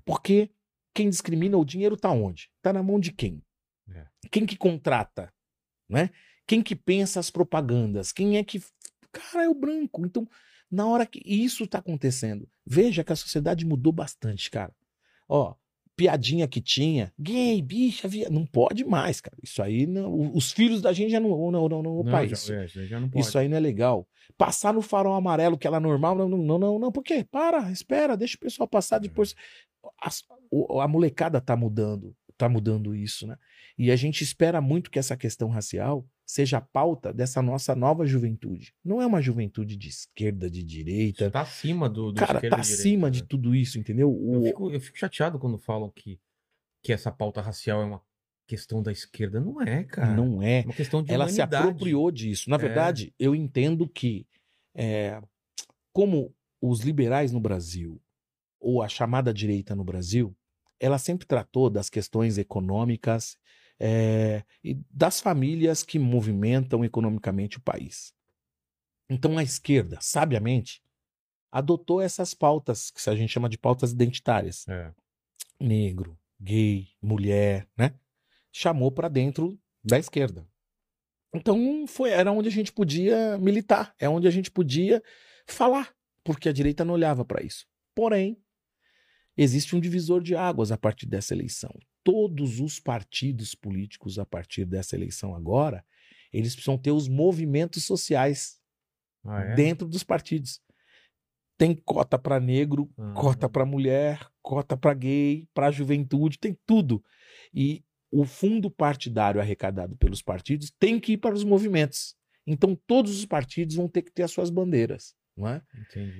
Porque 0.04 0.50
quem 0.94 1.10
discrimina 1.10 1.58
o 1.58 1.64
dinheiro 1.64 1.96
tá 1.96 2.10
onde? 2.10 2.50
Tá 2.62 2.72
na 2.72 2.82
mão 2.82 3.00
de 3.00 3.12
quem? 3.12 3.42
É. 3.88 4.06
Quem 4.30 4.46
que 4.46 4.56
contrata? 4.56 5.32
Né? 5.88 6.10
Quem 6.46 6.62
que 6.62 6.76
pensa 6.76 7.18
as 7.18 7.30
propagandas? 7.30 8.12
Quem 8.12 8.38
é 8.38 8.44
que. 8.44 8.62
Cara, 9.10 9.44
é 9.44 9.48
o 9.48 9.54
branco. 9.54 10.06
Então, 10.06 10.26
na 10.74 10.86
hora 10.86 11.06
que 11.06 11.20
isso 11.24 11.66
tá 11.66 11.78
acontecendo, 11.78 12.48
veja 12.66 13.02
que 13.04 13.12
a 13.12 13.16
sociedade 13.16 13.64
mudou 13.64 13.92
bastante, 13.92 14.50
cara. 14.50 14.74
Ó, 15.28 15.54
piadinha 15.96 16.48
que 16.48 16.60
tinha, 16.60 17.12
gay, 17.18 17.62
bicha, 17.62 18.08
via... 18.08 18.28
não 18.28 18.44
pode 18.44 18.84
mais, 18.84 19.20
cara. 19.20 19.36
Isso 19.42 19.62
aí, 19.62 19.86
não, 19.86 20.32
os 20.34 20.50
filhos 20.52 20.82
da 20.82 20.92
gente 20.92 21.10
já 21.12 21.20
não. 21.20 21.50
Não, 21.50 21.68
não, 21.68 21.82
não, 21.82 21.96
opa, 21.98 22.10
Não, 22.10 22.24
isso, 22.24 22.48
já, 22.48 22.62
é, 22.62 22.66
já- 22.68 23.00
não 23.00 23.08
isso 23.14 23.38
aí 23.38 23.48
não 23.48 23.56
é 23.56 23.60
legal. 23.60 24.06
Passar 24.36 24.74
no 24.74 24.82
farol 24.82 25.14
amarelo, 25.14 25.56
que 25.56 25.66
ela 25.66 25.76
é 25.76 25.80
normal, 25.80 26.16
não, 26.16 26.28
não, 26.28 26.38
não, 26.38 26.58
não, 26.58 26.78
não. 26.78 26.92
Por 26.92 27.02
quê? 27.04 27.24
Para, 27.30 27.70
espera, 27.70 28.16
deixa 28.16 28.36
o 28.36 28.40
pessoal 28.40 28.66
passar 28.68 28.98
depois. 28.98 29.34
As- 30.02 30.24
o- 30.50 30.80
a 30.80 30.88
molecada 30.88 31.40
tá 31.40 31.56
mudando, 31.56 32.14
tá 32.36 32.48
mudando 32.48 32.94
isso, 32.94 33.26
né? 33.26 33.36
E 33.78 33.90
a 33.92 33.96
gente 33.96 34.22
espera 34.24 34.60
muito 34.60 34.90
que 34.90 34.98
essa 34.98 35.16
questão 35.16 35.48
racial 35.48 36.04
seja 36.26 36.58
a 36.58 36.60
pauta 36.60 37.12
dessa 37.12 37.42
nossa 37.42 37.74
nova 37.74 38.06
juventude. 38.06 38.74
Não 38.84 39.00
é 39.02 39.06
uma 39.06 39.20
juventude 39.20 39.76
de 39.76 39.88
esquerda, 39.88 40.50
de 40.50 40.62
direita. 40.62 41.24
Isso 41.24 41.30
tá 41.32 41.42
acima 41.42 41.88
do, 41.88 42.12
do 42.12 42.18
Cara, 42.18 42.34
tá 42.34 42.38
e 42.38 42.40
direita, 42.50 42.60
acima 42.60 43.06
né? 43.08 43.10
de 43.12 43.22
tudo 43.24 43.54
isso, 43.54 43.78
entendeu? 43.78 44.08
Eu 44.10 44.40
O- 44.40 44.44
fico, 44.44 44.70
eu 44.70 44.80
fico 44.80 44.98
chateado 44.98 45.38
quando 45.38 45.58
falam 45.58 45.90
que, 45.90 46.18
que 46.82 46.92
essa 46.92 47.10
pauta 47.12 47.40
racial 47.42 47.82
é 47.82 47.84
uma 47.84 48.02
questão 48.46 48.82
da 48.82 48.90
esquerda. 48.92 49.40
Não 49.40 49.60
é, 49.62 49.84
cara. 49.84 50.14
não 50.14 50.42
é. 50.42 50.60
É 50.60 50.64
uma 50.64 50.74
questão 50.74 51.02
de 51.02 51.12
ela 51.12 51.28
se 51.28 51.34
humanidade. 51.40 51.68
apropriou 51.68 52.10
disso. 52.10 52.48
Na 52.48 52.56
É. 52.56 52.58
verdade, 52.58 53.14
eu 53.18 53.34
entendo 53.34 53.88
que, 53.88 54.26
é, 54.74 55.20
como 55.92 56.34
os 56.60 56.80
liberais 56.80 57.32
no 57.32 57.40
Brasil, 57.40 58.00
ou 58.58 58.82
a 58.82 58.88
chamada 58.88 59.32
direita 59.34 59.74
no 59.74 59.84
Brasil, 59.84 60.34
ela 60.80 60.98
sempre 60.98 61.26
tratou 61.26 61.68
das 61.68 61.90
questões 61.90 62.38
econômicas 62.38 63.36
é, 63.78 64.44
e 64.62 64.74
das 64.90 65.20
famílias 65.20 65.82
que 65.82 65.98
movimentam 65.98 66.84
economicamente 66.84 67.58
o 67.58 67.60
país. 67.60 68.14
Então 69.08 69.36
a 69.36 69.42
esquerda, 69.42 69.98
sabiamente, 70.00 70.82
adotou 71.50 72.00
essas 72.00 72.34
pautas, 72.34 72.90
que 72.90 73.08
a 73.08 73.14
gente 73.14 73.30
chama 73.30 73.48
de 73.48 73.58
pautas 73.58 73.92
identitárias 73.92 74.66
É. 74.68 74.92
negro, 75.60 76.18
gay, 76.40 76.88
mulher, 77.00 77.68
né? 77.76 77.94
Chamou 78.52 78.90
para 78.90 79.08
dentro 79.08 79.58
da 79.82 79.98
esquerda. 79.98 80.46
Então 81.34 81.86
foi 81.86 82.10
era 82.10 82.30
onde 82.32 82.48
a 82.48 82.52
gente 82.52 82.72
podia 82.72 83.36
militar, 83.38 83.94
é 83.98 84.08
onde 84.08 84.26
a 84.26 84.30
gente 84.30 84.50
podia 84.50 85.02
falar, 85.46 85.94
porque 86.22 86.48
a 86.48 86.52
direita 86.52 86.84
não 86.84 86.94
olhava 86.94 87.24
para 87.24 87.42
isso. 87.42 87.66
Porém, 87.94 88.40
existe 89.36 89.74
um 89.74 89.80
divisor 89.80 90.22
de 90.22 90.34
águas 90.34 90.70
a 90.72 90.78
partir 90.78 91.06
dessa 91.06 91.34
eleição. 91.34 91.72
Todos 92.04 92.60
os 92.60 92.78
partidos 92.78 93.54
políticos 93.54 94.18
a 94.18 94.26
partir 94.26 94.64
dessa 94.66 94.94
eleição 94.94 95.34
agora, 95.34 95.84
eles 96.32 96.54
precisam 96.54 96.76
ter 96.78 96.92
os 96.92 97.08
movimentos 97.08 97.84
sociais 97.84 98.60
Ah, 99.24 99.40
é? 99.42 99.54
dentro 99.54 99.88
dos 99.88 100.04
partidos. 100.04 100.60
Tem 101.56 101.74
cota 101.74 102.18
para 102.18 102.38
negro, 102.40 102.90
Ah. 102.98 103.12
cota 103.16 103.48
para 103.48 103.64
mulher, 103.64 104.26
cota 104.42 104.76
para 104.76 104.92
gay, 104.92 105.48
para 105.54 105.70
juventude, 105.70 106.38
tem 106.38 106.56
tudo. 106.66 107.02
E 107.54 107.82
o 108.12 108.24
fundo 108.24 108.70
partidário 108.70 109.40
arrecadado 109.40 109.96
pelos 109.96 110.20
partidos 110.20 110.70
tem 110.78 111.00
que 111.00 111.12
ir 111.12 111.16
para 111.18 111.34
os 111.34 111.42
movimentos. 111.44 112.14
Então 112.46 112.76
todos 112.86 113.16
os 113.18 113.24
partidos 113.24 113.76
vão 113.76 113.88
ter 113.88 114.02
que 114.02 114.12
ter 114.12 114.24
as 114.24 114.30
suas 114.30 114.50
bandeiras, 114.50 115.14
não 115.36 115.48
é? 115.48 115.62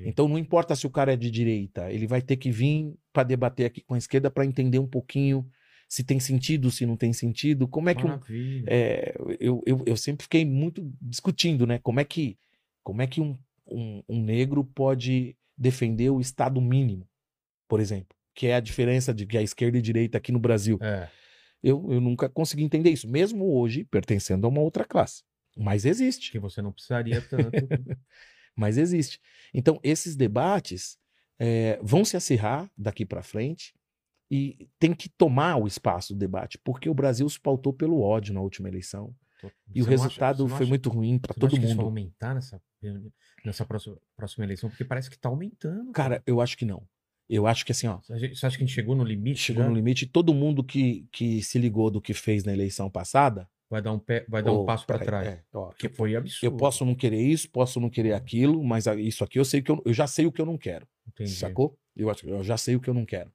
Então 0.08 0.26
não 0.28 0.38
importa 0.38 0.74
se 0.74 0.86
o 0.86 0.90
cara 0.90 1.12
é 1.12 1.16
de 1.16 1.30
direita, 1.30 1.92
ele 1.92 2.06
vai 2.06 2.22
ter 2.22 2.36
que 2.36 2.50
vir 2.50 2.94
para 3.12 3.24
debater 3.24 3.66
aqui 3.66 3.82
com 3.82 3.94
a 3.94 3.98
esquerda 3.98 4.30
para 4.30 4.46
entender 4.46 4.78
um 4.78 4.88
pouquinho 4.88 5.46
se 5.88 6.02
tem 6.02 6.18
sentido, 6.18 6.70
se 6.70 6.86
não 6.86 6.96
tem 6.96 7.12
sentido, 7.12 7.68
como 7.68 7.88
é 7.88 7.94
que 7.94 8.04
um, 8.04 8.18
é, 8.66 9.14
eu, 9.38 9.62
eu, 9.66 9.82
eu 9.86 9.96
sempre 9.96 10.24
fiquei 10.24 10.44
muito 10.44 10.92
discutindo, 11.00 11.66
né? 11.66 11.78
Como 11.78 12.00
é 12.00 12.04
que, 12.04 12.38
como 12.82 13.02
é 13.02 13.06
que 13.06 13.20
um, 13.20 13.38
um, 13.66 14.02
um 14.08 14.22
negro 14.22 14.64
pode 14.64 15.36
defender 15.56 16.10
o 16.10 16.20
Estado 16.20 16.60
mínimo, 16.60 17.08
por 17.68 17.80
exemplo, 17.80 18.16
que 18.34 18.46
é 18.46 18.54
a 18.54 18.60
diferença 18.60 19.14
de 19.14 19.26
que 19.26 19.38
a 19.38 19.42
esquerda 19.42 19.76
e 19.78 19.80
a 19.80 19.82
direita 19.82 20.18
aqui 20.18 20.32
no 20.32 20.38
Brasil. 20.38 20.78
É. 20.80 21.08
Eu, 21.62 21.92
eu 21.92 22.00
nunca 22.00 22.28
consegui 22.28 22.62
entender 22.62 22.90
isso, 22.90 23.08
mesmo 23.08 23.56
hoje 23.56 23.84
pertencendo 23.84 24.46
a 24.46 24.50
uma 24.50 24.60
outra 24.60 24.84
classe. 24.84 25.22
Mas 25.56 25.84
existe, 25.84 26.32
Que 26.32 26.38
você 26.38 26.60
não 26.60 26.72
precisaria 26.72 27.22
tanto. 27.22 27.50
mas 28.54 28.76
existe. 28.76 29.20
Então, 29.52 29.78
esses 29.82 30.16
debates 30.16 30.98
é, 31.38 31.78
vão 31.82 32.04
se 32.04 32.16
acirrar 32.16 32.70
daqui 32.76 33.06
para 33.06 33.22
frente 33.22 33.73
e 34.30 34.68
tem 34.78 34.92
que 34.94 35.08
tomar 35.08 35.56
o 35.56 35.66
espaço 35.66 36.14
do 36.14 36.18
debate, 36.18 36.58
porque 36.64 36.88
o 36.88 36.94
Brasil 36.94 37.28
se 37.28 37.38
pautou 37.38 37.72
pelo 37.72 38.00
ódio 38.00 38.32
na 38.34 38.40
última 38.40 38.68
eleição. 38.68 39.14
E 39.74 39.80
o 39.80 39.84
acha- 39.84 39.90
resultado 39.90 40.38
não 40.44 40.48
foi 40.48 40.60
acha- 40.60 40.66
muito 40.68 40.88
ruim 40.88 41.18
para 41.18 41.34
todo 41.34 41.48
acha 41.48 41.56
que 41.56 41.66
isso 41.66 41.76
vai 41.76 41.84
mundo. 41.84 41.84
aumentar 41.90 42.34
nessa, 42.34 42.60
nessa 43.44 43.64
próxima, 43.64 43.96
próxima 44.16 44.44
eleição? 44.44 44.70
Porque 44.70 44.84
parece 44.84 45.10
que 45.10 45.18
tá 45.18 45.28
aumentando. 45.28 45.92
Cara, 45.92 46.22
eu 46.26 46.40
acho 46.40 46.56
que 46.56 46.64
não. 46.64 46.82
Eu 47.28 47.46
acho 47.46 47.64
que 47.64 47.72
assim, 47.72 47.86
ó, 47.86 47.98
Você 48.02 48.12
acha- 48.14 48.46
acha 48.46 48.56
que 48.56 48.62
a 48.64 48.66
gente 48.66 48.74
chegou 48.74 48.94
no 48.94 49.04
limite? 49.04 49.40
chegou 49.40 49.64
no 49.64 49.74
limite. 49.74 50.06
Todo 50.06 50.34
mundo 50.34 50.62
que, 50.64 51.06
que 51.12 51.42
se 51.42 51.58
ligou 51.58 51.90
do 51.90 52.00
que 52.00 52.12
fez 52.14 52.44
na 52.44 52.52
eleição 52.52 52.90
passada. 52.90 53.48
Vai 53.70 53.80
dar 53.82 53.92
um, 53.92 53.98
pé, 53.98 54.24
vai 54.28 54.42
dar 54.42 54.52
um 54.52 54.56
"Ô, 54.56 54.64
passo 54.66 54.86
pra 54.86 54.98
peraí, 54.98 55.24
trás. 55.24 55.38
é, 55.38 55.44
ó, 55.52 55.66
Porque 55.68 55.88
foi 55.88 56.14
absurdo. 56.14 56.44
eu 56.54 56.56
posso 56.56 56.84
não 56.84 56.94
querer 56.94 57.20
isso, 57.22 57.50
posso 57.50 57.80
não 57.80 57.88
querer 57.90 58.12
aquilo, 58.12 58.62
mas 58.62 58.86
isso 58.98 59.24
aqui 59.24 59.38
eu 59.38 59.44
sei 59.44 59.62
que 59.62 59.70
eu, 59.70 59.82
eu 59.86 59.92
já 59.92 60.06
sei 60.06 60.26
o 60.26 60.32
que 60.32 60.40
eu 60.40 60.46
não 60.46 60.56
quero. 60.58 60.86
Entendi. 61.08 61.30
Sacou? 61.30 61.76
Eu, 61.96 62.10
eu 62.24 62.44
já 62.44 62.56
sei 62.58 62.76
o 62.76 62.80
que 62.80 62.88
eu 62.88 62.94
não 62.94 63.04
quero. 63.06 63.32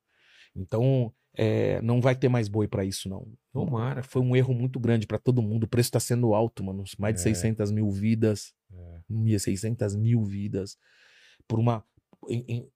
Então, 0.56 1.14
é, 1.36 1.82
não 1.82 2.02
vai 2.02 2.16
ter 2.16 2.28
mais 2.30 2.47
boi 2.47 2.68
pra 2.68 2.84
isso, 2.84 3.08
não. 3.08 3.32
Tomara. 3.54 4.04
Foi 4.04 4.22
um 4.22 4.36
erro 4.36 4.54
muito 4.54 4.80
grande 4.80 5.08
pra 5.08 5.18
todo 5.20 5.41
mundo. 5.41 5.64
O 5.64 5.68
preço 5.68 5.91
tá 5.91 6.00
sendo 6.00 6.34
alto, 6.34 6.64
mano. 6.64 6.84
Mais 6.97 7.16
de 7.16 7.22
É. 7.22 7.24
600 7.24 7.72
mil 7.72 7.89
vidas. 7.91 8.54
É. 8.72 9.00
Mia, 9.10 9.39
600 9.39 9.95
mil 9.95 10.24
vidas. 10.24 10.78
Por 11.47 11.60
uma. 11.60 11.84
em- 12.28 12.45
em- 12.47 12.70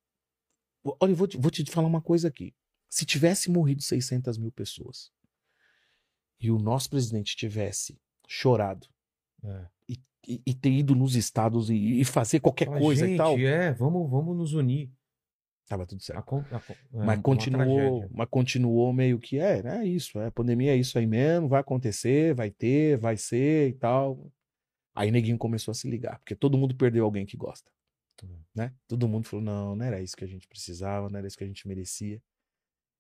Olha, 1.00 1.12
eu 1.12 1.16
vou 1.16 1.28
te, 1.28 1.38
vou 1.38 1.50
te 1.52 1.64
falar 1.72 1.88
uma 1.88 2.02
coisa 2.02 2.28
aqui. 2.28 2.54
Se 2.90 3.06
tivesse 3.06 3.50
morrido 3.50 3.82
600 3.82 4.38
mil 4.38 4.52
pessoas 4.52 5.12
e 6.40 6.52
o 6.52 6.58
nosso 6.60 6.90
presidente 6.90 7.36
tivesse 7.36 7.98
chorado 8.28 8.88
É. 9.44 9.66
e, 9.90 10.42
e 10.46 10.54
ter 10.54 10.72
ido 10.72 10.94
nos 10.96 11.16
estados 11.16 11.70
e, 11.70 12.02
e 12.02 12.06
fazer 12.06 12.40
qualquer 12.40 12.66
Fala, 12.68 12.80
coisa 12.80 13.08
e 13.10 13.18
tal, 13.18 13.38
é, 13.40 13.74
vamos, 13.74 14.10
vamos 14.10 14.36
nos 14.38 14.54
unir. 14.54 14.92
Tava 15.68 15.86
tudo 15.86 16.02
certo. 16.02 16.20
Acon- 16.20 16.44
acon- 16.52 16.74
é, 16.94 17.06
mas 17.06 17.22
continuou, 17.22 18.10
mas 18.12 18.28
continuou 18.30 18.94
meio 18.94 19.20
que 19.20 19.38
é, 19.40 19.62
né? 19.64 19.86
Isso, 19.86 20.20
é, 20.20 20.28
a 20.28 20.32
pandemia 20.32 20.74
é 20.74 20.78
isso 20.78 20.98
aí 20.98 21.06
mesmo, 21.08 21.48
vai 21.48 21.62
acontecer, 21.62 22.34
vai 22.34 22.50
ter, 22.52 22.98
vai 22.98 23.18
ser 23.18 23.70
e 23.70 23.74
tal. 23.74 24.32
Aí 24.96 25.10
neguinho 25.10 25.38
começou 25.38 25.72
a 25.72 25.76
se 25.76 25.90
ligar, 25.90 26.20
porque 26.20 26.36
todo 26.36 26.58
mundo 26.58 26.76
perdeu 26.76 27.04
alguém 27.06 27.26
que 27.26 27.36
gosta, 27.38 27.72
Hum. 28.24 28.40
né? 28.54 28.74
Todo 28.88 29.08
mundo 29.08 29.28
falou, 29.28 29.44
não, 29.44 29.76
não 29.76 29.86
era 29.86 30.00
isso 30.02 30.16
que 30.16 30.24
a 30.24 30.28
gente 30.28 30.48
precisava, 30.48 31.10
não 31.10 31.18
era 31.18 31.28
isso 31.28 31.38
que 31.38 31.44
a 31.44 31.48
gente 31.48 31.68
merecia. 31.68 32.22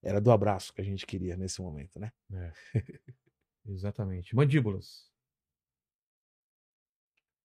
Era 0.01 0.19
do 0.19 0.31
abraço 0.31 0.73
que 0.73 0.81
a 0.81 0.83
gente 0.83 1.05
queria 1.05 1.37
nesse 1.37 1.61
momento, 1.61 1.99
né? 1.99 2.11
É. 2.33 2.51
Exatamente. 3.65 4.35
Mandíbulas. 4.35 5.11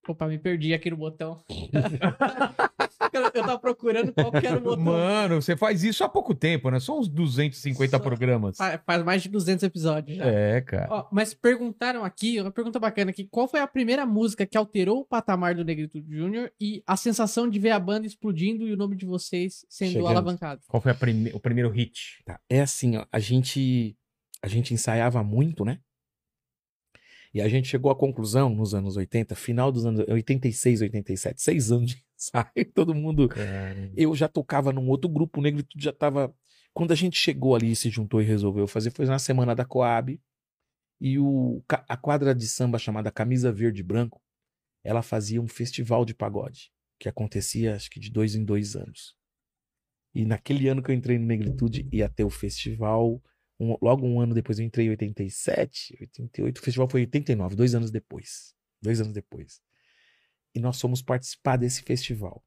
Opa, 0.07 0.27
me 0.27 0.39
perdi 0.39 0.73
aqui 0.73 0.89
no 0.89 0.97
botão. 0.97 1.43
eu, 3.17 3.31
tava 3.31 3.59
procurando 3.59 4.13
qual 4.13 4.31
que 4.31 4.45
era 4.47 4.57
o 4.57 4.61
botão. 4.61 4.83
Mano, 4.83 5.41
você 5.41 5.55
faz 5.57 5.83
isso 5.83 6.03
há 6.03 6.09
pouco 6.09 6.33
tempo, 6.35 6.69
né? 6.69 6.79
Só 6.79 6.97
uns 6.99 7.07
250 7.07 7.97
Só- 7.97 8.03
programas. 8.03 8.57
Fa- 8.57 8.81
Faz 8.85 9.03
mais 9.03 9.21
de 9.23 9.29
200 9.29 9.63
episódios 9.63 10.17
já. 10.17 10.25
É, 10.25 10.61
cara. 10.61 10.87
Ó, 10.89 11.07
mas 11.11 11.33
perguntaram 11.33 12.03
aqui, 12.03 12.39
uma 12.39 12.51
pergunta 12.51 12.79
bacana 12.79 13.11
aqui, 13.11 13.27
qual 13.29 13.47
foi 13.47 13.59
a 13.59 13.67
primeira 13.67 14.05
música 14.05 14.45
que 14.45 14.57
alterou 14.57 14.99
o 14.99 15.05
patamar 15.05 15.55
do 15.55 15.63
Negritude 15.65 16.15
Júnior 16.15 16.51
e 16.59 16.83
a 16.85 16.95
sensação 16.97 17.49
de 17.49 17.59
ver 17.59 17.71
a 17.71 17.79
banda 17.79 18.05
explodindo 18.07 18.67
e 18.67 18.73
o 18.73 18.77
nome 18.77 18.95
de 18.95 19.05
vocês 19.05 19.65
sendo 19.69 19.91
Chegando. 19.93 20.07
alavancado? 20.09 20.61
Qual 20.67 20.81
foi 20.81 20.91
a 20.91 20.95
prime- 20.95 21.31
o 21.33 21.39
primeiro 21.39 21.69
hit? 21.69 22.21
Tá, 22.25 22.39
É 22.49 22.61
assim, 22.61 22.97
ó, 22.97 23.05
a 23.11 23.19
gente 23.19 23.95
a 24.41 24.47
gente 24.47 24.73
ensaiava 24.73 25.21
muito, 25.21 25.65
né? 25.65 25.79
E 27.33 27.41
a 27.41 27.47
gente 27.47 27.67
chegou 27.67 27.91
à 27.91 27.95
conclusão 27.95 28.49
nos 28.49 28.73
anos 28.73 28.97
80, 28.97 29.35
final 29.35 29.71
dos 29.71 29.85
anos 29.85 30.07
86, 30.07 30.81
87, 30.81 31.41
seis 31.41 31.71
anos 31.71 31.91
de 31.91 32.03
ensaio, 32.15 32.65
todo 32.73 32.95
mundo. 32.95 33.29
Cara. 33.29 33.91
Eu 33.95 34.15
já 34.15 34.27
tocava 34.27 34.73
num 34.73 34.89
outro 34.89 35.09
grupo, 35.09 35.39
o 35.39 35.43
Negritude 35.43 35.83
já 35.83 35.93
tava. 35.93 36.33
Quando 36.73 36.91
a 36.91 36.95
gente 36.95 37.17
chegou 37.17 37.55
ali, 37.55 37.75
se 37.75 37.89
juntou 37.89 38.21
e 38.21 38.25
resolveu 38.25 38.67
fazer, 38.67 38.91
foi 38.91 39.05
na 39.05 39.19
semana 39.19 39.55
da 39.55 39.65
Coab. 39.65 40.19
E 41.01 41.17
o, 41.17 41.63
a 41.69 41.95
quadra 41.95 42.35
de 42.35 42.47
samba 42.47 42.77
chamada 42.77 43.11
Camisa 43.11 43.51
Verde 43.51 43.79
e 43.79 43.83
Branco, 43.83 44.21
ela 44.83 45.01
fazia 45.01 45.41
um 45.41 45.47
festival 45.47 46.03
de 46.03 46.13
pagode, 46.13 46.71
que 46.99 47.07
acontecia 47.07 47.75
acho 47.75 47.89
que 47.89 47.99
de 47.99 48.11
dois 48.11 48.35
em 48.35 48.43
dois 48.43 48.75
anos. 48.75 49.15
E 50.13 50.25
naquele 50.25 50.67
ano 50.67 50.81
que 50.81 50.91
eu 50.91 50.95
entrei 50.95 51.17
no 51.17 51.25
Negritude, 51.25 51.87
ia 51.91 52.09
ter 52.09 52.23
o 52.23 52.29
festival. 52.29 53.21
Um- 53.59 53.77
logo 53.81 54.05
um 54.05 54.19
ano 54.21 54.33
depois, 54.33 54.59
eu 54.59 54.65
entrei 54.65 54.87
em 54.87 54.89
87, 54.91 55.97
88. 55.99 56.57
O 56.59 56.61
festival 56.61 56.89
foi 56.89 57.01
em 57.01 57.03
89, 57.03 57.55
dois 57.55 57.75
anos 57.75 57.91
depois. 57.91 58.55
Dois 58.81 59.01
anos 59.01 59.13
depois. 59.13 59.61
E 60.55 60.59
nós 60.59 60.79
fomos 60.79 61.01
participar 61.01 61.57
desse 61.57 61.83
festival. 61.83 62.43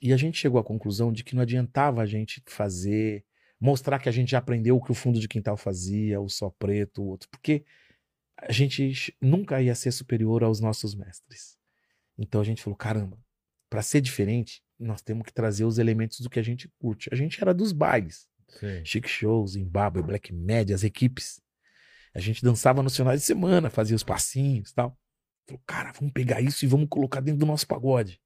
E 0.00 0.12
a 0.12 0.16
gente 0.16 0.38
chegou 0.38 0.60
à 0.60 0.64
conclusão 0.64 1.12
de 1.12 1.24
que 1.24 1.34
não 1.34 1.42
adiantava 1.42 2.02
a 2.02 2.06
gente 2.06 2.42
fazer, 2.46 3.24
mostrar 3.60 3.98
que 3.98 4.08
a 4.08 4.12
gente 4.12 4.30
já 4.32 4.38
aprendeu 4.38 4.76
o 4.76 4.82
que 4.82 4.90
o 4.90 4.94
fundo 4.94 5.18
de 5.18 5.28
quintal 5.28 5.56
fazia, 5.56 6.20
o 6.20 6.28
só 6.28 6.50
preto, 6.50 7.02
o 7.02 7.06
outro, 7.06 7.28
porque 7.30 7.64
a 8.36 8.52
gente 8.52 9.16
nunca 9.20 9.60
ia 9.62 9.74
ser 9.74 9.92
superior 9.92 10.42
aos 10.42 10.60
nossos 10.60 10.94
mestres. 10.94 11.56
Então 12.18 12.40
a 12.40 12.44
gente 12.44 12.62
falou: 12.62 12.76
caramba, 12.76 13.18
para 13.70 13.82
ser 13.82 14.00
diferente, 14.00 14.62
nós 14.78 15.00
temos 15.00 15.24
que 15.24 15.32
trazer 15.32 15.64
os 15.64 15.78
elementos 15.78 16.20
do 16.20 16.30
que 16.30 16.38
a 16.38 16.42
gente 16.42 16.68
curte. 16.78 17.08
A 17.12 17.16
gente 17.16 17.40
era 17.40 17.54
dos 17.54 17.72
bailes, 17.72 18.28
Sei. 18.48 18.84
Chic 18.84 19.06
Shows, 19.08 19.52
Zimbabwe, 19.52 20.02
Black 20.02 20.32
Media, 20.32 20.74
as 20.74 20.84
equipes. 20.84 21.40
A 22.14 22.20
gente 22.20 22.42
dançava 22.42 22.82
nos 22.82 22.96
finais 22.96 23.20
de 23.20 23.26
semana, 23.26 23.70
fazia 23.70 23.96
os 23.96 24.04
passinhos 24.04 24.70
e 24.70 24.74
tal. 24.74 24.96
Falou, 25.46 25.62
cara, 25.66 25.92
vamos 25.92 26.12
pegar 26.12 26.40
isso 26.40 26.64
e 26.64 26.68
vamos 26.68 26.86
colocar 26.88 27.20
dentro 27.20 27.40
do 27.40 27.46
nosso 27.46 27.66
pagode. 27.66 28.20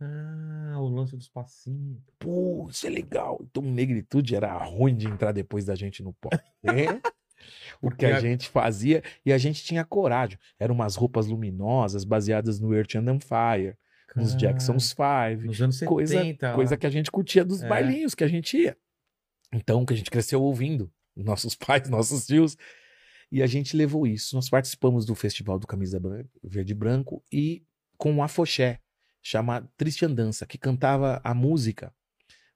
Ah, 0.00 0.76
o 0.78 0.88
lance 0.88 1.16
dos 1.16 1.28
passinhos. 1.28 2.00
Pô, 2.18 2.66
isso 2.70 2.86
é 2.86 2.90
legal. 2.90 3.38
Então, 3.42 3.62
negritude 3.62 4.34
era 4.34 4.52
ruim 4.58 4.96
de 4.96 5.06
entrar 5.06 5.32
depois 5.32 5.64
da 5.64 5.74
gente 5.74 6.02
no 6.02 6.12
pop. 6.14 6.36
É? 6.64 7.00
Porque 7.80 8.06
a 8.06 8.16
a- 8.18 8.20
gente 8.20 8.48
fazia 8.48 9.02
e 9.26 9.32
a 9.32 9.38
gente 9.38 9.64
tinha 9.64 9.84
coragem. 9.84 10.38
Eram 10.60 10.74
umas 10.74 10.94
roupas 10.94 11.26
luminosas 11.26 12.04
baseadas 12.04 12.60
no 12.60 12.72
Earth 12.74 12.94
and 12.96 13.18
Fire, 13.20 13.76
nos 14.14 14.28
Cara, 14.34 14.38
Jackson's 14.38 14.92
Five. 14.92 15.46
Nos 15.46 15.60
anos 15.60 15.76
70. 15.78 15.88
Coisa, 15.88 16.54
coisa 16.54 16.76
que 16.76 16.86
a 16.86 16.90
gente 16.90 17.10
curtia 17.10 17.44
dos 17.44 17.62
É. 17.62 17.68
bailinhos 17.68 18.14
que 18.14 18.22
a 18.22 18.28
gente 18.28 18.56
ia. 18.56 18.76
Então, 19.52 19.84
que 19.84 19.92
a 19.92 19.96
gente 19.96 20.10
cresceu 20.10 20.42
ouvindo. 20.42 20.92
Nossos 21.14 21.54
pais, 21.54 21.88
nossos 21.90 22.26
tios. 22.26 22.56
E 23.30 23.42
a 23.42 23.46
gente 23.46 23.76
levou 23.76 24.06
isso. 24.06 24.34
Nós 24.34 24.48
participamos 24.48 25.04
do 25.04 25.14
Festival 25.14 25.58
do 25.58 25.66
Camisa 25.66 26.00
Verde 26.42 26.72
e 26.72 26.74
Branco 26.74 27.22
e 27.30 27.62
com 27.98 28.12
um 28.12 28.22
afoxé, 28.22 28.80
chamado 29.22 29.68
Triste 29.76 30.04
Andança, 30.04 30.46
que 30.46 30.56
cantava 30.56 31.20
a 31.22 31.34
música 31.34 31.94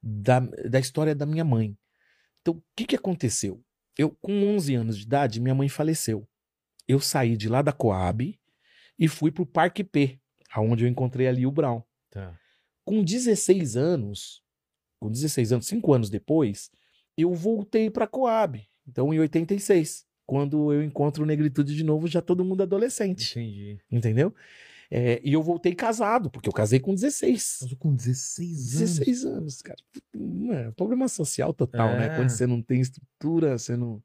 da, 0.02 0.40
da 0.40 0.80
história 0.80 1.14
da 1.14 1.26
minha 1.26 1.44
mãe. 1.44 1.76
Então, 2.40 2.54
o 2.54 2.62
que, 2.74 2.86
que 2.86 2.96
aconteceu? 2.96 3.62
Eu, 3.98 4.10
com 4.20 4.32
11 4.54 4.74
anos 4.74 4.98
de 4.98 5.04
idade, 5.04 5.40
minha 5.40 5.54
mãe 5.54 5.68
faleceu. 5.68 6.28
Eu 6.86 7.00
saí 7.00 7.36
de 7.36 7.48
lá 7.48 7.62
da 7.62 7.72
Coab 7.72 8.38
e 8.98 9.08
fui 9.08 9.30
pro 9.30 9.46
Parque 9.46 9.82
P, 9.82 10.20
aonde 10.50 10.84
eu 10.84 10.88
encontrei 10.88 11.26
ali 11.26 11.46
o 11.46 11.50
Brown. 11.50 11.82
Tá. 12.10 12.38
Com 12.84 13.02
16 13.02 13.76
anos, 13.76 14.42
com 15.00 15.10
16 15.10 15.52
anos, 15.52 15.66
5 15.66 15.92
anos 15.92 16.10
depois, 16.10 16.70
eu 17.16 17.32
voltei 17.34 17.90
pra 17.90 18.06
Coab. 18.06 18.60
Então, 18.86 19.12
em 19.12 19.18
86, 19.18 20.04
quando 20.26 20.72
eu 20.72 20.82
encontro 20.82 21.26
Negritude 21.26 21.74
de 21.74 21.84
novo, 21.84 22.06
já 22.06 22.20
todo 22.22 22.44
mundo 22.44 22.62
adolescente, 22.62 23.32
Entendi. 23.38 23.78
entendeu? 23.90 24.34
É, 24.88 25.20
e 25.24 25.32
eu 25.32 25.42
voltei 25.42 25.74
casado, 25.74 26.30
porque 26.30 26.48
eu 26.48 26.52
casei 26.52 26.78
com 26.78 26.94
16. 26.94 27.58
Mas 27.62 27.74
com 27.74 27.92
16 27.94 28.76
anos. 28.76 28.78
16 28.78 29.24
anos, 29.24 29.62
cara. 29.62 29.78
É, 30.52 30.70
problema 30.72 31.08
social 31.08 31.52
total, 31.52 31.88
É. 31.90 31.98
né? 31.98 32.16
Quando 32.16 32.28
você 32.28 32.46
não 32.46 32.62
tem 32.62 32.80
estrutura, 32.80 33.58
você 33.58 33.76
não. 33.76 34.00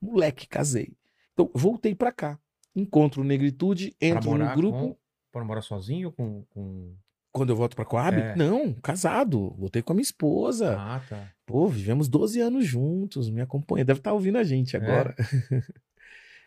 Moleque, 0.00 0.46
casei. 0.48 0.92
Então, 1.32 1.48
voltei 1.54 1.94
pra 1.94 2.10
cá. 2.10 2.38
Encontro 2.74 3.22
Negritude, 3.22 3.94
entro 4.00 4.36
no 4.36 4.54
grupo. 4.54 4.78
com- 4.78 4.96
Pra 5.30 5.44
morar 5.44 5.62
sozinho 5.62 6.10
com. 6.10 6.42
com... 6.50 6.94
Quando 7.30 7.50
eu 7.50 7.56
volto 7.56 7.76
pra 7.76 7.84
Coab? 7.84 8.16
É. 8.18 8.34
Não, 8.34 8.72
casado. 8.74 9.54
Voltei 9.56 9.82
com 9.82 9.92
a 9.92 9.94
minha 9.94 10.02
esposa. 10.02 10.76
Ah, 10.78 11.00
tá. 11.08 11.32
Pô, 11.48 11.66
vivemos 11.66 12.08
12 12.10 12.40
anos 12.40 12.66
juntos, 12.66 13.30
me 13.30 13.40
acompanha. 13.40 13.82
Deve 13.82 14.00
estar 14.00 14.12
ouvindo 14.12 14.36
a 14.36 14.44
gente 14.44 14.76
agora. 14.76 15.14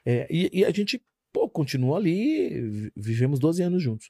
É, 0.03 0.27
e, 0.31 0.49
e 0.61 0.65
a 0.65 0.71
gente, 0.71 0.99
pô, 1.31 1.47
continua 1.47 1.95
ali, 1.97 2.59
vi- 2.71 2.91
vivemos 2.95 3.37
12 3.39 3.61
anos 3.61 3.83
juntos. 3.83 4.09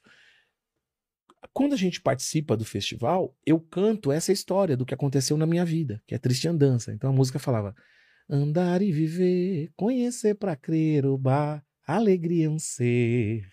Quando 1.52 1.74
a 1.74 1.76
gente 1.76 2.00
participa 2.00 2.56
do 2.56 2.64
festival, 2.64 3.36
eu 3.44 3.60
canto 3.60 4.10
essa 4.10 4.32
história 4.32 4.74
do 4.74 4.86
que 4.86 4.94
aconteceu 4.94 5.36
na 5.36 5.44
minha 5.44 5.66
vida, 5.66 6.02
que 6.06 6.14
é 6.14 6.18
Triste 6.18 6.48
Andança. 6.48 6.94
Então 6.94 7.10
a 7.10 7.12
música 7.12 7.38
falava: 7.38 7.74
Andar 8.28 8.80
e 8.80 8.90
viver, 8.90 9.70
conhecer 9.76 10.34
pra 10.34 10.56
crer, 10.56 11.04
o 11.04 11.18
bar, 11.18 11.62
alegria 11.86 12.46
é 12.46 12.48
um 12.48 12.58
ser, 12.58 13.46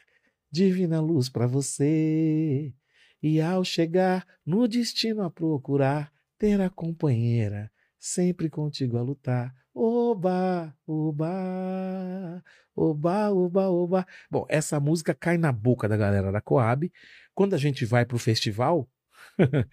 divina 0.50 1.02
luz 1.02 1.28
pra 1.28 1.46
você. 1.46 2.74
E 3.22 3.42
ao 3.42 3.66
chegar 3.66 4.26
no 4.46 4.66
destino 4.66 5.24
a 5.24 5.30
procurar, 5.30 6.10
ter 6.40 6.62
a 6.62 6.70
companheira, 6.70 7.70
sempre 8.00 8.50
contigo 8.50 8.98
a 8.98 9.02
lutar. 9.02 9.54
Oba, 9.76 10.74
oba, 10.88 12.44
oba, 12.76 13.32
oba, 13.32 13.70
oba. 13.70 14.08
Bom, 14.32 14.46
essa 14.50 14.80
música 14.80 15.14
cai 15.14 15.38
na 15.38 15.52
boca 15.52 15.88
da 15.88 15.98
galera 15.98 16.32
da 16.32 16.42
Coab. 16.42 16.92
Quando 17.36 17.54
a 17.54 17.58
gente 17.58 17.86
vai 17.86 18.06
pro 18.06 18.18
festival, 18.18 18.90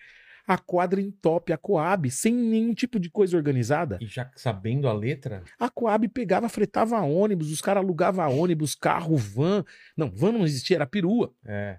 a 0.46 0.58
quadra 0.58 1.00
entope 1.00 1.52
a 1.52 1.56
Coab 1.56 2.10
sem 2.10 2.34
nenhum 2.34 2.74
tipo 2.74 2.98
de 2.98 3.10
coisa 3.10 3.36
organizada. 3.36 3.98
E 4.00 4.06
já 4.06 4.30
sabendo 4.34 4.88
a 4.88 4.92
letra, 4.92 5.42
A 5.58 5.70
Coab 5.70 6.08
pegava, 6.08 6.48
fretava 6.48 7.00
ônibus, 7.00 7.50
os 7.50 7.60
caras 7.60 7.82
alugavam 7.82 8.38
ônibus, 8.38 8.74
carro, 8.74 9.16
van. 9.16 9.64
Não, 9.96 10.10
van 10.10 10.32
não 10.32 10.44
existia, 10.44 10.76
era 10.76 10.86
perua. 10.86 11.32
é. 11.44 11.78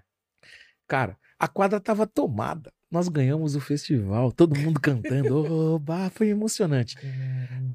Cara, 0.86 1.18
a 1.38 1.46
quadra 1.46 1.78
tava 1.78 2.06
tomada. 2.06 2.72
Nós 2.90 3.08
ganhamos 3.08 3.54
o 3.54 3.60
festival, 3.60 4.32
todo 4.32 4.58
mundo 4.58 4.80
cantando. 4.80 5.74
Oba, 5.74 6.08
foi 6.10 6.28
emocionante. 6.28 6.96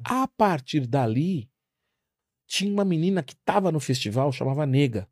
A 0.03 0.27
partir 0.27 0.87
dali, 0.87 1.49
tinha 2.47 2.71
uma 2.71 2.83
menina 2.83 3.21
que 3.21 3.33
estava 3.33 3.71
no 3.71 3.79
festival, 3.79 4.31
chamava 4.31 4.65
Nega. 4.65 5.07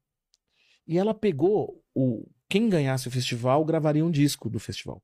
E 0.88 0.98
ela 0.98 1.14
pegou 1.14 1.84
o. 1.94 2.28
Quem 2.50 2.68
ganhasse 2.68 3.08
o 3.08 3.12
festival 3.12 3.64
gravaria 3.64 4.06
um 4.06 4.12
disco 4.12 4.50
do 4.50 4.60
festival. 4.60 5.02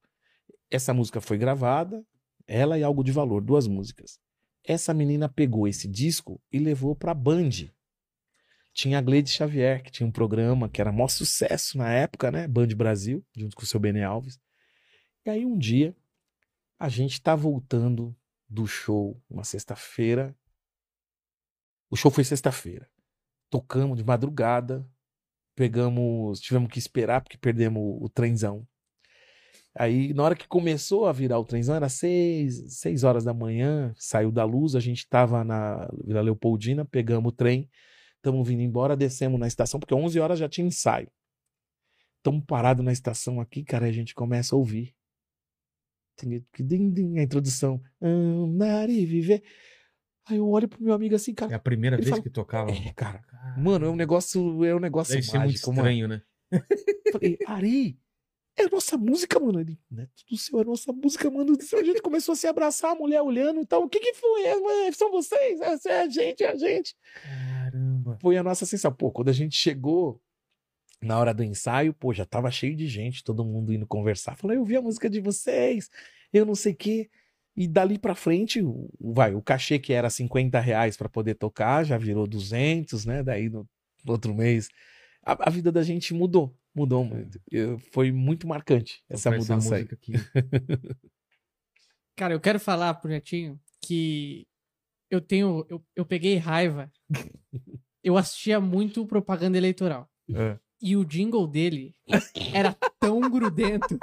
Essa 0.69 0.93
música 0.93 1.21
foi 1.21 1.37
gravada, 1.37 2.03
ela 2.45 2.77
e 2.77 2.83
algo 2.83 3.03
de 3.03 3.11
valor, 3.11 3.41
duas 3.41 3.67
músicas. 3.67 4.19
Essa 4.63 4.93
menina 4.93 5.29
pegou 5.29 5.67
esse 5.67 5.87
disco 5.87 6.41
e 6.51 6.59
levou 6.59 6.95
pra 6.95 7.13
Band. 7.13 7.69
Tinha 8.73 8.97
a 8.97 9.01
Gleide 9.01 9.29
Xavier, 9.29 9.81
que 9.81 9.91
tinha 9.91 10.05
um 10.05 10.11
programa 10.11 10.67
que 10.67 10.81
era 10.81 10.91
maior 10.91 11.07
sucesso 11.07 11.77
na 11.77 11.89
época, 11.91 12.31
né? 12.31 12.47
Band 12.47 12.67
Brasil, 12.75 13.23
junto 13.35 13.55
com 13.55 13.63
o 13.63 13.65
seu 13.65 13.79
Bene 13.79 14.03
Alves. 14.03 14.39
E 15.27 15.29
aí 15.29 15.45
um 15.45 15.57
dia, 15.57 15.93
a 16.79 16.87
gente 16.87 17.21
tá 17.21 17.35
voltando 17.35 18.15
do 18.47 18.65
show, 18.65 19.21
uma 19.29 19.43
sexta-feira. 19.43 20.33
O 21.89 21.97
show 21.97 22.09
foi 22.09 22.23
sexta-feira. 22.23 22.89
Tocamos 23.49 23.97
de 23.97 24.05
madrugada, 24.05 24.89
pegamos, 25.53 26.39
tivemos 26.39 26.71
que 26.71 26.79
esperar 26.79 27.19
porque 27.19 27.37
perdemos 27.37 28.01
o, 28.01 28.07
trenzão. 28.07 28.65
Aí, 29.75 30.13
na 30.13 30.23
hora 30.23 30.35
que 30.35 30.47
começou 30.47 31.05
a 31.05 31.11
virar 31.11 31.39
o 31.39 31.45
trenzão, 31.45 31.75
era 31.75 31.89
seis, 31.89 32.79
seis 32.79 33.03
horas 33.03 33.25
da 33.25 33.33
manhã, 33.33 33.93
saiu 33.97 34.31
da 34.31 34.45
luz, 34.45 34.75
a 34.75 34.79
gente 34.79 35.09
tava 35.09 35.43
na 35.43 35.89
Vila 36.05 36.21
Leopoldina, 36.21 36.85
pegamos 36.85 37.33
o 37.33 37.35
trem, 37.35 37.69
estamos 38.15 38.47
vindo 38.47 38.61
embora, 38.61 38.95
descemos 38.95 39.37
na 39.37 39.47
estação, 39.47 39.77
porque 39.77 39.93
11 39.93 40.21
horas 40.21 40.39
já 40.39 40.47
tinha 40.47 40.65
ensaio. 40.65 41.11
Estamos 42.15 42.45
parados 42.45 42.85
na 42.85 42.93
estação 42.93 43.41
aqui, 43.41 43.61
cara, 43.61 43.87
a 43.87 43.91
gente 43.91 44.15
começa 44.15 44.55
a 44.55 44.57
ouvir. 44.57 44.95
A 46.25 47.21
introdução. 47.21 47.81
Andar 48.01 48.89
e 48.89 49.05
viver. 49.05 49.43
Aí 50.29 50.37
eu 50.37 50.49
olho 50.49 50.67
pro 50.67 50.81
meu 50.83 50.93
amigo 50.93 51.15
assim, 51.15 51.31
É 51.31 51.35
cara. 51.35 51.55
a 51.55 51.59
primeira 51.59 51.95
vez 51.95 52.09
fala- 52.09 52.21
que 52.21 52.29
tocava. 52.29 52.71
É, 52.71 52.91
cara. 52.93 53.21
Mano, 53.57 53.85
é 53.85 53.89
um 53.89 53.95
negócio, 53.95 54.63
é 54.65 54.75
um 54.75 54.79
negócio 54.79 55.13
Deve 55.13 55.25
ser 55.25 55.37
muito 55.37 55.47
mágico, 55.47 55.69
mano. 55.73 55.79
estranho, 55.89 56.07
né? 56.07 56.21
Falei, 57.13 57.37
Ari, 57.45 57.99
é 58.57 58.63
a 58.63 58.69
nossa 58.69 58.97
música, 58.97 59.39
mano. 59.39 59.61
Ele, 59.61 59.79
Neto 59.89 60.11
do 60.29 60.37
céu, 60.37 60.59
é 60.59 60.63
a 60.63 60.65
nossa 60.65 60.91
música, 60.91 61.29
mano. 61.31 61.55
A 61.57 61.83
gente 61.83 62.01
começou 62.01 62.33
a 62.33 62.35
se 62.35 62.45
abraçar, 62.47 62.91
a 62.91 62.95
mulher 62.95 63.21
olhando 63.21 63.61
e 63.61 63.65
tal. 63.65 63.83
O 63.83 63.89
que 63.89 63.99
que 64.01 64.13
foi? 64.15 64.41
É, 64.43 64.87
é, 64.87 64.91
são 64.91 65.09
vocês? 65.11 65.61
É, 65.61 65.77
é 65.89 66.01
a 66.01 66.09
gente, 66.09 66.43
é 66.43 66.49
a 66.51 66.55
gente. 66.57 66.93
Caramba. 67.23 68.17
Foi 68.21 68.35
a 68.35 68.43
nossa 68.43 68.65
sensação. 68.65 68.93
Pô, 68.93 69.11
quando 69.11 69.29
a 69.29 69.33
gente 69.33 69.55
chegou 69.55 70.21
na 71.01 71.17
hora 71.19 71.33
do 71.33 71.43
ensaio, 71.43 71.93
pô, 71.93 72.13
já 72.13 72.25
tava 72.25 72.49
cheio 72.51 72.75
de 72.75 72.87
gente, 72.87 73.23
todo 73.23 73.45
mundo 73.45 73.71
indo 73.73 73.85
conversar. 73.87 74.35
Falou, 74.35 74.55
eu 74.55 74.63
vi 74.65 74.75
a 74.75 74.81
música 74.81 75.09
de 75.09 75.19
vocês, 75.19 75.89
eu 76.33 76.45
não 76.45 76.55
sei 76.55 76.73
o 76.73 76.75
quê. 76.75 77.09
E 77.55 77.67
dali 77.67 77.97
pra 77.97 78.13
frente, 78.13 78.61
vai, 78.99 79.33
o 79.33 79.41
cachê 79.41 79.79
que 79.79 79.91
era 79.91 80.09
50 80.09 80.59
reais 80.59 80.95
pra 80.95 81.09
poder 81.09 81.35
tocar 81.35 81.83
já 81.83 81.97
virou 81.97 82.27
200, 82.27 83.03
né? 83.05 83.23
Daí 83.23 83.49
no, 83.49 83.67
no 84.05 84.11
outro 84.11 84.33
mês, 84.33 84.69
a, 85.25 85.47
a 85.47 85.49
vida 85.49 85.71
da 85.71 85.81
gente 85.81 86.13
mudou. 86.13 86.55
Mudou 86.75 87.03
muito. 87.03 87.41
Eu- 87.51 87.79
foi 87.91 88.11
muito 88.11 88.47
marcante 88.47 89.01
essa 89.09 89.31
mudança 89.31 89.75
aí. 89.75 89.87
aqui. 89.91 90.13
Cara, 92.15 92.33
eu 92.33 92.39
quero 92.39 92.59
falar 92.59 92.93
pro 92.95 93.09
Netinho 93.09 93.59
que 93.81 94.47
eu 95.09 95.21
tenho. 95.21 95.65
Eu, 95.69 95.83
eu 95.95 96.05
peguei 96.05 96.35
raiva. 96.37 96.91
Eu 98.03 98.15
assistia 98.15 98.61
muito 98.61 99.05
propaganda 99.05 99.57
eleitoral. 99.57 100.09
É. 100.33 100.57
E 100.79 100.95
o 100.95 101.03
jingle 101.03 101.47
dele 101.47 101.95
era 102.53 102.75
tão 102.99 103.19
grudento, 103.21 103.97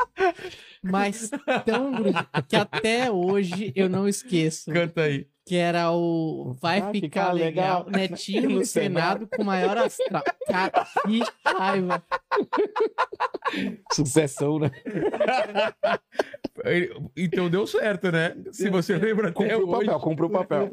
mas 0.82 1.30
tão 1.64 1.92
grudento, 1.92 2.28
que 2.48 2.56
até 2.56 3.10
hoje 3.10 3.72
eu 3.76 3.88
não 3.88 4.08
esqueço. 4.08 4.72
Canta 4.72 5.02
aí. 5.02 5.26
Que 5.46 5.56
era 5.56 5.92
o 5.92 6.56
Vai, 6.60 6.80
Vai 6.80 6.92
ficar, 6.92 7.06
ficar 7.06 7.32
legal, 7.32 7.84
legal. 7.86 7.90
Netinho 8.08 8.48
No 8.48 8.56
no 8.56 8.64
Senado 8.64 9.28
com 9.28 9.44
maior 9.44 9.76
astral. 9.76 10.22
Cara, 10.46 10.86
que 11.06 11.20
raiva. 11.44 12.02
Sucessão, 13.92 14.58
né? 14.58 14.70
Então 17.16 17.50
deu 17.50 17.66
certo, 17.66 18.10
né? 18.10 18.34
Se 18.52 18.70
você 18.70 18.96
lembra 18.96 19.28
até 19.28 19.48
Comprou 19.48 19.66
o 19.66 19.76
hoje, 19.76 19.86
papel, 19.86 20.00
comprou 20.00 20.30
o 20.30 20.32
papel. 20.32 20.70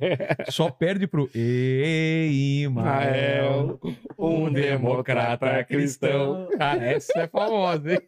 só 0.48 0.70
perde 0.70 1.06
pro 1.06 1.28
Ei, 1.34 2.62
Imael, 2.62 3.78
um 4.16 4.50
democrata 4.50 5.62
cristão. 5.64 6.48
Cara, 6.56 6.84
essa 6.84 7.20
é 7.20 7.28
famosa, 7.28 7.94
hein? 7.94 8.00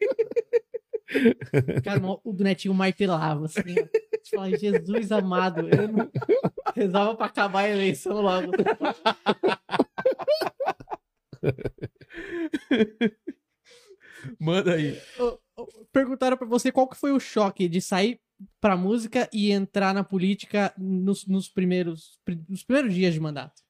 Cara, 1.84 2.00
o 2.24 2.32
do 2.32 2.44
Netinho 2.44 2.74
martelava, 2.74 3.44
assim, 3.46 3.60
ó. 3.80 3.86
Fala, 4.34 4.56
Jesus 4.58 5.12
amado, 5.12 5.68
eu 5.68 5.86
não 5.88 6.10
rezava 6.74 7.14
pra 7.14 7.26
acabar 7.26 7.60
a 7.60 7.68
eleição 7.70 8.20
logo. 8.20 8.50
Manda 14.40 14.74
aí. 14.74 15.00
Perguntaram 15.92 16.36
pra 16.36 16.46
você 16.46 16.72
qual 16.72 16.88
que 16.88 16.96
foi 16.96 17.12
o 17.12 17.20
choque 17.20 17.68
de 17.68 17.80
sair 17.80 18.20
pra 18.60 18.76
música 18.76 19.28
e 19.32 19.50
entrar 19.50 19.94
na 19.94 20.04
política 20.04 20.72
nos, 20.76 21.26
nos 21.26 21.48
primeiros, 21.48 22.18
pri- 22.24 22.44
nos 22.48 22.62
primeiros 22.62 22.92
dias 22.94 23.14
de 23.14 23.20
mandato. 23.20 23.62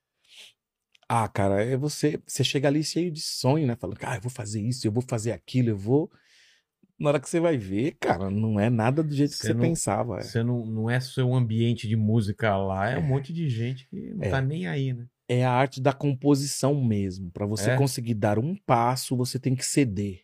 Ah, 1.09 1.29
cara, 1.29 1.63
é 1.63 1.77
você, 1.77 2.21
você 2.27 2.43
chega 2.43 2.67
ali 2.67 2.83
cheio 2.83 3.13
de 3.13 3.21
sonho, 3.21 3.65
né? 3.67 3.77
Falando, 3.77 3.99
ah, 4.03 4.17
eu 4.17 4.21
vou 4.21 4.31
fazer 4.31 4.61
isso, 4.61 4.87
eu 4.87 4.91
vou 4.91 5.05
fazer 5.07 5.31
aquilo, 5.33 5.69
eu 5.69 5.77
vou. 5.77 6.11
Na 6.98 7.10
hora 7.10 7.20
que 7.20 7.28
você 7.28 7.39
vai 7.40 7.59
ver, 7.59 7.97
cara, 8.01 8.31
não 8.31 8.59
é 8.59 8.70
nada 8.70 9.02
do 9.02 9.14
jeito 9.14 9.32
que 9.32 9.36
Você 9.39 9.52
não- 9.52 9.60
pensava. 9.60 10.18
é. 10.18 10.23
Você 10.23 10.43
não, 10.43 10.64
não 10.64 10.89
é 10.90 10.98
seu 10.98 11.35
ambiente 11.35 11.86
de 11.86 11.94
música 11.97 12.56
lá, 12.56 12.89
é 12.90 12.97
um 12.98 13.02
É. 13.02 13.06
monte 13.06 13.32
de 13.35 13.48
gente 13.51 13.86
que 13.89 14.14
não 14.14 14.24
É. 14.24 14.31
tá 14.31 14.40
nem 14.40 14.66
aí, 14.66 14.94
né? 14.94 15.06
É 15.28 15.44
a 15.44 15.51
arte 15.52 15.81
da 15.81 15.93
composição 15.93 16.82
mesmo. 16.82 17.31
Pra 17.32 17.44
você 17.44 17.70
É? 17.73 17.77
conseguir 17.77 18.14
dar 18.14 18.39
um 18.39 18.55
passo, 18.64 19.16
você 19.16 19.39
tem 19.39 19.55
que 19.55 19.66
ceder. 19.66 20.20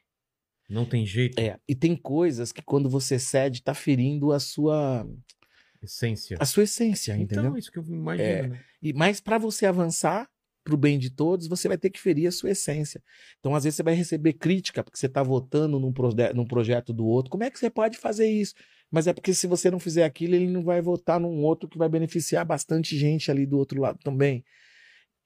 Não 0.70 0.86
tem 0.86 1.04
jeito. 1.04 1.38
É. 1.38 1.58
E 1.68 1.74
tem 1.74 1.94
coisas 1.94 2.52
que 2.52 2.62
quando 2.62 2.88
você 2.88 3.18
cede, 3.18 3.62
tá 3.62 3.74
ferindo 3.74 4.32
a 4.32 4.40
sua, 4.40 5.06
Essência. 5.82 6.38
a 6.40 6.46
sua 6.46 6.62
essência, 6.62 7.12
Então, 7.18 7.38
entendeu? 7.42 7.58
isso 7.58 7.70
que 7.70 7.78
eu 7.78 7.84
imagino, 7.84 8.26
É. 8.28 8.46
né? 8.48 8.60
E, 8.80 8.92
mas 8.94 9.20
para 9.20 9.36
você 9.36 9.66
avançar 9.66 10.28
pro 10.64 10.76
bem 10.76 10.98
de 10.98 11.10
todos, 11.10 11.48
você 11.48 11.66
vai 11.68 11.76
ter 11.78 11.90
que 11.90 12.00
ferir 12.00 12.26
a 12.28 12.32
sua 12.32 12.50
essência. 12.50 13.02
Então, 13.40 13.54
às 13.54 13.64
vezes, 13.64 13.76
você 13.76 13.82
vai 13.82 13.94
receber 13.94 14.34
crítica 14.34 14.82
porque 14.84 14.98
você 14.98 15.06
está 15.06 15.22
votando 15.22 15.78
num, 15.80 15.92
proje- 15.92 16.32
num 16.34 16.46
projeto 16.46 16.92
do 16.92 17.04
outro. 17.04 17.30
Como 17.30 17.42
é 17.44 17.50
que 17.50 17.58
você 17.58 17.68
pode 17.70 17.98
fazer 17.98 18.26
isso? 18.28 18.54
Mas 18.90 19.06
é 19.06 19.12
porque 19.12 19.32
se 19.34 19.46
você 19.46 19.70
não 19.70 19.78
fizer 19.80 20.04
aquilo, 20.04 20.34
ele 20.34 20.48
não 20.48 20.62
vai 20.62 20.80
votar 20.82 21.18
num 21.18 21.42
outro 21.42 21.68
que 21.68 21.78
vai 21.78 21.88
beneficiar 21.88 22.44
bastante 22.44 22.96
gente 22.96 23.30
ali 23.30 23.46
do 23.46 23.58
outro 23.58 23.80
lado 23.80 23.98
também. 24.04 24.44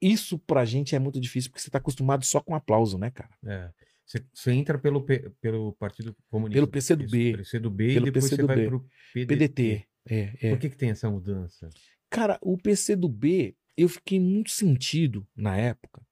Isso 0.00 0.38
pra 0.38 0.64
gente 0.64 0.94
é 0.94 0.98
muito 0.98 1.18
difícil, 1.20 1.50
porque 1.50 1.62
você 1.62 1.70
tá 1.70 1.78
acostumado 1.78 2.24
só 2.24 2.40
com 2.40 2.54
aplauso, 2.54 2.98
né, 2.98 3.10
cara? 3.10 3.30
É. 3.46 3.70
Você, 4.06 4.24
você 4.32 4.52
entra 4.52 4.78
pelo, 4.78 5.04
pelo 5.40 5.72
Partido 5.72 6.14
Comunista. 6.30 6.56
Pelo 6.58 6.68
PCdoB. 6.68 7.30
Isso, 7.30 7.38
PCdoB 7.38 7.94
Pelo 7.94 8.06
e 8.06 8.10
depois 8.12 8.24
você 8.30 8.42
vai 8.42 8.56
PCdoB. 8.56 8.68
pro 8.68 8.88
PDT. 9.12 9.26
PDT. 9.36 9.86
É, 10.08 10.32
é. 10.42 10.50
Por 10.50 10.58
que, 10.60 10.70
que 10.70 10.76
tem 10.76 10.90
essa 10.90 11.10
mudança? 11.10 11.68
Cara, 12.08 12.38
o 12.40 12.56
PCdoB, 12.56 13.56
eu 13.76 13.88
fiquei 13.88 14.18
muito 14.20 14.50
sentido 14.50 15.26
na 15.36 15.56
época, 15.56 16.02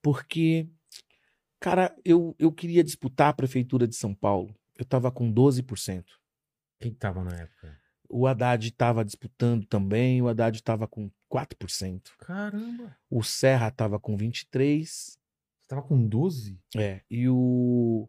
porque, 0.00 0.68
cara, 1.60 1.94
eu, 2.04 2.34
eu 2.38 2.52
queria 2.52 2.82
disputar 2.84 3.28
a 3.30 3.34
prefeitura 3.34 3.86
de 3.86 3.94
São 3.96 4.14
Paulo. 4.14 4.54
Eu 4.76 4.84
tava 4.84 5.10
com 5.10 5.32
12%. 5.32 6.04
Quem 6.80 6.92
tava 6.92 7.22
na 7.22 7.34
época? 7.36 7.78
O 8.08 8.26
Haddad 8.26 8.68
estava 8.68 9.04
disputando 9.04 9.64
também, 9.66 10.20
o 10.20 10.28
Haddad 10.28 10.56
estava 10.56 10.86
com 10.86 11.10
4%. 11.32 12.10
Caramba! 12.18 12.96
O 13.08 13.22
Serra 13.22 13.68
estava 13.68 13.98
com 13.98 14.16
23%. 14.16 14.84
Você 14.86 15.16
tava 15.68 15.82
com 15.82 16.06
12? 16.06 16.58
É, 16.76 17.00
e 17.10 17.28
o, 17.28 18.08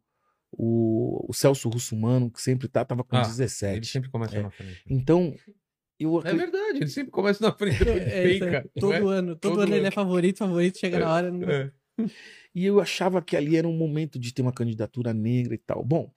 o, 0.52 1.26
o 1.30 1.34
Celso 1.34 1.70
Russumano, 1.70 2.30
que 2.30 2.42
sempre 2.42 2.68
tá, 2.68 2.84
tava 2.84 3.04
com 3.04 3.16
Ah, 3.16 3.22
17%. 3.22 3.76
Ele 3.76 3.86
sempre 3.86 4.10
começa 4.10 4.36
É. 4.36 4.42
na 4.42 4.50
frente. 4.52 4.82
Então, 4.90 5.34
eu 6.04 6.18
É 6.18 6.20
acre- 6.20 6.38
verdade, 6.38 6.78
ele 6.80 6.88
sempre 6.88 7.12
começa 7.12 7.44
na 7.46 7.52
frente. 7.52 7.78
É, 7.88 8.32
isso 8.32 8.44
aí. 8.44 8.52
Peca, 8.52 8.70
não 8.76 8.82
todo 8.82 8.94
é? 8.94 9.18
ano, 9.18 9.36
todo, 9.36 9.52
Todo 9.52 9.62
ano 9.62 9.72
ele 9.72 9.80
ano. 9.80 9.88
é 9.88 9.92
favorito, 9.92 10.38
favorito, 10.40 10.78
chega 10.80 11.00
na 11.00 11.14
hora. 11.14 11.32
Não... 11.32 11.50
É. 11.50 11.72
E 12.56 12.66
eu 12.66 12.80
achava 12.80 13.20
que 13.20 13.36
ali 13.36 13.56
era 13.58 13.68
um 13.68 13.76
momento 13.76 14.20
de 14.20 14.32
ter 14.32 14.44
uma 14.44 14.54
candidatura 14.54 15.12
negra 15.12 15.56
e 15.56 15.58
tal. 15.58 15.84
Bom, 15.84 16.14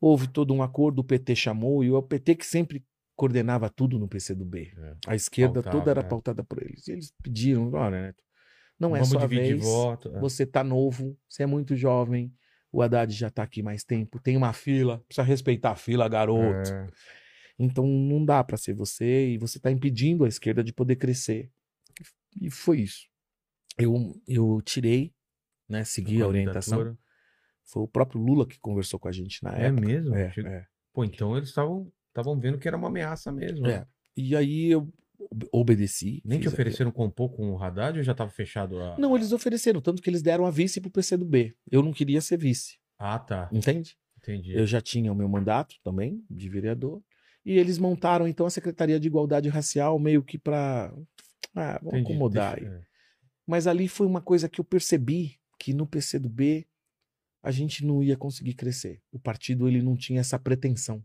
houve 0.00 0.26
todo 0.28 0.54
um 0.54 0.62
acordo, 0.62 1.00
o 1.00 1.04
PT 1.04 1.34
chamou, 1.36 1.84
e 1.84 1.90
o 1.90 2.02
PT 2.02 2.34
que 2.36 2.46
sempre 2.46 2.84
coordenava 3.14 3.68
tudo 3.68 3.98
no 3.98 4.08
PCdoB. 4.08 4.72
É. 4.76 4.94
A 5.06 5.14
esquerda 5.14 5.54
Pautava, 5.62 5.78
toda 5.78 5.90
era 5.90 6.00
é. 6.00 6.04
pautada 6.04 6.44
por 6.44 6.62
eles. 6.62 6.86
E 6.88 6.92
eles 6.92 7.12
pediram, 7.22 7.72
olha, 7.74 8.00
Neto, 8.00 8.22
não 8.78 8.96
é 8.96 9.04
sua 9.04 9.26
vez, 9.26 9.60
voto. 9.62 10.08
é. 10.14 10.20
você 10.20 10.46
tá 10.46 10.62
novo, 10.62 11.14
você 11.28 11.42
é 11.42 11.46
muito 11.46 11.74
jovem, 11.76 12.32
o 12.72 12.80
Haddad 12.80 13.12
já 13.12 13.28
tá 13.28 13.42
aqui 13.42 13.62
mais 13.62 13.82
tempo, 13.84 14.20
tem 14.20 14.36
uma 14.36 14.52
fila, 14.52 14.98
precisa 15.08 15.26
respeitar 15.26 15.72
a 15.72 15.76
fila, 15.76 16.08
garoto. 16.08 16.70
É. 16.72 16.88
Então 17.58 17.86
não 17.86 18.24
dá 18.24 18.42
pra 18.44 18.56
ser 18.56 18.72
você 18.74 19.30
e 19.30 19.38
você 19.38 19.58
tá 19.58 19.70
impedindo 19.70 20.24
a 20.24 20.28
esquerda 20.28 20.62
de 20.62 20.72
poder 20.72 20.96
crescer. 20.96 21.50
E 22.40 22.50
foi 22.50 22.80
isso. 22.80 23.06
Eu, 23.76 24.20
eu 24.26 24.60
tirei, 24.64 25.12
né, 25.68 25.84
segui 25.84 26.22
a 26.22 26.26
orientação. 26.28 26.96
Foi 27.64 27.82
o 27.82 27.88
próprio 27.88 28.20
Lula 28.20 28.46
que 28.46 28.58
conversou 28.60 28.98
com 28.98 29.08
a 29.08 29.12
gente 29.12 29.42
na 29.42 29.56
É 29.58 29.66
época. 29.66 29.86
mesmo? 29.86 30.14
É, 30.14 30.30
Chega- 30.32 30.48
é. 30.50 30.66
Pô, 30.92 31.04
então 31.04 31.36
eles 31.36 31.48
estavam 31.50 31.92
estavam 32.08 32.38
vendo 32.38 32.58
que 32.58 32.66
era 32.66 32.76
uma 32.76 32.88
ameaça 32.88 33.30
mesmo. 33.30 33.66
É. 33.66 33.80
né? 33.80 33.86
E 34.16 34.34
aí 34.34 34.66
eu 34.72 34.92
ob- 35.20 35.48
obedeci. 35.52 36.20
Nem 36.24 36.40
te 36.40 36.48
ofereceram 36.48 36.90
compor 36.90 37.30
com 37.36 37.52
o 37.52 37.62
Haddad 37.62 37.98
ou 37.98 38.02
já 38.04 38.14
tava 38.14 38.30
fechado 38.30 38.80
a. 38.80 38.98
Não, 38.98 39.14
eles 39.14 39.30
ofereceram, 39.32 39.80
tanto 39.80 40.02
que 40.02 40.08
eles 40.10 40.22
deram 40.22 40.46
a 40.46 40.50
vice 40.50 40.80
pro 40.80 40.90
PCdoB. 40.90 41.54
Eu 41.70 41.82
não 41.82 41.92
queria 41.92 42.20
ser 42.20 42.36
vice, 42.38 42.78
Ah, 42.98 43.18
tá. 43.18 43.48
entende? 43.52 43.96
Entendi. 44.16 44.52
Eu 44.56 44.66
já 44.66 44.80
tinha 44.80 45.12
o 45.12 45.14
meu 45.14 45.28
mandato 45.28 45.76
também, 45.84 46.24
de 46.28 46.48
vereador. 46.48 47.00
E 47.44 47.58
eles 47.58 47.78
montaram 47.78 48.26
então 48.28 48.46
a 48.46 48.50
Secretaria 48.50 49.00
de 49.00 49.06
Igualdade 49.08 49.48
Racial 49.48 49.98
meio 49.98 50.22
que 50.22 50.38
pra. 50.38 50.92
Ah, 51.54 51.78
vamos 51.82 51.94
Entendi. 52.00 52.12
acomodar 52.12 52.54
aí. 52.56 52.60
Deixa- 52.64 52.76
é. 52.76 52.82
Mas 53.46 53.66
ali 53.66 53.88
foi 53.88 54.06
uma 54.06 54.20
coisa 54.20 54.48
que 54.48 54.60
eu 54.60 54.64
percebi 54.64 55.40
que 55.58 55.72
no 55.72 55.86
PCdoB 55.86 56.68
a 57.42 57.50
gente 57.50 57.84
não 57.86 58.02
ia 58.02 58.16
conseguir 58.16 58.54
crescer. 58.54 59.00
O 59.10 59.18
partido 59.18 59.66
ele 59.66 59.80
não 59.80 59.96
tinha 59.96 60.20
essa 60.20 60.38
pretensão. 60.38 61.02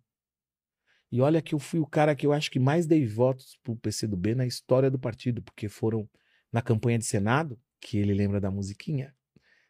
E 1.12 1.22
olha 1.22 1.42
que 1.42 1.56
eu 1.56 1.60
fui 1.60 1.80
o 1.80 1.86
cara 1.86 2.16
que 2.16 2.26
eu 2.26 2.34
acho 2.34 2.50
que 2.52 2.60
mais 2.60 2.86
dei 2.86 3.06
votos 3.06 3.58
pro 3.64 3.76
PCdoB 3.78 4.36
na 4.36 4.46
história 4.46 4.90
do 4.92 5.00
partido, 5.00 5.42
porque 5.44 5.70
foram 5.70 6.10
na 6.52 6.62
campanha 6.62 6.98
de 7.00 7.06
Senado, 7.06 7.58
que 7.80 7.98
ele 7.98 8.14
lembra 8.14 8.42
da 8.42 8.50
musiquinha, 8.52 9.16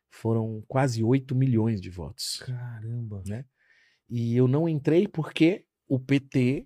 foram 0.10 0.64
quase 0.68 1.04
8 1.04 1.36
milhões 1.36 1.80
de 1.82 1.90
votos. 1.90 2.38
Caramba. 2.46 3.22
Né? 3.28 3.46
E 4.10 4.36
eu 4.36 4.48
não 4.48 4.68
entrei 4.70 5.08
porque 5.08 5.66
o 5.94 6.00
PT, 6.00 6.66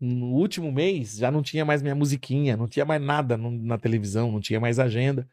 no 0.00 0.32
último 0.32 0.72
mês, 0.72 1.16
já 1.16 1.30
não 1.30 1.40
tinha 1.40 1.64
mais 1.64 1.82
minha 1.82 1.94
musiquinha, 1.94 2.56
não 2.56 2.66
tinha 2.66 2.84
mais 2.84 3.00
nada 3.00 3.36
na 3.36 3.78
televisão, 3.78 4.32
não 4.32 4.40
tinha 4.40 4.58
mais 4.58 4.80
agenda. 4.80 5.28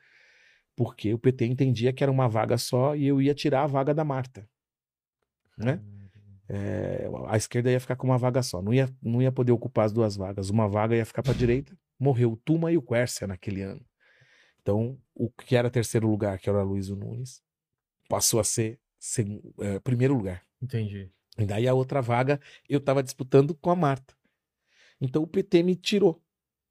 Porque 0.76 1.12
o 1.14 1.18
PT 1.18 1.48
entendia 1.48 1.92
que 1.92 2.04
era 2.04 2.12
uma 2.12 2.30
vaga 2.30 2.60
só 2.60 2.96
e 2.96 3.08
eu 3.08 3.20
ia 3.20 3.34
tirar 3.34 3.64
a 3.64 3.68
vaga 3.68 3.92
da 3.92 4.04
Marta. 4.04 4.48
Né? 5.58 5.82
É, 6.48 7.10
a 7.28 7.36
esquerda 7.36 7.72
ia 7.72 7.80
ficar 7.80 7.96
com 7.96 8.06
uma 8.06 8.18
vaga 8.20 8.44
só, 8.44 8.62
não 8.62 8.72
ia, 8.72 8.88
não 9.02 9.20
ia 9.20 9.32
poder 9.32 9.52
ocupar 9.52 9.86
as 9.86 9.92
duas 9.92 10.16
vagas. 10.16 10.52
Uma 10.52 10.68
vaga 10.68 10.96
ia 10.96 11.06
ficar 11.06 11.24
para 11.24 11.32
a 11.32 11.36
direita. 11.36 11.76
Morreu 12.00 12.34
o 12.34 12.38
Tuma 12.38 12.72
e 12.72 12.78
o 12.78 12.84
Quércia 12.84 13.26
naquele 13.26 13.64
ano. 13.64 13.84
Então, 14.62 15.00
o 15.16 15.30
que 15.32 15.56
era 15.56 15.72
terceiro 15.72 16.08
lugar, 16.08 16.38
que 16.38 16.48
era 16.48 16.64
o 16.64 16.68
Luiz 16.68 16.88
Nunes, 16.90 17.42
passou 18.08 18.40
a 18.40 18.44
ser 18.44 18.80
é, 19.60 19.80
primeiro 19.80 20.16
lugar. 20.16 20.44
Entendi. 20.62 21.12
E 21.38 21.46
daí 21.46 21.68
a 21.68 21.74
outra 21.74 22.02
vaga 22.02 22.40
eu 22.70 22.80
tava 22.80 23.02
disputando 23.04 23.56
com 23.56 23.70
a 23.72 23.76
Marta. 23.76 24.14
Então 25.02 25.24
o 25.24 25.28
PT 25.28 25.64
me 25.64 25.76
tirou. 25.76 26.22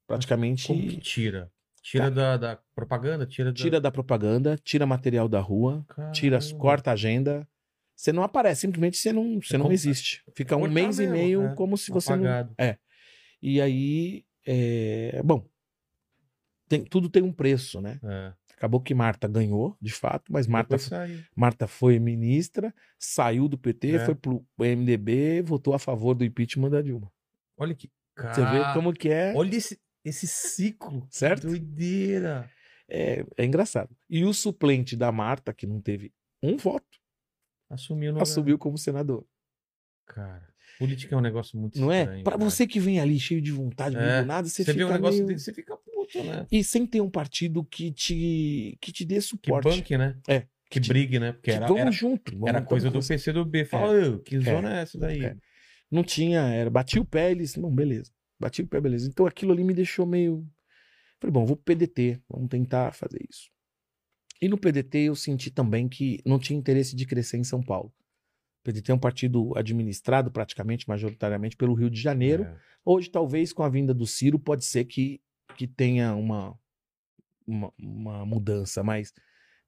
Praticamente 0.07 0.67
Como 0.67 0.81
que 0.87 0.97
tira? 0.97 1.51
Tira 1.81 2.09
da, 2.09 2.37
da 2.37 2.59
propaganda? 2.73 3.25
Tira 3.25 3.51
da... 3.51 3.55
tira 3.57 3.81
da 3.81 3.91
propaganda, 3.91 4.57
tira 4.63 4.85
material 4.85 5.27
da 5.27 5.39
rua, 5.41 5.85
tira, 6.13 6.39
Caramba. 6.39 6.57
corta 6.59 6.89
a 6.91 6.93
agenda. 6.93 7.47
Você 7.95 8.11
não 8.13 8.23
aparece, 8.23 8.61
simplesmente 8.61 8.97
você 8.97 9.11
não, 9.13 9.39
você 9.41 9.55
É 9.55 9.57
não 9.57 9.65
como- 9.65 9.73
existe. 9.73 10.23
Fica 10.33 10.55
um 10.55 10.61
cortar 10.61 10.73
mês 10.73 10.97
e 10.99 11.01
mesmo, 11.01 11.13
meio 11.15 11.43
é. 11.47 11.55
como 11.55 11.77
se 11.77 11.91
você 11.91 12.15
não. 12.15 12.23
Apagado. 12.25 12.55
E 13.41 13.59
aí, 13.61 14.25
é, 14.45 15.21
bom, 15.23 15.45
tem- 16.67 16.83
tudo 16.85 17.09
tem 17.09 17.21
um 17.21 17.31
preço, 17.33 17.81
né? 17.81 17.99
É. 18.03 18.33
Acabou 18.63 18.79
que 18.79 18.93
Marta 18.93 19.27
ganhou, 19.27 19.75
de 19.81 19.91
fato, 19.91 20.31
mas 20.31 20.47
Marta. 20.47 20.77
Marta 21.35 21.67
foi 21.67 21.99
ministra, 21.99 22.73
saiu 22.97 23.49
do 23.49 23.57
PT, 23.57 23.95
É. 23.95 24.05
foi 24.05 24.15
pro 24.15 24.45
MDB, 24.57 25.41
votou 25.41 25.73
a 25.73 25.79
favor 25.79 26.13
do 26.15 26.23
impeachment 26.23 26.69
da 26.69 26.81
Dilma. 26.81 27.11
Olha 27.57 27.75
que. 27.75 27.91
Você 28.17 28.39
vê 28.45 28.59
Cara, 28.61 28.73
como 28.73 28.93
que 28.93 29.09
é, 29.09 29.33
Olha 29.35 29.53
esse, 29.53 29.77
esse 30.05 30.25
ciclo. 30.27 31.05
certo? 31.11 31.47
Doideira. 31.47 32.49
É, 32.87 33.25
é 33.35 33.43
engraçado. 33.43 33.93
E 34.09 34.23
o 34.23 34.33
suplente 34.33 34.95
da 34.95 35.11
Marta, 35.11 35.53
que 35.53 35.67
não 35.67 35.81
teve 35.81 36.13
um 36.41 36.55
voto, 36.55 36.87
Assumiu 37.69 38.17
assumiu 38.21 38.57
como 38.57 38.77
senador. 38.77 39.25
Cara, 40.05 40.47
política 40.79 41.15
é 41.15 41.17
um 41.17 41.21
negócio 41.21 41.59
muito 41.59 41.81
Não 41.81 41.91
é? 41.91 42.01
estranho. 42.03 42.23
Pra 42.23 42.37
cara. 42.37 42.49
você 42.49 42.65
que 42.65 42.79
vem 42.79 43.01
ali 43.01 43.19
cheio 43.19 43.41
de 43.41 43.51
vontade, 43.51 43.97
É, 43.97 44.21
do 44.21 44.27
nada, 44.27 44.47
você, 44.47 44.63
Você 44.63 44.71
fica 44.71 44.85
vê 44.85 44.89
um 44.89 44.93
negócio 44.93 45.17
meio... 45.25 45.27
desse, 45.27 45.43
você 45.45 45.53
fica 45.53 45.75
né? 46.23 46.45
E 46.51 46.63
sem 46.63 46.85
ter 46.85 47.01
um 47.01 47.09
partido 47.09 47.63
que 47.63 47.91
te, 47.91 48.77
que 48.81 48.91
te 48.91 49.05
dê 49.05 49.15
Que 49.15 49.21
suporte. 49.21 49.63
banque, 49.69 49.97
né? 49.97 50.17
É. 50.27 50.45
Que 50.69 50.79
brigue, 50.79 51.19
né? 51.19 51.33
Porque 51.33 51.51
Que 51.51 51.57
era, 51.57 51.67
vamos 51.67 51.81
era, 51.81 51.91
junto. 51.91 52.31
vamos- 52.31 52.49
era 52.49 52.61
coisa 52.61 52.89
do 52.89 52.95
conseguir. 52.95 53.19
PCdoB. 53.19 53.65
Fala, 53.65 54.09
"Ô, 54.15 54.19
que 54.19 54.39
zona 54.39 54.77
é 54.79 54.81
essa 54.81 54.97
daí? 54.97 55.23
É. 55.23 55.35
Não 55.91 56.03
tinha, 56.03 56.41
era, 56.41 56.69
bati 56.69 56.99
o 56.99 57.05
pé, 57.05 57.29
eles, 57.31 57.55
não, 57.55 57.73
beleza. 57.73 58.11
Bati 58.39 58.63
o 58.63 58.67
pé, 58.67 58.81
beleza. 58.81 59.07
Então 59.07 59.25
aquilo 59.27 59.51
ali 59.53 59.63
me 59.63 59.73
deixou 59.73 60.05
meio. 60.05 60.43
Falei, 61.21 61.31
bom, 61.31 61.45
vou 61.45 61.55
pro 61.55 61.63
PDT, 61.75 62.19
vamos 62.27 62.49
tentar 62.49 62.91
fazer 62.93 63.19
isso. 63.29 63.49
E 64.41 64.47
no 64.49 64.57
PDT 64.57 64.97
eu 65.03 65.15
senti 65.15 65.51
também 65.51 65.87
que 65.87 66.19
não 66.25 66.39
tinha 66.39 66.57
interesse 66.57 66.95
de 66.95 67.05
crescer 67.05 67.37
em 67.37 67.43
São 67.43 67.61
Paulo. 67.61 67.93
O 68.61 68.63
PDT 68.63 68.91
é 68.91 68.95
um 68.95 68.99
partido 68.99 69.55
administrado 69.55 70.31
praticamente, 70.31 70.87
majoritariamente, 70.89 71.55
pelo 71.55 71.73
Rio 71.75 71.89
de 71.89 72.01
Janeiro. 72.01 72.43
É. 72.43 72.55
Hoje, 72.83 73.09
talvez, 73.09 73.53
com 73.53 73.61
a 73.63 73.69
vinda 73.69 73.93
do 73.93 74.05
Ciro, 74.07 74.39
pode 74.39 74.65
ser 74.65 74.85
que, 74.85 75.21
que 75.55 75.67
tenha 75.67 76.15
uma, 76.15 76.57
uma, 77.45 77.73
uma 77.79 78.25
mudança, 78.25 78.83
mas 78.83 79.13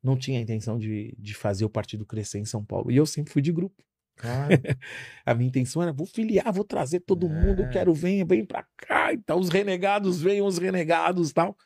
não 0.03 0.17
tinha 0.17 0.39
a 0.39 0.41
intenção 0.41 0.77
de, 0.77 1.15
de 1.17 1.33
fazer 1.33 1.65
o 1.65 1.69
partido 1.69 2.05
crescer 2.05 2.39
em 2.39 2.45
São 2.45 2.63
Paulo. 2.63 2.91
E 2.91 2.95
eu 2.95 3.05
sempre 3.05 3.31
fui 3.33 3.41
de 3.41 3.51
grupo. 3.51 3.83
A 5.25 5.33
minha 5.33 5.47
intenção 5.49 5.81
era, 5.81 5.91
vou 5.91 6.05
filiar, 6.05 6.51
vou 6.53 6.63
trazer 6.63 7.01
todo 7.01 7.27
É. 7.27 7.29
mundo, 7.29 7.69
quero, 7.69 7.93
venha, 7.93 8.23
vem 8.25 8.45
pra 8.45 8.65
cá 8.77 9.11
e 9.13 9.17
tal. 9.17 9.39
Os 9.39 9.49
renegados, 9.49 10.21
venham 10.21 10.45
os 10.47 10.57
renegados 10.57 11.31
e 11.31 11.33
tal. 11.33 11.57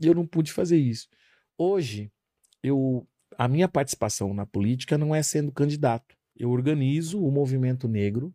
E 0.00 0.06
eu 0.06 0.14
não 0.14 0.26
pude 0.26 0.52
fazer 0.52 0.76
isso. 0.76 1.08
Hoje, 1.56 2.12
eu, 2.62 3.06
a 3.36 3.48
minha 3.48 3.68
participação 3.68 4.34
na 4.34 4.44
política 4.44 4.98
não 4.98 5.14
é 5.14 5.22
sendo 5.22 5.50
candidato. 5.50 6.14
Eu 6.36 6.50
organizo 6.50 7.24
o 7.24 7.30
movimento 7.30 7.88
negro 7.88 8.34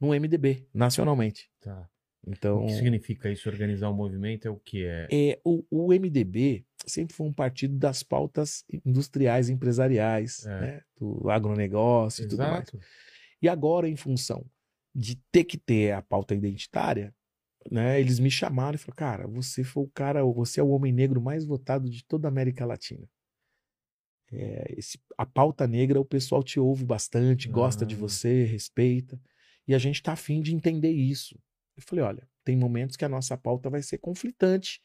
no 0.00 0.14
MDB, 0.14 0.66
nacionalmente. 0.72 1.50
tá. 1.60 1.88
Então, 2.26 2.64
O 2.64 2.66
que 2.66 2.74
significa 2.74 3.30
isso? 3.30 3.48
Organizar 3.48 3.88
o 3.88 3.94
movimento 3.94 4.46
é 4.46 4.50
o 4.50 4.56
que 4.58 4.84
é? 4.84 5.08
é, 5.10 5.40
o, 5.44 5.64
o 5.70 5.92
MDB 5.92 6.64
sempre 6.86 7.14
foi 7.14 7.26
um 7.26 7.32
partido 7.32 7.76
das 7.78 8.02
pautas 8.02 8.64
industriais, 8.84 9.48
empresariais, 9.48 10.44
É. 10.46 10.60
né? 10.60 10.82
do 10.98 11.30
agronegócio 11.30 12.24
e 12.24 12.28
tudo 12.28 12.42
mais. 12.42 12.70
E 13.40 13.48
agora, 13.48 13.88
em 13.88 13.96
função 13.96 14.44
de 14.94 15.16
ter 15.32 15.44
que 15.44 15.56
ter 15.56 15.92
a 15.92 16.02
pauta 16.02 16.34
identitária, 16.34 17.14
né, 17.70 17.98
eles 18.00 18.18
me 18.18 18.30
chamaram 18.30 18.74
e 18.74 18.78
falaram: 18.78 18.96
cara, 18.96 19.26
você 19.26 19.64
foi 19.64 19.84
o 19.84 19.88
cara, 19.88 20.22
você 20.24 20.60
é 20.60 20.62
o 20.62 20.68
homem 20.70 20.92
negro 20.92 21.20
mais 21.22 21.44
votado 21.44 21.88
de 21.88 22.04
toda 22.04 22.28
a 22.28 22.30
América 22.30 22.66
Latina. 22.66 23.08
É, 24.32 24.74
esse- 24.78 25.00
a 25.18 25.26
pauta 25.26 25.66
negra, 25.66 26.00
o 26.00 26.04
pessoal 26.04 26.42
te 26.42 26.60
ouve 26.60 26.84
bastante, 26.84 27.48
gosta 27.48 27.84
de 27.84 27.94
Ah. 27.94 27.98
você, 27.98 28.44
respeita. 28.44 29.20
E 29.66 29.74
a 29.74 29.78
gente 29.78 29.96
está 29.96 30.12
afim 30.12 30.40
de 30.40 30.54
entender 30.54 30.90
isso. 30.92 31.38
Eu 31.80 31.86
falei: 31.88 32.04
olha, 32.04 32.28
tem 32.44 32.56
momentos 32.56 32.96
que 32.96 33.04
a 33.04 33.08
nossa 33.08 33.36
pauta 33.36 33.68
vai 33.70 33.82
ser 33.82 33.98
conflitante 33.98 34.80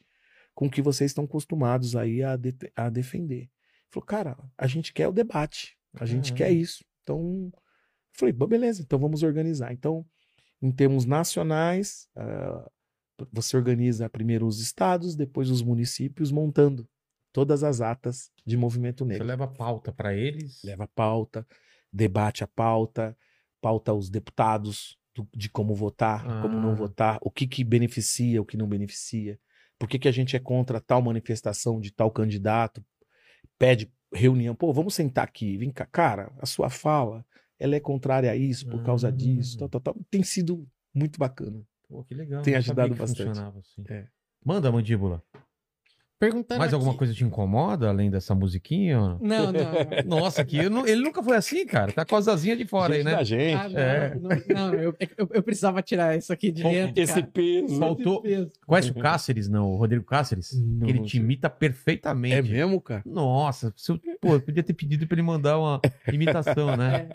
com 0.54 0.66
o 0.66 0.70
que 0.70 0.80
vocês 0.82 1.10
estão 1.10 1.24
acostumados 1.24 1.94
aí 1.96 2.22
a, 2.22 2.36
de- 2.36 2.54
a 2.74 2.88
defender. 2.88 3.42
Ele 3.42 3.50
falou: 3.90 4.06
cara, 4.06 4.36
a 4.56 4.66
gente 4.66 4.92
quer 4.92 5.08
o 5.08 5.12
debate, 5.12 5.76
a 5.94 6.06
gente 6.06 6.32
quer 6.34 6.50
isso. 6.50 6.84
Então, 7.02 7.50
eu 7.52 7.62
falei: 8.12 8.32
"Bom, 8.32 8.46
beleza, 8.46 8.82
então 8.82 8.98
vamos 8.98 9.22
organizar. 9.22 9.72
Então, 9.72 10.04
em 10.62 10.70
termos 10.72 11.04
nacionais, 11.04 12.08
ah, 12.16 12.70
você 13.32 13.56
organiza 13.56 14.08
primeiro 14.10 14.46
os 14.46 14.60
estados, 14.60 15.14
depois 15.14 15.50
os 15.50 15.62
municípios, 15.62 16.30
montando 16.32 16.88
todas 17.32 17.62
as 17.62 17.80
atas 17.82 18.30
de 18.46 18.56
movimento 18.56 19.04
Você 19.04 19.08
negro. 19.10 19.26
leva 19.26 19.46
pauta 19.46 19.92
pra 19.92 20.14
eles. 20.14 20.62
Leva 20.64 20.86
pauta, 20.88 21.46
debate 21.92 22.42
a 22.42 22.46
pauta, 22.46 23.16
pauta 23.60 23.92
os 23.92 24.08
deputados 24.10 24.98
do- 25.16 25.28
de 25.34 25.48
como 25.48 25.74
votar, 25.74 26.22
como 26.42 26.56
Ah. 26.58 26.60
não 26.60 26.74
votar, 26.76 27.18
o 27.22 27.30
que, 27.30 27.46
que 27.46 27.64
beneficia, 27.64 28.40
o 28.42 28.44
que 28.44 28.56
não 28.56 28.68
beneficia. 28.68 29.38
Por 29.78 29.88
que, 29.88 29.98
que 29.98 30.08
a 30.08 30.12
gente 30.12 30.36
é 30.36 30.38
contra 30.38 30.80
tal 30.80 31.00
manifestação 31.02 31.80
de 31.80 31.90
tal 31.90 32.10
candidato? 32.10 32.84
Pede 33.58 33.90
reunião. 34.12 34.54
Pô, 34.54 34.72
vamos 34.72 34.94
sentar 34.94 35.24
aqui. 35.24 35.56
Vem 35.56 35.70
cá. 35.70 35.86
Cara, 35.86 36.30
a 36.38 36.46
sua 36.46 36.68
fala, 36.70 37.24
ela 37.58 37.74
é 37.74 37.80
contrária 37.80 38.30
a 38.30 38.36
isso, 38.36 38.66
por 38.68 38.82
causa 38.82 39.10
disso. 39.10 39.58
Tal, 39.58 39.68
tal, 39.68 39.80
tal. 39.80 39.96
Tem 40.10 40.22
sido 40.22 40.66
muito 40.94 41.18
bacana. 41.18 41.62
Pô, 41.88 42.04
que 42.04 42.14
legal. 42.14 42.42
Tem 42.42 42.54
ajudado 42.54 42.94
bastante. 42.94 43.38
assim. 43.38 43.84
É. 43.88 44.06
Manda, 44.44 44.70
mandíbula. 44.70 45.22
Perguntando 46.18 46.58
Mais 46.60 46.72
alguma 46.72 46.92
aqui- 46.92 46.98
coisa 46.98 47.12
te 47.12 47.24
incomoda 47.24 47.90
além 47.90 48.10
dessa 48.10 48.34
musiquinha? 48.34 49.18
Não, 49.20 49.52
não? 49.52 49.52
Nossa, 50.06 50.40
aqui 50.40 50.56
eu 50.56 50.70
não- 50.70 50.86
ele 50.86 51.02
nunca 51.02 51.22
foi 51.22 51.36
assim, 51.36 51.66
cara. 51.66 51.92
Tá 51.92 52.06
com 52.06 52.16
as 52.16 52.26
asinhas 52.26 52.56
de 52.56 52.64
fora 52.66 52.94
aí, 52.94 53.00
Gente 53.02 53.10
né? 53.10 53.16
da 53.16 53.22
gente. 53.24 53.54
Ah, 53.54 53.68
não, 53.68 53.78
É. 53.80 54.14
não, 54.14 54.30
não, 54.70 54.74
eu, 54.74 54.96
eu, 55.18 55.28
eu 55.34 55.42
precisava 55.42 55.82
tirar 55.82 56.16
isso 56.16 56.32
aqui 56.32 56.50
de 56.50 56.62
dentro. 56.62 57.02
Esse 57.02 57.14
cara. 57.20 57.26
peso. 57.32 57.78
Faltou- 57.78 58.22
Esse 58.24 58.36
peso. 58.36 58.50
Conhece 58.66 58.90
o 58.90 58.94
Cáceres, 58.94 59.48
não? 59.48 59.72
O 59.72 59.76
Rodrigo 59.76 60.04
Cáceres? 60.04 60.52
Não, 60.58 60.86
que 60.86 60.92
ele 60.92 61.00
te 61.02 61.18
imita 61.18 61.50
perfeitamente. 61.50 62.34
É 62.34 62.40
mesmo, 62.42 62.80
cara? 62.80 63.02
Nossa, 63.04 63.70
se 63.76 63.92
eu, 63.92 64.00
pô, 64.18 64.34
eu 64.34 64.40
podia 64.40 64.62
ter 64.62 64.72
pedido 64.72 65.06
pra 65.06 65.14
ele 65.16 65.22
mandar 65.22 65.58
uma 65.58 65.80
imitação, 66.10 66.74
né? 66.76 67.08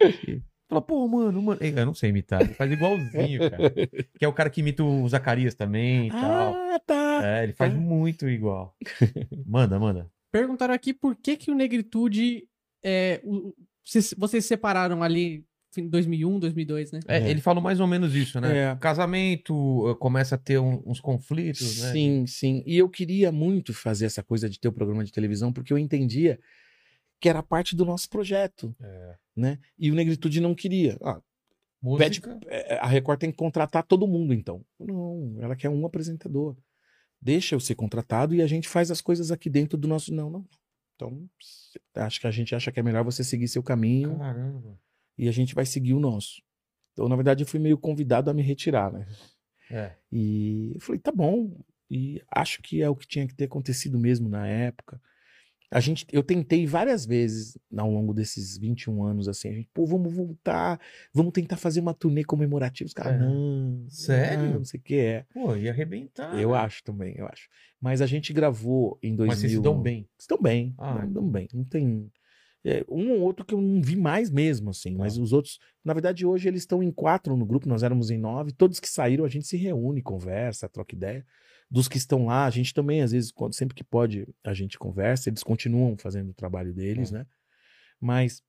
É. 0.00 0.40
Fala, 0.70 0.80
pô, 0.80 1.06
mano, 1.08 1.42
mano. 1.42 1.58
Eu 1.60 1.84
não 1.84 1.92
sei 1.94 2.08
imitar, 2.10 2.40
ele 2.40 2.54
faz 2.54 2.70
igualzinho, 2.72 3.50
cara. 3.50 3.70
Que 4.18 4.24
é 4.24 4.28
o 4.28 4.32
cara 4.32 4.48
que 4.48 4.60
imita 4.60 4.82
o 4.84 5.06
Zacarias 5.08 5.54
também 5.54 6.06
e 6.06 6.10
tal. 6.10 6.54
Ah, 6.54 6.80
tá. 6.86 7.20
É, 7.24 7.42
ele 7.44 7.52
faz 7.52 7.74
Ah. 7.74 7.76
muito 7.76 8.28
igual. 8.28 8.76
Manda, 9.46 9.78
manda. 9.78 10.08
Perguntaram 10.32 10.72
aqui 10.72 10.94
por 10.94 11.16
que 11.16 11.36
que 11.36 11.50
o 11.50 11.54
Negritude... 11.54 12.44
É, 12.84 13.20
o- 13.24 13.52
vocês, 13.84 14.14
vocês 14.16 14.44
se 14.44 14.48
separaram 14.48 15.02
ali 15.02 15.44
em 15.76 15.88
2001, 15.88 16.38
2002, 16.38 16.92
né? 16.92 17.00
É, 17.08 17.18
É. 17.18 17.30
Ele 17.30 17.40
falou 17.40 17.62
mais 17.62 17.80
ou 17.80 17.86
menos 17.86 18.14
isso, 18.14 18.40
né? 18.40 18.72
É. 18.72 18.76
Casamento, 18.76 19.88
eh, 19.90 19.94
começa 19.98 20.34
a 20.34 20.38
ter 20.38 20.58
um- 20.58 20.82
uns 20.86 21.00
conflitos, 21.00 21.82
né? 21.82 21.92
Sim, 21.92 22.26
sim. 22.26 22.62
E 22.66 22.78
eu 22.78 22.88
queria 22.88 23.30
muito 23.32 23.72
fazer 23.74 24.06
essa 24.06 24.22
coisa 24.22 24.48
de 24.48 24.58
ter 24.60 24.68
o 24.68 24.72
programa 24.72 25.04
de 25.04 25.12
televisão, 25.12 25.52
porque 25.52 25.72
eu 25.72 25.78
entendia 25.78 26.38
que 27.20 27.28
era 27.28 27.42
parte 27.42 27.76
do 27.76 27.84
nosso 27.84 28.08
projeto, 28.08 28.74
É. 28.80 29.16
né? 29.36 29.58
E 29.78 29.90
o 29.90 29.94
Negritude 29.94 30.40
não 30.40 30.54
queria. 30.54 30.96
Ah, 31.02 31.20
Música. 31.82 32.38
é, 32.46 32.76
a 32.78 32.86
Record 32.86 33.18
tem 33.20 33.30
que 33.30 33.36
contratar 33.36 33.82
todo 33.84 34.06
mundo, 34.06 34.32
então. 34.34 34.64
Não, 34.78 35.36
ela 35.40 35.54
quer 35.56 35.68
um 35.68 35.84
apresentador. 35.86 36.56
Deixa 37.20 37.54
eu 37.54 37.60
ser 37.60 37.74
contratado 37.74 38.34
e 38.34 38.40
a 38.42 38.46
gente 38.46 38.68
faz 38.68 38.90
as 38.90 39.00
coisas 39.00 39.30
aqui 39.30 39.50
dentro 39.50 39.76
do 39.78 39.86
nosso. 39.86 40.12
Não, 40.12 40.30
não. 40.30 40.46
Então, 40.96 41.28
acho 41.96 42.20
que 42.20 42.26
a 42.26 42.30
gente 42.30 42.54
acha 42.54 42.70
que 42.72 42.80
é 42.80 42.82
melhor 42.82 43.04
você 43.04 43.22
seguir 43.24 43.48
seu 43.48 43.62
caminho 43.62 44.18
Caramba. 44.18 44.78
e 45.16 45.28
a 45.28 45.32
gente 45.32 45.54
vai 45.54 45.64
seguir 45.66 45.94
o 45.94 46.00
nosso. 46.00 46.42
Então, 46.92 47.08
na 47.08 47.16
verdade, 47.16 47.42
eu 47.42 47.46
fui 47.46 47.58
meio 47.60 47.78
convidado 47.78 48.30
a 48.30 48.34
me 48.34 48.42
retirar, 48.42 48.92
né? 48.92 49.06
É. 49.70 49.94
E 50.12 50.72
eu 50.74 50.80
falei, 50.80 51.00
tá 51.00 51.12
bom. 51.12 51.58
E 51.90 52.22
acho 52.30 52.60
que 52.62 52.82
é 52.82 52.88
o 52.88 52.94
que 52.96 53.06
tinha 53.06 53.26
que 53.26 53.34
ter 53.34 53.44
acontecido 53.44 53.98
mesmo 53.98 54.28
na 54.28 54.46
época. 54.46 55.00
A 55.70 55.78
gente, 55.78 56.04
eu 56.12 56.22
tentei 56.22 56.66
várias 56.66 57.06
vezes 57.06 57.56
ao 57.76 57.88
longo 57.90 58.12
desses 58.12 58.58
21 58.58 59.04
anos, 59.04 59.28
assim, 59.28 59.48
a 59.48 59.52
gente, 59.52 59.68
pô, 59.72 59.86
vamos 59.86 60.12
voltar, 60.12 60.80
vamos 61.14 61.32
tentar 61.32 61.56
fazer 61.56 61.78
uma 61.80 61.94
turnê 61.94 62.24
comemorativa. 62.24 62.88
Os 62.88 62.92
caras, 62.94 63.14
É. 63.14 63.18
não. 63.24 63.84
Sério? 63.88 64.46
Não, 64.46 64.54
não 64.54 64.64
sei 64.64 64.80
o 64.80 64.82
que 64.82 64.96
é. 64.96 65.24
Pô, 65.32 65.54
ia 65.54 65.70
arrebentar. 65.70 66.36
Eu 66.40 66.50
né? 66.50 66.58
acho 66.58 66.82
também, 66.82 67.14
eu 67.16 67.26
acho. 67.26 67.48
Mas 67.80 68.02
a 68.02 68.06
gente 68.06 68.32
gravou 68.32 68.98
em 69.02 69.14
2000. 69.14 69.26
Mas 69.28 69.38
vocês 69.38 69.52
se 69.52 69.60
dão 69.60 69.80
bem. 69.80 70.08
Estão 70.18 70.38
bem, 70.42 70.74
Ah, 70.76 71.06
dão 71.06 71.28
bem. 71.28 71.46
Não 71.54 71.64
tem. 71.64 72.10
é, 72.64 72.84
um 72.90 73.12
ou 73.12 73.20
outro 73.20 73.44
que 73.44 73.54
eu 73.54 73.60
não 73.60 73.80
vi 73.80 73.96
mais 73.96 74.28
mesmo, 74.28 74.70
assim. 74.70 74.94
Mas 74.96 75.14
Tá. 75.16 75.22
os 75.22 75.32
outros, 75.32 75.58
na 75.84 75.94
verdade, 75.94 76.26
hoje 76.26 76.46
eles 76.48 76.62
estão 76.62 76.82
em 76.82 76.90
quatro 76.90 77.34
no 77.36 77.46
grupo, 77.46 77.68
nós 77.68 77.82
éramos 77.82 78.10
em 78.10 78.18
nove. 78.18 78.52
Todos 78.52 78.78
que 78.80 78.88
saíram, 78.88 79.24
a 79.24 79.28
gente 79.28 79.46
se 79.46 79.56
reúne, 79.56 80.02
conversa, 80.02 80.68
troca 80.68 80.94
ideia. 80.94 81.24
Dos 81.70 81.86
que 81.86 81.96
estão 81.98 82.26
lá, 82.26 82.46
a 82.46 82.50
gente 82.50 82.74
também, 82.74 83.00
às 83.00 83.12
vezes, 83.12 83.30
quando, 83.30 83.54
sempre 83.54 83.74
que 83.76 83.84
pode, 83.84 84.26
a 84.44 84.52
gente 84.52 84.76
conversa. 84.78 85.28
Eles 85.28 85.42
continuam 85.42 85.96
fazendo 85.96 86.30
o 86.30 86.34
trabalho 86.34 86.74
deles, 86.74 87.10
Tá. 87.10 87.18
né? 87.18 87.26
Mas 88.00 88.42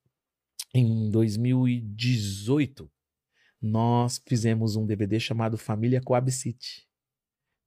em 0.74 1.10
2018, 1.10 2.90
nós 3.60 4.20
fizemos 4.26 4.74
um 4.76 4.84
DVD 4.86 5.20
chamado 5.20 5.56
Família 5.56 6.00
Coab 6.00 6.30
City, 6.32 6.86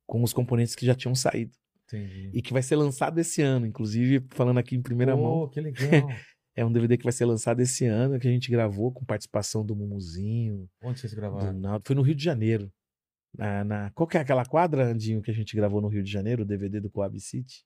com 0.05 0.21
os 0.23 0.33
componentes 0.33 0.75
que 0.75 0.85
já 0.85 0.93
tinham 0.95 1.15
saído. 1.15 1.51
Entendi. 1.87 2.31
E 2.33 2.41
que 2.41 2.51
vai 2.51 2.63
ser 2.63 2.75
lançado 2.75 3.17
esse 3.19 3.41
ano, 3.41 3.65
inclusive, 3.65 4.25
falando 4.31 4.57
aqui 4.57 4.75
em 4.75 4.81
primeira 4.81 5.15
Pô, 5.15 5.21
mão. 5.23 5.49
que 5.49 5.61
legal. 5.61 5.75
É 6.57 6.63
um 6.63 6.71
DVD 6.71 6.97
que 6.97 7.03
vai 7.03 7.11
ser 7.11 7.25
lançado 7.25 7.59
esse 7.59 7.83
ano, 7.85 8.17
que 8.17 8.25
a 8.29 8.31
gente 8.31 8.49
gravou 8.49 8.89
com 8.89 9.03
participação 9.03 9.65
do 9.65 9.75
Mumuzinho, 9.75 10.69
Onde 10.81 11.01
vocês 11.01 11.11
do 11.11 11.17
gravaram? 11.17 11.51
Naldo. 11.51 11.83
Foi 11.85 11.93
no 11.93 12.01
Rio 12.01 12.15
de 12.15 12.23
Janeiro. 12.23 12.71
Na, 13.37 13.63
na- 13.63 13.91
Qual 13.91 14.07
que 14.07 14.17
é 14.17 14.21
aquela 14.21 14.45
quadra, 14.45 14.85
Andinho, 14.85 15.21
que 15.21 15.31
a 15.31 15.33
gente 15.33 15.55
gravou 15.55 15.81
no 15.81 15.87
Rio 15.87 16.03
de 16.03 16.11
Janeiro, 16.11 16.43
o 16.43 16.45
DVD 16.45 16.79
do 16.79 16.89
Coab 16.89 17.19
City? 17.19 17.65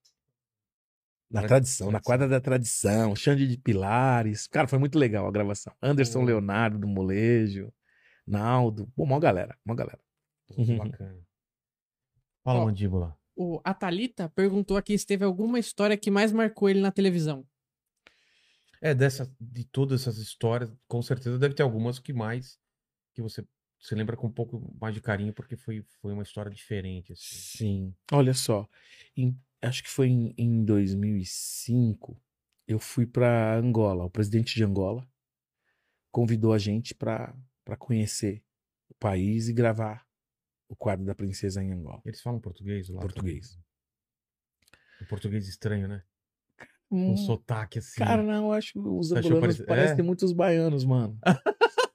Na 1.29 1.41
Tra- 1.41 1.49
tradição, 1.49 1.91
na 1.91 1.99
quadra 2.01 2.27
da 2.27 2.41
tradição, 2.41 3.15
Xande 3.15 3.47
de 3.47 3.55
Pilares. 3.57 4.47
Cara, 4.47 4.67
foi 4.67 4.79
muito 4.79 4.97
legal 4.97 5.27
a 5.27 5.31
gravação. 5.31 5.73
Anderson. 5.81 6.23
Leonardo 6.23 6.79
do 6.79 6.87
Molejo, 6.87 7.71
Naldo. 8.25 8.91
Pô, 8.95 9.05
mó 9.05 9.19
galera, 9.19 9.55
mó 9.63 9.75
galera. 9.75 9.99
Que 10.47 10.75
bacana. 10.75 11.19
Fala, 12.43 12.61
Ó, 12.61 12.65
mandíbula. 12.65 13.15
O, 13.35 13.61
a 13.63 13.73
Thalita 13.75 14.27
perguntou 14.29 14.75
aqui 14.75 14.97
se 14.97 15.05
teve 15.05 15.23
alguma 15.23 15.59
história 15.59 15.95
que 15.95 16.09
mais 16.09 16.31
marcou 16.31 16.67
ele 16.67 16.81
na 16.81 16.91
televisão. 16.91 17.45
É, 18.81 18.95
dessa, 18.95 19.31
de 19.39 19.65
todas 19.65 20.01
essas 20.01 20.17
histórias, 20.17 20.71
com 20.87 21.01
certeza 21.01 21.37
deve 21.37 21.53
ter 21.53 21.61
algumas 21.63 21.99
que 21.99 22.11
mais, 22.13 22.57
que 23.13 23.21
você 23.21 23.45
se 23.79 23.95
lembra 23.95 24.17
com 24.17 24.27
um 24.27 24.31
pouco 24.31 24.75
mais 24.79 24.93
de 24.93 25.01
carinho, 25.01 25.33
porque 25.33 25.55
foi, 25.55 25.81
foi 26.01 26.13
uma 26.13 26.23
história 26.23 26.51
diferente, 26.51 27.13
assim. 27.13 27.35
Sim. 27.35 27.95
Olha 28.11 28.33
só, 28.33 28.67
em- 29.15 29.39
acho 29.61 29.81
que 29.83 29.89
foi 29.89 30.07
em, 30.09 30.33
em 30.37 30.63
2005, 30.65 32.21
eu 32.67 32.77
fui 32.79 33.05
para 33.05 33.55
Angola. 33.57 34.05
O 34.05 34.09
presidente 34.09 34.55
de 34.55 34.63
Angola 34.63 35.07
convidou 36.11 36.53
a 36.53 36.57
gente 36.57 36.93
para 36.93 37.33
conhecer 37.77 38.43
o 38.89 38.93
país 38.95 39.47
e 39.47 39.53
gravar 39.53 40.05
o 40.67 40.75
quadro 40.75 41.05
da 41.05 41.15
princesa 41.15 41.63
em 41.63 41.71
Angola. 41.71 42.01
Eles 42.05 42.21
falam 42.21 42.39
português 42.39 42.89
lá? 42.89 42.99
Português. 42.99 43.49
também? 43.51 43.65
Um 45.01 45.05
português 45.05 45.47
estranho, 45.47 45.87
né? 45.87 46.03
Hum, 46.91 47.13
Um 47.13 47.17
sotaque 47.17 47.79
assim. 47.79 47.99
Cara, 47.99 48.21
não, 48.23 48.47
eu 48.47 48.51
acho 48.51 48.73
que 48.73 48.79
os 48.79 49.09
Você 49.09 49.17
angolanos 49.19 49.59
parecem 49.61 49.99
É? 49.99 50.03
muitos 50.03 50.33
baianos, 50.33 50.83
mano. 50.83 51.17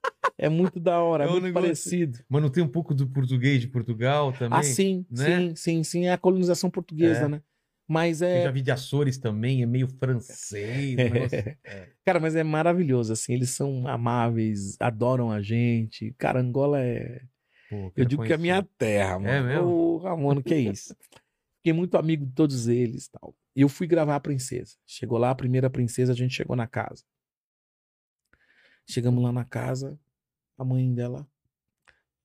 é 0.45 0.49
muito 0.49 0.79
da 0.81 1.01
hora, 1.01 1.25
é, 1.25 1.27
É 1.27 1.29
um 1.29 1.33
muito 1.33 1.45
negócio- 1.45 1.67
parecido. 1.69 2.19
Mas 2.29 2.43
não 2.43 2.51
tem 2.51 2.63
um 2.63 2.69
pouco 2.69 2.95
do 2.95 3.07
português 3.09 3.61
de 3.61 3.69
Portugal 3.69 4.33
também? 4.33 4.59
Ah, 4.59 4.63
sim, 4.63 5.07
né? 5.11 5.25
sim, 5.27 5.57
sim, 5.57 5.85
sim. 5.85 6.05
É 6.07 6.13
a 6.13 6.19
colonização 6.19 6.71
portuguesa, 6.71 7.25
É. 7.25 7.29
né? 7.29 7.43
Mas 7.87 8.23
Eu 8.23 8.29
é. 8.29 8.43
já 8.45 8.51
vi 8.51 8.63
de 8.63 8.71
Açores 8.71 9.19
também, 9.19 9.63
é 9.63 9.67
meio 9.67 9.87
francês. 9.89 10.97
é. 11.65 11.91
Cara, 12.05 12.19
mas 12.19 12.35
é 12.35 12.43
maravilhoso, 12.43 13.13
assim. 13.13 13.35
Eles 13.35 13.51
são 13.51 13.87
amáveis, 13.87 14.77
adoram 14.81 15.31
a 15.31 15.43
gente. 15.43 16.15
Cara, 16.19 16.41
Angola 16.41 16.81
é. 16.81 17.21
Pô, 17.69 17.93
Eu 17.97 18.05
digo 18.05 18.23
que 18.25 18.33
é 18.33 18.37
a 18.37 18.39
minha 18.39 18.55
conhecer. 18.63 18.75
terra, 18.79 19.19
mano. 19.19 19.29
É 19.29 19.43
mesmo? 19.43 20.01
Mano, 20.19 20.43
que 20.43 20.55
é 20.55 20.59
isso. 20.61 20.95
Fiquei 21.59 21.73
muito 21.73 21.97
amigo 21.99 22.25
de 22.27 22.33
todos 22.33 22.69
eles 22.69 23.09
tal. 23.09 23.35
E 23.57 23.61
eu 23.63 23.69
fui 23.69 23.87
gravar 23.87 24.17
a 24.17 24.21
princesa. 24.21 24.77
Chegou 24.87 25.19
lá, 25.19 25.31
a 25.31 25.35
primeira 25.35 25.69
princesa, 25.71 26.13
a 26.13 26.17
gente 26.17 26.35
chegou 26.35 26.57
na 26.57 26.67
casa. 26.67 27.05
Chegamos 28.89 29.23
lá 29.23 29.33
na 29.33 29.45
casa, 29.45 29.99
a 30.59 30.65
mãe 30.65 30.93
dela. 30.95 31.27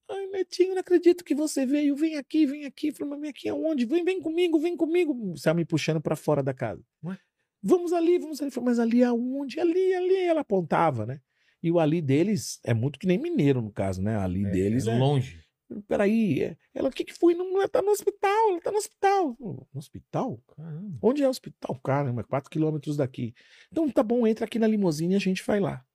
Ai, 0.10 0.26
Netinho, 0.28 0.74
não 0.74 0.80
acredito 0.82 1.24
que 1.24 1.36
você 1.36 1.66
veio. 1.66 1.96
Vem 1.96 2.16
aqui, 2.18 2.46
vem 2.46 2.66
aqui. 2.66 2.92
Falei, 2.92 3.12
mas 3.12 3.22
vem 3.22 3.30
aqui 3.30 3.50
aonde? 3.50 3.86
Vem, 3.86 4.04
vem 4.04 4.20
comigo, 4.22 4.60
vem 4.60 4.76
comigo. 4.76 5.34
Estava 5.36 5.56
me 5.56 5.66
puxando 5.66 6.02
pra 6.02 6.16
fora 6.16 6.42
da 6.42 6.54
casa. 6.54 6.84
Ué? 7.04 7.18
Vamos 7.62 7.94
ali, 7.94 8.18
vamos 8.18 8.42
ali. 8.42 8.50
Falei, 8.50 8.66
mas 8.66 8.80
ali 8.80 9.04
aonde? 9.04 9.60
Ali, 9.60 9.94
ali. 9.94 10.16
Ela 10.18 10.42
apontava, 10.42 11.06
né? 11.06 11.22
E 11.62 11.70
o 11.72 11.80
ali 11.80 12.02
deles 12.02 12.60
é 12.64 12.74
muito 12.74 12.98
que 12.98 13.06
nem 13.06 13.20
mineiro, 13.20 13.62
no 13.62 13.72
caso, 13.72 14.02
né? 14.02 14.18
Ali 14.18 14.46
É, 14.46 14.50
deles 14.50 14.88
é 14.88 14.92
é, 14.96 14.98
longe. 14.98 15.44
Peraí, 15.88 16.42
é- 16.42 16.58
ela, 16.74 16.90
o 16.90 16.92
que 16.92 17.04
que 17.04 17.14
foi? 17.14 17.36
Não, 17.36 17.58
ela 17.58 17.68
tá 17.70 17.80
no 17.82 17.92
hospital, 17.92 18.50
ela 18.50 18.62
tá 18.62 18.72
no 18.72 18.78
hospital. 18.78 19.38
No 19.40 19.68
hospital? 19.76 20.42
Caramba. 20.56 20.98
Onde 21.02 21.22
é 21.22 21.28
o 21.28 21.30
hospital? 21.30 21.80
Caramba, 21.84 22.24
4 22.24 22.50
quilômetros 22.50 22.98
daqui. 22.98 23.36
Então 23.72 23.88
tá 23.92 24.02
bom, 24.02 24.26
entra 24.26 24.46
aqui 24.46 24.58
na 24.58 24.66
limusine 24.66 25.14
e 25.14 25.18
a 25.18 25.20
gente 25.20 25.44
vai 25.46 25.60
lá. 25.60 25.86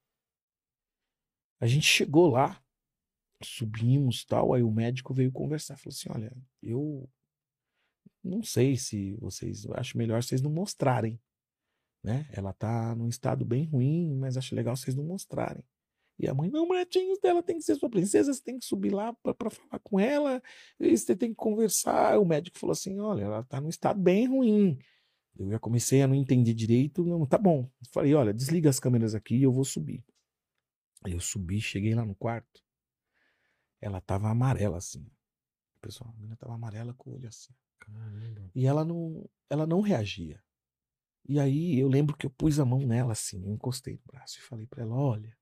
A 1.64 1.66
gente 1.66 1.86
chegou 1.86 2.28
lá, 2.28 2.62
subimos 3.42 4.22
tal, 4.22 4.52
aí 4.52 4.62
o 4.62 4.70
médico 4.70 5.14
veio 5.14 5.32
conversar, 5.32 5.78
falou 5.78 5.94
assim, 5.94 6.10
olha, 6.10 6.36
eu 6.62 7.08
não 8.22 8.42
sei 8.42 8.76
se 8.76 9.16
vocês, 9.16 9.64
acho 9.70 9.96
melhor 9.96 10.22
vocês 10.22 10.42
não 10.42 10.50
mostrarem, 10.50 11.18
né? 12.02 12.28
Ela 12.32 12.52
tá 12.52 12.94
num 12.94 13.08
estado 13.08 13.46
bem 13.46 13.64
ruim, 13.64 14.14
mas 14.14 14.36
acho 14.36 14.54
legal 14.54 14.76
vocês 14.76 14.94
não 14.94 15.04
mostrarem. 15.04 15.64
E 16.18 16.28
a 16.28 16.34
mãe, 16.34 16.50
não, 16.50 16.68
Martinhos 16.68 17.18
dela 17.18 17.42
tem 17.42 17.56
que 17.56 17.64
ser 17.64 17.76
sua 17.76 17.88
princesa, 17.88 18.34
você 18.34 18.42
tem 18.42 18.58
que 18.58 18.66
subir 18.66 18.92
lá 18.92 19.14
pra 19.14 19.48
falar 19.48 19.78
com 19.82 19.98
ela, 19.98 20.42
você 20.78 21.16
tem 21.16 21.30
que 21.30 21.36
conversar. 21.36 22.20
O 22.20 22.26
médico 22.26 22.58
falou 22.58 22.72
assim: 22.72 23.00
olha, 23.00 23.22
ela 23.22 23.42
tá 23.42 23.58
num 23.58 23.70
estado 23.70 23.98
bem 23.98 24.26
ruim. 24.26 24.78
Eu 25.34 25.48
já 25.48 25.58
comecei 25.58 26.02
a 26.02 26.06
não 26.06 26.14
entender 26.14 26.52
direito. 26.52 27.06
Não, 27.06 27.24
tá 27.24 27.38
bom. 27.38 27.70
Falei, 27.90 28.12
olha, 28.12 28.34
desliga 28.34 28.68
as 28.68 28.78
câmeras 28.78 29.14
aqui 29.14 29.36
e 29.36 29.42
eu 29.44 29.50
vou 29.50 29.64
subir. 29.64 30.04
Aí 31.04 31.12
eu 31.12 31.20
subi, 31.20 31.60
cheguei 31.60 31.94
lá 31.94 32.04
no 32.04 32.14
quarto. 32.14 32.64
Ela 33.80 34.00
tava 34.00 34.30
amarela 34.30 34.78
assim. 34.78 35.06
Pessoal, 35.80 36.10
a 36.10 36.14
menina 36.14 36.36
tava 36.36 36.54
amarela 36.54 36.94
com 36.94 37.10
o 37.10 37.14
olho 37.14 37.28
assim. 37.28 37.52
Caramba. 37.78 38.50
E 38.54 38.66
ela 38.66 38.84
não, 38.84 39.28
ela 39.50 39.66
não 39.66 39.82
reagia. 39.82 40.42
E 41.28 41.38
aí 41.38 41.78
eu 41.78 41.88
lembro 41.88 42.16
que 42.16 42.24
eu 42.26 42.30
pus 42.30 42.58
a 42.58 42.64
mão 42.64 42.80
nela 42.80 43.12
assim, 43.12 43.42
eu 43.44 43.52
encostei 43.52 43.94
no 43.94 44.02
braço 44.06 44.38
e 44.38 44.42
falei 44.42 44.66
pra 44.66 44.82
ela: 44.82 44.94
olha, 44.94 45.36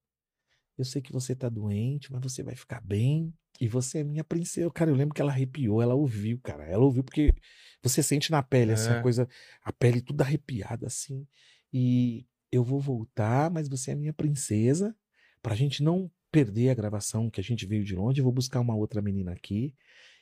eu 0.77 0.85
sei 0.85 1.01
que 1.01 1.13
você 1.13 1.35
tá 1.35 1.49
doente, 1.49 2.13
mas 2.13 2.21
você 2.23 2.43
vai 2.43 2.57
ficar 2.57 2.81
bem. 2.81 3.33
E 3.61 3.69
você 3.69 3.99
é 3.99 4.05
minha 4.05 4.25
princesa. 4.25 4.69
Cara, 4.71 4.91
eu 4.91 4.97
lembro 4.97 5.15
que 5.15 5.21
ela 5.21 5.31
arrepiou, 5.31 5.81
ela 5.81 5.95
ouviu, 5.95 6.41
cara. 6.41 6.65
Ela 6.65 6.83
ouviu 6.85 7.05
porque 7.05 7.33
você 7.81 8.03
sente 8.03 8.31
na 8.31 8.43
pele, 8.43 8.73
assim, 8.73 8.91
É. 8.91 8.99
a 8.99 9.03
coisa, 9.03 9.29
a 9.63 9.73
pele 9.73 10.01
tudo 10.01 10.23
arrepiada, 10.23 10.87
assim. 10.87 11.27
E 11.73 12.27
eu 12.51 12.65
vou 12.65 12.81
voltar, 12.81 13.51
mas 13.51 13.69
você 13.69 13.93
é 13.93 13.95
minha 13.95 14.13
princesa. 14.13 14.97
Pra 15.43 15.55
gente 15.55 15.83
não 15.83 16.11
perder 16.31 16.71
a 16.71 16.75
gravação 16.75 17.29
que 17.29 17.41
a 17.41 17.45
gente 17.45 17.67
veio 17.67 17.85
de 17.85 17.95
longe, 17.95 18.23
vou 18.23 18.33
buscar 18.33 18.61
uma 18.61 18.75
outra 18.75 19.03
menina 19.03 19.33
aqui. 19.33 19.75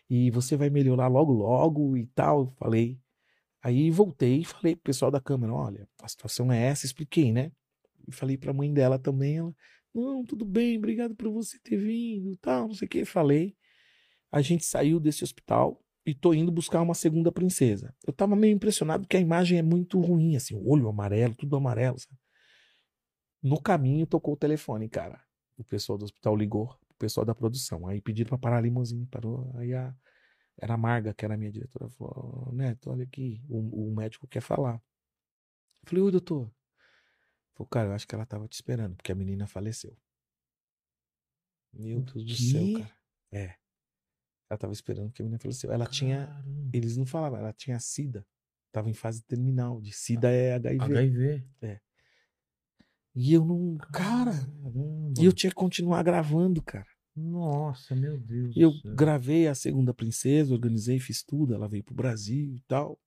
E 0.09 0.31
você 0.31 0.57
vai 0.57 0.71
melhorar 0.71 1.07
logo, 1.07 1.33
logo 1.33 1.97
e 1.97 2.07
tal. 2.07 2.41
Eu 2.41 2.51
falei. 2.59 2.99
Aí 3.63 3.91
voltei 3.91 4.41
e 4.41 4.45
falei 4.45 4.75
pro 4.75 4.85
pessoal 4.85 5.11
da 5.11 5.21
câmera: 5.21 5.53
olha, 5.53 5.89
a 6.03 6.09
situação 6.09 6.51
é 6.51 6.67
essa, 6.67 6.87
expliquei, 6.87 7.33
né? 7.33 7.53
E 8.09 8.13
falei 8.13 8.37
pra 8.37 8.53
mãe 8.53 8.73
dela 8.73 8.99
também. 8.99 9.39
Ela, 9.39 9.55
não, 9.95 10.25
tudo 10.25 10.45
bem, 10.45 10.79
obrigado 10.79 11.15
por 11.15 11.31
você 11.31 11.59
ter 11.61 11.77
vindo, 11.77 12.37
tal, 12.39 12.69
não 12.69 12.75
sei 12.75 12.87
o 12.87 12.89
que. 12.89 13.05
Falei. 13.05 13.55
A 14.33 14.41
gente 14.41 14.65
saiu 14.65 15.01
desse 15.01 15.25
hospital 15.25 15.83
e 16.07 16.15
tô 16.15 16.33
indo 16.33 16.53
buscar 16.53 16.81
uma 16.81 16.95
segunda 16.95 17.33
princesa. 17.33 17.95
Eu 18.07 18.13
tava 18.13 18.37
meio 18.37 18.55
impressionado 18.55 19.03
porque 19.03 19.17
a 19.17 19.21
imagem 19.21 19.59
é 19.59 19.63
muito 19.63 20.01
ruim, 20.01 20.37
assim, 20.37 20.55
o 20.55 20.69
olho 20.69 20.89
amarelo, 20.89 21.35
tudo 21.35 21.57
amarelo, 21.57 21.99
sabe? 21.99 22.17
No 23.43 23.61
caminho 23.61 24.07
tocou 24.07 24.35
o 24.35 24.37
telefone, 24.37 24.89
cara. 24.89 25.23
O 25.57 25.65
pessoal 25.65 25.99
do 25.99 26.05
hospital 26.05 26.37
ligou, 26.37 26.77
o 26.89 26.95
pessoal 26.95 27.25
da 27.25 27.35
produção. 27.35 27.87
Aí 27.87 28.01
pediram 28.01 28.29
pra 28.29 28.39
parar 28.39 28.59
a 28.59 28.61
limusine, 28.61 29.07
parou. 29.07 29.53
Aí 29.57 29.75
a, 29.75 29.95
era 30.59 30.75
a 30.75 30.77
Marga, 30.77 31.15
que 31.15 31.25
era 31.25 31.35
a 31.35 31.37
minha 31.37 31.51
diretora, 31.51 31.89
falou: 31.91 32.51
Neto, 32.53 32.91
olha 32.91 33.05
aqui, 33.05 33.43
o, 33.49 33.89
o 33.89 33.95
médico 33.95 34.27
quer 34.27 34.43
falar. 34.43 34.75
Eu 35.83 35.89
falei: 35.89 36.05
Oi, 36.05 36.13
doutor. 36.13 36.53
Falei, 37.55 37.69
cara, 37.71 37.89
eu 37.89 37.93
acho 37.95 38.07
que 38.07 38.15
ela 38.15 38.27
tava 38.27 38.47
te 38.47 38.55
esperando, 38.55 38.97
porque 38.97 39.13
a 39.13 39.15
menina 39.15 39.47
faleceu. 39.47 39.97
Meu 41.73 41.99
O 41.99 42.03
Deus 42.03 42.25
do 42.25 42.35
céu, 42.35 42.81
cara. 42.81 42.97
É. 43.33 43.55
Ela 44.49 44.59
tava 44.59 44.73
esperando 44.73 45.09
porque 45.09 45.23
a 45.23 45.25
menina 45.25 45.39
faleceu. 45.39 45.73
Ela 45.73 45.87
tinha. 45.87 46.27
Caramba. 46.27 46.71
Eles 46.73 46.97
não 46.97 47.07
falavam, 47.07 47.39
ela 47.39 47.53
tinha 47.53 47.79
SIDA. 47.79 48.27
Tava 48.73 48.91
em 48.91 48.95
fase 48.95 49.23
terminal. 49.23 49.81
De 49.81 49.93
SIDA 49.93 50.31
é 50.31 50.55
HIV. 50.55 50.99
HIV. 50.99 51.49
E 53.15 53.33
eu 53.33 53.45
não. 53.45 53.77
Cara. 53.93 54.33
Caramba. 54.33 55.21
E 55.21 55.25
eu 55.25 55.33
tinha 55.33 55.51
que 55.51 55.57
continuar 55.57 56.03
gravando, 56.03 56.63
cara. 56.63 56.87
Nossa, 57.15 57.95
meu 57.95 58.19
Deus. 58.19 58.57
Eu 58.57 58.73
gravei 58.95 59.49
a 59.49 59.55
segunda 59.55 59.93
princesa, 59.93 60.55
organizei, 60.55 60.99
fiz 60.99 61.23
tudo. 61.23 61.55
Ela 61.55 61.69
veio 61.69 61.85
pro 61.85 61.95
Brasil 61.95 62.55
e 62.55 62.61
tal. 62.69 62.99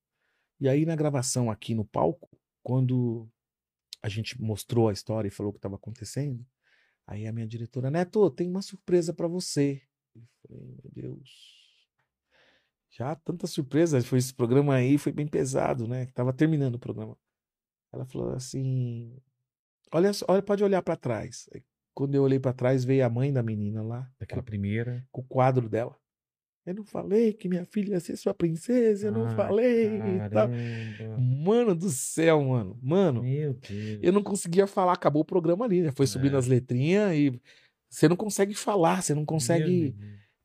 E 0.59 0.67
aí 0.67 0.85
na 0.85 0.95
gravação 0.95 1.49
aqui 1.49 1.73
no 1.73 1.85
palco, 1.85 2.29
quando 2.61 3.27
a 4.01 4.09
gente 4.09 4.39
mostrou 4.41 4.89
a 4.89 4.93
história 4.93 5.27
e 5.27 5.31
falou 5.31 5.49
o 5.49 5.53
que 5.53 5.59
estava 5.59 5.75
acontecendo, 5.75 6.45
aí 7.07 7.25
a 7.25 7.31
minha 7.31 7.47
diretora, 7.47 7.89
Neto, 7.89 8.29
tem 8.29 8.49
uma 8.49 8.61
surpresa 8.61 9.13
para 9.13 9.27
você. 9.27 9.81
Eu 10.13 10.21
falei, 10.41 10.65
meu 10.65 10.91
Deus. 10.91 11.53
Já 12.91 13.15
tanta 13.15 13.47
surpresa, 13.47 14.01
foi 14.01 14.19
esse 14.19 14.33
programa 14.33 14.75
aí, 14.75 14.97
foi 14.97 15.11
bem 15.11 15.27
pesado, 15.27 15.87
né? 15.87 16.05
Que 16.05 16.13
tava 16.13 16.31
terminando 16.31 16.75
o 16.75 16.79
programa. 16.79 17.17
Ela 17.91 18.05
falou 18.05 18.33
assim: 18.33 19.17
"Olha, 19.93 20.11
olha, 20.27 20.41
pode 20.41 20.63
olhar 20.63 20.81
para 20.81 20.95
trás". 20.95 21.47
Aí, 21.53 21.61
Quando 21.95 22.15
eu 22.15 22.23
olhei 22.23 22.39
para 22.39 22.53
trás, 22.53 22.83
veio 22.83 23.05
a 23.05 23.09
mãe 23.09 23.31
da 23.31 23.43
menina 23.43 23.83
lá, 23.83 24.09
Daquela 24.19 24.41
primeira. 24.41 25.05
com 25.11 25.21
o 25.21 25.23
quadro 25.25 25.69
dela. 25.69 25.95
Eu 26.65 26.73
não 26.75 26.83
falei 26.85 27.33
que 27.33 27.47
minha 27.49 27.65
filha 27.65 27.91
ia 27.93 27.99
ser 27.99 28.15
sua 28.17 28.33
princesa, 28.33 29.07
eu 29.07 29.11
não 29.11 29.25
Ah, 29.25 29.35
falei. 29.35 29.99
Mano 31.17 31.75
do 31.75 31.89
céu, 31.89 32.41
mano. 32.43 32.77
Mano, 32.81 33.21
Meu 33.23 33.53
Deus. 33.53 33.99
eu 34.01 34.11
não 34.11 34.23
conseguia 34.23 34.65
falar, 34.65 34.93
acabou 34.93 35.21
o 35.21 35.25
programa 35.25 35.65
ali, 35.65 35.81
né? 35.81 35.91
Foi 35.91 36.07
subindo 36.07 36.35
É. 36.35 36.39
as 36.39 36.47
letrinhas 36.47 37.13
e 37.15 37.39
você 37.89 38.07
não 38.07 38.15
consegue 38.15 38.53
falar, 38.53 39.01
você 39.03 39.13
não 39.13 39.25
consegue. 39.25 39.95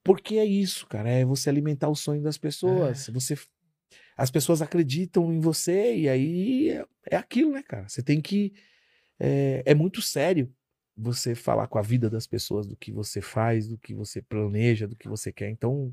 Porque 0.05 0.37
é 0.37 0.45
isso, 0.45 0.87
cara, 0.87 1.09
é 1.09 1.25
você 1.25 1.49
alimentar 1.49 1.89
o 1.89 1.95
sonho 1.95 2.23
das 2.23 2.39
pessoas. 2.39 3.09
Você 3.13 3.37
as 4.17 4.31
pessoas 4.31 4.61
acreditam 4.61 5.33
em 5.33 5.39
você 5.39 5.97
e 5.97 6.09
aí 6.09 6.71
é, 6.71 6.85
é 7.13 7.17
aquilo, 7.17 7.53
né, 7.53 7.63
cara? 7.63 7.89
Você 7.89 8.03
tem 8.03 8.21
que 8.21 8.53
é, 9.21 9.63
é 9.67 9.75
muito 9.75 10.01
sério 10.03 10.53
você 10.97 11.35
falar 11.35 11.67
com 11.69 11.79
a 11.79 11.83
vida 11.83 12.11
das 12.11 12.27
pessoas 12.27 12.67
do 12.67 12.77
que 12.77 12.91
você 12.93 13.21
faz, 13.21 13.69
do 13.69 13.79
que 13.79 13.95
você 13.95 14.21
planeja, 14.23 14.87
do 14.89 14.97
que 14.97 15.09
você 15.09 15.33
quer. 15.33 15.49
Então, 15.49 15.93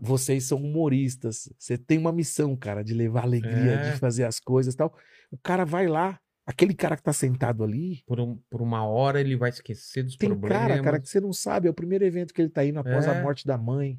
vocês 0.00 0.44
são 0.44 0.58
humoristas. 0.58 1.48
Você 1.58 1.76
tem 1.78 1.98
uma 1.98 2.12
missão, 2.12 2.56
cara, 2.56 2.82
de 2.82 2.94
levar 2.94 3.22
alegria, 3.24 3.72
É. 3.72 3.92
de 3.92 3.98
fazer 3.98 4.24
as 4.24 4.38
coisas, 4.40 4.74
e 4.74 4.76
tal. 4.76 4.94
O 5.30 5.38
cara 5.38 5.64
vai 5.64 5.86
lá, 5.86 6.18
aquele 6.46 6.74
cara 6.74 6.96
que 6.96 7.02
tá 7.02 7.12
sentado 7.12 7.62
ali, 7.62 8.02
Por, 8.06 8.20
um- 8.20 8.36
por 8.50 8.60
uma 8.60 8.84
hora 8.86 9.20
ele 9.20 9.36
vai 9.36 9.50
esquecer 9.50 10.02
dos 10.02 10.16
tem 10.16 10.28
problemas. 10.30 10.58
cara, 10.58 10.82
cara, 10.82 11.00
que 11.00 11.08
você 11.08 11.20
não 11.20 11.32
sabe, 11.32 11.68
é 11.68 11.70
o 11.70 11.74
primeiro 11.74 12.04
evento 12.04 12.34
que 12.34 12.40
ele 12.42 12.50
tá 12.50 12.64
indo 12.64 12.78
após 12.78 13.06
a 13.06 13.14
É. 13.14 13.22
morte 13.22 13.46
da 13.46 13.56
mãe. 13.56 13.98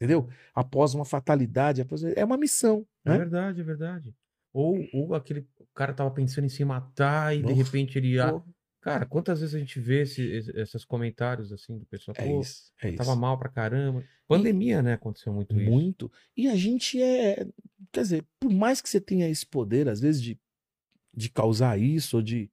Entendeu? 0.00 0.28
Após 0.54 0.94
uma 0.94 1.04
fatalidade, 1.04 1.80
após... 1.80 2.02
é 2.02 2.24
uma 2.24 2.36
missão, 2.36 2.84
É 3.04 3.10
né? 3.10 3.18
verdade, 3.18 3.60
é 3.60 3.64
verdade. 3.64 4.14
Ou, 4.54 4.78
ou 4.94 5.14
aquele 5.14 5.46
cara 5.74 5.92
tava 5.92 6.10
pensando 6.12 6.44
em 6.44 6.48
se 6.48 6.64
matar 6.64 7.36
e 7.36 7.42
de 7.42 7.52
repente 7.52 7.98
ele. 7.98 8.18
ah, 8.20 8.40
Cara, 8.80 9.04
quantas 9.06 9.40
vezes 9.40 9.54
a 9.54 9.58
gente 9.58 9.80
vê 9.80 10.02
esse, 10.02 10.22
esse- 10.22 10.52
esses 10.60 10.84
comentários 10.84 11.50
assim 11.52 11.76
do 11.78 11.86
pessoal? 11.86 12.14
É 12.18 12.38
isso, 12.40 12.70
é 12.82 12.88
isso. 12.90 12.98
tava 12.98 13.16
mal 13.16 13.38
pra 13.38 13.48
caramba. 13.48 14.04
Pandemia, 14.28 14.82
né? 14.82 14.92
Aconteceu 14.92 15.32
muito 15.32 15.58
isso. 15.58 15.70
Muito. 15.70 16.12
E 16.36 16.46
a 16.48 16.54
gente 16.54 17.02
é. 17.02 17.46
Quer 17.90 18.02
dizer, 18.02 18.26
por 18.38 18.52
mais 18.52 18.80
que 18.80 18.88
você 18.88 19.00
tenha 19.00 19.28
esse 19.28 19.44
poder, 19.46 19.88
às 19.88 20.00
vezes, 20.00 20.22
de, 20.22 20.38
de 21.14 21.28
causar 21.30 21.78
isso, 21.80 22.16
ou 22.18 22.22
de. 22.22 22.50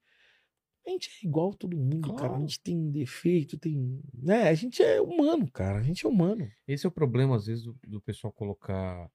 A 0.87 0.89
gente 0.89 1.09
é 1.21 1.27
igual 1.27 1.53
todo 1.53 1.77
mundo, 1.77 2.13
cara. 2.13 2.25
A 2.25 2.29
Claro. 2.29 2.41
gente 2.41 2.59
tem 2.61 2.89
defeito, 2.89 3.57
tem. 3.59 4.01
Né? 4.13 4.49
A 4.49 4.53
gente 4.55 4.81
é 4.81 4.99
humano, 5.01 5.51
cara. 5.51 5.79
A 5.79 5.83
gente 5.83 6.05
é 6.05 6.09
humano. 6.09 6.49
Esse 6.67 6.85
é 6.85 6.89
o 6.89 6.91
problema, 6.91 7.35
às 7.35 7.45
vezes, 7.45 7.63
do, 7.65 7.77
do 7.85 8.01
pessoal 8.01 8.31
colocar 8.33 9.07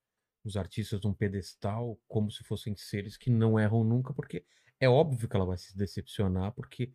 os 0.48 0.56
artistas 0.56 1.00
num 1.02 1.12
pedestal 1.12 1.98
como 2.08 2.30
se 2.30 2.44
fossem 2.44 2.76
seres 2.76 3.16
que 3.16 3.30
não 3.30 3.58
erram 3.58 3.84
nunca, 3.84 4.12
porque 4.14 4.44
é 4.80 4.88
óbvio 4.88 5.28
que 5.28 5.36
ela 5.36 5.46
vai 5.46 5.58
se 5.58 5.76
decepcionar, 5.76 6.52
porque 6.52 6.92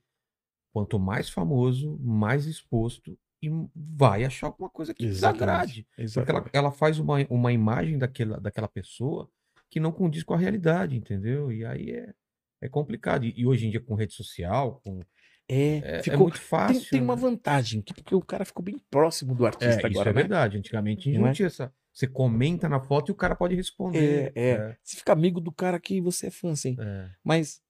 quanto 0.74 1.00
mais 1.00 1.30
famoso, 1.30 1.98
mais 2.00 2.46
exposto, 2.46 3.18
e 3.42 3.50
vai 3.76 4.24
achar 4.24 4.48
alguma 4.48 4.70
coisa 4.70 4.94
que 4.94 5.06
desagrade. 5.06 5.88
Porque 6.14 6.32
ela, 6.32 6.46
ela 6.54 6.72
faz 6.72 7.00
uma, 7.00 7.18
uma 7.30 7.52
imagem 7.52 7.98
daquela, 7.98 8.40
daquela 8.40 8.68
pessoa 8.68 9.30
que 9.70 9.80
não 9.80 9.92
condiz 9.92 10.24
com 10.24 10.34
a 10.34 10.38
realidade, 10.38 10.96
entendeu? 10.96 11.52
E 11.52 11.66
aí 11.66 11.90
é, 11.92 12.14
é 12.62 12.70
complicado. 12.70 13.26
E, 13.26 13.34
e 13.36 13.46
hoje 13.48 13.66
em 13.66 13.72
dia, 13.72 13.82
com 13.82 13.96
rede 13.96 14.14
social, 14.14 14.80
com, 14.86 15.02
É, 15.50 15.78
é, 15.78 15.98
é 15.98 16.02
ficou. 16.04 16.20
muito 16.20 16.36
tem, 16.38 16.46
fácil. 16.48 16.90
tem 16.92 17.02
uma 17.02 17.16
né? 17.16 17.22
vantagem, 17.22 17.82
que- 17.82 17.94
porque 17.94 18.16
o 18.16 18.22
cara 18.22 18.46
ficou 18.46 18.64
bem 18.64 18.78
próximo 18.90 19.34
do 19.36 19.44
É, 19.44 19.48
artista 19.48 19.88
isso 19.88 19.98
agora, 19.98 20.10
é 20.10 20.14
né? 20.14 20.22
verdade. 20.22 20.58
Antigamente 20.58 21.02
a 21.02 21.04
gente 21.06 21.16
Não 21.16 21.22
não 21.22 21.28
é? 21.30 21.34
tinha 21.34 21.48
essa. 21.48 21.74
Você 21.94 22.08
comenta 22.08 22.70
na 22.70 22.80
foto 22.80 23.10
e 23.10 23.12
o 23.12 23.16
cara 23.16 23.36
pode 23.36 23.56
responder. 23.56 24.32
É, 24.36 24.52
é. 24.52 24.78
Você 24.82 24.98
fica 24.98 25.12
amigo 25.12 25.42
do 25.42 25.52
cara 25.52 25.80
que 25.80 26.00
você 26.00 26.28
é 26.28 26.32
fã, 26.32 26.52
assim. 26.52 26.76
é. 26.80 27.12
Mas 27.24 27.62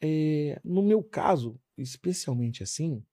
é, 0.00 0.60
no 0.64 0.82
meu 0.82 1.02
caso, 1.02 1.60
especialmente 1.76 2.62
assim, 2.62 3.04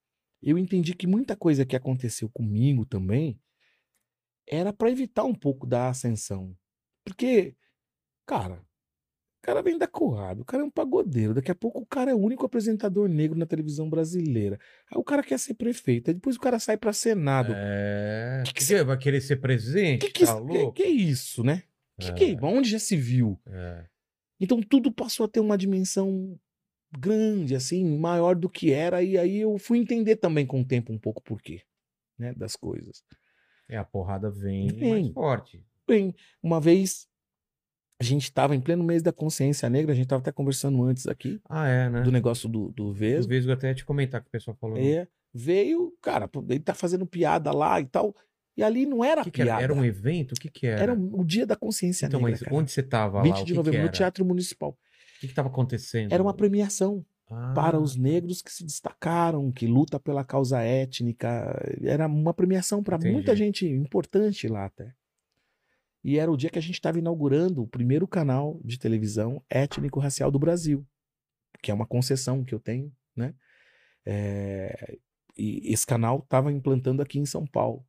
eu 0.42 0.58
entendi 0.58 0.96
que 0.96 1.08
muita 1.08 1.36
coisa 1.36 1.66
que 1.66 1.76
aconteceu 1.76 2.30
comigo 2.30 2.86
também 2.86 3.40
era 4.48 4.72
para 4.72 4.92
evitar 4.92 5.24
um 5.24 5.34
pouco 5.34 5.66
da 5.66 5.90
ascensão. 5.90 6.56
Porque, 7.04 7.56
cara, 8.26 8.65
cara 9.46 9.62
vem 9.62 9.78
da 9.78 9.88
Coab, 9.88 10.42
o 10.42 10.46
cara 10.46 10.64
é 10.64 10.66
um 10.66 10.72
pagodeiro, 10.72 11.34
daqui 11.34 11.52
a 11.52 11.56
pouco 11.56 11.80
o 11.80 11.86
cara 11.86 12.10
é 12.10 12.16
o 12.16 12.18
único 12.18 12.46
apresentador 12.46 13.08
negro 13.08 13.38
na 13.38 13.46
televisão 13.46 13.88
brasileira. 13.88 14.60
Aí 14.92 14.98
o 14.98 15.04
cara 15.04 15.22
quer 15.22 15.38
ser 15.38 15.54
prefeito, 15.54 16.10
aí 16.10 16.16
depois 16.16 16.36
o 16.36 16.40
cara 16.40 16.58
sai 16.60 16.78
para 16.78 16.92
Senado. 16.92 17.54
É. 17.56 18.42
Que 18.46 18.54
que 18.54 18.64
Você 18.64 18.84
vai 18.84 18.98
querer 18.98 19.22
ser 19.22 19.36
presente? 19.36 20.06
que, 20.08 20.12
que, 20.12 20.26
tá 20.26 20.42
que, 20.42 20.72
que 20.72 20.84
é 20.84 20.90
isso, 20.90 21.44
né? 21.44 21.62
Que, 22.00 22.08
É. 22.10 22.14
que, 22.14 22.38
onde 22.42 22.70
já 22.72 22.80
se 22.80 22.98
viu? 22.98 23.40
É. 23.46 23.86
Então 24.40 24.60
tudo 24.62 24.92
passou 24.92 25.26
a 25.26 25.30
ter 25.30 25.40
uma 25.40 25.58
dimensão 25.58 26.38
grande, 26.98 27.56
assim, 27.56 27.86
maior 28.00 28.36
do 28.36 28.50
que 28.50 28.72
era, 28.72 29.04
e 29.04 29.18
aí 29.18 29.38
eu 29.42 29.58
fui 29.60 29.78
entender 29.78 30.16
também 30.16 30.46
com 30.46 30.62
o 30.62 30.66
tempo 30.66 30.92
um 30.92 30.98
pouco 30.98 31.22
por 31.22 31.42
quê, 31.42 31.62
né, 32.18 32.34
das 32.34 32.56
coisas. 32.56 33.04
É, 33.70 33.78
a 33.78 33.84
porrada 33.84 34.30
vem, 34.32 34.68
mais 34.68 34.80
Vem. 34.80 35.14
forte. 35.14 35.64
Bem, 35.88 36.16
uma 36.42 36.60
vez 36.60 37.08
a 38.00 38.04
gente 38.04 38.24
estava 38.24 38.56
em 38.56 38.60
pleno 38.62 38.84
mês 38.84 39.02
da 39.02 39.12
consciência 39.14 39.70
negra, 39.70 39.92
a 39.92 39.96
gente 39.96 40.06
estava 40.06 40.22
até 40.22 40.32
conversando 40.32 40.84
antes 40.84 41.08
aqui 41.08 41.40
Ah, 41.50 41.68
é, 41.68 41.90
né? 41.90 42.02
do 42.02 42.12
negócio 42.12 42.50
do, 42.50 42.72
do 42.72 42.92
Vesgo. 42.94 43.30
vezes 43.30 43.48
eu 43.48 43.54
até 43.54 43.74
te 43.74 43.86
comentar 43.86 44.22
que 44.22 44.28
o 44.28 44.32
pessoal 44.32 44.56
falou. 44.60 44.78
É, 44.78 45.08
veio, 45.34 45.94
cara, 46.02 46.30
ele 46.50 46.60
tá 46.60 46.74
fazendo 46.74 47.06
piada 47.06 47.52
lá 47.52 47.80
e 47.80 47.86
tal, 47.86 48.16
e 48.58 48.64
ali 48.64 48.86
não 48.86 49.04
era 49.04 49.24
que, 49.24 49.32
que 49.32 49.42
era? 49.42 49.50
piada. 49.52 49.64
Era 49.64 49.74
um 49.74 49.84
evento? 49.84 50.34
O 50.34 50.36
que, 50.36 50.50
que 50.50 50.68
era? 50.68 50.82
Era 50.84 50.94
o 50.94 51.24
dia 51.26 51.46
da 51.46 51.56
consciência 51.56 52.06
Então, 52.06 52.20
negra, 52.20 52.32
mas 52.32 52.42
cara. 52.42 52.56
onde 52.56 52.72
você 52.72 52.84
tava 52.84 53.22
20 53.22 53.34
lá? 53.34 53.42
O 53.42 53.46
de 53.46 53.52
que 53.52 53.58
novembro, 53.58 53.80
no 53.80 53.86
era? 53.86 53.92
Teatro 53.94 54.26
Municipal. 54.26 54.70
O 54.72 55.20
que, 55.20 55.28
que 55.28 55.34
tava 55.34 55.48
acontecendo? 55.50 56.12
Era 56.12 56.22
uma 56.24 56.34
premiação. 56.34 57.06
para 57.56 57.78
Ah, 57.78 57.80
os 57.80 57.96
negros 57.96 58.42
que 58.42 58.52
se 58.52 58.64
destacaram, 58.64 59.52
que 59.52 59.66
luta 59.66 60.00
pela 60.00 60.24
causa 60.24 60.62
étnica. 60.62 61.60
Era 61.82 62.06
uma 62.08 62.34
premiação 62.34 62.84
para 62.84 62.98
muita 63.00 63.36
gente 63.36 63.66
importante 63.66 64.48
lá 64.48 64.66
até. 64.66 64.94
E 66.08 66.20
era 66.20 66.32
o 66.32 66.38
dia 66.38 66.52
que 66.52 66.60
a 66.60 66.62
gente 66.62 66.76
estava 66.76 67.00
inaugurando 67.00 67.64
o 67.64 67.68
primeiro 67.68 68.08
canal 68.08 68.62
de 68.64 68.78
televisão 68.78 69.44
étnico-racial 69.50 70.30
do 70.30 70.38
Brasil, 70.38 70.86
que 71.64 71.72
é 71.72 71.74
uma 71.74 71.88
concessão 71.88 72.46
que 72.46 72.54
eu 72.54 72.60
tenho, 72.60 72.94
né? 73.16 73.34
É, 74.06 74.98
E 75.36 75.74
esse 75.74 75.84
canal 75.84 76.20
estava 76.20 76.52
implantando 76.52 77.02
aqui 77.02 77.18
em 77.18 77.26
São 77.26 77.44
Paulo. 77.48 77.84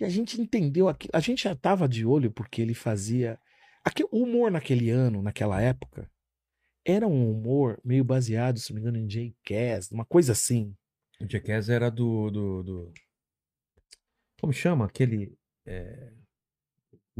E 0.00 0.04
a 0.06 0.08
gente 0.08 0.40
entendeu 0.40 0.88
aqui, 0.88 1.06
a 1.12 1.20
gente 1.20 1.42
já 1.44 1.52
estava 1.52 1.86
de 1.86 2.06
olho 2.06 2.30
porque 2.32 2.62
ele 2.62 2.72
fazia 2.72 3.38
aqui, 3.84 4.02
o 4.04 4.22
humor 4.22 4.50
naquele 4.50 4.88
ano, 4.88 5.20
naquela 5.20 5.60
época, 5.60 6.10
era 6.82 7.06
um 7.06 7.30
humor 7.30 7.78
meio 7.84 8.04
baseado, 8.04 8.58
se 8.58 8.70
não 8.72 8.76
me 8.76 8.80
engano, 8.80 8.98
em 9.04 9.06
J.K., 9.06 9.80
uma 9.92 10.06
coisa 10.06 10.32
assim. 10.32 10.74
O 11.20 11.30
Jackass 11.30 11.68
era 11.68 11.90
do, 11.90 12.30
do, 12.30 12.62
do- 12.62 12.92
Como 14.40 14.52
chama? 14.52 14.86
Aquele. 14.86 15.36
é, 15.66 16.10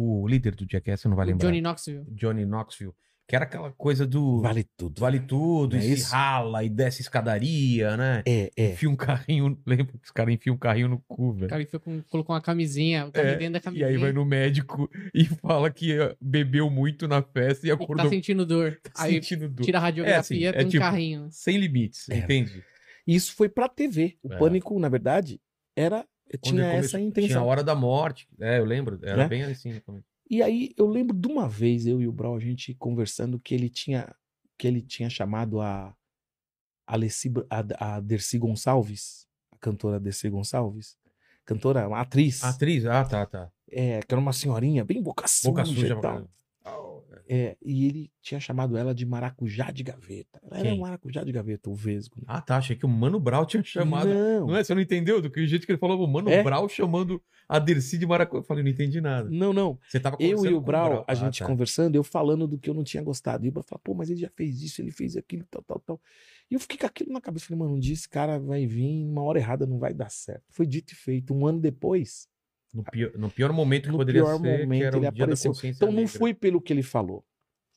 O 0.01 0.29
líder 0.29 0.55
do 0.55 0.65
Jackass, 0.71 1.01
você 1.01 1.09
não 1.09 1.17
vai 1.17 1.27
O 1.27 1.31
lembrar. 1.31 1.47
Johnny 1.49 1.61
Knoxville. 1.61 2.05
Johnny 2.11 2.45
Knoxville. 2.47 2.93
Que 3.27 3.35
era 3.37 3.45
aquela 3.45 3.71
coisa 3.73 4.07
do. 4.07 4.41
Vale 4.41 4.65
tudo. 4.77 5.01
Vale 5.01 5.21
tudo, 5.21 5.77
Não 5.77 5.83
é 5.83 5.85
e 5.85 5.89
se 5.89 5.95
isso? 6.03 6.13
rala, 6.15 6.65
e 6.65 6.69
desce 6.71 7.03
escadaria, 7.03 7.95
né? 7.97 8.23
É, 8.27 8.51
é. 8.57 8.73
Enfia 8.73 8.89
um 8.89 8.97
carrinho. 8.97 9.59
Lembra 9.67 9.87
que 9.87 9.99
os 10.03 10.11
caras 10.11 10.33
enfiam 10.33 10.55
um 10.55 10.59
carrinho 10.59 10.89
no 10.89 10.99
cu, 11.07 11.25
O 11.31 11.33
velho. 11.35 11.49
cara 11.51 11.67
foi 11.67 11.79
com- 11.79 12.03
colocou 12.09 12.35
uma 12.35 12.41
camisinha, 12.41 13.07
o 13.07 13.13
cara 13.13 13.29
É, 13.31 13.37
dentro 13.37 13.53
da 13.55 13.59
E 13.59 13.63
camisinha. 13.63 13.89
aí 13.89 13.97
vai 13.99 14.13
no 14.13 14.25
médico 14.25 14.89
e 15.13 15.25
fala 15.43 15.71
que 15.71 15.93
eh, 15.93 16.17
bebeu 16.21 16.71
muito 16.71 17.07
na 17.07 17.21
festa 17.21 17.67
e 17.67 17.71
e 17.71 17.77
tá 17.77 17.83
acordou 17.85 18.09
sentindo 18.09 18.47
dor. 18.47 18.81
tá 18.83 18.93
Aí 19.03 19.15
sentindo 19.15 19.47
dor. 19.49 19.65
tira 19.65 19.77
a 19.79 19.81
radiografia, 19.83 20.17
É 20.17 20.21
assim, 20.21 20.45
é 20.45 20.53
tem 20.53 20.67
um 20.67 20.71
tipo- 20.71 20.83
carrinho. 20.85 21.29
Sem 21.31 21.59
limites, 21.59 22.09
Era. 22.09 22.21
entende? 22.21 22.65
Isso 23.07 23.35
foi 23.35 23.49
pra 23.51 23.69
TV. 23.69 24.17
O 24.23 24.33
É. 24.33 24.39
Pânico, 24.39 24.79
na 24.79 24.89
verdade, 24.89 25.39
era 25.77 26.07
tinha 26.37 26.65
essa 26.65 26.73
começou- 26.75 26.91
Tinha 26.99 27.05
a 27.05 27.09
intenção. 27.09 27.47
hora 27.47 27.63
da 27.65 27.75
morte. 27.75 28.29
É, 28.39 28.59
eu 28.59 28.65
lembro. 28.65 28.99
Era 29.03 29.17
Né? 29.19 29.29
bem 29.29 29.43
assim. 29.45 29.81
E 30.31 30.43
aí 30.43 30.75
eu 30.77 30.87
lembro 30.87 31.17
de 31.17 31.27
uma 31.29 31.49
vez 31.49 31.87
eu 31.87 32.03
e 32.03 32.07
o 32.09 32.13
Brau 32.13 32.35
a 32.37 32.41
gente 32.41 32.75
conversando 32.75 33.39
que 33.41 33.55
ele 33.55 33.69
tinha 33.71 34.15
que 34.59 34.67
ele 34.67 34.83
tinha 34.83 35.09
chamado 35.09 35.61
a 35.61 35.95
a, 36.87 36.95
Alessi, 36.95 37.33
a, 37.51 37.97
a 37.97 38.01
Dercy 38.01 38.39
Gonçalves, 38.39 39.27
a 39.53 39.57
cantora 39.59 40.01
Dercy 40.01 40.29
Gonçalves, 40.31 40.97
cantora, 41.45 41.87
atriz, 41.97 42.43
atriz, 42.43 42.85
ah, 42.87 43.05
tá, 43.05 43.27
tá. 43.27 43.51
é, 43.71 44.01
que 44.01 44.13
era 44.13 44.21
uma 44.21 44.33
senhorinha 44.33 44.85
bem 44.85 45.03
boca 45.03 45.27
suja, 45.29 45.51
Boca 45.51 45.65
suja. 45.67 46.01
tal. 46.01 46.29
É, 47.31 47.59
e 47.63 47.85
ele 47.87 48.11
tinha 48.23 48.41
chamado 48.41 48.75
ela 48.77 48.95
de 48.95 49.05
maracujá 49.05 49.71
de 49.71 49.83
gaveta. 49.83 50.41
Ela 50.43 50.61
era 50.61 50.69
Quem? 50.71 50.81
maracujá 50.81 51.23
de 51.23 51.31
gaveta, 51.31 51.69
o 51.69 51.75
Vesgo. 51.75 52.17
né? 52.19 52.25
Ah, 52.27 52.41
tá. 52.41 52.57
Achei 52.57 52.75
que 52.75 52.87
o 52.87 52.89
Mano 52.89 53.21
Brau 53.21 53.45
tinha 53.45 53.63
chamado. 53.63 54.09
Não, 54.09 54.47
Não 54.47 54.57
é? 54.57 54.65
Você 54.65 54.75
não 54.75 54.81
entendeu? 54.81 55.21
Do 55.21 55.31
que 55.31 55.39
o 55.41 55.47
jeito 55.47 55.67
que 55.67 55.73
ele 55.73 55.79
falou, 55.79 56.03
o 56.03 56.09
Mano 56.09 56.31
É? 56.31 56.43
Brau 56.43 56.67
chamando 56.71 57.23
a 57.47 57.59
Dercy 57.59 57.99
de 57.99 58.07
Maracu. 58.07 58.39
Eu 58.39 58.43
falei, 58.43 58.63
não 58.65 58.71
entendi 58.71 58.99
nada. 59.01 59.29
não, 59.31 59.53
não. 59.53 59.79
Você 59.87 60.01
tava 60.01 60.17
Eu 60.19 60.45
e 60.47 60.55
o 60.55 60.55
com 60.61 60.61
Brau, 60.67 61.05
a 61.07 61.13
Ah, 61.13 61.15
gente 61.15 61.41
tá. 61.41 61.47
conversando, 61.47 61.95
eu 61.97 62.03
falando 62.03 62.49
do 62.49 62.57
que 62.59 62.71
eu 62.71 62.75
não 62.75 62.83
tinha 62.83 63.03
gostado. 63.03 63.45
E 63.45 63.51
o 63.51 63.53
Brau 63.53 63.63
falou, 63.69 63.81
pô, 63.85 63.93
mas 63.95 64.09
ele 64.09 64.21
já 64.21 64.31
fez 64.31 64.63
isso, 64.63 64.81
ele 64.81 64.91
fez 64.91 65.15
aquilo, 65.15 65.45
tal, 65.51 65.63
tal, 65.63 65.81
tal. 65.81 66.01
E 66.51 66.55
eu 66.55 66.61
fiquei 66.61 66.79
com 66.79 66.87
aquilo 66.87 67.13
na 67.13 67.21
cabeça. 67.21 67.45
Falei, 67.45 67.59
mano, 67.59 67.75
um 67.75 67.79
dia 67.79 67.93
esse 67.93 68.09
cara 68.09 68.39
vai 68.39 68.67
vir, 68.67 69.05
uma 69.05 69.23
hora 69.23 69.39
errada 69.39 69.67
não 69.67 69.79
vai 69.79 69.93
dar 69.93 70.11
certo. 70.11 70.45
Foi 70.49 70.67
dito 70.67 70.93
e 70.95 70.97
feito. 70.97 71.35
Um 71.35 71.47
ano 71.47 71.61
depois, 71.61 72.27
No 72.75 72.85
pior, 72.85 73.13
no 73.17 73.31
pior 73.31 73.53
momento 73.53 73.85
que 73.85 73.91
no 73.93 73.97
poderia 73.99 74.23
pior 74.23 74.37
ser, 74.41 74.61
momento, 74.61 74.81
que 74.81 74.85
era 74.87 74.97
ele 74.99 75.07
apareceu. 75.07 75.53
Então 75.65 75.89
não 75.89 76.03
negra. 76.03 76.19
foi 76.19 76.35
pelo 76.35 76.61
que 76.61 76.73
ele 76.73 76.83
falou. 76.83 77.25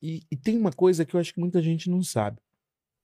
E, 0.01 0.21
e 0.31 0.35
tem 0.35 0.57
uma 0.57 0.71
coisa 0.71 1.05
que 1.05 1.15
eu 1.15 1.19
acho 1.19 1.33
que 1.33 1.39
muita 1.39 1.61
gente 1.61 1.89
não 1.89 2.03
sabe. 2.03 2.39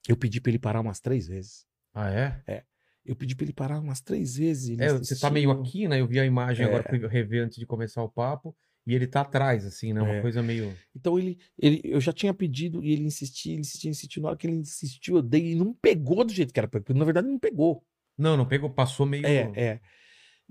Eu 0.06 0.16
pedi 0.16 0.40
pra 0.40 0.50
ele 0.50 0.58
parar 0.58 0.80
umas 0.80 1.00
três 1.00 1.26
vezes. 1.26 1.66
Ah, 1.94 2.10
é? 2.10 2.64
Eu 3.04 3.16
pedi 3.16 3.34
pra 3.34 3.44
ele 3.44 3.52
parar 3.54 3.78
umas 3.80 4.00
três 4.00 4.36
vezes. 4.36 4.78
É, 4.78 4.92
você 4.92 5.18
tá 5.18 5.30
meio 5.30 5.50
insistiu. 5.50 5.62
aqui, 5.64 5.88
né? 5.88 6.00
Eu 6.00 6.06
vi 6.06 6.20
a 6.20 6.26
imagem 6.26 6.66
É. 6.66 6.68
agora, 6.68 6.84
fui 6.88 6.98
rever 7.06 7.42
antes 7.44 7.58
de 7.58 7.64
começar 7.66 8.02
o 8.02 8.08
papo. 8.08 8.54
E 8.86 8.94
ele 8.94 9.06
tá 9.06 9.20
atrás, 9.20 9.66
assim, 9.66 9.92
né? 9.92 10.00
Uma 10.00 10.14
É. 10.16 10.20
coisa 10.22 10.42
meio. 10.42 10.74
Então 10.96 11.18
ele, 11.18 11.38
ele, 11.58 11.80
eu 11.84 12.00
já 12.00 12.12
tinha 12.12 12.32
pedido 12.32 12.82
e 12.82 12.90
ele 12.92 13.02
insistia, 13.04 13.52
ele 13.52 13.60
insistia, 13.60 13.90
insistia. 13.90 14.22
Na 14.22 14.28
hora 14.30 14.36
que 14.38 14.46
ele 14.46 14.56
insistiu, 14.56 15.16
eu 15.16 15.22
dei 15.22 15.52
e 15.52 15.54
não 15.54 15.74
pegou 15.74 16.24
do 16.24 16.32
jeito 16.32 16.52
que 16.52 16.58
era. 16.60 16.70
Na 16.94 17.04
verdade, 17.04 17.28
não 17.28 17.38
pegou. 17.38 17.84
Não, 18.16 18.36
não 18.36 18.46
pegou, 18.46 18.70
passou 18.70 19.04
meio. 19.06 19.26
É, 19.26 19.52
é. 19.54 19.80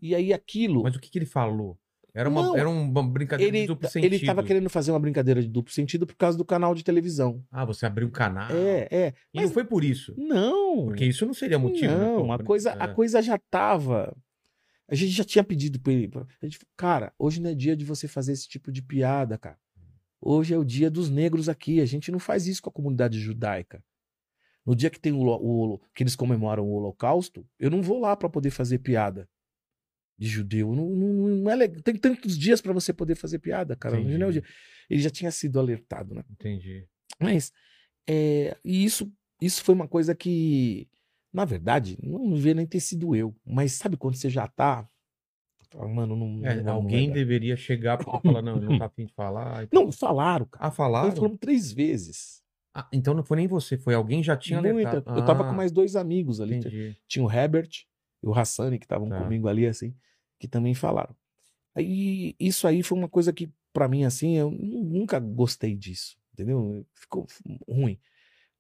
E 0.02 0.14
aí 0.16 0.32
aquilo. 0.34 0.84
Mas 0.84 0.96
o 0.96 1.00
que, 1.00 1.10
que 1.10 1.18
ele 1.18 1.26
falou? 1.26 1.78
Era 2.14 2.28
uma, 2.30 2.42
Não, 2.42 2.58
era 2.58 2.68
uma 2.68 3.04
brincadeira 3.08 3.52
de 3.52 3.58
ele, 3.60 3.68
duplo 3.68 3.84
ta- 3.84 3.90
sentido. 3.92 4.14
ele 4.14 4.26
tava 4.26 4.44
querendo 4.44 4.70
fazer 4.72 4.92
uma 4.92 5.00
brincadeira 5.00 5.40
de 5.40 5.48
duplo 5.48 5.72
sentido 5.72 6.08
por 6.08 6.16
causa 6.16 6.36
do 6.36 6.44
canal 6.44 6.74
de 6.74 6.84
televisão. 6.84 7.44
Ah, 7.52 7.64
você 7.64 7.86
abriu 7.86 8.08
um 8.08 8.12
canal. 8.12 8.50
É, 8.50 8.88
é. 8.90 9.14
E 9.34 9.38
Mas 9.38 9.46
não 9.46 9.54
foi 9.54 9.64
por 9.64 9.84
isso. 9.84 10.16
não. 10.18 10.86
Porque 10.88 11.06
isso 11.06 11.26
não 11.28 11.34
seria 11.34 11.60
motivo. 11.60 11.94
né? 11.94 11.98
Não, 12.06 12.26
Pô, 12.26 12.32
a 12.32 12.44
coisa, 12.44 12.72
é. 12.72 12.78
a 12.84 12.88
coisa 12.88 13.22
já 13.22 13.38
tava. 13.38 14.18
A 14.90 14.96
gente 14.96 15.12
já 15.12 15.24
tinha 15.24 15.44
pedido 15.44 15.80
pra 15.80 15.94
ele. 15.94 16.10
A 16.42 16.46
gente, 16.46 16.58
falou, 16.58 16.72
cara, 16.76 17.14
hoje 17.20 17.40
não 17.40 17.52
é 17.52 17.54
dia 17.54 17.76
de 17.76 17.86
você 17.86 18.08
fazer 18.08 18.32
esse 18.32 18.48
tipo 18.48 18.72
de 18.72 18.82
piada, 18.82 19.38
cara. 19.38 19.58
Hoje 20.20 20.54
é 20.56 20.58
o 20.58 20.66
dia 20.66 20.90
dos 20.90 21.12
negros 21.12 21.48
aqui. 21.48 21.80
A 21.82 21.86
gente 21.86 22.10
não 22.12 22.18
faz 22.20 22.48
isso 22.48 22.64
com 22.64 22.70
a 22.72 22.74
comunidade 22.74 23.20
judaica. 23.20 23.84
No 24.66 24.76
dia 24.76 24.90
que 24.90 25.00
tem 25.00 25.14
o, 25.14 25.22
o- 25.24 25.80
que 25.94 26.02
eles 26.02 26.16
comemoram 26.16 26.66
o 26.66 26.74
Holocausto, 26.74 27.46
eu 27.60 27.70
não 27.70 27.82
vou 27.84 28.00
lá 28.00 28.16
pra 28.16 28.28
poder 28.28 28.50
fazer 28.50 28.80
piada 28.80 29.30
de 30.18 30.28
judeu. 30.28 30.74
Não, 30.76 30.90
não, 30.90 31.28
não 31.30 31.52
é 31.52 31.56
legal. 31.56 31.82
Tem 31.82 31.96
tantos 31.96 32.38
dias 32.38 32.60
pra 32.62 32.74
você 32.74 32.92
poder 32.94 33.16
fazer 33.16 33.40
piada, 33.40 33.76
cara. 33.76 33.98
Hoje 34.00 34.18
não 34.18 34.26
é 34.26 34.30
o 34.30 34.32
Entendi. 34.32 34.42
dia. 34.42 34.44
Ele 34.90 35.02
já 35.02 35.10
tinha 35.10 35.32
sido 35.32 35.60
alertado, 35.60 36.16
né? 36.16 36.24
Entendi. 36.32 36.86
Mas, 37.20 37.52
é, 38.10 38.56
e 38.64 38.84
isso, 38.84 39.12
isso 39.42 39.64
foi 39.64 39.76
uma 39.76 39.88
coisa 39.88 40.16
que, 40.16 40.88
na 41.34 41.46
verdade, 41.46 41.98
não 42.02 42.34
devia 42.34 42.54
nem 42.54 42.66
ter 42.66 42.80
sido 42.80 43.16
eu. 43.16 43.36
Mas 43.46 43.74
sabe 43.74 43.98
quando 43.98 44.16
você 44.16 44.30
já 44.30 44.48
tá. 44.48 44.88
Mano, 45.94 46.16
não. 46.16 46.46
É, 46.46 46.62
não- 46.64 46.74
alguém 46.76 47.08
vai 47.08 47.08
dar." 47.10 47.14
deveria 47.16 47.58
chegar 47.58 47.98
pra 47.98 48.20
falar, 48.22 48.42
não, 48.42 48.56
não 48.60 48.80
tá 48.80 48.86
afim 48.86 49.06
de 49.06 49.14
falar. 49.14 49.64
e 49.64 49.68
tal. 49.68 49.84
Não, 49.84 49.92
falaram, 49.92 50.46
cara. 50.46 50.68
Ah, 50.68 50.72
falaram? 50.72 51.10
Nós 51.10 51.18
falamos 51.18 51.38
três 51.40 51.72
vezes. 51.72 52.42
Ah, 52.74 52.88
então 52.94 53.14
não 53.14 53.24
foi 53.24 53.38
nem 53.38 53.48
você, 53.48 53.78
foi 53.78 53.94
alguém 53.94 54.24
já 54.24 54.38
tinha 54.38 54.62
Muita. 54.62 54.90
alertado. 54.90 55.20
Eu 55.20 55.26
tava 55.26 55.44
Ah, 55.46 55.50
com 55.50 55.56
mais 55.56 55.72
dois 55.72 55.96
amigos 55.96 56.40
ali. 56.40 56.56
Entendi. 56.56 56.96
Tinha 57.08 57.26
o 57.26 57.32
Herbert 57.32 57.70
e 58.24 58.28
o 58.28 58.34
Hassani, 58.34 58.80
que 58.80 58.86
estavam 58.86 59.10
Tá. 59.10 59.24
comigo 59.24 59.48
ali, 59.48 59.68
assim, 59.68 59.96
que 60.40 60.48
também 60.48 60.74
falaram. 60.74 61.16
Aí, 61.76 62.36
isso 62.40 62.68
aí 62.68 62.84
foi 62.84 62.98
uma 62.98 63.10
coisa 63.10 63.32
que, 63.34 63.50
pra 63.74 63.88
mim, 63.88 64.04
assim, 64.04 64.38
eu 64.38 64.52
nu- 64.52 64.84
nunca 64.84 65.20
gostei 65.20 65.76
disso, 65.76 66.18
entendeu? 66.34 66.86
Ficou 66.96 67.28
ruim. 67.70 68.00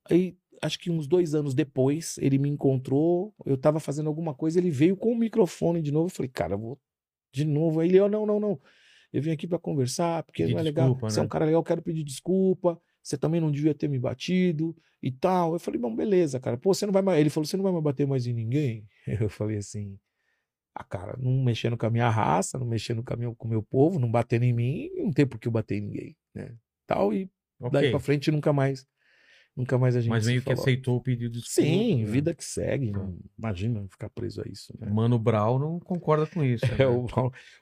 Aí, 0.10 0.38
acho 0.62 0.80
que 0.80 0.90
uns 0.92 1.08
dois 1.08 1.36
anos 1.36 1.54
depois, 1.54 2.18
ele 2.20 2.38
me 2.38 2.50
encontrou, 2.50 3.34
eu 3.46 3.58
tava 3.58 3.80
fazendo 3.80 4.08
alguma 4.08 4.34
coisa, 4.34 4.60
ele 4.60 4.72
veio 4.72 4.96
com 4.98 5.12
o 5.12 5.18
microfone 5.18 5.82
de 5.82 5.92
novo, 5.92 6.08
eu 6.08 6.12
falei, 6.16 6.30
cara, 6.30 6.54
eu 6.56 6.60
vou 6.60 6.80
de 7.34 7.46
novo. 7.46 7.80
Aí 7.80 7.90
ele, 7.90 7.98
eu, 7.98 8.10
não, 8.10 8.26
não, 8.26 8.40
não, 8.40 8.60
eu 9.14 9.22
vim 9.22 9.32
aqui 9.32 9.48
pra 9.48 9.60
conversar, 9.60 10.24
porque 10.24 10.44
Pedir 10.44 10.54
não 10.54 10.60
é 10.60 10.64
legal, 10.64 10.90
desculpa, 10.90 11.10
você 11.10 11.20
é 11.20 11.24
né? 11.24 11.26
um 11.26 11.30
cara 11.30 11.46
legal, 11.46 11.62
eu 11.62 11.66
quero 11.66 11.82
pedir 11.82 12.04
desculpa, 12.04 12.82
você 13.08 13.18
também 13.18 13.40
não 13.40 13.50
devia 13.50 13.74
ter 13.74 13.88
me 13.88 13.98
batido 13.98 14.76
e 15.02 15.12
tal. 15.12 15.54
Eu 15.54 15.60
falei, 15.60 15.80
bom, 15.80 15.96
beleza, 15.96 16.40
cara. 16.40 16.58
Pô, 16.58 16.74
você 16.74 16.86
não 16.86 16.92
vai 16.94 17.02
mais. 17.02 17.20
Ele 17.20 17.30
falou, 17.30 17.46
você 17.46 17.56
não 17.56 17.64
vai 17.64 17.72
mais 17.72 17.84
bater 17.84 18.06
mais 18.06 18.28
em 18.28 18.34
ninguém? 18.34 18.86
Eu 19.08 19.30
falei 19.30 19.58
assim, 19.58 19.98
ah, 20.76 20.84
cara, 20.84 21.16
não 21.18 21.44
mexendo 21.44 21.78
com 21.78 21.86
a 21.86 21.90
minha 21.90 22.10
raça, 22.10 22.60
não 22.60 22.68
mexendo 22.68 23.02
com, 23.04 23.14
a 23.14 23.18
meu, 23.18 23.34
com 23.34 23.48
o 23.48 23.50
meu 23.50 23.64
povo, 23.64 23.98
não 23.98 24.12
batendo 24.12 24.44
em 24.44 24.54
mim, 24.54 24.92
não 24.98 25.12
tem 25.12 25.26
por 25.26 25.40
que 25.40 25.48
eu 25.48 25.52
bater 25.52 25.78
em 25.78 25.82
ninguém, 25.82 26.18
né? 26.36 26.54
Tal, 26.86 27.14
e 27.14 27.30
daí 27.60 27.86
Ok. 27.86 27.92
pra 27.92 28.00
frente 28.00 28.30
nunca 28.30 28.52
mais, 28.54 28.86
nunca 29.56 29.78
mais 29.78 29.96
a 29.96 30.02
gente 30.02 30.10
Mas 30.10 30.28
meio 30.28 30.40
que 30.42 30.46
falou. 30.46 30.62
aceitou 30.62 30.98
o 30.98 31.02
pedido 31.02 31.32
de 31.32 31.40
desculpa. 31.42 31.68
Sim, 31.70 32.04
né? 32.04 32.12
vida 32.12 32.36
que 32.36 32.44
segue. 32.44 32.92
Não- 32.92 33.18
imagina 33.40 33.88
ficar 33.90 34.10
preso 34.10 34.42
a 34.42 34.48
isso, 34.48 34.74
né? 34.80 34.88
Mano 34.90 35.18
Brown 35.18 35.58
não 35.58 35.80
concorda 35.80 36.28
com 36.28 36.44
isso. 36.44 36.66
né? 36.80 36.84
É, 36.84 36.88
o... 36.88 37.08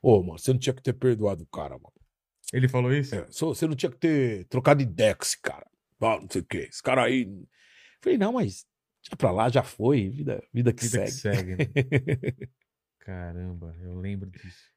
Ô, 0.02 0.22
mano, 0.24 0.40
você 0.40 0.52
não 0.52 0.60
tinha 0.60 0.74
que 0.74 0.82
ter 0.84 0.94
perdoado 0.94 1.44
o 1.44 1.48
cara, 1.48 1.76
mano. 1.76 1.94
Ele 2.54 2.68
falou 2.68 2.94
isso? 2.94 3.16
É, 3.16 3.26
só- 3.30 3.48
você 3.48 3.68
não 3.68 3.76
tinha 3.76 3.90
que 3.92 3.98
ter 3.98 4.46
trocado 4.46 4.82
ideia 4.82 5.16
com 5.16 5.24
esse 5.24 5.40
cara. 5.42 5.66
Ah, 6.02 6.20
não 6.22 6.28
sei 6.30 6.42
o 6.42 6.46
quê. 6.46 6.68
Esse 6.70 6.82
cara 6.84 7.04
aí. 7.04 7.28
Falei, 8.02 8.18
não, 8.18 8.34
mas 8.34 8.66
já 9.02 9.16
pra 9.16 9.32
lá, 9.32 9.50
já 9.50 9.64
foi. 9.64 10.10
Vida, 10.10 10.44
vida 10.54 10.72
que 10.74 10.84
Vida 10.86 11.08
segue. 11.08 11.12
que 11.12 11.22
segue, 11.22 11.56
né? 11.56 11.66
Caramba, 13.00 13.76
eu 13.82 13.96
lembro 14.00 14.30
disso. 14.30 14.72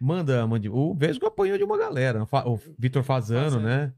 Manda, 0.00 0.46
Mandi. 0.46 0.68
O 0.68 0.94
Vesgo 0.94 1.26
apanhou 1.26 1.58
de 1.58 1.64
uma 1.64 1.76
galera. 1.78 2.26
O 2.46 2.56
Vitor 2.78 3.02
Fazano, 3.02 3.44
Fazano. 3.44 3.66
né? 3.66 3.94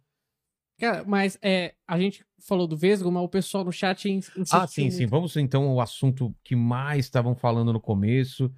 Cara, 0.78 1.04
mas 1.04 1.38
é, 1.40 1.74
a 1.86 1.98
gente 1.98 2.24
falou 2.40 2.66
do 2.66 2.76
Vesgo, 2.76 3.10
mas 3.12 3.22
o 3.22 3.28
pessoal 3.28 3.64
no 3.64 3.70
chat 3.72 4.08
ins- 4.10 4.28
insistiu 4.36 4.58
Ah, 4.58 4.66
sim, 4.66 4.90
sim. 4.90 4.98
muito. 5.00 5.10
Vamos 5.10 5.36
então 5.36 5.64
ao 5.68 5.80
assunto 5.80 6.34
que 6.42 6.56
mais 6.56 7.04
estavam 7.04 7.36
falando 7.36 7.72
no 7.72 7.80
começo. 7.80 8.52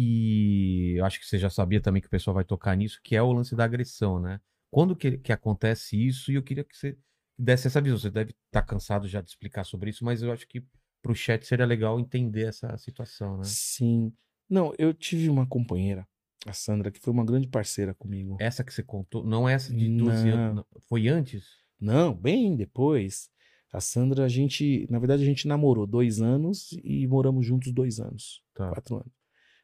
E 0.00 0.94
eu 0.96 1.04
acho 1.04 1.18
que 1.18 1.26
você 1.26 1.36
já 1.36 1.50
sabia 1.50 1.80
também 1.80 2.00
que 2.00 2.06
o 2.06 2.10
pessoal 2.10 2.32
vai 2.32 2.44
tocar 2.44 2.76
nisso, 2.76 3.00
que 3.02 3.16
é 3.16 3.22
o 3.22 3.32
lance 3.32 3.56
da 3.56 3.64
agressão, 3.64 4.20
né? 4.20 4.40
Quando 4.70 4.94
que, 4.94 5.18
que 5.18 5.32
acontece 5.32 5.96
isso? 6.00 6.30
E 6.30 6.36
eu 6.36 6.42
queria 6.42 6.62
que 6.62 6.76
você 6.76 6.96
desse 7.36 7.66
essa 7.66 7.80
visão. 7.80 7.98
Você 7.98 8.08
deve 8.08 8.32
estar 8.46 8.62
cansado 8.62 9.08
já 9.08 9.20
de 9.20 9.28
explicar 9.28 9.64
sobre 9.64 9.90
isso, 9.90 10.04
mas 10.04 10.22
eu 10.22 10.30
acho 10.30 10.46
que 10.46 10.64
pro 11.02 11.16
chat 11.16 11.44
seria 11.44 11.66
legal 11.66 11.98
entender 11.98 12.46
essa 12.46 12.76
situação, 12.78 13.38
né? 13.38 13.44
Sim. 13.44 14.12
Não, 14.48 14.72
eu 14.78 14.94
tive 14.94 15.28
uma 15.28 15.46
companheira, 15.46 16.06
a 16.46 16.52
Sandra, 16.52 16.92
que 16.92 17.00
foi 17.00 17.12
uma 17.12 17.24
grande 17.24 17.48
parceira 17.48 17.92
comigo. 17.92 18.36
Essa 18.38 18.62
que 18.62 18.72
você 18.72 18.84
contou, 18.84 19.24
não 19.24 19.48
é 19.48 19.54
essa 19.54 19.74
de 19.74 19.96
12 19.96 20.28
anos, 20.28 20.64
foi 20.88 21.08
antes? 21.08 21.44
Não, 21.80 22.14
bem 22.14 22.56
depois. 22.56 23.30
A 23.72 23.80
Sandra, 23.80 24.24
a 24.24 24.28
gente. 24.28 24.86
Na 24.88 24.98
verdade, 24.98 25.22
a 25.22 25.26
gente 25.26 25.46
namorou 25.46 25.86
dois 25.86 26.22
anos 26.22 26.70
e 26.82 27.06
moramos 27.06 27.44
juntos 27.44 27.72
dois 27.72 28.00
anos. 28.00 28.42
Tá. 28.54 28.70
Quatro 28.70 28.96
anos. 28.96 29.17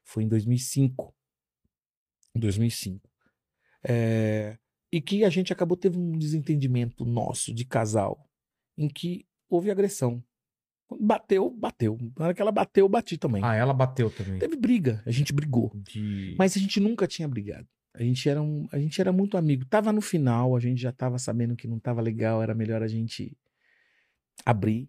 Foi 0.05 0.23
em 0.23 0.29
2005. 0.29 1.15
Em 2.37 2.41
2005. 2.41 3.09
É, 3.83 4.57
e 4.93 5.01
que 5.01 5.25
a 5.25 5.31
gente 5.31 5.53
acabou 5.53 5.77
tendo 5.77 5.99
um 5.99 6.17
desentendimento 6.17 7.05
nosso 7.05 7.53
de 7.53 7.65
casal, 7.65 8.29
em 8.79 8.89
que 8.89 9.27
houve 9.49 9.71
agressão. 9.71 10.23
Bateu, 11.01 11.51
bateu. 11.51 11.99
Na 12.17 12.27
hora 12.27 12.35
que 12.35 12.41
ela 12.41 12.53
bateu, 12.53 12.85
eu 12.85 12.89
bati 12.89 13.19
também. 13.19 13.43
Ah, 13.45 13.55
ela 13.55 13.73
bateu 13.73 14.11
também. 14.11 14.39
Teve 14.39 14.57
briga, 14.57 15.03
a 15.05 15.11
gente 15.11 15.33
brigou. 15.33 15.73
De... 15.75 16.37
Mas 16.39 16.57
a 16.57 16.61
gente 16.61 16.79
nunca 16.79 17.07
tinha 17.07 17.27
brigado. 17.27 17.67
A 17.95 18.03
gente 18.03 18.29
era, 18.29 18.43
um, 18.43 18.69
a 18.73 18.79
gente 18.79 19.01
era 19.01 19.13
muito 19.13 19.37
amigo. 19.37 19.65
Tava 19.65 19.93
no 19.93 20.01
final, 20.01 20.57
a 20.57 20.61
gente 20.61 20.81
já 20.81 20.93
tava 20.93 21.19
sabendo 21.19 21.57
que 21.57 21.67
não 21.67 21.79
tava 21.79 22.01
legal, 22.01 22.43
era 22.43 22.55
melhor 22.55 22.83
a 22.83 22.89
gente 22.89 23.37
abrir. 24.45 24.89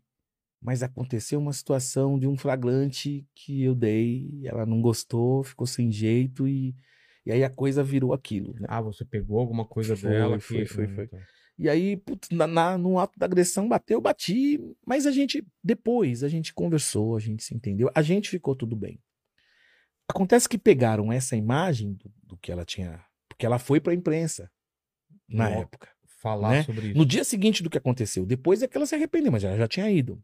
Mas 0.65 0.81
aconteceu 0.81 1.39
uma 1.39 1.53
situação 1.53 2.17
de 2.17 2.25
um 2.27 2.35
flagrante 2.35 3.23
que 3.35 3.61
eu 3.61 3.75
dei, 3.75 4.41
ela 4.45 4.65
não 4.65 4.81
gostou, 4.81 5.43
ficou 5.43 5.67
sem 5.67 5.91
jeito 5.91 6.47
e, 6.47 6.75
e 7.23 7.31
aí 7.31 7.43
a 7.43 7.49
coisa 7.51 7.83
virou 7.83 8.13
aquilo. 8.13 8.53
né? 8.59 8.65
Ah, 8.67 8.81
você 8.81 9.05
pegou 9.05 9.37
alguma 9.39 9.63
coisa 9.63 9.95
Foi, 9.95 10.09
dela 10.09 10.39
foi, 10.39 10.65
que... 10.65 10.73
foi, 10.73 10.87
Hum, 10.87 10.95
foi. 10.95 11.07
tá. 11.07 11.17
E 11.57 11.69
aí, 11.69 11.95
putz, 11.95 12.29
na, 12.31 12.47
na- 12.47 12.77
no 12.77 12.97
ato 12.99 13.17
da 13.17 13.27
agressão, 13.27 13.69
bateu, 13.69 14.01
bati, 14.01 14.59
mas 14.85 15.05
a 15.05 15.11
gente, 15.11 15.45
depois, 15.63 16.23
a 16.23 16.27
gente 16.27 16.51
conversou, 16.53 17.15
a 17.15 17.19
gente 17.19 17.43
se 17.43 17.55
entendeu, 17.55 17.89
a 17.95 18.01
gente 18.01 18.27
ficou 18.29 18.55
tudo 18.55 18.75
bem. 18.75 18.99
Acontece 20.07 20.49
que 20.49 20.57
pegaram 20.57 21.11
essa 21.11 21.35
imagem 21.37 21.93
do, 21.93 22.11
do 22.23 22.37
que 22.37 22.51
ela 22.51 22.65
tinha, 22.65 23.03
porque 23.29 23.45
ela 23.45 23.57
foi 23.59 23.79
pra 23.79 23.93
imprensa 23.93 24.51
na 25.29 25.49
época. 25.49 25.87
Falar 26.21 26.49
né? 26.51 26.63
sobre 26.63 26.87
isso. 26.87 26.97
No 26.97 27.05
dia 27.05 27.23
seguinte 27.23 27.61
do 27.63 27.69
que 27.69 27.77
aconteceu, 27.77 28.25
depois 28.25 28.61
é 28.63 28.67
que 28.67 28.75
ela 28.75 28.85
se 28.85 28.95
arrependeu, 28.95 29.31
mas 29.31 29.43
ela 29.43 29.55
já 29.57 29.67
tinha 29.67 29.89
ido. 29.89 30.21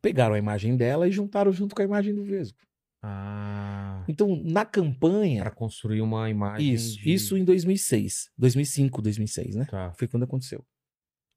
Pegaram 0.00 0.34
a 0.34 0.38
imagem 0.38 0.74
dela 0.76 1.06
e 1.06 1.12
juntaram 1.12 1.52
junto 1.52 1.74
com 1.74 1.82
a 1.82 1.84
imagem 1.84 2.14
do 2.14 2.24
Vesgo. 2.24 2.58
Ah, 3.04 4.04
Então, 4.08 4.36
na 4.44 4.64
campanha, 4.64 5.42
para 5.42 5.50
construir 5.50 6.00
uma 6.00 6.30
imagem 6.30 6.72
isso, 6.72 6.96
de... 6.98 7.12
isso 7.12 7.36
em 7.36 7.44
2006, 7.44 8.30
2005, 8.38 9.02
2006, 9.02 9.56
né? 9.56 9.64
Tá. 9.66 9.92
Foi 9.94 10.06
quando 10.08 10.22
aconteceu. 10.22 10.64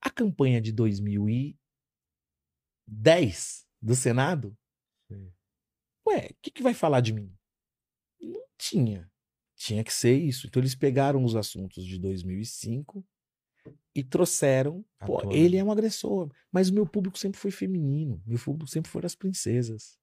A 0.02 0.10
campanha 0.11 0.61
de 0.61 0.72
2010 0.72 3.65
do 3.82 3.95
Senado, 3.95 4.56
Sei. 5.07 5.32
ué, 6.07 6.27
o 6.32 6.36
que, 6.41 6.52
que 6.52 6.64
vai 6.64 6.73
falar 6.73 7.02
de 7.02 7.14
mim? 7.14 7.34
Não 8.22 8.45
tinha. 8.57 9.10
Tinha 9.56 9.84
que 9.84 9.94
ser 9.94 10.18
isso. 10.18 10.48
Então 10.48 10.61
eles 10.61 10.76
pegaram 10.76 11.23
os 11.23 11.36
assuntos 11.36 11.86
de 11.86 11.98
2005 11.98 13.06
e 13.94 14.04
trouxeram. 14.04 14.84
Pô, 15.06 15.22
ele 15.32 15.58
é 15.58 15.64
um 15.64 15.72
agressor. 15.72 16.30
Mas 16.52 16.70
o 16.70 16.74
meu 16.74 16.86
público 16.86 17.18
sempre 17.18 17.40
foi 17.40 17.52
feminino. 17.52 18.22
Meu 18.26 18.40
público 18.40 18.70
sempre 18.70 18.90
foram 18.92 19.06
as 19.06 19.16
princesas. 19.16 19.98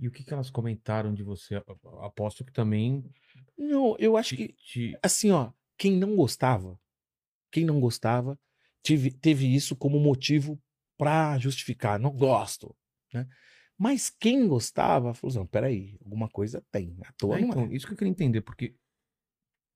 E 0.00 0.06
o 0.06 0.10
que, 0.10 0.22
que 0.24 0.32
elas 0.32 0.50
comentaram 0.50 1.12
de 1.12 1.22
você? 1.22 1.56
A- 1.56 1.64
a- 1.68 2.06
Aposto 2.06 2.44
que 2.44 2.52
também 2.52 3.04
Não, 3.56 3.96
eu 3.98 4.16
acho 4.16 4.36
que 4.36 4.48
te- 4.52 4.98
assim, 5.02 5.30
ó, 5.30 5.52
quem 5.76 5.96
não 5.96 6.14
gostava, 6.14 6.78
quem 7.50 7.64
não 7.64 7.80
gostava, 7.80 8.38
tive, 8.82 9.10
teve 9.10 9.52
isso 9.52 9.74
como 9.76 9.98
motivo 9.98 10.60
pra 10.96 11.38
justificar, 11.38 11.98
não 11.98 12.10
gosto, 12.10 12.74
né? 13.12 13.26
Mas 13.76 14.10
quem 14.10 14.48
gostava, 14.48 15.14
falou 15.14 15.36
assim, 15.36 15.46
peraí, 15.46 15.96
alguma 16.04 16.28
coisa 16.28 16.64
tem, 16.70 16.96
à 17.04 17.12
toa 17.12 17.36
É, 17.38 17.40
não 17.40 17.48
então, 17.48 17.64
é. 17.66 17.74
isso 17.74 17.86
que 17.86 17.92
eu 17.92 17.96
queria 17.96 18.10
entender, 18.10 18.40
porque 18.40 18.74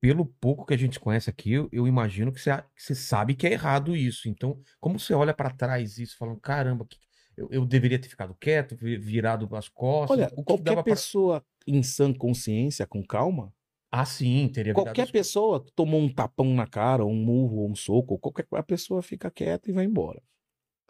pelo 0.03 0.27
pouco 0.27 0.67
que 0.67 0.75
a 0.75 0.77
gente 0.77 0.99
conhece 0.99 1.31
aqui, 1.31 1.53
eu, 1.53 1.69
eu 1.71 1.87
imagino 1.87 2.33
que 2.33 2.41
você, 2.41 2.51
que 2.75 2.83
você 2.83 2.93
sabe 2.95 3.37
que 3.37 3.47
é 3.47 3.53
errado 3.53 3.95
isso. 3.97 4.29
Então, 4.29 4.61
como 4.81 4.99
você 4.99 5.15
olha 5.15 5.33
pra 5.33 5.49
trás 5.49 5.97
isso, 5.97 6.17
falando, 6.19 6.41
caramba, 6.41 6.85
que- 6.85 6.99
eu, 7.37 7.49
eu 7.53 7.65
deveria 7.65 7.99
ter 8.01 8.09
ficado 8.09 8.35
quieto, 8.35 8.75
vi- 8.77 8.99
virado 8.99 9.49
as 9.55 9.69
costas. 9.69 10.19
Olha, 10.19 10.27
o 10.35 10.39
que 10.39 10.43
qualquer 10.43 10.75
pra- 10.75 10.83
pessoa 10.83 11.45
em 11.69 11.85
sã 11.85 12.13
consciência, 12.13 12.85
com 12.85 13.01
calma, 13.07 13.55
Ah, 13.93 14.05
sim, 14.05 14.49
teria 14.53 14.75
qualquer 14.75 15.03
as- 15.03 15.11
pessoa 15.13 15.65
que 15.65 15.71
tomou 15.73 16.01
um 16.01 16.13
tapão 16.13 16.53
na 16.53 16.67
cara, 16.67 17.05
um 17.07 17.15
murro, 17.15 17.59
ou 17.59 17.71
um 17.71 17.75
soco, 17.77 18.19
qualquer 18.19 18.45
a 18.53 18.63
pessoa 18.63 19.03
fica 19.03 19.31
quieta 19.31 19.71
e 19.71 19.73
vai 19.73 19.85
embora. 19.85 20.21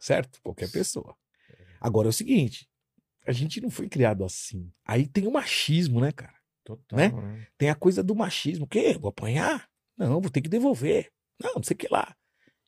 Certo? 0.01 0.40
Qualquer 0.43 0.70
pessoa. 0.70 1.14
Agora 1.80 2.09
é 2.09 2.10
o 2.10 2.12
seguinte, 2.12 2.66
a 3.26 3.32
gente 3.32 3.60
não 3.60 3.68
foi 3.70 3.89
criado 3.89 4.24
assim. 4.24 4.72
Aí 4.86 5.06
tem 5.06 5.26
o 5.26 5.32
machismo, 5.32 6.01
né, 6.01 6.10
cara? 6.12 6.34
Total, 6.64 6.97
né? 6.98 7.09
né? 7.09 7.47
Tem 7.59 7.68
a 7.70 7.74
coisa 7.74 8.02
do 8.02 8.14
machismo. 8.14 8.64
O 8.64 8.68
quê? 8.68 8.97
Vou 8.98 9.09
apanhar? 9.10 9.68
Não, 9.97 10.20
vou 10.20 10.30
ter 10.30 10.40
que 10.40 10.48
devolver. 10.48 11.10
Não, 11.43 11.55
não 11.56 11.62
sei 11.62 11.74
o 11.74 11.78
que 11.78 11.89
lá. 11.90 12.14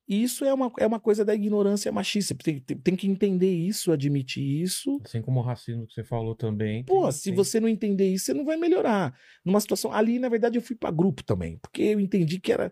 E 0.06 0.22
isso 0.22 0.44
é 0.44 0.52
uma, 0.52 0.70
é 0.78 0.86
uma 0.86 1.00
coisa 1.00 1.24
da 1.24 1.34
ignorância 1.34 1.90
machista. 1.90 2.34
Tem, 2.34 2.60
tem, 2.60 2.76
tem 2.76 2.94
que 2.96 3.06
entender 3.08 3.50
isso, 3.54 3.90
admitir 3.90 4.42
isso. 4.62 5.00
Assim 5.04 5.22
como 5.22 5.40
o 5.40 5.42
racismo 5.42 5.86
que 5.86 5.94
você 5.94 6.04
falou 6.04 6.34
também. 6.34 6.84
Pô, 6.84 7.10
se 7.10 7.24
tem- 7.24 7.34
você 7.34 7.58
não 7.58 7.68
entender 7.68 8.12
isso, 8.12 8.26
você 8.26 8.34
não 8.34 8.44
vai 8.44 8.56
melhorar. 8.58 9.16
Numa 9.44 9.60
situação. 9.60 9.92
Ali, 9.92 10.18
na 10.18 10.28
verdade, 10.28 10.58
eu 10.58 10.62
fui 10.62 10.76
pra 10.76 10.90
grupo 10.90 11.22
também. 11.24 11.56
Porque 11.58 11.80
eu 11.82 12.00
entendi 12.00 12.38
que 12.38 12.52
era. 12.52 12.70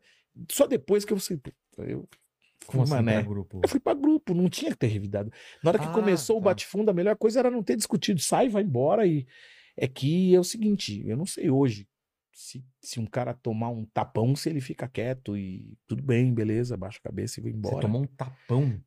Só 0.51 0.67
depois 0.67 1.05
que 1.07 1.13
eu. 1.15 1.19
Eu 1.79 2.07
Como 2.67 2.87
fui 2.87 2.95
assim, 2.97 3.05
mané. 3.05 3.21
pra 3.21 3.23
grupo? 3.29 3.61
Eu 3.65 3.69
fui 3.69 3.81
pra 3.81 3.95
grupo, 3.95 4.35
não 4.35 4.51
tinha 4.51 4.71
que 4.73 4.77
ter 4.79 4.89
revidado. 4.89 5.33
Na 5.65 5.71
hora 5.71 5.79
que 5.79 5.87
Ah, 5.87 5.93
começou 5.93 6.37
o 6.37 6.41
tá. 6.41 6.47
bate-fundo, 6.51 6.91
a 6.91 6.95
melhor 6.95 7.17
coisa 7.17 7.39
era 7.39 7.51
não 7.51 7.63
ter 7.63 7.77
discutido. 7.77 8.21
Sai, 8.21 8.51
vai 8.51 8.63
embora. 8.63 9.07
E 9.07 9.27
é 9.77 9.87
que 9.89 10.35
é 10.35 10.41
o 10.41 10.45
seguinte: 10.45 11.03
eu 11.07 11.17
não 11.17 11.27
sei 11.27 11.51
hoje 11.51 11.89
se, 12.33 12.65
se 12.81 12.99
um 12.99 13.07
cara 13.07 13.35
tomar 13.35 13.69
um 13.69 13.85
tapão, 13.85 14.35
se 14.35 14.49
ele 14.49 14.61
fica 14.61 14.89
quieto 14.89 15.37
e 15.37 15.77
tudo 15.87 16.03
bem, 16.03 16.33
beleza, 16.33 16.77
baixa 16.77 16.99
a 16.99 17.09
cabeça 17.09 17.39
e 17.39 17.43
vai 17.43 17.53
Você 17.53 17.59
embora. 17.59 17.81
tomou 17.81 18.03
um 18.03 18.07
tapão. 18.07 18.81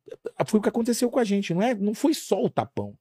Foi 0.46 0.58
o 0.60 0.62
que 0.62 0.68
aconteceu 0.68 1.10
com 1.10 1.18
a 1.18 1.24
gente, 1.24 1.54
não 1.54 1.62
é? 1.62 1.74
Não 1.74 1.94
foi 1.94 2.12
só 2.14 2.42
o 2.42 2.50
tapão. 2.50 2.96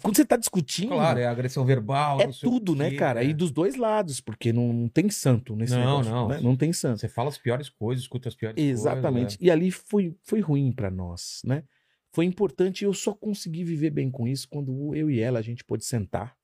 Quando 0.00 0.14
você 0.14 0.24
tá 0.24 0.36
discutindo. 0.36 0.90
Claro, 0.90 1.18
é 1.18 1.26
agressão 1.26 1.64
verbal. 1.64 2.20
É 2.20 2.28
tudo, 2.28 2.76
né, 2.76 2.90
quê, 2.90 2.96
cara? 2.96 3.20
né? 3.20 3.26
E 3.26 3.34
dos 3.34 3.50
dois 3.50 3.74
lados, 3.74 4.20
porque 4.20 4.52
não, 4.52 4.72
não 4.72 4.88
tem 4.88 5.10
santo 5.10 5.56
nesse 5.56 5.72
Não, 5.72 5.80
negócio. 5.80 6.12
não. 6.12 6.28
né? 6.28 6.40
Não 6.40 6.56
tem 6.56 6.72
santo. 6.72 7.00
Você 7.00 7.08
fala 7.08 7.28
as 7.28 7.36
piores 7.38 7.68
coisas, 7.68 8.04
escuta 8.04 8.28
as 8.28 8.36
piores 8.36 8.62
Exatamente. 8.62 9.22
coisas. 9.36 9.38
E 9.40 9.50
ali 9.50 9.72
foi, 9.72 10.14
foi 10.22 10.38
ruim 10.40 10.70
pra 10.70 10.92
nós, 10.92 11.40
né? 11.44 11.64
Foi 12.12 12.24
importante 12.24 12.84
eu 12.84 12.92
só 12.94 13.12
consegui 13.12 13.64
viver 13.64 13.90
bem 13.90 14.10
com 14.12 14.28
isso 14.28 14.48
quando 14.48 14.94
eu 14.94 15.10
e 15.10 15.18
ela 15.18 15.40
a 15.40 15.42
gente 15.42 15.64
pôde 15.64 15.84
sentar, 15.84 16.36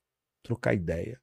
trocar 0.47 0.73
ideia, 0.73 1.19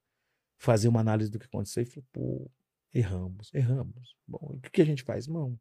fazer 0.59 0.89
uma 0.89 1.01
análise 1.01 1.31
do 1.31 1.39
que 1.39 1.47
aconteceu 1.47 1.83
e 1.83 1.87
falou, 1.87 2.07
pô, 2.13 2.51
erramos, 2.93 3.51
erramos. 3.55 4.15
Bom, 4.29 4.57
o 4.57 4.61
que, 4.61 4.71
que 4.71 4.83
a 4.83 4.85
gente 4.85 5.03
faz? 5.03 5.27
Não, 5.27 5.59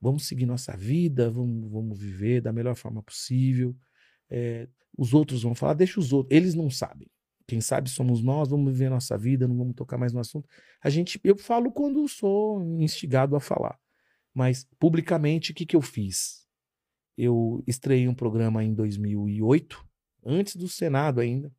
vamos 0.00 0.26
seguir 0.26 0.46
nossa 0.46 0.74
vida, 0.74 1.30
vamos, 1.30 1.70
vamos 1.70 2.00
viver 2.00 2.40
da 2.40 2.52
melhor 2.52 2.74
forma 2.74 3.02
possível. 3.02 3.76
É, 4.30 4.66
os 4.96 5.12
outros 5.12 5.42
vão 5.42 5.54
falar, 5.54 5.74
deixa 5.74 6.00
os 6.00 6.12
outros, 6.12 6.34
eles 6.34 6.54
não 6.54 6.70
sabem. 6.70 7.08
Quem 7.46 7.60
sabe 7.60 7.90
somos 7.90 8.22
nós, 8.22 8.48
vamos 8.48 8.72
viver 8.72 8.88
nossa 8.88 9.18
vida, 9.18 9.46
não 9.46 9.56
vamos 9.56 9.74
tocar 9.74 9.98
mais 9.98 10.12
no 10.12 10.20
assunto. 10.20 10.48
A 10.80 10.88
gente, 10.88 11.20
eu 11.22 11.36
falo 11.36 11.70
quando 11.70 12.06
sou 12.08 12.62
instigado 12.80 13.36
a 13.36 13.40
falar. 13.40 13.78
Mas 14.32 14.66
publicamente, 14.78 15.52
o 15.52 15.54
que, 15.54 15.66
que 15.66 15.76
eu 15.76 15.82
fiz? 15.82 16.46
Eu 17.16 17.62
estreiei 17.66 18.08
um 18.08 18.14
programa 18.14 18.64
em 18.64 18.72
2008, 18.72 19.86
antes 20.24 20.56
do 20.56 20.66
Senado 20.66 21.20
ainda. 21.20 21.52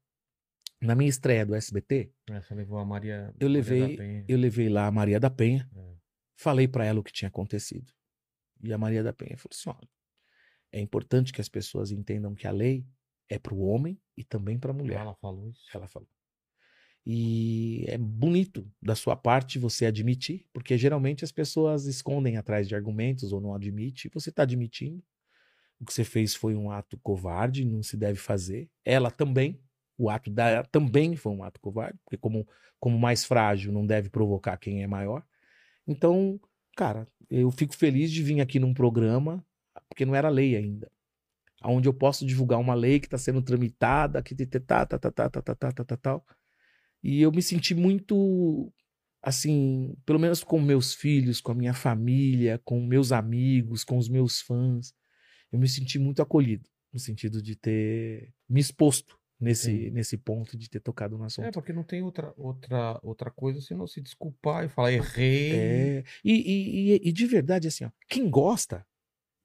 Na 0.83 0.95
minha 0.95 1.09
estreia 1.09 1.45
do 1.45 1.55
SBT, 1.55 2.11
É, 2.29 2.41
você 2.41 2.53
levou 2.53 2.77
a 2.77 2.85
Maria. 2.85 3.33
Eu 3.39 3.47
Maria 3.47 3.49
levei- 3.49 3.81
da 3.97 3.97
Penha. 4.03 4.25
eu 4.27 4.37
levei 4.37 4.69
lá 4.69 4.87
a 4.87 4.91
Maria 4.91 5.19
da 5.19 5.29
Penha, 5.29 5.69
É. 5.75 5.93
falei 6.35 6.67
para 6.67 6.85
ela 6.85 6.99
o 6.99 7.03
que 7.03 7.11
tinha 7.11 7.29
acontecido. 7.29 7.91
E 8.61 8.71
a 8.73 8.77
Maria 8.77 9.01
da 9.03 9.13
Penha 9.13 9.37
falou 9.37 9.51
assim: 9.53 9.69
olha, 9.69 9.89
é 10.71 10.79
importante 10.79 11.31
que 11.31 11.41
as 11.41 11.49
pessoas 11.49 11.91
entendam 11.91 12.35
que 12.35 12.47
a 12.47 12.51
lei 12.51 12.85
é 13.29 13.39
para 13.39 13.53
o 13.53 13.61
homem 13.61 13.99
e 14.17 14.23
também 14.23 14.59
para 14.59 14.71
a 14.71 14.73
mulher. 14.73 14.99
Ela 14.99 15.15
falou 15.15 15.47
isso. 15.49 15.65
Ela 15.73 15.87
falou. 15.87 16.09
E 17.05 17.83
é 17.87 17.97
bonito 17.97 18.69
da 18.81 18.95
sua 18.95 19.15
parte 19.15 19.59
você 19.59 19.85
admitir, 19.85 20.47
porque 20.53 20.77
geralmente 20.77 21.23
as 21.23 21.31
pessoas 21.33 21.85
escondem 21.85 22.37
atrás 22.37 22.67
de 22.67 22.75
argumentos 22.75 23.33
ou 23.33 23.41
não 23.41 23.53
admite. 23.53 24.09
Você 24.13 24.29
está 24.29 24.43
admitindo. 24.43 25.03
O 25.79 25.85
que 25.85 25.93
você 25.93 26.05
fez 26.05 26.33
foi 26.33 26.55
um 26.55 26.71
ato 26.71 26.97
covarde, 26.99 27.65
não 27.65 27.83
se 27.83 27.97
deve 27.97 28.17
fazer. 28.19 28.69
Ela 28.85 29.11
também, 29.11 29.59
o 29.97 30.09
ato 30.09 30.29
dela 30.31 30.63
também 30.71 31.15
foi 31.15 31.31
um 31.31 31.43
ato 31.43 31.59
covarde, 31.59 31.99
porque 32.03 32.17
como, 32.17 32.47
como 32.79 32.97
mais 32.97 33.25
frágil 33.25 33.71
não 33.71 33.85
deve 33.85 34.09
provocar 34.09 34.57
quem 34.57 34.83
é 34.83 34.87
maior. 34.87 35.23
Então, 35.87 36.39
cara, 36.75 37.07
eu 37.29 37.51
fico 37.51 37.75
feliz 37.75 38.11
de 38.11 38.23
vir 38.23 38.41
aqui 38.41 38.59
num 38.59 38.73
programa, 38.73 39.45
porque 39.89 40.05
não 40.05 40.15
era 40.15 40.29
lei 40.29 40.55
ainda 40.55 40.89
onde 41.71 41.87
eu 41.87 41.93
posso 41.93 42.25
divulgar 42.25 42.59
uma 42.59 42.73
lei 42.73 42.99
que 42.99 43.07
está 43.07 43.17
sendo 43.17 43.41
tramitada, 43.41 44.21
que 44.21 44.35
tá, 44.45 44.85
tá, 44.85 44.97
tá, 44.97 45.11
tá, 45.11 45.29
tá, 45.29 45.41
tá, 45.41 45.55
tá, 45.55 45.71
tá, 45.71 45.83
tá, 45.83 45.97
tal. 45.97 46.25
E 47.01 47.21
eu 47.21 47.31
me 47.31 47.41
senti 47.41 47.73
muito, 47.73 48.71
assim, 49.21 49.95
pelo 50.05 50.19
menos 50.19 50.43
com 50.43 50.59
meus 50.59 50.93
filhos, 50.93 51.41
com 51.41 51.51
a 51.51 51.55
minha 51.55 51.73
família, 51.73 52.59
com 52.63 52.81
meus 52.81 53.11
amigos, 53.11 53.83
com 53.83 53.97
os 53.97 54.09
meus 54.09 54.41
fãs, 54.41 54.93
eu 55.51 55.59
me 55.59 55.67
senti 55.67 55.99
muito 55.99 56.21
acolhido, 56.21 56.69
no 56.91 56.99
sentido 56.99 57.41
de 57.41 57.55
ter 57.55 58.33
me 58.49 58.59
exposto 58.59 59.17
nesse, 59.39 59.71
Sim. 59.85 59.89
nesse 59.91 60.17
ponto, 60.17 60.57
de 60.57 60.69
ter 60.69 60.79
tocado 60.79 61.17
no 61.17 61.23
assunto. 61.25 61.45
É, 61.45 61.51
porque 61.51 61.73
não 61.73 61.83
tem 61.83 62.01
outra, 62.01 62.33
outra, 62.37 62.99
outra 63.03 63.29
coisa 63.31 63.59
senão 63.61 63.85
se 63.87 63.99
desculpar 64.01 64.65
e 64.65 64.69
falar, 64.69 64.91
errei. 64.93 65.51
É, 65.53 66.03
e, 66.23 66.33
e, 67.03 67.09
e, 67.09 67.11
de 67.11 67.25
verdade, 67.25 67.67
assim, 67.67 67.85
ó, 67.85 67.89
quem 68.09 68.29
gosta, 68.29 68.85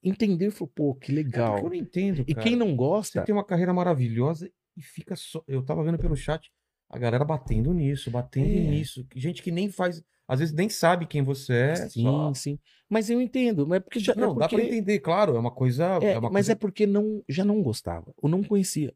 entendeu 0.02 0.48
e 0.48 0.52
falou, 0.52 0.72
pô, 0.74 0.94
que 0.94 1.10
É 1.12 1.14
legal. 1.14 1.52
porque 1.54 1.66
eu 1.66 1.70
não 1.70 1.76
entendo, 1.76 2.24
e 2.26 2.34
cara. 2.34 2.46
quem 2.46 2.56
não 2.56 2.68
Você 2.68 2.76
gosta, 2.76 3.22
tem 3.22 3.34
uma 3.34 3.44
carreira 3.44 3.74
maravilhosa 3.74 4.50
e 4.76 4.82
fica 4.82 5.16
só. 5.16 5.42
Eu 5.48 5.62
tava 5.64 5.82
vendo 5.82 5.98
pelo 5.98 6.16
chat 6.16 6.50
a 6.90 6.98
galera 6.98 7.24
batendo 7.24 7.74
nisso, 7.74 8.10
batendo 8.10 8.46
É. 8.48 8.70
nisso. 8.70 9.06
Gente 9.14 9.42
que 9.42 9.50
nem 9.50 9.68
faz. 9.70 10.02
Às 10.26 10.38
vezes 10.40 10.54
nem 10.54 10.68
sabe 10.68 11.06
quem 11.06 11.22
você 11.22 11.52
é. 11.54 11.76
sim, 11.88 12.02
só- 12.02 12.34
sim. 12.34 12.58
Mas 12.88 13.10
eu 13.10 13.20
entendo, 13.20 13.66
mas 13.66 13.78
é 13.78 13.80
porque 13.80 13.98
já, 13.98 14.14
Não, 14.14 14.30
é 14.32 14.34
dá 14.34 14.48
pra 14.48 14.48
porque- 14.50 14.64
entender, 14.66 14.98
claro. 15.00 15.34
É 15.36 15.38
uma 15.38 15.50
coisa. 15.50 15.98
É, 16.02 16.12
É, 16.12 16.18
uma 16.18 16.30
mas 16.30 16.46
coisa... 16.46 16.52
é 16.52 16.54
porque 16.54 16.86
não, 16.86 17.22
já 17.28 17.44
não 17.44 17.62
gostava, 17.62 18.12
ou 18.16 18.28
não 18.30 18.42
conhecia. 18.44 18.94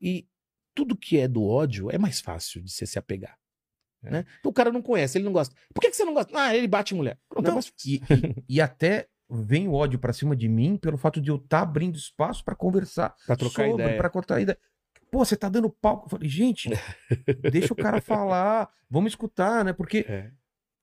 E 0.00 0.26
tudo 0.74 0.96
que 0.96 1.18
é 1.18 1.26
do 1.28 1.44
ódio 1.44 1.90
é 1.90 1.98
mais 1.98 2.20
fácil 2.20 2.62
de 2.62 2.70
você 2.70 2.86
se 2.86 2.98
apegar. 2.98 3.36
É. 4.04 4.10
Né? 4.10 4.24
Então 4.40 4.50
o 4.50 4.54
cara 4.54 4.70
não 4.70 4.82
conhece, 4.82 5.16
ele 5.18 5.24
não 5.24 5.32
gosta. 5.32 5.54
Por 5.74 5.80
que, 5.80 5.90
que 5.90 5.96
você 5.96 6.04
não 6.04 6.14
gosta? 6.14 6.30
Ah, 6.38 6.54
ele 6.54 6.68
bate 6.68 6.94
mulher. 6.94 7.18
Pronto, 7.28 7.48
é 7.48 7.50
Não, 7.50 7.60
e, 7.84 7.96
e- 7.96 8.44
e 8.56 8.60
até 8.60 9.08
vem 9.28 9.66
o 9.66 9.72
ódio 9.72 9.98
pra 9.98 10.12
cima 10.12 10.36
de 10.36 10.48
mim 10.48 10.76
pelo 10.76 10.96
fato 10.98 11.20
de 11.20 11.30
eu 11.30 11.36
estar 11.36 11.62
abrindo 11.62 11.96
espaço 11.96 12.44
pra 12.44 12.54
conversar. 12.54 13.14
Pra 13.26 13.34
trocar 13.36 13.66
sobre, 13.68 13.82
ideia. 13.82 13.96
Pra 13.98 14.10
cortar 14.10 14.40
ideia. 14.40 14.58
Pô, 15.10 15.24
você 15.24 15.36
tá 15.36 15.48
dando 15.48 15.70
palco. 15.70 16.06
Eu 16.06 16.10
falei, 16.10 16.28
gente, 16.28 16.68
deixa 17.50 17.72
o 17.72 17.76
cara 17.76 18.00
falar. 18.00 18.68
Vamos 18.90 19.12
escutar, 19.12 19.64
né? 19.64 19.72
Porque, 19.72 20.04
É. 20.08 20.30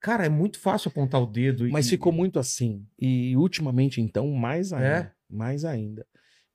cara, 0.01 0.25
é 0.25 0.29
muito 0.29 0.59
fácil 0.59 0.89
apontar 0.89 1.21
o 1.21 1.25
dedo. 1.27 1.69
Mas 1.69 1.85
e, 1.87 1.89
ficou 1.91 2.11
muito 2.11 2.39
assim. 2.39 2.85
E 2.99 3.37
ultimamente, 3.37 4.01
então, 4.01 4.29
mais 4.31 4.73
ainda. 4.73 4.87
É? 4.87 5.11
Mais 5.29 5.63
ainda. 5.65 6.05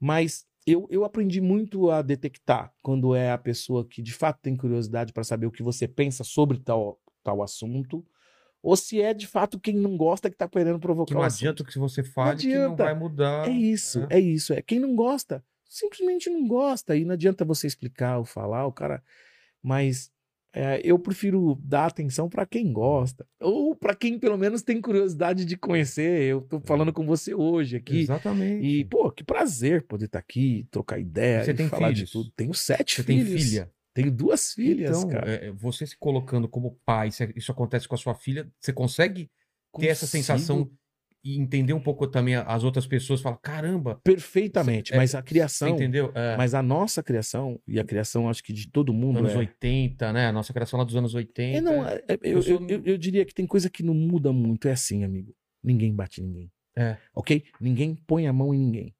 Mas 0.00 0.44
eu, 0.72 0.86
eu 0.90 1.04
aprendi 1.04 1.40
muito 1.40 1.90
a 1.90 2.02
detectar 2.02 2.72
quando 2.82 3.14
é 3.14 3.30
a 3.32 3.38
pessoa 3.38 3.86
que 3.86 4.02
de 4.02 4.12
fato 4.12 4.40
tem 4.40 4.56
curiosidade 4.56 5.12
para 5.12 5.24
saber 5.24 5.46
o 5.46 5.50
que 5.50 5.62
você 5.62 5.86
pensa 5.88 6.24
sobre 6.24 6.58
tal, 6.58 7.00
tal 7.22 7.42
assunto, 7.42 8.04
ou 8.62 8.76
se 8.76 9.00
é 9.00 9.14
de 9.14 9.26
fato 9.26 9.58
quem 9.58 9.76
não 9.76 9.96
gosta 9.96 10.28
que 10.30 10.36
tá 10.36 10.48
querendo 10.48 10.76
Que 10.76 10.80
provocar 10.82 11.14
não 11.14 11.20
o 11.22 11.24
adianta 11.24 11.62
o 11.62 11.66
que 11.66 11.78
você 11.78 12.02
fale, 12.02 12.40
que 12.40 12.58
não 12.58 12.74
vai 12.76 12.94
mudar. 12.94 13.48
É 13.48 13.52
isso, 13.52 14.06
É. 14.10 14.16
é 14.16 14.20
isso. 14.20 14.52
É 14.52 14.60
quem 14.62 14.78
não 14.80 14.94
gosta, 14.96 15.44
simplesmente 15.64 16.28
não 16.28 16.46
gosta. 16.46 16.96
E 16.96 17.04
não 17.04 17.14
adianta 17.14 17.44
você 17.44 17.66
explicar 17.66 18.18
ou 18.18 18.24
falar, 18.24 18.66
o 18.66 18.72
cara. 18.72 19.02
Mas 19.62 20.10
é, 20.60 20.80
eu 20.82 20.98
prefiro 20.98 21.56
dar 21.62 21.86
atenção 21.86 22.28
para 22.28 22.44
quem 22.44 22.72
gosta. 22.72 23.24
Ou 23.40 23.76
para 23.76 23.94
quem 23.94 24.18
pelo 24.18 24.36
menos 24.36 24.60
tem 24.60 24.80
curiosidade 24.80 25.44
de 25.44 25.56
conhecer. 25.56 26.24
Eu 26.24 26.40
tô 26.40 26.58
falando 26.58 26.92
com 26.92 27.06
você 27.06 27.32
hoje 27.32 27.76
aqui. 27.76 28.00
Exatamente. 28.00 28.66
E, 28.66 28.84
pô, 28.84 29.08
que 29.12 29.22
prazer 29.22 29.86
poder 29.86 30.06
estar 30.06 30.18
aqui, 30.18 30.66
trocar 30.68 30.98
ideia 30.98 31.44
Você 31.44 31.54
tem 31.54 31.68
falar 31.68 31.94
filhos? 31.94 32.08
de 32.08 32.12
tudo. 32.12 32.32
Tenho 32.34 32.52
sete 32.52 32.96
você 32.96 33.04
tem 33.04 33.24
filhos. 33.24 33.44
filha. 33.44 33.70
Tenho 33.94 34.10
duas 34.10 34.52
filhas, 34.52 34.98
então, 34.98 35.08
cara. 35.10 35.30
é, 35.30 35.52
você 35.52 35.86
se 35.86 35.96
colocando 35.96 36.48
como 36.48 36.76
pai, 36.84 37.10
isso 37.36 37.52
acontece 37.52 37.86
com 37.86 37.94
a 37.94 37.98
sua 37.98 38.14
filha, 38.14 38.50
você 38.58 38.72
consegue 38.72 39.30
ter 39.78 39.86
essa 39.86 40.08
sensação 40.08 40.68
e 41.34 41.38
entender 41.38 41.72
um 41.72 41.80
pouco 41.80 42.06
também 42.06 42.34
as 42.36 42.64
outras 42.64 42.86
pessoas, 42.86 43.20
falar, 43.20 43.36
caramba, 43.38 44.00
Perfeitamente, 44.04 44.94
é, 44.94 44.96
mas 44.96 45.14
a 45.14 45.18
você 45.18 45.24
criação. 45.24 45.68
entendeu? 45.68 46.10
É, 46.14 46.36
Mas 46.36 46.54
a 46.54 46.62
nossa 46.62 47.02
criação, 47.02 47.60
e 47.66 47.78
a 47.78 47.84
criação 47.84 48.28
acho 48.28 48.42
que 48.42 48.52
de 48.52 48.70
todo 48.70 48.92
mundo. 48.94 49.18
anos 49.18 49.32
é, 49.32 49.36
80, 49.38 50.12
né? 50.12 50.26
A 50.28 50.32
nossa 50.32 50.52
criação 50.52 50.78
lá 50.78 50.84
dos 50.84 50.96
anos 50.96 51.14
80. 51.14 51.58
É, 51.58 51.60
não, 51.60 51.86
é- 51.86 52.02
é- 52.08 52.18
eu, 52.22 52.40
Eu 52.42 52.66
eu, 52.68 52.82
eu- 52.84 52.98
diria 52.98 53.24
que 53.24 53.34
tem 53.34 53.46
coisa 53.46 53.68
que 53.68 53.82
não 53.82 53.94
muda 53.94 54.32
muito. 54.32 54.68
É 54.68 54.72
assim, 54.72 55.04
amigo. 55.04 55.34
Ninguém 55.62 55.94
bate 55.94 56.20
ninguém. 56.22 56.50
É. 56.76 56.96
Ok? 57.14 57.44
Ninguém 57.60 57.94
põe 58.06 58.26
a 58.26 58.32
mão 58.32 58.54
em 58.54 58.58
ninguém. 58.58 58.94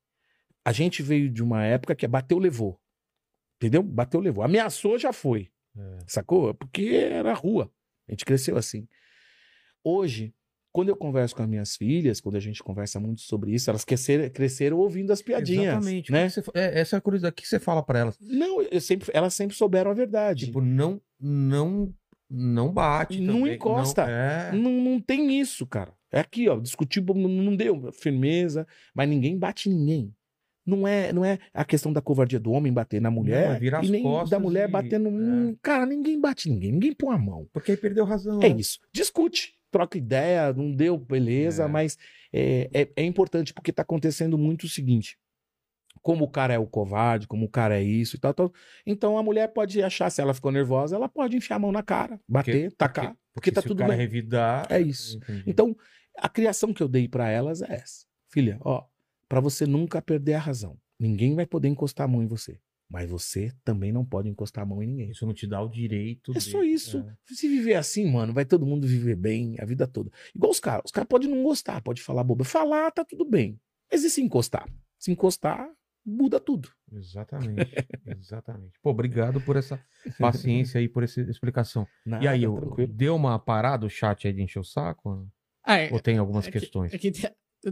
A 0.64 0.72
gente 0.72 1.02
veio 1.02 1.30
de 1.30 1.42
uma 1.42 1.64
época 1.64 1.94
que 1.94 2.04
é 2.04 2.08
bateu, 2.08 2.38
levou. 2.38 2.78
Entendeu? 3.56 3.82
Bateu, 3.82 4.20
levou. 4.20 4.44
Ameaçou, 4.44 4.98
já 4.98 5.12
foi. 5.12 5.48
É. 5.76 5.98
Sacou? 6.06 6.52
Porque 6.54 6.82
era 7.10 7.32
rua. 7.32 7.70
A 8.08 8.12
gente 8.12 8.24
cresceu 8.24 8.56
assim. 8.56 8.86
Hoje, 9.84 10.34
quando 10.78 10.90
eu 10.90 10.96
converso 10.96 11.34
com 11.34 11.42
as 11.42 11.48
minhas 11.48 11.74
filhas, 11.74 12.20
quando 12.20 12.36
a 12.36 12.40
gente 12.40 12.62
conversa 12.62 13.00
muito 13.00 13.20
sobre 13.22 13.52
isso, 13.52 13.68
elas 13.68 13.84
cresceram, 13.84 14.30
cresceram 14.30 14.78
ouvindo 14.78 15.12
as 15.12 15.20
piadinhas, 15.20 15.74
Exatamente. 15.74 16.12
né? 16.12 16.28
Você 16.28 16.40
é, 16.54 16.78
essa 16.80 16.94
é 16.94 16.98
a 16.98 17.00
curiosidade. 17.00 17.32
O 17.32 17.34
que 17.34 17.48
você 17.48 17.58
fala 17.58 17.82
pra 17.82 17.98
elas? 17.98 18.16
Não, 18.20 18.62
eu 18.62 18.80
sempre, 18.80 19.10
elas 19.12 19.34
sempre 19.34 19.56
souberam 19.56 19.90
a 19.90 19.94
verdade. 19.94 20.46
Tipo, 20.46 20.60
não, 20.60 21.00
não, 21.20 21.92
não 22.30 22.72
bate. 22.72 23.20
Não 23.20 23.40
também, 23.40 23.54
encosta. 23.54 24.06
Não, 24.06 24.12
é. 24.12 24.52
Não, 24.52 24.70
não 24.70 25.00
tem 25.00 25.40
isso, 25.40 25.66
cara. 25.66 25.92
É 26.12 26.20
aqui, 26.20 26.48
ó, 26.48 26.60
discutiu, 26.60 27.02
não, 27.12 27.56
deu 27.56 27.90
firmeza, 27.90 28.64
mas 28.94 29.08
ninguém 29.08 29.36
bate 29.36 29.68
ninguém. 29.68 30.14
Não 30.64 30.86
é, 30.86 31.12
não 31.12 31.24
é 31.24 31.40
a 31.52 31.64
questão 31.64 31.92
da 31.92 32.00
covardia 32.00 32.38
do 32.38 32.52
homem 32.52 32.72
bater 32.72 33.00
na 33.00 33.10
mulher 33.10 33.48
Não, 33.48 33.54
é 33.56 33.58
virar 33.58 33.84
e 33.84 33.90
nem 33.90 34.04
da 34.30 34.38
mulher 34.38 34.68
e- 34.68 34.72
batendo. 34.72 35.08
é. 35.08 35.56
Cara, 35.60 35.86
ninguém 35.86 36.20
bate 36.20 36.48
ninguém, 36.48 36.70
ninguém 36.70 36.92
põe 36.92 37.16
a 37.16 37.18
mão. 37.18 37.48
Porque 37.52 37.72
aí 37.72 37.76
perdeu 37.76 38.04
razão. 38.04 38.38
É 38.40 38.48
né? 38.48 38.56
isso. 38.60 38.78
Discute, 38.92 39.57
troca 39.70 39.96
ideia, 39.98 40.52
não 40.52 40.70
deu, 40.72 40.96
beleza, 40.96 41.64
É. 41.64 41.68
mas 41.68 41.96
é, 42.32 42.68
é, 42.72 42.88
é 42.96 43.04
importante 43.04 43.52
porque 43.54 43.72
tá 43.72 43.82
acontecendo 43.82 44.36
muito 44.38 44.64
o 44.64 44.68
seguinte. 44.68 45.18
Como 46.00 46.24
o 46.24 46.28
cara 46.30 46.54
é 46.54 46.58
o 46.58 46.66
covarde, 46.66 47.26
como 47.26 47.46
o 47.46 47.48
cara 47.48 47.76
é 47.78 47.82
isso 47.82 48.16
e 48.16 48.18
tal, 48.20 48.32
tal. 48.32 48.52
Então 48.86 49.18
a 49.18 49.22
mulher 49.22 49.48
pode 49.48 49.82
achar, 49.82 50.08
se 50.10 50.20
ela 50.20 50.32
ficou 50.32 50.52
nervosa, 50.52 50.94
ela 50.94 51.08
pode 51.08 51.36
enfiar 51.36 51.56
a 51.56 51.58
mão 51.58 51.72
na 51.72 51.82
cara, 51.82 52.20
bater, 52.28 52.72
tacar. 52.72 53.16
Porque, 53.34 53.50
tá 53.52 53.60
se 53.60 53.66
tudo 53.68 53.78
o 53.78 53.80
cara 53.80 53.90
bem. 53.90 53.98
revidar. 53.98 54.66
É 54.70 54.80
isso. 54.80 55.16
Entendi. 55.18 55.44
Então, 55.46 55.76
a 56.16 56.28
criação 56.28 56.72
que 56.72 56.82
eu 56.82 56.88
dei 56.88 57.08
pra 57.08 57.28
elas 57.28 57.62
é 57.62 57.74
essa. 57.74 58.06
Filha, 58.30 58.58
ó, 58.62 58.84
pra 59.28 59.40
você 59.40 59.66
nunca 59.66 60.00
perder 60.02 60.34
a 60.34 60.38
razão. 60.38 60.78
Ninguém 60.98 61.34
vai 61.34 61.46
poder 61.46 61.68
encostar 61.68 62.04
a 62.04 62.08
mão 62.08 62.22
em 62.22 62.26
você. 62.26 62.58
Mas 62.90 63.08
você 63.10 63.52
também 63.64 63.92
não 63.92 64.04
pode 64.04 64.28
encostar 64.28 64.62
a 64.64 64.66
mão 64.66 64.82
em 64.82 64.86
ninguém. 64.86 65.10
Isso 65.10 65.26
não 65.26 65.34
te 65.34 65.46
dá 65.46 65.60
o 65.60 65.68
direito. 65.68 66.32
É 66.32 66.38
de- 66.38 66.40
só 66.40 66.62
isso. 66.62 66.98
é. 66.98 67.34
Se 67.34 67.46
viver 67.46 67.74
assim, 67.74 68.10
mano, 68.10 68.32
vai 68.32 68.44
todo 68.46 68.64
mundo 68.64 68.86
viver 68.86 69.14
bem 69.14 69.56
a 69.60 69.64
vida 69.66 69.86
toda. 69.86 70.10
Igual 70.34 70.50
os 70.50 70.58
caras. 70.60 70.82
Os 70.86 70.90
caras 70.90 71.06
podem 71.08 71.28
não 71.28 71.42
gostar, 71.42 71.82
pode 71.82 72.00
falar 72.00 72.24
boba. 72.24 72.44
Falar, 72.44 72.90
tá 72.90 73.04
tudo 73.04 73.24
bem. 73.28 73.60
Mas 73.92 74.04
e 74.04 74.10
se 74.10 74.22
encostar? 74.22 74.66
Se 74.98 75.10
encostar, 75.12 75.68
muda 76.04 76.40
tudo. 76.40 76.70
Exatamente. 76.90 77.70
Exatamente. 78.06 78.72
Pô, 78.82 78.90
obrigado 78.90 79.38
por 79.40 79.56
essa 79.56 79.78
paciência 80.18 80.78
aí, 80.80 80.88
por 80.88 81.02
essa 81.02 81.20
explicação. 81.20 81.86
Nada, 82.06 82.24
e 82.24 82.28
aí, 82.28 82.42
eu- 82.42 82.56
tranquilo. 82.56 82.92
deu 82.92 83.14
uma 83.14 83.38
parada 83.38 83.84
o 83.86 83.90
chat 83.90 84.26
aí 84.26 84.32
de 84.32 84.42
encher 84.42 84.58
o 84.60 84.64
saco? 84.64 85.28
Ah, 85.64 85.76
é, 85.76 85.92
Ou 85.92 86.00
tem 86.00 86.16
algumas 86.16 86.46
é 86.46 86.50
que- 86.50 86.58
questões? 86.60 86.92
É 86.94 86.98
que, 86.98 87.12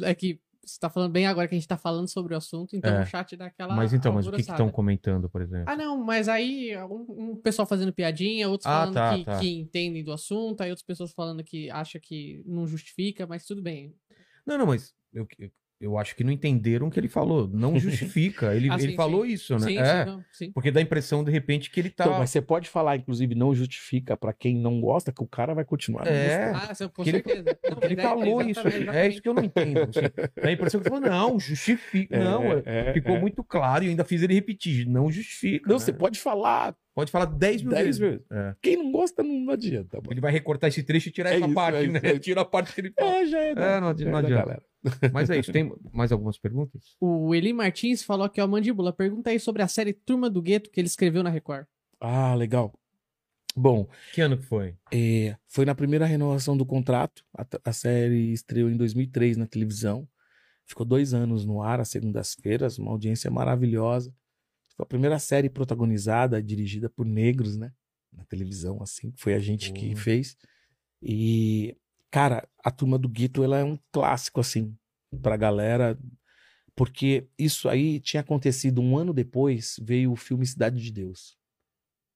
é 0.03 0.15
que 0.15 0.41
você 0.67 0.79
tá 0.79 0.91
falando 0.91 1.13
bem 1.13 1.27
agora 1.27 1.47
que 1.49 1.55
a 1.55 1.59
gente 1.59 1.69
tá 1.69 1.77
falando 1.77 2.09
sobre 2.09 2.35
o 2.35 2.37
assunto, 2.37 2.77
então 2.77 2.93
É. 2.95 3.03
o 3.03 3.07
chat 3.07 3.37
dá 3.37 3.47
aquela. 3.47 3.75
Mas 3.75 3.93
então, 3.93 4.13
mas 4.13 4.27
o 4.27 4.33
que 4.33 4.41
estão 4.41 4.69
comentando, 4.71 5.29
por 5.31 5.41
exemplo? 5.41 5.65
Ah, 5.69 5.77
não, 5.77 5.97
mas 6.03 6.29
aí 6.29 6.77
um, 6.79 7.31
um 7.33 7.37
pessoal 7.37 7.67
fazendo 7.67 7.93
piadinha, 7.93 8.49
outros 8.49 8.67
Ah, 8.67 8.81
falando 8.81 8.95
tá, 8.95 9.17
que, 9.17 9.25
tá. 9.25 9.39
que 9.39 9.49
entendem 9.49 10.03
do 10.05 10.13
assunto, 10.13 10.61
aí 10.61 10.71
outras 10.71 10.85
pessoas 10.87 11.13
falando 11.13 11.43
que 11.45 11.71
acha 11.71 11.99
que 12.01 12.43
não 12.45 12.67
justifica, 12.67 13.27
mas 13.27 13.45
tudo 13.47 13.63
bem. 13.63 13.95
Não, 14.47 14.59
não, 14.59 14.67
mas 14.67 14.95
eu, 15.13 15.27
eu, 15.39 15.51
eu 15.81 15.99
acho 15.99 16.17
que 16.17 16.25
não 16.25 16.33
entenderam 16.33 16.87
o 16.87 16.91
que 16.91 16.99
ele 16.99 17.09
falou. 17.09 17.49
Não 17.49 17.79
justifica. 17.79 18.55
Ele, 18.55 18.71
Ah, 18.71 18.75
ele 18.75 18.91
sim, 18.93 18.97
falou 18.97 19.25
isso, 19.27 19.55
né? 19.55 19.61
Sim, 19.67 19.79
é. 19.79 19.85
sim, 20.05 20.11
não, 20.11 20.25
sim. 20.33 20.53
Porque 20.53 20.71
dá 20.71 20.81
a 20.81 20.83
impressão, 20.83 21.23
de 21.23 21.31
repente, 21.31 21.71
que 21.71 21.81
ele 21.81 21.91
tá. 21.91 22.05
Então, 22.05 22.19
mas 22.19 22.31
você 22.31 22.41
pode 22.41 22.69
falar, 22.69 22.97
inclusive, 22.97 23.35
não 23.35 23.55
justifica 23.55 24.17
pra 24.17 24.33
quem 24.33 24.57
não 24.57 24.81
gosta, 24.81 25.13
que 25.13 25.23
o 25.23 25.27
cara 25.27 25.55
vai 25.55 25.65
continuar. 25.65 26.05
não 26.05 26.13
É. 26.13 26.53
Ah, 26.55 26.75
sim, 26.75 26.89
com 26.89 27.03
Que 27.03 27.11
ele- 27.11 27.23
certeza. 27.25 27.59
Não, 27.71 27.79
Ele 27.83 28.01
é- 28.01 28.03
falou 28.03 28.41
exatamente, 28.43 28.51
isso. 28.51 28.61
É 28.69 28.71
exatamente. 28.83 29.13
isso 29.13 29.23
que 29.23 29.29
eu 29.29 29.35
não 29.35 29.45
entendo. 29.45 29.79
assim. 29.81 30.01
Dá 30.43 30.49
a 30.49 30.53
impressão 30.53 30.81
que 30.81 30.89
ele 30.89 30.95
falou, 31.01 31.11
não, 31.11 31.39
justifica. 31.41 32.17
É, 32.17 32.25
não, 32.25 32.43
é- 32.53 32.63
é, 32.65 32.93
ficou 32.93 33.17
é. 33.17 33.21
muito 33.21 33.45
claro 33.45 33.85
e 33.85 33.89
eu 33.89 33.91
ainda 33.91 34.05
fiz 34.05 34.23
ele 34.23 34.35
repetir. 34.35 34.87
Não 34.87 35.11
justifica. 35.11 35.69
Não, 35.69 35.77
né? 35.77 35.81
você 35.85 35.93
pode 35.93 36.19
falar 36.19 36.75
Pode 36.97 37.11
falar 37.13 37.27
10 37.27 37.61
mil 37.63 37.71
10 37.73 37.85
vezes. 37.85 38.01
vezes. 38.01 38.27
É. 38.33 38.57
Quem 38.63 38.77
não 38.79 38.91
gosta, 38.91 39.23
não, 39.23 39.33
não 39.41 39.53
adianta. 39.53 39.99
mano. 39.99 40.09
Ele 40.11 40.21
vai 40.21 40.33
recortar 40.33 40.69
esse 40.69 40.83
trecho 40.83 41.11
e 41.11 41.13
tirar 41.13 41.31
É 41.31 41.37
essa 41.37 41.45
isso, 41.45 41.55
parte, 41.55 41.85
é 41.85 41.87
né? 41.89 42.01
é 42.03 42.09
isso. 42.13 42.21
Tira 42.21 42.41
a 42.41 42.45
parte 42.45 42.73
que 42.75 42.81
ele 42.81 42.91
fala. 42.99 43.17
É, 43.17 43.27
já 43.27 43.39
é. 43.39 43.55
da- 43.55 43.63
É, 43.77 43.81
não 43.81 43.89
adi- 43.89 44.03
já 44.05 44.09
é 44.09 44.13
não 44.13 44.19
adianta. 44.19 44.43
galera. 44.43 44.63
Mas 45.13 45.29
é 45.31 45.39
isso. 45.39 45.53
Tem 45.53 45.71
mais 45.93 46.11
algumas 46.11 46.39
perguntas? 46.39 46.97
O 46.99 47.35
Eli 47.35 47.53
Martins 47.53 48.03
falou 48.03 48.25
aqui, 48.25 48.41
ó, 48.41 48.47
Mandíbula, 48.47 48.93
pergunta 48.95 49.29
aí 49.31 49.39
sobre 49.39 49.61
a 49.63 49.69
série 49.69 49.93
Turma 49.93 50.31
do 50.31 50.41
Gueto 50.41 50.71
que 50.71 50.81
ele 50.81 50.89
escreveu 50.89 51.23
na 51.23 51.29
Record. 51.29 51.67
Ah, 52.01 52.35
legal. 52.35 52.73
Bom, 53.55 53.89
Que 54.15 54.21
ano 54.21 54.37
que 54.39 54.45
foi? 54.45 54.75
é, 54.93 55.37
foi 55.49 55.65
na 55.65 55.75
primeira 55.75 56.05
renovação 56.07 56.57
do 56.57 56.65
contrato. 56.67 57.23
A, 57.37 57.47
a 57.65 57.73
série 57.73 58.33
estreou 58.33 58.69
em 58.71 58.77
2003 58.77 59.37
na 59.37 59.47
televisão. 59.47 60.07
Ficou 60.67 60.85
dois 60.85 61.15
anos 61.15 61.45
no 61.47 61.63
ar, 61.63 61.81
às 61.81 61.89
segundas-feiras, 61.89 62.79
uma 62.79 62.91
audiência 62.91 63.31
maravilhosa. 63.31 64.13
Foi 64.77 64.85
a 64.85 64.87
primeira 64.87 65.19
série 65.19 65.49
protagonizada, 65.49 66.43
dirigida 66.43 66.91
por 66.91 67.07
negros, 67.07 67.57
né? 67.57 67.73
Na 68.13 68.25
televisão, 68.25 68.83
assim. 68.83 69.13
Foi 69.17 69.35
a 69.35 69.39
gente 69.39 69.73
que 69.73 69.87
Boa. 69.87 69.97
fez. 69.97 70.37
E, 71.03 71.77
cara, 72.11 72.47
a 72.63 72.71
Turma 72.71 72.99
do 72.99 73.09
Guito, 73.09 73.43
ela 73.43 73.59
é 73.59 73.65
um 73.65 73.79
clássico, 73.91 74.41
assim, 74.41 74.77
pra 75.23 75.37
galera. 75.37 75.99
Porque 76.75 77.27
isso 77.39 77.69
aí 77.71 77.99
tinha 78.01 78.21
acontecido 78.21 78.83
um 78.83 78.99
ano 78.99 79.15
depois, 79.15 79.77
veio 79.83 80.13
o 80.13 80.17
filme 80.17 80.47
Cidade 80.47 80.81
de 80.83 80.93
Deus. 80.93 81.37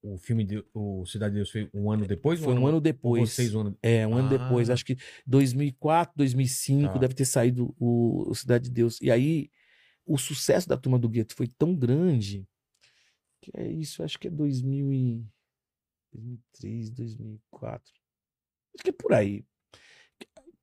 O 0.03 0.19
filme 0.19 0.45
de, 0.45 0.65
o 0.75 1.05
Cidade 1.07 1.33
de 1.33 1.39
Deus 1.39 1.51
foi 1.51 1.71
um 1.73 1.91
ano 1.91 2.07
depois? 2.07 2.41
Foi 2.41 2.53
ou 2.55 2.61
um 2.61 2.67
ano 2.67 2.81
depois. 2.81 3.31
Vocês 3.33 3.55
um 3.55 3.61
ano 3.61 3.79
É, 3.83 4.07
um 4.07 4.17
ano 4.17 4.29
Ah. 4.35 4.39
depois, 4.39 4.69
acho 4.69 4.85
que 4.85 4.97
2004, 5.27 6.13
2005 6.17 6.93
Tá. 6.95 6.99
deve 6.99 7.15
ter 7.15 7.25
saído 7.25 7.75
o, 7.79 8.31
o 8.31 8.35
Cidade 8.35 8.65
de 8.65 8.71
Deus. 8.71 9.01
E 9.01 9.11
aí, 9.11 9.51
o 10.07 10.19
sucesso 10.19 10.69
da 10.69 10.77
Turma 10.77 10.99
do 10.99 11.09
Gueto 11.09 11.35
foi 11.35 11.47
tão 11.47 11.75
grande 11.75 12.47
que 13.41 13.51
é 13.55 13.67
isso, 13.69 14.03
acho 14.03 14.19
que 14.19 14.29
é 14.29 14.31
2000 14.31 14.93
e... 14.93 15.25
2003, 16.13 16.91
2004. 16.91 17.93
Acho 18.75 18.85
que 18.85 18.91
é 18.91 18.93
por 18.93 19.13
aí. 19.13 19.45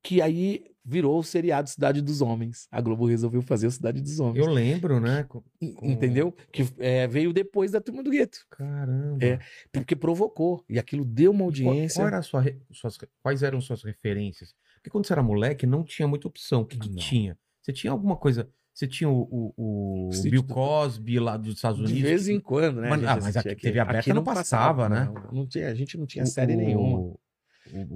Que 0.02 0.20
aí 0.22 0.64
virou 0.84 1.18
o 1.18 1.22
seriado 1.24 1.68
Cidade 1.68 2.00
dos 2.00 2.20
Homens. 2.22 2.66
A 2.70 2.80
Globo 2.80 3.06
resolveu 3.06 3.42
fazer 3.42 3.66
o 3.66 3.70
Cidade 3.70 4.00
dos 4.00 4.20
Homens. 4.20 4.46
Eu 4.46 4.50
lembro, 4.52 5.00
né? 5.00 5.24
Com- 5.24 5.42
En- 5.60 5.74
com- 5.74 5.86
Entendeu? 5.86 6.32
Que 6.52 6.62
é, 6.78 7.06
veio 7.06 7.32
depois 7.32 7.70
da 7.72 7.80
Turma 7.80 8.02
do 8.02 8.10
Gueto. 8.10 8.38
Caramba. 8.50 9.24
É, 9.24 9.38
Porque 9.72 9.94
provocou. 9.96 10.64
E 10.68 10.78
aquilo 10.78 11.04
deu 11.04 11.30
uma 11.30 11.40
qual- 11.40 11.46
audiência. 11.48 12.02
qual 12.02 12.14
a 12.14 12.22
sua 12.22 12.42
suas- 12.70 12.98
quais 13.22 13.42
eram 13.42 13.60
suas 13.60 13.82
referências? 13.82 14.54
Porque 14.76 14.90
quando 14.90 15.06
você 15.06 15.12
era 15.12 15.22
moleque, 15.22 15.66
não 15.66 15.82
tinha 15.84 16.06
muita 16.08 16.28
opção. 16.28 16.62
O 16.62 16.66
que, 16.66 16.78
que 16.78 16.94
tinha? 16.94 17.38
Você 17.60 17.72
tinha 17.72 17.90
alguma 17.90 18.16
coisa. 18.16 18.48
Você 18.78 18.86
tinha 18.86 19.10
o, 19.10 19.22
o- 19.56 20.08
o 20.08 20.22
Bill 20.22 20.40
do- 20.40 20.54
Cosby 20.54 21.18
lá 21.18 21.36
dos 21.36 21.56
Estados 21.56 21.80
Unidos. 21.80 21.96
De 21.96 22.00
vez 22.02 22.28
em 22.28 22.38
quando, 22.38 22.80
né? 22.80 22.90
Mas- 22.90 23.02
a 23.02 23.12
ah, 23.12 23.18
mas 23.20 23.36
aqui 23.36 23.56
TV 23.56 23.80
aberta 23.80 24.14
não 24.14 24.22
passava, 24.22 24.88
né? 24.88 25.10
Não, 25.12 25.40
não 25.40 25.46
tinha, 25.48 25.66
a 25.68 25.74
gente 25.74 25.98
não 25.98 26.06
tinha 26.06 26.22
o- 26.22 26.26
série 26.28 26.54
o- 26.54 26.56
nenhuma. 26.56 26.98
O, 27.00 27.18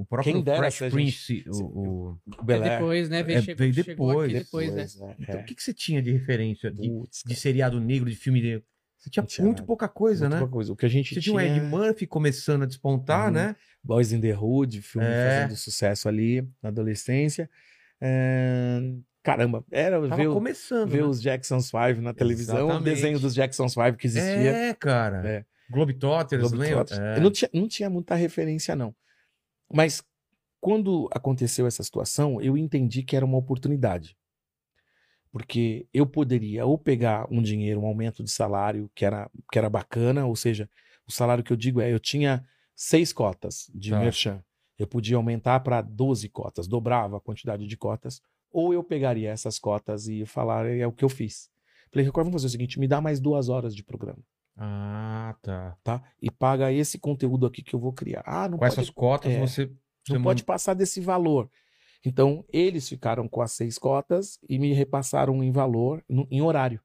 o 0.00 0.04
próprio 0.04 0.34
Quem 0.34 0.42
dera 0.42 0.58
Fresh 0.58 0.82
a 0.82 0.84
gente- 0.86 0.92
Prince. 0.92 1.44
o- 1.48 2.18
o- 2.34 2.44
Bel 2.44 2.64
É 2.64 2.68
Air. 2.68 2.78
depois, 2.80 3.08
né? 3.08 3.22
Veio, 3.22 3.38
É, 3.38 3.54
veio 3.54 3.72
chegou 3.74 4.10
aqui 4.22 4.32
depois, 4.32 4.32
depois, 4.74 4.98
né? 5.00 5.06
né? 5.06 5.16
Então, 5.20 5.38
É. 5.38 5.42
o 5.42 5.44
que, 5.44 5.54
que 5.54 5.62
você 5.62 5.72
tinha 5.72 6.02
de 6.02 6.10
referência 6.10 6.68
de, 6.68 6.90
Putz, 6.90 7.22
de 7.24 7.36
seriado 7.36 7.78
negro, 7.78 8.10
de 8.10 8.16
filme 8.16 8.42
negro? 8.42 8.64
Você 8.98 9.08
tinha 9.08 9.22
Não 9.22 9.28
tinha 9.28 9.44
muito 9.44 9.58
nada. 9.58 9.66
pouca 9.68 9.86
coisa, 9.88 10.24
muito 10.24 10.32
né? 10.34 10.38
pouca 10.40 10.52
coisa. 10.52 10.72
O 10.72 10.76
que 10.76 10.84
a 10.84 10.88
gente 10.88 11.14
Você 11.14 11.20
tinha, 11.20 11.38
tinha 11.40 11.52
o 11.54 11.56
Ed 11.58 11.60
Murphy 11.64 12.08
começando 12.08 12.64
a 12.64 12.66
despontar, 12.66 13.28
Uhum. 13.28 13.34
né? 13.34 13.54
Boys 13.84 14.10
in 14.12 14.20
the 14.20 14.36
Hood, 14.36 14.82
filme 14.82 15.06
É. 15.06 15.42
fazendo 15.42 15.56
sucesso 15.56 16.08
ali 16.08 16.42
na 16.60 16.70
adolescência. 16.70 17.48
É, 18.00 18.80
Caramba, 19.22 19.64
era 19.70 20.00
Tava 20.00 20.16
ver, 20.16 20.28
começando. 20.28 20.90
ver 20.90 21.02
né? 21.02 21.06
os 21.08 21.22
Jacksons 21.22 21.66
5 21.66 22.00
na 22.00 22.12
televisão, 22.12 22.68
o 22.68 22.80
desenho 22.80 23.20
dos 23.20 23.34
Jacksons 23.34 23.72
5 23.72 23.96
que 23.96 24.06
existia. 24.06 24.50
É, 24.50 24.74
cara. 24.74 25.22
É. 25.28 25.44
Globetrotters, 25.70 26.42
lembra? 26.50 26.56
Globetrotters. 26.58 26.98
É. 27.00 27.20
Não, 27.20 27.30
tinha, 27.30 27.50
não 27.54 27.68
tinha 27.68 27.88
muita 27.88 28.14
referência, 28.16 28.74
não. 28.74 28.94
Mas 29.72 30.02
quando 30.60 31.08
aconteceu 31.12 31.66
essa 31.66 31.82
situação, 31.82 32.40
eu 32.40 32.56
entendi 32.56 33.02
que 33.02 33.14
era 33.16 33.24
uma 33.24 33.38
oportunidade. 33.38 34.16
Porque 35.30 35.86
eu 35.94 36.04
poderia 36.06 36.66
ou 36.66 36.76
pegar 36.76 37.26
um 37.30 37.40
dinheiro, 37.40 37.80
um 37.80 37.86
aumento 37.86 38.22
de 38.22 38.30
salário 38.30 38.90
que 38.94 39.04
era, 39.04 39.30
que 39.50 39.58
era 39.58 39.70
bacana, 39.70 40.26
ou 40.26 40.36
seja, 40.36 40.68
o 41.06 41.12
salário 41.12 41.42
que 41.42 41.52
eu 41.52 41.56
digo 41.56 41.80
é, 41.80 41.90
eu 41.92 41.98
tinha 41.98 42.44
seis 42.74 43.12
cotas 43.12 43.70
de 43.74 43.90
Tá. 43.90 43.98
merchan. 44.00 44.44
Eu 44.78 44.86
podia 44.86 45.16
aumentar 45.16 45.60
para 45.60 45.80
12 45.80 46.28
cotas, 46.28 46.66
dobrava 46.66 47.16
a 47.16 47.20
quantidade 47.20 47.66
de 47.66 47.76
cotas, 47.76 48.20
ou 48.52 48.72
eu 48.74 48.82
pegaria 48.84 49.30
essas 49.30 49.58
cotas 49.58 50.08
e 50.08 50.24
falar, 50.26 50.66
é 50.66 50.86
o 50.86 50.92
que 50.92 51.04
eu 51.04 51.08
fiz. 51.08 51.50
Falei, 51.90 52.04
Record, 52.06 52.24
vamos 52.26 52.40
fazer 52.42 52.46
o 52.48 52.50
seguinte, 52.50 52.78
me 52.80 52.88
dá 52.88 53.00
mais 53.00 53.20
duas 53.20 53.48
horas 53.48 53.74
de 53.74 53.82
programa 53.84 54.22
Ah, 54.56 55.34
tá. 55.42 55.76
tá? 55.82 56.02
E 56.20 56.30
paga 56.30 56.72
esse 56.72 56.98
conteúdo 56.98 57.46
aqui 57.46 57.62
que 57.62 57.74
eu 57.74 57.80
vou 57.80 57.92
criar. 57.92 58.22
Ah, 58.26 58.48
não 58.48 58.58
Com 58.58 58.64
pode, 58.64 58.72
essas 58.72 58.90
cotas 58.90 59.32
é, 59.32 59.38
você. 59.40 59.66
não 59.66 60.16
você 60.18 60.22
pode 60.22 60.44
passar 60.44 60.74
desse 60.74 61.00
valor. 61.00 61.50
Então, 62.04 62.44
eles 62.52 62.88
ficaram 62.88 63.28
com 63.28 63.40
as 63.42 63.52
seis 63.52 63.78
cotas 63.78 64.38
e 64.48 64.58
me 64.58 64.72
repassaram 64.72 65.42
em 65.42 65.52
valor, 65.52 66.02
no- 66.08 66.26
em 66.30 66.40
horário. 66.42 66.80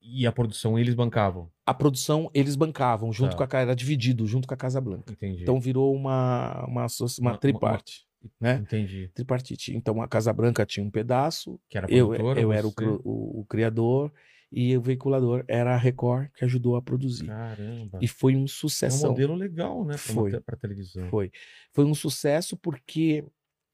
E 0.00 0.26
a 0.26 0.32
produção 0.32 0.76
eles 0.76 0.94
bancavam. 0.94 1.48
A 1.64 1.72
produção 1.72 2.28
eles 2.34 2.56
bancavam, 2.56 3.12
junto 3.12 3.36
Tá. 3.36 3.46
com 3.46 3.56
a 3.56 3.60
era 3.60 3.76
dividido, 3.76 4.26
junto 4.26 4.48
com 4.48 4.54
a 4.54 4.56
Casa 4.56 4.80
Blanca. 4.80 5.12
Entendi. 5.12 5.42
Então 5.42 5.60
virou 5.60 5.94
uma, 5.94 6.64
uma 6.66 6.86
Uma- 6.86 7.30
uma- 7.30 7.38
triparte, 7.38 8.04
né? 8.40 8.56
Entendi. 8.56 9.08
Tripartite. 9.14 9.74
Então 9.74 10.00
a 10.02 10.08
Casa 10.08 10.32
Branca 10.32 10.64
tinha 10.66 10.84
um 10.84 10.90
pedaço, 10.90 11.60
Que 11.68 11.78
era 11.78 11.86
eu, 11.90 12.14
eu 12.14 12.52
era 12.52 12.66
o, 12.66 12.72
o- 13.04 13.40
o 13.40 13.44
criador 13.46 14.12
e 14.50 14.76
o 14.76 14.82
veiculador 14.82 15.44
era 15.48 15.74
a 15.74 15.76
Record, 15.78 16.28
que 16.34 16.44
ajudou 16.44 16.76
a 16.76 16.82
produzir. 16.82 17.26
Caramba. 17.26 17.98
E 18.02 18.06
foi 18.06 18.36
um 18.36 18.44
é 18.44 18.86
um 18.88 19.08
modelo 19.08 19.34
legal, 19.34 19.84
né? 19.84 19.94
Pra, 19.94 20.14
Foi. 20.14 20.40
pra 20.40 20.56
televisão. 20.56 21.08
Foi. 21.08 21.30
Foi 21.72 21.84
um 21.84 21.94
sucesso 21.94 22.56
porque 22.56 23.24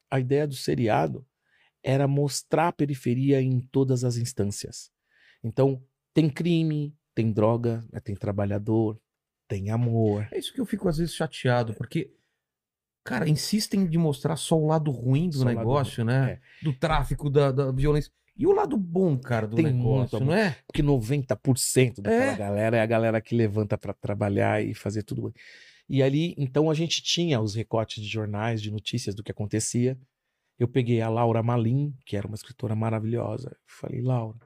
a 0.09 0.19
ideia 0.19 0.47
do 0.47 0.55
seriado 0.55 1.25
era 1.83 2.07
mostrar 2.07 2.69
a 2.69 2.73
periferia 2.73 3.41
em 3.41 3.59
todas 3.59 4.03
as 4.03 4.17
instâncias. 4.17 4.91
Então, 5.43 5.81
tem 6.13 6.29
crime, 6.29 6.93
tem 7.15 7.31
droga, 7.31 7.83
né, 7.91 7.99
tem 7.99 8.15
trabalhador, 8.15 8.99
tem 9.47 9.69
amor. 9.69 10.27
É 10.31 10.37
isso 10.39 10.53
que 10.53 10.59
eu 10.59 10.65
fico 10.65 10.87
às 10.89 10.97
vezes 10.97 11.13
chateado, 11.15 11.73
porque, 11.73 12.11
cara, 13.09 13.29
insistem 13.29 13.85
de 13.85 13.97
mostrar 13.97 14.35
só 14.35 14.57
o 14.57 14.65
lado 14.67 14.91
ruim 14.91 15.29
do 15.29 15.37
Só 15.39 15.45
negócio, 15.45 16.03
ruim, 16.03 16.13
né? 16.13 16.31
é. 16.31 16.39
Do 16.63 16.73
tráfico, 16.73 17.29
da, 17.29 17.51
da 17.51 17.71
violência. 17.71 18.11
E 18.37 18.47
o 18.47 18.51
lado 18.53 18.77
bom, 18.77 19.17
cara, 19.17 19.45
do 19.47 19.55
Tem 19.57 19.65
negócio, 19.65 20.17
muito 20.19 20.25
não 20.25 20.33
é? 20.33 20.55
Porque 20.65 20.81
90% 20.81 22.01
daquela 22.01 22.31
É. 22.33 22.37
galera 22.37 22.77
é 22.77 22.81
a 22.81 22.85
galera 22.85 23.19
que 23.21 23.35
levanta 23.35 23.77
para 23.77 23.93
trabalhar 23.93 24.63
e 24.63 24.73
fazer 24.73 25.03
tudo. 25.03 25.33
E 25.89 26.01
ali, 26.03 26.35
então, 26.37 26.69
a 26.69 26.73
gente 26.73 27.01
tinha 27.01 27.41
os 27.41 27.55
recortes 27.55 28.01
de 28.03 28.07
jornais, 28.09 28.61
de 28.61 28.71
notícias 28.71 29.13
do 29.15 29.23
que 29.23 29.31
acontecia. 29.31 29.97
Eu 30.57 30.67
peguei 30.67 31.01
a 31.01 31.09
Laura 31.09 31.41
Malim, 31.43 31.93
que 32.05 32.15
era 32.15 32.27
uma 32.27 32.35
escritora 32.35 32.75
maravilhosa. 32.75 33.55
Falei, 33.65 34.01
Laura, 34.01 34.39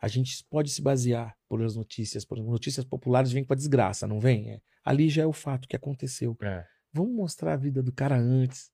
a 0.00 0.08
gente 0.08 0.44
pode 0.48 0.70
se 0.70 0.80
basear 0.80 1.36
por 1.48 1.62
as 1.62 1.76
notícias. 1.76 2.24
Por 2.24 2.38
exemplo, 2.38 2.52
notícias 2.52 2.84
populares 2.84 3.30
vêm 3.30 3.44
com 3.44 3.52
a 3.52 3.56
desgraça, 3.56 4.06
não 4.06 4.18
vem? 4.18 4.50
É. 4.50 4.60
Ali 4.84 5.08
já 5.08 5.22
é 5.22 5.26
o 5.26 5.32
fato 5.32 5.68
que 5.68 5.76
aconteceu. 5.76 6.36
É. 6.42 6.64
Vamos 6.98 7.14
mostrar 7.14 7.52
a 7.52 7.56
vida 7.56 7.80
do 7.80 7.92
cara 7.92 8.18
antes. 8.18 8.72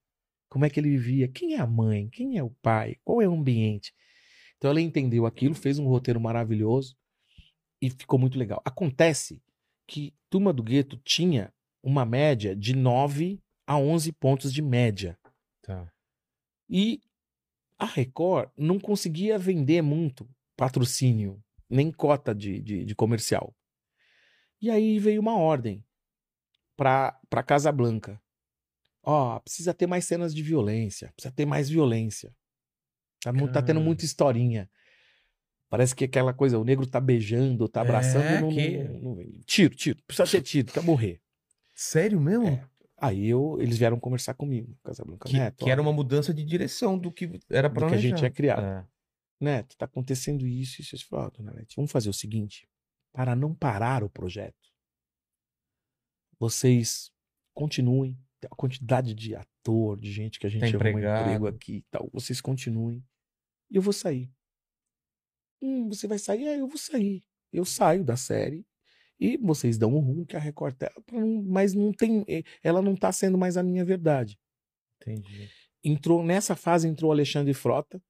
Como 0.48 0.64
é 0.64 0.70
que 0.70 0.80
ele 0.80 0.88
vivia? 0.88 1.28
Quem 1.28 1.56
é 1.56 1.60
a 1.60 1.66
mãe? 1.66 2.08
Quem 2.08 2.38
é 2.38 2.42
o 2.42 2.48
pai? 2.48 2.96
Qual 3.04 3.20
é 3.20 3.28
o 3.28 3.34
ambiente? 3.34 3.92
Então 4.56 4.70
ela 4.70 4.80
entendeu 4.80 5.26
aquilo, 5.26 5.54
fez 5.54 5.78
um 5.78 5.86
roteiro 5.86 6.18
maravilhoso 6.18 6.96
e 7.82 7.90
ficou 7.90 8.18
muito 8.18 8.38
legal. 8.38 8.62
Acontece 8.64 9.42
que 9.86 10.14
Turma 10.30 10.54
do 10.54 10.62
Gueto 10.62 10.96
tinha 11.04 11.52
uma 11.82 12.06
média 12.06 12.56
de 12.56 12.74
9 12.74 13.42
a 13.66 13.76
11 13.76 14.10
pontos 14.12 14.54
de 14.54 14.62
média. 14.62 15.18
Tá. 15.60 15.92
E 16.66 17.02
a 17.78 17.84
Record 17.84 18.48
não 18.56 18.80
conseguia 18.80 19.38
vender 19.38 19.82
muito 19.82 20.26
patrocínio, 20.56 21.42
nem 21.68 21.92
cota 21.92 22.34
de, 22.34 22.62
de, 22.62 22.86
de 22.86 22.94
comercial. 22.94 23.54
E 24.62 24.70
aí 24.70 24.98
veio 24.98 25.20
uma 25.20 25.36
ordem 25.36 25.84
para 26.76 27.18
para 27.28 27.42
Casa 27.42 27.70
Blanca. 27.72 28.20
Ó, 29.02 29.38
precisa 29.40 29.74
ter 29.74 29.86
mais 29.86 30.04
cenas 30.06 30.34
de 30.34 30.42
violência, 30.42 31.12
precisa 31.14 31.32
ter 31.34 31.44
mais 31.44 31.68
violência. 31.68 32.34
Tá, 33.22 33.32
tá 33.52 33.62
tendo 33.62 33.80
muita 33.80 34.04
historinha. 34.04 34.68
Parece 35.68 35.94
que 35.94 36.04
aquela 36.04 36.32
coisa, 36.32 36.58
o 36.58 36.64
negro 36.64 36.86
tá 36.86 37.00
beijando, 37.00 37.68
tá 37.68 37.80
abraçando, 37.80 38.24
É, 38.24 38.40
não, 38.40 38.48
que- 38.48 38.78
não- 38.84 39.14
não. 39.16 39.24
Tiro, 39.46 39.74
tiro, 39.74 40.02
precisa 40.06 40.30
ter 40.30 40.42
tiro, 40.42 40.72
quer 40.72 40.82
morrer. 40.82 41.20
Sério 41.74 42.20
mesmo? 42.20 42.46
É. 42.48 42.64
Aí 42.96 43.26
eu, 43.28 43.58
eles 43.60 43.76
vieram 43.76 43.98
conversar 43.98 44.34
comigo, 44.34 44.78
Casa 44.84 45.04
Blanca. 45.04 45.28
Que, 45.28 45.36
Neto, 45.36 45.64
que 45.64 45.70
era 45.70 45.80
ó, 45.80 45.84
uma 45.84 45.92
mudança 45.92 46.32
de 46.32 46.44
direção 46.44 46.96
do 46.98 47.10
que 47.10 47.40
era 47.50 47.68
pra 47.68 47.88
que 47.88 47.94
a 47.94 47.98
gente 47.98 48.16
tinha 48.18 48.30
criado. 48.30 48.64
É. 48.64 48.84
Neto, 49.40 49.76
tá 49.76 49.84
acontecendo 49.84 50.46
isso, 50.46 50.80
isso, 50.80 50.94
isso. 50.94 51.06
Falei, 51.08 51.30
dona 51.36 51.52
Nete, 51.52 51.74
vamos 51.76 51.90
fazer 51.90 52.08
o 52.08 52.14
seguinte, 52.14 52.68
para 53.12 53.34
não 53.34 53.52
parar 53.52 54.04
o 54.04 54.08
projeto, 54.08 54.70
vocês 56.38 57.10
continuem, 57.52 58.18
tem 58.40 58.48
a 58.50 58.54
quantidade 58.56 59.14
de 59.14 59.34
ator, 59.34 59.98
de 59.98 60.10
gente 60.12 60.38
que 60.38 60.46
a 60.46 60.50
gente 60.50 60.60
Tá 60.62 60.66
arruma 60.66 60.88
empregado. 60.90 61.22
emprego 61.26 61.46
aqui 61.46 61.76
e 61.76 61.82
tal, 61.90 62.08
vocês 62.12 62.40
continuem, 62.40 63.04
e 63.70 63.76
eu 63.76 63.82
vou 63.82 63.92
sair. 63.92 64.30
Hum, 65.62 65.88
você 65.88 66.06
vai 66.06 66.18
sair? 66.18 66.46
É, 66.46 66.60
eu 66.60 66.68
vou 66.68 66.76
sair. 66.78 67.22
Eu 67.52 67.64
saio 67.64 68.04
da 68.04 68.16
série 68.16 68.66
e 69.18 69.36
vocês 69.38 69.78
dão 69.78 69.94
o 69.94 70.00
rumo 70.00 70.26
que 70.26 70.36
a 70.36 70.40
Record 70.40 70.74
tá, 70.76 70.90
mas 71.46 71.72
não 71.72 71.92
tem, 71.92 72.24
eh, 72.28 72.42
ela 72.62 72.82
não 72.82 72.96
tá 72.96 73.12
sendo 73.12 73.38
mais 73.38 73.56
a 73.56 73.62
minha 73.62 73.84
verdade 73.84 74.36
Entendi. 75.00 75.48
entrou 75.84 76.24
nessa 76.24 76.56
fase 76.56 76.88
entrou 76.88 77.12
Alexandre 77.12 77.54
Frota 77.54 78.02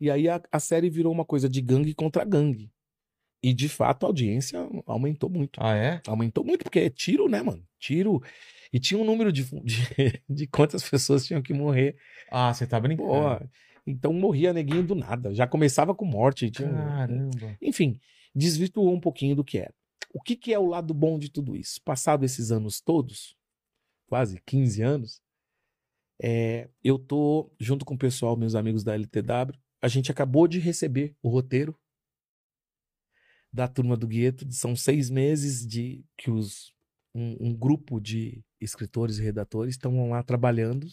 e 0.00 0.08
aí 0.08 0.28
a, 0.28 0.40
a 0.52 0.60
série 0.60 0.88
virou 0.88 1.12
uma 1.12 1.24
coisa 1.24 1.48
de 1.48 1.60
gangue 1.60 1.92
contra 1.94 2.24
gangue 2.24 2.72
e 3.42 3.52
de 3.54 3.68
fato 3.68 4.04
a 4.04 4.08
audiência 4.08 4.58
aumentou 4.86 5.30
muito. 5.30 5.60
Ah, 5.62 5.74
é? 5.74 6.02
aumentou 6.06 6.44
muito 6.44 6.62
porque 6.64 6.78
é 6.80 6.90
tiro 6.90 7.28
né 7.28 7.42
mano? 7.42 7.64
Tiro. 7.78 8.22
E 8.72 8.78
tinha 8.78 8.98
um 9.00 9.04
número 9.04 9.32
de, 9.32 9.44
de, 9.62 9.76
de 10.28 10.46
quantas 10.46 10.88
pessoas 10.88 11.26
tinham 11.26 11.42
que 11.42 11.52
morrer. 11.52 11.96
Ah, 12.30 12.52
você 12.54 12.66
tá 12.66 12.78
brincando. 12.78 13.08
Pô, 13.08 13.46
então 13.86 14.12
morria 14.12 14.52
neguinho 14.52 14.82
do 14.86 14.94
nada. 14.94 15.34
Já 15.34 15.46
começava 15.46 15.94
com 15.94 16.04
morte 16.04 16.50
tinha- 16.50 16.68
Caramba. 16.70 17.56
enfim 17.60 17.98
desvirtuou 18.34 18.94
um 18.94 19.00
pouquinho 19.00 19.34
do 19.34 19.42
que 19.42 19.58
era 19.58 19.74
o 20.12 20.20
que, 20.22 20.36
que 20.36 20.52
é 20.52 20.58
o 20.58 20.66
lado 20.66 20.92
bom 20.94 21.18
de 21.18 21.28
tudo 21.30 21.56
isso? 21.56 21.80
Passado 21.84 22.24
esses 22.24 22.50
anos 22.52 22.80
todos 22.80 23.36
quase 24.08 24.40
15 24.44 24.82
anos 24.82 25.20
é, 26.22 26.68
eu 26.84 26.98
tô 26.98 27.50
junto 27.58 27.84
com 27.84 27.94
o 27.94 27.98
pessoal, 27.98 28.36
meus 28.36 28.54
amigos 28.54 28.84
da 28.84 28.94
LTW, 28.94 29.54
a 29.80 29.88
gente 29.88 30.10
acabou 30.10 30.46
de 30.46 30.58
receber 30.58 31.14
o 31.22 31.28
roteiro 31.28 31.74
da 33.52 33.66
turma 33.68 33.96
do 33.96 34.06
Gueto. 34.06 34.46
São 34.52 34.74
seis 34.76 35.10
meses 35.10 35.66
de 35.66 36.04
que 36.16 36.30
os 36.30 36.72
um, 37.14 37.36
um 37.48 37.54
grupo 37.54 38.00
de 38.00 38.40
escritores 38.60 39.18
e 39.18 39.22
redatores 39.22 39.74
estão 39.74 40.10
lá 40.10 40.22
trabalhando 40.22 40.86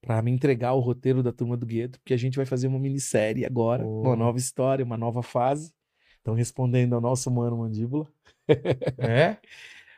para 0.00 0.20
me 0.22 0.30
entregar 0.30 0.72
o 0.72 0.80
roteiro 0.80 1.22
da 1.22 1.32
turma 1.32 1.56
do 1.56 1.66
Gueto, 1.66 1.98
porque 2.00 2.14
a 2.14 2.16
gente 2.18 2.36
vai 2.36 2.46
fazer 2.46 2.66
uma 2.68 2.78
minissérie 2.78 3.44
agora, 3.44 3.84
Oh. 3.84 4.02
uma 4.02 4.16
nova 4.16 4.38
história, 4.38 4.84
uma 4.84 4.96
nova 4.96 5.22
fase. 5.22 5.72
Estão 6.16 6.34
respondendo 6.34 6.94
ao 6.94 7.00
nosso 7.02 7.30
mano 7.30 7.58
Mandíbula. 7.58 8.06
É? 8.98 9.36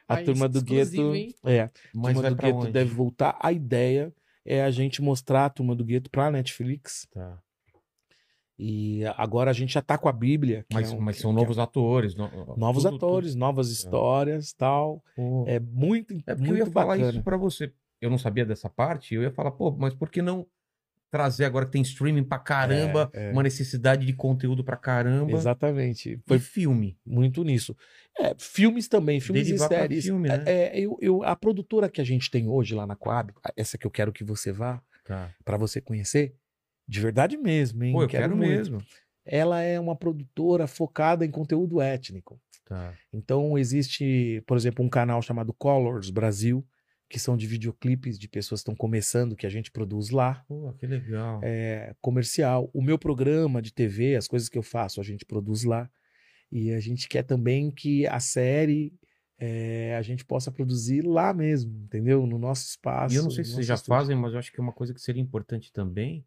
A 0.08 0.22
turma 0.22 0.48
do 0.48 0.62
Gueto. 0.62 1.14
hein? 1.14 1.34
É, 1.44 1.68
Mas 1.94 2.14
turma 2.14 2.22
vai 2.22 2.30
do 2.30 2.36
Gueto 2.36 2.58
onde? 2.58 2.72
deve 2.72 2.90
voltar. 2.94 3.36
A 3.40 3.52
ideia 3.52 4.12
é 4.44 4.62
a 4.62 4.70
gente 4.70 5.02
mostrar 5.02 5.46
a 5.46 5.50
turma 5.50 5.74
do 5.74 5.84
Gueto 5.84 6.08
pra 6.10 6.30
Netflix. 6.30 7.08
Tá. 7.10 7.40
E 8.58 9.02
agora 9.16 9.50
a 9.50 9.54
gente 9.54 9.74
já 9.74 9.82
tá 9.82 9.98
com 9.98 10.08
a 10.08 10.12
Bíblia. 10.12 10.64
Mas, 10.72 10.90
é 10.92 10.96
um- 10.96 11.00
mas 11.00 11.18
são 11.18 11.30
é- 11.30 11.34
novos 11.34 11.58
atores. 11.58 12.14
no- 12.14 12.54
novos 12.56 12.84
tudo- 12.84 12.96
atores, 12.96 13.34
novas 13.34 13.70
histórias 13.70 14.52
tal. 14.52 15.02
tudo. 15.14 15.44
Pô. 15.44 15.44
É 15.46 15.60
muito, 15.60 16.14
É 16.26 16.34
porque 16.34 16.42
eu 16.42 16.46
muito 16.54 16.58
ia 16.58 16.66
falar 16.66 16.94
bacana. 16.94 17.10
isso 17.10 17.22
pra 17.22 17.36
você. 17.36 17.72
Eu 18.00 18.10
não 18.10 18.18
sabia 18.18 18.44
dessa 18.46 18.68
parte, 18.70 19.14
eu 19.14 19.22
ia 19.22 19.30
falar, 19.30 19.50
pô, 19.50 19.70
mas 19.72 19.94
por 19.94 20.10
que 20.10 20.20
não 20.22 20.46
trazer 21.10 21.44
agora 21.44 21.64
que 21.64 21.72
tem 21.72 21.82
streaming 21.82 22.24
pra 22.24 22.38
caramba, 22.38 23.08
É, 23.14 23.28
é. 23.28 23.32
uma 23.32 23.42
necessidade 23.42 24.04
de 24.04 24.12
conteúdo 24.12 24.64
pra 24.64 24.76
caramba? 24.76 25.32
Exatamente. 25.32 26.12
E 26.14 26.20
Foi 26.26 26.38
filme. 26.38 26.98
muito 27.06 27.42
nisso. 27.44 27.74
É, 28.18 28.34
filmes 28.38 28.88
também, 28.88 29.20
filmes 29.20 29.46
Derivar 29.46 29.70
e 29.72 29.74
séries. 29.74 30.04
filme, 30.04 30.28
né? 30.28 30.42
É, 30.46 30.78
eu, 30.78 30.98
eu- 31.00 31.22
a 31.22 31.34
produtora 31.36 31.88
que 31.88 32.00
a 32.00 32.04
gente 32.04 32.30
tem 32.30 32.48
hoje 32.48 32.74
lá 32.74 32.86
na 32.86 32.96
Coab, 32.96 33.32
essa 33.56 33.78
que 33.78 33.86
eu 33.86 33.90
quero 33.90 34.12
que 34.12 34.24
você 34.24 34.50
vá, 34.52 34.82
Tá. 35.04 35.30
pra 35.44 35.56
você 35.56 35.80
conhecer, 35.80 36.34
de 36.88 37.00
verdade 37.00 37.36
mesmo, 37.36 37.82
hein? 37.84 37.92
Pô, 37.92 38.02
eu 38.02 38.08
quero, 38.08 38.36
muito. 38.36 38.48
mesmo. 38.48 38.78
Ela 39.24 39.60
é 39.60 39.78
uma 39.78 39.96
produtora 39.96 40.66
focada 40.66 41.24
em 41.24 41.30
conteúdo 41.30 41.80
étnico. 41.80 42.40
Tá. 42.64 42.94
Então 43.12 43.56
existe, 43.58 44.42
por 44.46 44.56
exemplo, 44.56 44.84
um 44.84 44.88
canal 44.88 45.20
chamado 45.22 45.52
Colors 45.52 46.10
Brasil, 46.10 46.66
que 47.08 47.18
são 47.18 47.36
de 47.36 47.46
videoclipes 47.46 48.18
de 48.18 48.28
pessoas 48.28 48.60
que 48.60 48.62
estão 48.62 48.76
começando, 48.76 49.36
que 49.36 49.46
a 49.46 49.50
gente 49.50 49.70
produz 49.70 50.10
lá, 50.10 50.44
Pô, 50.48 50.72
que 50.72 50.86
legal. 50.86 51.40
é, 51.42 51.94
comercial. 52.00 52.68
O 52.72 52.82
meu 52.82 52.98
programa 52.98 53.62
de 53.62 53.72
TV, 53.72 54.16
as 54.16 54.26
coisas 54.26 54.48
que 54.48 54.58
eu 54.58 54.62
faço, 54.62 55.00
a 55.00 55.04
gente 55.04 55.24
produz 55.24 55.64
lá. 55.64 55.88
E 56.50 56.72
a 56.72 56.80
gente 56.80 57.08
quer 57.08 57.24
também 57.24 57.70
que 57.70 58.06
a 58.06 58.20
série 58.20 58.92
é, 59.38 59.96
a 59.96 60.02
gente 60.02 60.24
possa 60.24 60.50
produzir 60.50 61.02
lá 61.02 61.34
mesmo, 61.34 61.84
entendeu? 61.84 62.26
No 62.26 62.38
nosso 62.38 62.66
espaço. 62.68 63.14
E 63.14 63.18
eu 63.18 63.24
não 63.24 63.30
sei 63.30 63.44
se 63.44 63.52
vocês 63.52 63.66
já 63.66 63.74
estúdio. 63.74 63.98
fazem, 63.98 64.16
mas 64.16 64.32
eu 64.32 64.38
acho 64.38 64.52
que 64.52 64.60
uma 64.60 64.72
coisa 64.72 64.94
que 64.94 65.00
seria 65.00 65.22
importante 65.22 65.72
também 65.72 66.24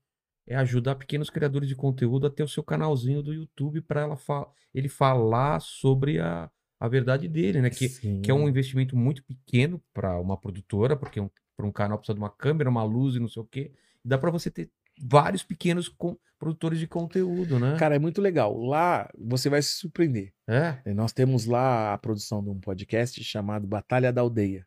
é 0.49 0.55
ajudar 0.55 0.95
pequenos 0.95 1.29
criadores 1.29 1.69
de 1.69 1.75
conteúdo 1.75 2.27
a 2.27 2.29
ter 2.29 2.43
o 2.43 2.47
seu 2.47 2.63
canalzinho 2.63 3.21
do 3.23 3.31
YouTube 3.33 3.81
para 3.81 4.15
fa 4.17 4.47
ele 4.73 4.89
falar 4.89 5.61
sobre 5.61 6.19
a, 6.19 6.49
a 6.79 6.87
verdade 6.87 7.27
dele, 7.27 7.61
né? 7.61 7.69
Que, 7.69 7.87
Sim. 7.87 8.21
que 8.21 8.31
é 8.31 8.33
um 8.33 8.49
investimento 8.49 8.97
muito 8.97 9.23
pequeno 9.23 9.81
para 9.93 10.19
uma 10.19 10.35
produtora, 10.35 10.97
porque 10.97 11.19
um, 11.21 11.29
para 11.55 11.65
um 11.65 11.71
canal 11.71 11.97
precisa 11.97 12.15
de 12.15 12.19
uma 12.19 12.29
câmera, 12.31 12.69
uma 12.69 12.83
luz 12.83 13.15
e 13.15 13.19
não 13.19 13.27
sei 13.27 13.41
o 13.43 13.45
quê. 13.45 13.71
Dá 14.03 14.17
para 14.17 14.31
você 14.31 14.49
ter 14.49 14.69
vários 15.01 15.43
pequenos 15.43 15.87
com- 15.87 16.17
produtores 16.39 16.79
de 16.79 16.87
conteúdo, 16.87 17.59
né? 17.59 17.75
Cara, 17.77 17.95
é 17.95 17.99
muito 17.99 18.21
legal. 18.21 18.57
Lá 18.57 19.09
você 19.17 19.49
vai 19.49 19.61
se 19.61 19.75
surpreender. 19.75 20.33
É? 20.47 20.79
E 20.85 20.93
Nós 20.93 21.11
temos 21.13 21.45
lá 21.45 21.93
a 21.93 21.97
produção 21.97 22.43
de 22.43 22.49
um 22.49 22.59
podcast 22.59 23.21
chamado 23.23 23.67
Batalha 23.67 24.11
da 24.11 24.21
Aldeia. 24.21 24.65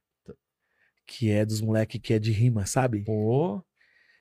Que 1.07 1.31
é 1.31 1.45
dos 1.45 1.61
moleques 1.61 2.01
que 2.01 2.15
é 2.15 2.19
de 2.19 2.31
rima, 2.31 2.65
sabe? 2.67 3.03
Pô, 3.05 3.63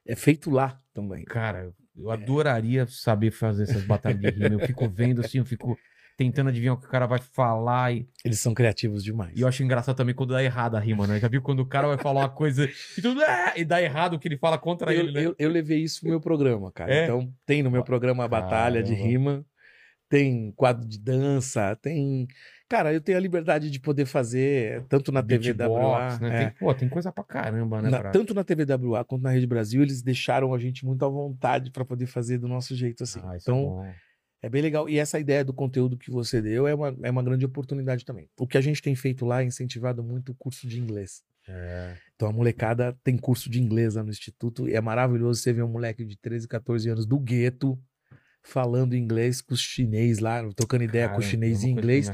É 0.07 0.15
feito 0.15 0.49
lá 0.49 0.79
também. 0.93 1.23
cara, 1.25 1.71
eu 1.95 2.09
É. 2.11 2.13
adoraria 2.13 2.85
saber 2.87 3.31
fazer 3.31 3.63
essas 3.63 3.83
batalhas 3.83 4.19
de 4.19 4.29
rima. 4.29 4.53
Eu 4.55 4.59
fico 4.59 4.87
vendo 4.89 5.21
assim, 5.21 5.37
eu 5.39 5.45
fico 5.45 5.77
tentando 6.17 6.49
adivinhar 6.49 6.75
o 6.75 6.77
que 6.79 6.85
o 6.85 6.89
cara 6.89 7.05
vai 7.07 7.19
falar 7.19 7.93
e 7.93 8.07
Eles 8.23 8.39
são 8.39 8.53
criativos 8.53 9.03
demais. 9.03 9.37
E 9.37 9.41
eu 9.41 9.47
acho 9.47 9.63
engraçado 9.63 9.95
também 9.95 10.13
quando 10.13 10.33
dá 10.33 10.43
errado 10.43 10.75
a 10.75 10.79
rima, 10.79 11.07
né? 11.07 11.19
Já 11.19 11.27
viu 11.27 11.41
quando 11.41 11.59
o 11.61 11.65
cara 11.65 11.87
vai 11.87 11.97
falar 11.97 12.21
uma 12.21 12.29
coisa 12.29 12.69
e 12.97 13.01
tudo 13.01 13.21
"Ah", 13.23 13.53
e 13.55 13.65
dá 13.65 13.81
errado 13.81 14.13
o 14.15 14.19
que 14.19 14.27
ele 14.27 14.37
fala 14.37 14.57
contra 14.57 14.93
eu, 14.93 15.01
ele, 15.01 15.11
né? 15.11 15.25
eu- 15.25 15.35
eu 15.39 15.49
levei 15.49 15.79
isso 15.81 16.01
pro 16.01 16.09
meu 16.09 16.21
programa, 16.21 16.71
cara. 16.71 16.93
É? 16.93 17.03
Então, 17.03 17.33
tem 17.45 17.63
no 17.63 17.71
meu 17.71 17.83
programa 17.83 18.23
a 18.23 18.27
Batalha 18.27 18.83
de 18.83 18.91
Caramba. 18.91 19.07
Rima, 19.09 19.45
tem 20.09 20.51
quadro 20.51 20.87
de 20.87 20.99
dança, 20.99 21.75
tem. 21.81 22.27
Cara, 22.71 22.93
eu 22.93 23.01
tenho 23.01 23.17
a 23.17 23.21
liberdade 23.21 23.69
de 23.69 23.79
poder 23.81 24.05
fazer 24.05 24.85
tanto 24.87 25.11
na 25.11 25.21
TVWA, 25.21 25.53
Beatbox, 25.53 26.19
né? 26.21 26.29
é, 26.29 26.45
Tem, 26.45 26.57
pô, 26.57 26.73
tem 26.73 26.87
coisa 26.87 27.11
pra 27.11 27.21
caramba, 27.21 27.81
né? 27.81 27.89
na- 27.89 27.99
pra- 27.99 28.11
tanto 28.11 28.33
na 28.33 28.45
TVWA 28.45 29.03
quanto 29.03 29.21
na 29.23 29.29
Rede 29.29 29.45
Brasil, 29.45 29.81
eles 29.81 30.01
deixaram 30.01 30.53
a 30.53 30.57
gente 30.57 30.85
muito 30.85 31.03
à 31.03 31.09
vontade 31.09 31.69
para 31.69 31.83
poder 31.83 32.05
fazer 32.05 32.37
do 32.37 32.47
nosso 32.47 32.73
jeito 32.73 33.03
assim. 33.03 33.19
Ah, 33.25 33.33
é 33.33 33.37
então, 33.41 33.57
bom. 33.61 33.85
é 34.41 34.47
bem 34.49 34.61
legal. 34.61 34.87
E 34.87 34.97
essa 34.97 35.19
ideia 35.19 35.43
do 35.43 35.51
conteúdo 35.53 35.97
que 35.97 36.09
você 36.09 36.41
deu 36.41 36.65
é 36.65 36.73
uma, 36.73 36.95
é 37.03 37.11
uma 37.11 37.21
grande 37.21 37.45
oportunidade 37.45 38.05
também. 38.05 38.29
O 38.39 38.47
que 38.47 38.57
a 38.57 38.61
gente 38.61 38.81
tem 38.81 38.95
feito 38.95 39.25
lá 39.25 39.41
é 39.41 39.45
incentivado 39.45 40.01
muito 40.01 40.31
o 40.31 40.35
curso 40.35 40.65
de 40.65 40.79
inglês. 40.79 41.21
É. 41.49 41.95
Então 42.15 42.29
a 42.29 42.31
molecada 42.31 42.97
tem 43.03 43.17
curso 43.17 43.49
de 43.49 43.61
inglês 43.61 43.95
lá 43.95 44.03
no 44.03 44.11
Instituto 44.11 44.69
e 44.69 44.73
é 44.75 44.79
maravilhoso 44.79 45.41
você 45.41 45.51
ver 45.51 45.63
um 45.63 45.67
moleque 45.67 46.05
de 46.05 46.15
13, 46.17 46.47
14 46.47 46.87
anos 46.89 47.05
do 47.05 47.19
gueto 47.19 47.77
falando 48.43 48.95
inglês 48.95 49.41
com 49.41 49.53
os 49.53 49.61
chinês 49.61 50.19
lá, 50.19 50.41
trocando 50.53 50.83
ideia 50.83 51.07
com 51.07 51.15
Cara, 51.15 51.23
os 51.23 51.29
chinês 51.29 51.63
é 51.63 51.67
em 51.67 51.73
que 51.73 51.79
inglês, 51.79 52.11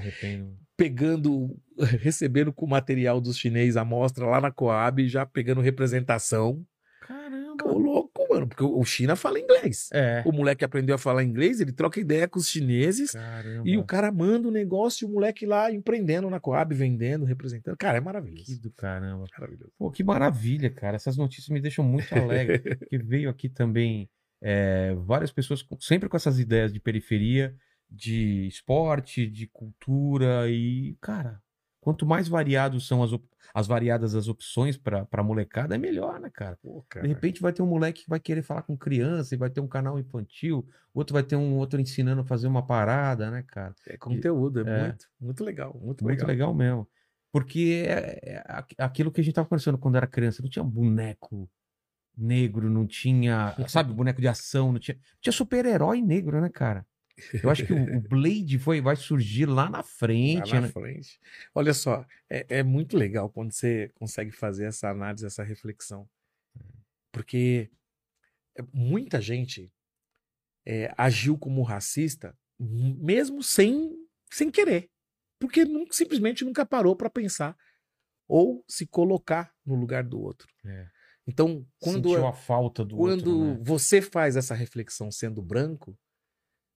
pegando, 0.75 1.55
recebendo 1.99 2.53
com 2.53 2.65
o 2.65 2.69
material 2.69 3.19
dos 3.19 3.37
chinês 3.37 3.77
a 3.77 3.81
amostra 3.81 4.25
lá 4.25 4.39
na 4.39 4.51
Coab, 4.51 5.07
já 5.07 5.25
pegando 5.25 5.61
representação. 5.61 6.63
Caramba. 7.01 7.65
Ô, 7.65 7.77
louco, 7.77 8.27
mano, 8.29 8.47
porque 8.47 8.63
o 8.63 8.83
China 8.83 9.15
fala 9.15 9.39
inglês. 9.39 9.89
É. 9.93 10.21
O 10.25 10.31
moleque 10.31 10.65
aprendeu 10.65 10.95
a 10.95 10.97
falar 10.97 11.23
inglês, 11.23 11.59
ele 11.59 11.71
troca 11.71 11.99
ideia 11.99 12.27
com 12.27 12.37
os 12.37 12.49
chineses 12.49 13.11
Caramba. 13.11 13.63
e 13.65 13.77
o 13.77 13.83
cara 13.83 14.11
manda 14.11 14.47
o 14.47 14.51
negócio 14.51 15.05
e 15.05 15.09
o 15.09 15.13
moleque 15.13 15.45
lá 15.45 15.71
empreendendo 15.71 16.29
na 16.29 16.39
Coab, 16.39 16.75
vendendo, 16.75 17.25
representando. 17.25 17.77
Cara, 17.77 17.97
é 17.97 18.01
maravilhoso. 18.01 18.45
Que 18.45 18.59
do 18.59 18.71
caramba. 18.71 19.25
Maravilhoso. 19.37 19.71
Pô, 19.77 19.89
que 19.89 20.03
maravilha, 20.03 20.69
cara. 20.69 20.97
Essas 20.97 21.17
notícias 21.17 21.49
me 21.49 21.61
deixam 21.61 21.83
muito 21.83 22.13
alegre. 22.13 22.59
porque 22.77 22.97
veio 22.97 23.29
aqui 23.29 23.49
também 23.49 24.09
é, 24.41 24.93
várias 24.95 25.31
pessoas 25.31 25.65
sempre 25.79 26.09
com 26.09 26.17
essas 26.17 26.39
ideias 26.39 26.71
de 26.73 26.79
periferia, 26.79 27.55
de 27.89 28.47
esporte, 28.47 29.27
de 29.27 29.47
cultura 29.47 30.49
e, 30.49 30.97
cara, 31.01 31.41
quanto 31.79 32.05
mais 32.05 32.27
variados 32.27 32.85
são 32.87 33.01
as, 33.01 33.11
as 33.53 33.65
variadas 33.67 34.13
as 34.13 34.27
opções 34.27 34.77
pra 34.77 35.05
pra 35.05 35.23
molecada, 35.23 35.75
é 35.75 35.77
melhor, 35.77 36.19
né, 36.19 36.29
cara? 36.33 36.57
Pô, 36.61 36.81
De 36.81 36.87
cara. 36.89 37.07
repente 37.07 37.41
vai 37.41 37.53
ter 37.53 37.61
um 37.61 37.67
moleque 37.67 38.03
que 38.03 38.09
vai 38.09 38.19
querer 38.19 38.43
falar 38.43 38.63
com 38.63 38.77
criança 38.77 39.33
e 39.33 39.37
vai 39.37 39.49
ter 39.49 39.61
um 39.61 39.67
canal 39.67 39.97
infantil, 39.99 40.67
outro 40.93 41.13
vai 41.13 41.23
ter 41.23 41.35
um 41.37 41.55
outro 41.55 41.79
ensinando 41.79 42.21
a 42.21 42.25
fazer 42.25 42.47
uma 42.47 42.65
parada, 42.65 43.31
né, 43.31 43.43
cara? 43.47 43.73
É 43.87 43.97
conteúdo, 43.97 44.59
é, 44.59 44.63
É. 44.69 44.87
muito, 44.89 45.05
muito 45.19 45.43
legal, 45.43 45.73
muito, 45.81 46.03
Muito 46.03 46.25
legal, 46.25 46.27
legal. 46.27 46.53
mesmo. 46.53 46.87
Porque 47.31 47.85
é, 47.87 48.19
é 48.35 48.43
aqu- 48.47 48.75
aquilo 48.77 49.11
que 49.11 49.21
a 49.21 49.23
gente 49.23 49.33
tava 49.35 49.47
conversando 49.47 49.77
quando 49.77 49.95
era 49.95 50.07
criança, 50.07 50.41
não 50.41 50.49
tinha 50.49 50.63
boneco 50.63 51.49
negro, 52.17 52.69
não 52.69 52.87
tinha, 52.87 53.55
sabe, 53.69 53.93
boneco 53.93 54.19
de 54.21 54.27
ação, 54.27 54.71
não 54.71 54.79
tinha, 54.79 54.97
tinha 55.21 55.33
super-herói 55.33 56.01
negro, 56.01 56.41
né, 56.41 56.49
cara? 56.49 56.85
Eu 57.43 57.49
acho 57.49 57.65
que 57.65 57.73
o, 57.73 57.99
Blade 57.99 58.59
foi, 58.59 58.79
vai 58.79 58.95
surgir 58.95 59.47
lá 59.47 59.69
na 59.69 59.79
Lá 59.79 59.83
frente, 59.83 60.53
na 60.53 60.61
né? 60.61 60.67
frente. 60.67 61.19
Olha 61.53 61.73
só, 61.73 62.05
é, 62.29 62.45
é 62.59 62.63
muito 62.63 62.95
legal 62.95 63.27
quando 63.29 63.51
você 63.51 63.91
consegue 63.95 64.31
fazer 64.31 64.65
essa 64.65 64.89
análise, 64.89 65.25
essa 65.25 65.43
reflexão. 65.43 66.07
Porque 67.11 67.71
é, 68.55 68.63
muita 68.71 69.19
gente 69.19 69.71
é, 70.65 70.93
agiu 70.95 71.37
como 71.37 71.63
racista 71.63 72.37
mesmo 72.59 73.41
sem, 73.41 73.95
sem 74.31 74.51
querer. 74.51 74.89
Porque 75.39 75.65
nun- 75.65 75.87
simplesmente 75.91 76.45
nunca 76.45 76.65
parou 76.65 76.95
para 76.95 77.09
pensar 77.09 77.57
ou 78.27 78.63
se 78.67 78.85
colocar 78.85 79.53
no 79.65 79.75
lugar 79.75 80.03
do 80.03 80.19
outro. 80.19 80.47
É. 80.65 80.87
Então, 81.27 81.65
quando, 81.79 82.09
Sentiu 82.09 82.25
a 82.25 82.33
falta 82.33 82.85
do 82.85 82.95
quando 82.95 83.37
outro, 83.37 83.59
né? 83.59 83.59
você 83.61 84.01
faz 84.01 84.37
essa 84.37 84.55
reflexão 84.55 85.11
sendo 85.11 85.41
branco, 85.41 85.97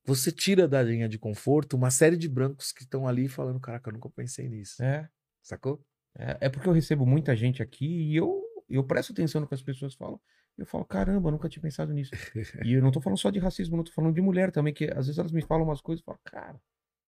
você 0.06 0.32
tira 0.32 0.68
da 0.68 0.82
linha 0.84 1.08
de 1.08 1.18
conforto 1.18 1.78
uma 1.78 1.90
série 1.90 2.18
de 2.18 2.28
brancos 2.28 2.72
que 2.72 2.84
estão 2.84 3.08
ali 3.08 3.28
falando: 3.28 3.60
Caraca, 3.60 3.90
eu 3.90 3.94
nunca 3.94 4.10
pensei 4.10 4.50
nisso. 4.50 4.84
É, 4.84 5.10
Sacou? 5.42 5.84
é, 6.18 6.38
é 6.42 6.50
porque 6.50 6.68
eu 6.68 6.74
recebo 6.74 7.06
muita 7.06 7.36
gente 7.36 7.62
aqui 7.62 7.86
e 7.86 8.16
eu, 8.16 8.42
eu 8.70 8.84
presto 8.84 9.14
atenção 9.14 9.42
no 9.42 9.48
que 9.48 9.54
as 9.54 9.64
pessoas 9.64 9.94
falam. 9.96 10.20
Eu 10.58 10.66
falo, 10.66 10.86
caramba, 10.86 11.30
eu 11.30 11.32
nunca 11.32 11.50
tinha 11.50 11.62
pensado 11.62 11.94
nisso. 11.94 12.12
E 12.66 12.74
eu 12.74 12.82
não 12.82 12.92
tô 12.92 13.02
falando 13.02 13.18
só 13.18 13.30
de 13.30 13.40
racismo, 13.40 13.78
não 13.78 13.84
tô 13.84 13.92
falando 13.92 14.14
de 14.14 14.22
mulher 14.22 14.52
também, 14.52 14.74
que 14.74 14.86
às 14.86 15.08
vezes 15.08 15.18
elas 15.18 15.32
me 15.32 15.42
falam 15.42 15.66
umas 15.66 15.82
coisas 15.82 16.02
e 16.02 16.06
falo, 16.06 16.20
cara. 16.24 16.62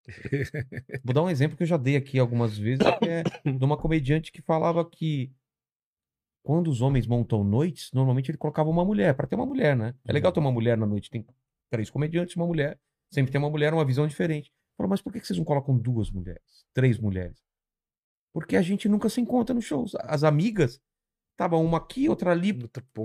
Vou 1.03 1.14
dar 1.14 1.24
um 1.24 1.30
exemplo 1.30 1.56
que 1.56 1.64
eu 1.64 1.68
já 1.68 1.78
dei 1.78 1.95
aqui 1.95 2.18
algumas 2.20 2.57
vezes, 2.57 2.84
que 2.99 3.10
é 3.10 3.24
de 3.24 3.64
uma 3.64 3.78
comediante 3.78 4.32
que 4.32 4.41
falava 4.41 4.90
que 4.90 5.32
quando 6.44 6.68
os 6.70 6.82
homens 6.82 7.07
montam 7.07 7.44
noites, 7.44 7.90
normalmente 7.94 8.30
ele 8.30 8.38
colocava 8.38 8.70
uma 8.70 8.84
mulher, 8.86 9.15
pra 9.15 9.26
ter 9.26 9.36
uma 9.36 9.45
mulher, 9.45 9.76
né? 9.76 9.95
É 10.06 10.11
legal 10.14 10.32
ter 10.32 10.40
uma 10.41 10.52
mulher 10.52 10.78
na 10.78 10.86
noite, 10.86 11.10
tem 11.10 11.26
três 11.72 11.90
comediantes, 11.90 12.36
uma 12.36 12.45
mulher, 12.45 12.78
sempre 13.11 13.32
tem 13.32 13.40
uma 13.40 13.49
mulher, 13.49 13.74
uma 13.74 13.86
visão 13.86 14.06
diferente. 14.06 14.52
Falou, 14.78 14.90
mas 14.90 15.02
por 15.02 15.11
que 15.14 15.20
vocês 15.26 15.38
não 15.38 15.45
colocam 15.45 15.78
duas 15.78 16.11
mulheres, 16.11 16.65
três 16.74 16.99
mulheres? 16.99 17.41
Porque 18.34 18.56
a 18.57 18.61
gente 18.61 18.90
nunca 18.90 19.10
se 19.10 19.22
encontra 19.22 19.53
nos 19.53 19.64
shows. 19.64 19.94
As 19.99 20.24
amigas, 20.24 20.82
tava 21.38 21.56
uma 21.57 21.78
aqui, 21.78 22.10
outra 22.10 22.32
ali, 22.32 22.52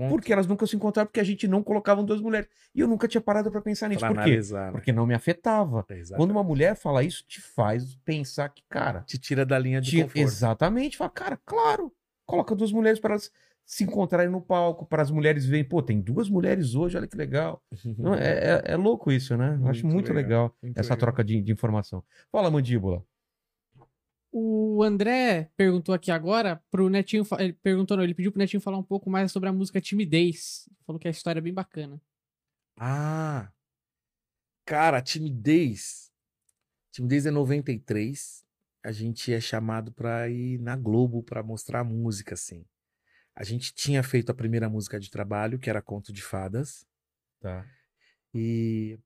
porque 0.08 0.32
elas 0.32 0.46
nunca 0.46 0.66
se 0.66 0.74
encontraram 0.74 1.06
porque 1.06 1.20
a 1.20 1.24
gente 1.24 1.46
não 1.46 1.62
colocava 1.62 2.02
duas 2.02 2.20
mulheres. 2.20 2.48
E 2.74 2.80
eu 2.80 2.88
nunca 2.88 3.06
tinha 3.06 3.20
parado 3.20 3.50
pra 3.50 3.60
pensar 3.60 3.88
nisso. 3.88 4.00
pra 4.00 4.14
Por 4.14 4.24
quê? 4.24 4.40
né? 4.52 4.72
Porque 4.72 4.92
não 4.92 5.06
me 5.06 5.14
afetava. 5.14 5.84
Exatamente. 5.90 6.16
Quando 6.16 6.30
uma 6.30 6.42
mulher 6.42 6.74
fala 6.76 7.02
isso, 7.04 7.22
te 7.26 7.40
faz 7.42 7.94
pensar 8.04 8.48
que, 8.48 8.62
cara, 8.70 9.02
te 9.02 9.18
tira 9.18 9.44
da 9.44 9.58
linha 9.58 9.80
de 9.82 9.90
te- 9.90 10.02
conforto. 10.02 10.18
exatamente, 10.18 10.96
fala, 10.96 11.10
cara, 11.10 11.38
claro, 11.44 11.92
coloca 12.28 12.54
duas 12.54 12.70
mulheres 12.70 13.00
para 13.00 13.14
elas 13.14 13.32
se 13.64 13.84
encontrarem 13.84 14.30
no 14.30 14.40
palco, 14.40 14.86
para 14.86 15.02
as 15.02 15.10
mulheres 15.10 15.44
verem, 15.46 15.64
pô, 15.66 15.82
tem 15.82 16.00
duas 16.00 16.28
mulheres 16.28 16.74
hoje, 16.74 16.96
olha 16.96 17.06
que 17.08 17.16
legal. 17.16 17.62
Não, 17.98 18.14
é, 18.14 18.60
é- 18.68 18.72
é 18.72 18.76
louco 18.76 19.10
isso, 19.10 19.36
né? 19.36 19.58
Eu 19.60 19.68
acho 19.68 19.82
Muito 19.84 19.94
muito 19.94 20.12
legal, 20.12 20.44
legal, 20.44 20.56
muito 20.62 20.78
essa 20.78 20.94
legal. 20.94 20.98
troca 20.98 21.24
de, 21.24 21.40
de 21.42 21.52
informação. 21.52 22.04
Fala, 22.30 22.50
mandíbula. 22.50 23.02
O 24.30 24.82
André 24.82 25.50
perguntou 25.56 25.94
aqui 25.94 26.10
agora 26.10 26.62
pro 26.70 26.90
Netinho. 26.90 27.24
Ele 27.38 27.54
perguntou, 27.54 27.96
não, 27.96 28.04
ele 28.04 28.14
pediu 28.14 28.30
pro 28.30 28.38
Netinho 28.38 28.60
falar 28.60 28.76
um 28.76 28.82
pouco 28.82 29.08
mais 29.08 29.32
sobre 29.32 29.48
a 29.48 29.52
música 29.52 29.80
Timidez. 29.80 30.68
Falou 30.86 31.00
que 31.00 31.08
a 31.08 31.10
história 31.10 31.40
é 31.40 31.42
bem 31.42 31.52
bacana. 31.54 32.00
Ah, 32.76 33.50
cara, 34.66 35.00
timidez. 35.00 36.12
Timidez 36.92 37.24
é 37.26 37.30
93. 37.30 38.44
A 38.88 38.92
gente 38.92 39.30
é 39.34 39.38
chamado 39.40 39.92
pra 39.92 40.30
ir 40.30 40.58
na 40.60 40.74
Globo 40.74 41.22
pra 41.22 41.42
mostrar 41.42 41.80
a 41.80 41.84
música, 41.84 42.32
assim. 42.32 42.64
A 43.36 43.44
gente 43.44 43.74
tinha 43.74 44.02
feito 44.02 44.30
a 44.30 44.34
primeira 44.34 44.66
música 44.66 44.98
de 44.98 45.10
trabalho, 45.10 45.58
que 45.58 45.68
era 45.68 45.82
Conto 45.82 46.10
de 46.10 46.22
Fadas, 46.22 46.86
Tá. 47.38 47.66
e 48.34 48.98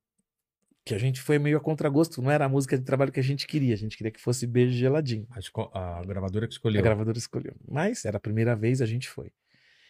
que 0.85 0.95
a 0.95 0.99
gente 0.99 1.21
foi 1.21 1.37
meio 1.37 1.57
a 1.57 1.61
contragosto. 1.61 2.23
Não 2.23 2.31
era 2.31 2.45
a 2.45 2.49
música 2.49 2.79
de 2.79 2.85
trabalho 2.85 3.11
que 3.11 3.19
a 3.19 3.25
gente 3.25 3.45
queria. 3.45 3.75
A 3.75 3.77
gente 3.77 3.97
queria 3.97 4.13
que 4.13 4.21
fosse 4.21 4.47
Beijo 4.47 4.73
Geladinho. 4.77 5.27
A, 5.75 5.99
a 5.99 6.05
gravadora 6.05 6.47
que 6.47 6.53
A 6.53 6.57
escolheu. 6.57 6.81
gravadora 6.83 7.19
escolheu. 7.19 7.57
Mas 7.69 8.05
era 8.05 8.19
a 8.19 8.21
primeira 8.21 8.55
vez, 8.55 8.81
a 8.81 8.87
gente 8.87 9.09
foi. 9.09 9.33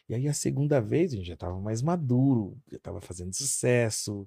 E 0.09 0.15
aí 0.15 0.27
a 0.27 0.33
segunda 0.33 0.81
vez 0.81 1.13
a 1.13 1.17
gente 1.17 1.27
já 1.29 1.37
tava 1.37 1.61
mais 1.61 1.83
maduro, 1.83 2.59
já 2.71 2.79
tava 2.79 3.01
fazendo 3.03 3.35
sucesso, 3.35 4.27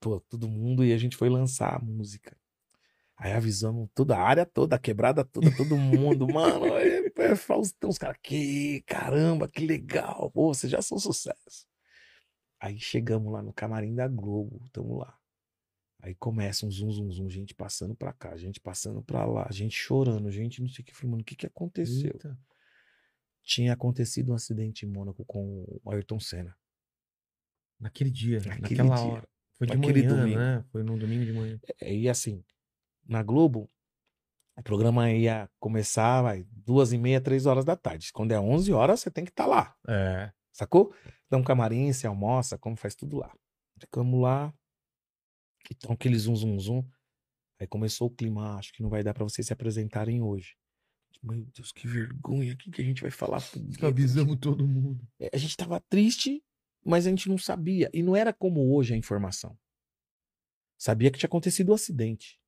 pô, 0.00 0.18
todo 0.20 0.48
mundo, 0.48 0.84
e 0.84 0.92
a 0.92 0.98
gente 0.98 1.16
foi 1.16 1.28
lançar 1.28 1.76
a 1.76 1.78
música. 1.78 2.36
Aí 3.22 3.32
avisamos 3.32 3.86
toda 3.94 4.16
a 4.16 4.22
área 4.22 4.46
toda, 4.46 4.76
a 4.76 4.78
quebrada 4.78 5.22
toda, 5.22 5.54
todo 5.54 5.76
mundo, 5.76 6.26
mano, 6.32 6.64
é, 6.78 7.12
é 7.18 7.36
Faustão, 7.36 7.90
os 7.90 7.98
caras, 7.98 8.16
que 8.22 8.80
caramba, 8.86 9.46
que 9.46 9.66
legal, 9.66 10.30
pô, 10.30 10.54
vocês 10.54 10.70
já 10.72 10.80
são 10.80 10.98
sucesso. 10.98 11.66
Aí 12.58 12.78
chegamos 12.80 13.30
lá 13.30 13.42
no 13.42 13.52
camarim 13.52 13.94
da 13.94 14.08
Globo, 14.08 14.66
tamo 14.72 14.96
lá. 14.96 15.14
Aí 16.02 16.14
começa 16.14 16.64
um 16.64 16.70
zum, 16.70 16.90
zum, 16.90 17.10
zum, 17.10 17.28
gente 17.28 17.54
passando 17.54 17.94
pra 17.94 18.10
cá, 18.14 18.34
gente 18.38 18.58
passando 18.58 19.02
pra 19.02 19.26
lá, 19.26 19.46
gente 19.50 19.76
chorando, 19.76 20.30
gente 20.30 20.62
não 20.62 20.68
sei 20.70 20.82
o 20.82 20.86
que. 20.86 20.94
Falei, 20.94 21.10
mano, 21.10 21.20
o 21.20 21.24
que 21.26 21.36
que 21.36 21.46
aconteceu? 21.46 22.12
Eita. 22.14 22.38
Tinha 23.42 23.74
acontecido 23.74 24.32
um 24.32 24.34
acidente 24.34 24.86
em 24.86 24.88
Mônaco 24.88 25.26
com 25.26 25.62
o 25.84 25.90
Ayrton 25.90 26.18
Senna. 26.18 26.56
Naquele 27.78 28.10
dia, 28.10 28.38
Naquele 28.38 28.60
naquela 28.62 28.94
dia. 28.94 29.04
hora. 29.12 29.28
Foi 29.58 29.66
de 29.66 29.76
Naquele 29.76 30.02
manhã, 30.06 30.16
domingo. 30.16 30.38
né? 30.38 30.64
Foi 30.72 30.82
num 30.82 30.96
domingo 30.98 31.24
de 31.26 31.32
manhã. 31.34 31.60
É, 31.80 31.94
E 31.94 32.08
assim, 32.08 32.42
na 33.10 33.22
Globo, 33.22 33.68
o 34.56 34.62
programa 34.62 35.10
ia 35.12 35.50
começar 35.58 36.22
vai, 36.22 36.44
duas 36.50 36.92
e 36.92 36.98
meia, 36.98 37.20
três 37.20 37.44
horas 37.46 37.64
da 37.64 37.76
tarde. 37.76 38.12
Quando 38.12 38.32
é 38.32 38.40
11 38.40 38.72
horas, 38.72 39.00
você 39.00 39.10
tem 39.10 39.24
que 39.24 39.30
estar 39.30 39.46
lá, 39.46 39.74
É. 39.88 40.32
sacou? 40.52 40.94
Dá 41.28 41.36
um 41.36 41.42
camarim, 41.42 41.92
você 41.92 42.06
almoça, 42.06 42.56
como 42.58 42.76
faz 42.76 42.94
tudo 42.94 43.18
lá. 43.18 43.34
Ficamos 43.80 44.20
lá, 44.20 44.54
então 45.70 45.92
aquele 45.92 46.18
zum, 46.18 46.36
zum, 46.36 46.58
zum. 46.58 46.88
Aí 47.58 47.66
começou 47.66 48.08
o 48.08 48.10
clima, 48.10 48.54
"Ah, 48.54 48.58
acho 48.58 48.72
que 48.72 48.82
não 48.82 48.88
vai 48.90 49.02
dar 49.02 49.12
pra 49.12 49.24
vocês 49.24 49.46
se 49.46 49.52
apresentarem 49.52 50.22
hoje. 50.22 50.56
Meu 51.22 51.44
Deus, 51.54 51.70
que 51.72 51.86
vergonha, 51.86 52.54
o 52.54 52.56
que, 52.56 52.70
que 52.70 52.80
a 52.80 52.84
gente 52.84 53.02
vai 53.02 53.10
falar? 53.10 53.42
Guedes? 53.54 54.14
todo 54.40 54.66
mundo. 54.66 55.06
É, 55.18 55.28
a 55.34 55.36
gente 55.36 55.54
tava 55.56 55.78
triste, 55.80 56.42
mas 56.84 57.06
a 57.06 57.10
gente 57.10 57.28
não 57.28 57.36
sabia. 57.36 57.90
E 57.92 58.02
não 58.02 58.16
era 58.16 58.32
como 58.32 58.74
hoje 58.74 58.94
a 58.94 58.96
informação. 58.96 59.58
Sabia 60.78 61.10
que 61.10 61.18
tinha 61.18 61.28
acontecido 61.28 61.68
o 61.70 61.74
acidente. 61.74 62.39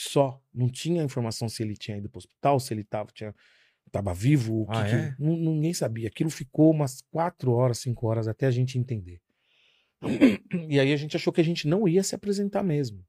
Só. 0.00 0.40
Não 0.54 0.68
tinha 0.68 1.02
informação 1.02 1.48
se 1.48 1.60
ele 1.60 1.74
tinha 1.76 1.96
ido 1.96 2.08
pro 2.08 2.18
hospital, 2.18 2.60
se 2.60 2.72
ele 2.72 2.84
tava, 2.84 3.10
tinha, 3.12 3.34
tava 3.90 4.14
vivo. 4.14 4.62
O 4.62 4.66
que 4.66 4.78
Ah, 4.78 4.84
que- 4.84 4.94
é? 4.94 5.16
nu- 5.18 5.36
ninguém 5.36 5.74
sabia. 5.74 6.06
Aquilo 6.06 6.30
ficou 6.30 6.70
umas 6.70 7.02
quatro 7.10 7.50
horas, 7.50 7.78
cinco 7.78 8.06
horas 8.06 8.28
até 8.28 8.46
a 8.46 8.50
gente 8.52 8.78
entender. 8.78 9.20
E 10.68 10.78
aí 10.78 10.92
a 10.92 10.96
gente 10.96 11.16
achou 11.16 11.32
que 11.32 11.40
a 11.40 11.44
gente 11.44 11.66
não 11.66 11.88
ia 11.88 12.04
se 12.04 12.14
apresentar 12.14 12.62
mesmo. 12.62 13.04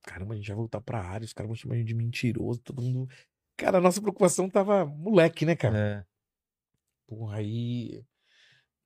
caramba, 0.00 0.32
a 0.32 0.36
gente 0.36 0.46
vai 0.46 0.56
voltar 0.56 0.80
pra 0.80 1.02
área, 1.02 1.24
os 1.26 1.32
caras 1.34 1.48
vão 1.48 1.56
chamar 1.56 1.74
a 1.74 1.78
gente 1.78 1.88
de 1.88 1.94
mentiroso, 1.94 2.60
todo 2.60 2.80
mundo. 2.80 3.10
Cara, 3.58 3.76
a 3.76 3.80
nossa 3.80 4.00
preocupação 4.00 4.48
tava 4.48 4.86
moleque, 4.86 5.44
né, 5.44 5.54
cara? 5.56 5.76
É. 5.78 6.04
Porra, 7.06 7.38
aí. 7.38 8.02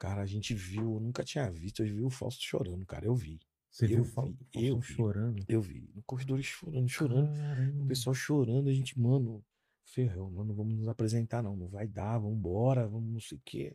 Cara, 0.00 0.22
a 0.22 0.26
gente 0.26 0.52
viu, 0.54 0.94
eu 0.94 1.00
nunca 1.00 1.22
tinha 1.22 1.48
visto, 1.50 1.84
eu 1.84 1.94
vi 1.94 2.02
o 2.02 2.10
Fausto 2.10 2.42
chorando, 2.42 2.84
cara. 2.86 3.04
Eu 3.06 3.14
vi. 3.14 3.38
Você 3.72 3.86
Eu 3.86 3.88
viu 3.88 4.00
o 4.00 4.04
vi, 4.04 4.10
Fal- 4.12 4.34
eu 4.54 4.78
vi. 4.78 4.86
chorando? 4.92 5.44
Eu 5.48 5.62
vi. 5.62 5.88
No 5.94 6.02
corredor 6.02 6.42
chorando, 6.42 6.88
chorando. 6.88 7.30
O 7.30 7.34
Caramba. 7.34 7.86
pessoal 7.86 8.12
chorando, 8.14 8.68
a 8.68 8.72
gente, 8.72 8.98
mano, 9.00 9.42
ferrou, 9.86 10.30
mano, 10.30 10.48
não 10.50 10.54
vamos 10.54 10.74
nos 10.76 10.88
apresentar, 10.88 11.42
não. 11.42 11.56
Não 11.56 11.68
vai 11.68 11.88
dar, 11.88 12.18
vamos 12.18 12.36
embora, 12.36 12.86
vamos 12.86 13.10
não 13.10 13.20
sei 13.20 13.38
o 13.38 13.42
quê. 13.44 13.74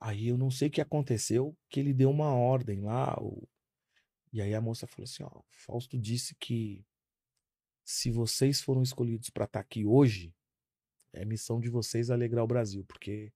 Aí 0.00 0.28
eu 0.28 0.38
não 0.38 0.50
sei 0.50 0.68
o 0.68 0.70
que 0.70 0.80
aconteceu, 0.80 1.54
que 1.68 1.78
ele 1.80 1.92
deu 1.92 2.10
uma 2.10 2.32
ordem 2.32 2.80
lá. 2.80 3.14
o- 3.20 3.46
E 4.32 4.40
aí 4.40 4.54
a 4.54 4.60
moça 4.60 4.86
falou 4.86 5.04
assim: 5.04 5.22
ó, 5.22 5.42
Fausto 5.50 5.98
disse 5.98 6.34
que 6.36 6.84
se 7.84 8.10
vocês 8.10 8.62
foram 8.62 8.82
escolhidos 8.82 9.28
pra 9.28 9.44
estar 9.44 9.60
aqui 9.60 9.84
hoje, 9.84 10.34
é 11.12 11.24
missão 11.26 11.60
de 11.60 11.68
vocês 11.68 12.10
alegrar 12.10 12.42
o 12.42 12.48
Brasil, 12.48 12.84
porque 12.86 13.30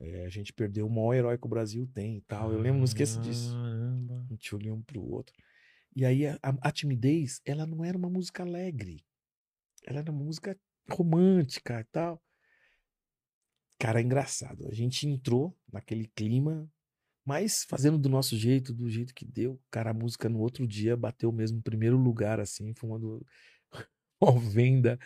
é, 0.00 0.24
a 0.24 0.28
gente 0.28 0.52
perdeu 0.52 0.86
o 0.86 0.90
maior 0.90 1.14
herói 1.14 1.38
que 1.38 1.46
o 1.46 1.50
Brasil 1.50 1.86
tem 1.94 2.16
e 2.16 2.20
tal. 2.22 2.52
Eu 2.52 2.60
lembro, 2.60 2.78
não 2.78 2.84
esqueço 2.84 3.20
disso. 3.20 3.52
Caramba. 3.52 4.24
A 4.28 4.32
gente 4.32 4.54
olhou 4.54 4.76
um 4.76 4.82
pro 4.82 5.02
outro. 5.02 5.34
E 5.94 6.04
aí 6.04 6.26
a, 6.26 6.38
a- 6.42 6.58
a 6.68 6.72
timidez, 6.72 7.40
ela 7.44 7.66
não 7.66 7.84
era 7.84 7.98
uma 7.98 8.10
música 8.10 8.42
alegre. 8.42 9.04
Ela 9.86 10.00
era 10.00 10.10
uma 10.12 10.24
música 10.24 10.58
romântica 10.90 11.80
e 11.80 11.84
tal. 11.84 12.22
Cara, 13.78 14.00
é 14.00 14.02
engraçado. 14.02 14.68
A 14.68 14.74
gente 14.74 15.06
entrou 15.08 15.56
naquele 15.72 16.06
clima, 16.08 16.70
mas 17.24 17.64
fazendo 17.64 17.98
do 17.98 18.08
nosso 18.08 18.36
jeito, 18.36 18.74
do 18.74 18.90
jeito 18.90 19.14
que 19.14 19.24
deu. 19.24 19.60
Cara, 19.70 19.90
a 19.90 19.94
música 19.94 20.28
no 20.28 20.40
outro 20.40 20.66
dia 20.66 20.96
bateu 20.96 21.32
mesmo 21.32 21.62
primeiro 21.62 21.96
lugar, 21.96 22.40
assim, 22.40 22.74
foi 22.74 22.90
uma, 22.90 22.98
do... 22.98 23.26
uma 24.20 24.38
venda. 24.38 24.98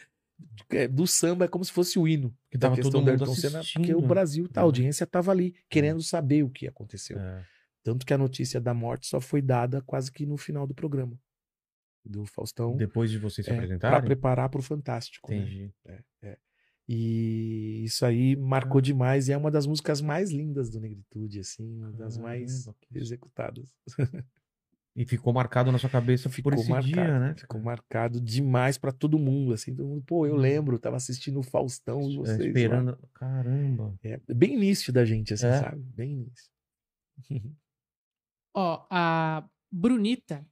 É, 0.71 0.89
Do 0.89 1.07
samba 1.07 1.45
é 1.45 1.49
como 1.49 1.65
se 1.65 1.71
fosse 1.73 1.99
o 1.99 2.09
hino 2.09 2.37
Que 2.51 2.59
da 2.59 2.67
tava 2.69 2.77
questão 2.77 2.91
todo 2.93 3.05
do 3.05 3.11
mundo 3.13 3.21
Ayrton 3.23 3.35
Senna, 3.35 3.61
porque 3.75 3.95
o 3.95 4.01
Brasil, 4.03 4.49
tá, 4.49 4.61
a 4.61 4.65
Uhum. 4.65 4.69
audiência 4.69 5.07
tava 5.07 5.31
ali, 5.31 5.55
querendo 5.71 6.03
saber 6.03 6.43
o 6.43 6.51
que 6.51 6.67
aconteceu. 6.67 7.19
É. 7.19 7.45
Tanto 7.83 8.05
que 8.07 8.13
a 8.15 8.19
notícia 8.19 8.61
da 8.61 8.73
morte 8.75 9.07
só 9.07 9.21
foi 9.21 9.41
dada 9.43 9.81
quase 9.83 10.11
que 10.11 10.25
no 10.27 10.37
final 10.37 10.67
do 10.67 10.75
programa. 10.75 11.19
Do 12.05 12.27
Faustão. 12.27 12.77
Depois 12.77 13.11
de 13.11 13.19
vocês 13.19 13.45
se 13.45 13.51
é, 13.51 13.55
apresentarem? 13.55 13.97
Pra 13.99 14.05
preparar 14.07 14.49
pro 14.49 14.61
Fantástico. 14.63 15.31
né? 15.31 15.39
Entendi. 15.39 15.73
E 16.87 17.83
isso 17.85 18.05
aí 18.05 18.37
marcou 18.37 18.81
demais. 18.81 19.29
E 19.29 19.33
é 19.33 19.37
uma 19.37 19.51
das 19.51 19.67
músicas 19.67 20.01
mais 20.03 20.31
lindas 20.31 20.69
do 20.69 20.79
Negritude, 20.81 21.41
assim. 21.41 21.67
Uma 21.79 21.93
das 21.93 22.19
mais 22.19 22.65
Caramba, 22.65 22.77
que- 22.81 22.99
executadas. 22.99 23.73
E 24.97 25.05
ficou 25.05 25.33
marcado 25.33 25.73
na 25.73 25.79
sua 25.79 25.91
cabeça 25.91 26.31
Ficou 26.31 26.53
por 26.53 26.59
esse 26.59 26.71
marcado. 26.71 26.93
dia, 26.93 27.19
né? 27.19 27.35
Ficou 27.37 27.61
marcado 27.61 28.21
demais 28.21 28.79
pra 28.79 28.93
todo 28.93 29.19
mundo, 29.19 29.53
assim. 29.53 29.75
Todo 29.75 29.89
mundo, 29.89 30.05
pô, 30.07 30.25
eu 30.25 30.37
lembro, 30.37 30.79
tava 30.79 30.97
assistindo 30.97 31.41
o 31.41 31.43
Faustão 31.43 32.01
e 32.09 32.15
É, 32.15 32.17
vocês. 32.19 32.39
lá." 32.39 32.45
esperando. 32.47 32.99
Caramba. 33.13 33.99
É, 34.05 34.21
bem 34.33 34.55
início 34.55 34.93
da 34.93 35.05
gente, 35.05 35.35
assim, 35.35 35.47
É. 35.47 35.61
sabe? 35.61 35.81
Bem 35.83 36.13
início. 36.13 36.49
Ó, 38.57 38.87
a 38.89 39.45
Brunita 39.73 40.47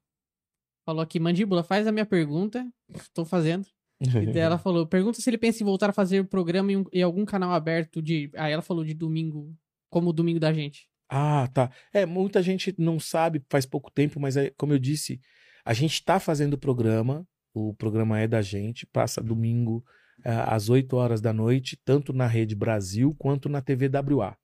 falou 0.84 1.02
aqui, 1.02 1.20
Mandíbula, 1.20 1.62
faz 1.62 1.86
a 1.86 1.92
minha 1.92 2.06
pergunta. 2.06 2.68
Tô 3.14 3.24
fazendo. 3.24 3.66
E 4.00 4.06
daí 4.26 4.38
ela 4.38 4.58
falou, 4.58 4.84
pergunta 4.86 5.20
se 5.20 5.30
ele 5.30 5.38
pensa 5.38 5.62
em 5.62 5.66
voltar 5.66 5.90
a 5.90 5.92
fazer 5.92 6.18
o 6.20 6.26
programa 6.26 6.72
em, 6.72 6.76
um- 6.78 6.84
em 6.92 7.02
algum 7.02 7.24
canal 7.24 7.52
aberto 7.52 8.02
de... 8.02 8.28
Aí 8.34 8.52
ela 8.52 8.62
falou 8.62 8.84
de 8.84 8.92
domingo, 8.92 9.56
como 9.88 10.10
o 10.10 10.12
domingo 10.12 10.40
da 10.40 10.52
gente. 10.52 10.88
Ah, 11.14 11.46
tá. 11.52 11.70
É, 11.92 12.06
muita 12.06 12.42
gente 12.42 12.74
não 12.78 12.98
sabe, 12.98 13.44
faz 13.50 13.66
pouco 13.66 13.90
tempo, 13.90 14.18
mas 14.18 14.34
é, 14.34 14.48
como 14.56 14.72
eu 14.72 14.78
disse, 14.78 15.20
a 15.62 15.74
gente 15.74 15.92
está 15.92 16.18
fazendo 16.18 16.54
o 16.54 16.58
programa, 16.58 17.28
o 17.52 17.74
programa 17.74 18.18
é 18.18 18.26
da 18.26 18.40
gente, 18.40 18.86
passa 18.86 19.22
domingo 19.22 19.84
ah, 20.24 20.54
às 20.54 20.70
8 20.70 20.96
horas 20.96 21.20
da 21.20 21.30
noite, 21.30 21.78
tanto 21.84 22.14
na 22.14 22.26
Rede 22.26 22.54
Brasil 22.54 23.14
quanto 23.18 23.50
na 23.50 23.60
TV 23.60 23.90
WA. 23.90 24.34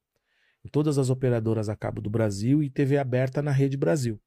Em 0.62 0.68
todas 0.68 0.98
as 0.98 1.08
operadoras 1.08 1.70
a 1.70 1.74
cabo 1.74 2.02
do 2.02 2.10
Brasil 2.10 2.62
e 2.62 2.68
TV 2.68 2.98
aberta 2.98 3.40
na 3.40 3.50
Rede 3.50 3.78
Brasil. 3.78 4.20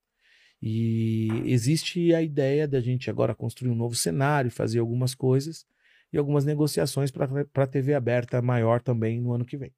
E 0.59 1.27
existe 1.45 2.11
a 2.11 2.23
ideia 2.23 2.67
da 2.67 2.81
gente 2.81 3.07
agora 3.07 3.35
construir 3.35 3.69
um 3.69 3.75
novo 3.75 3.93
cenário, 3.93 4.49
fazer 4.49 4.79
algumas 4.79 5.13
coisas 5.13 5.63
e 6.11 6.17
algumas 6.17 6.43
negociações 6.43 7.11
para 7.11 7.63
a 7.63 7.67
TV 7.67 7.93
aberta 7.93 8.41
maior 8.41 8.81
também 8.81 9.21
no 9.21 9.31
ano 9.31 9.45
que 9.45 9.57
vem. 9.57 9.71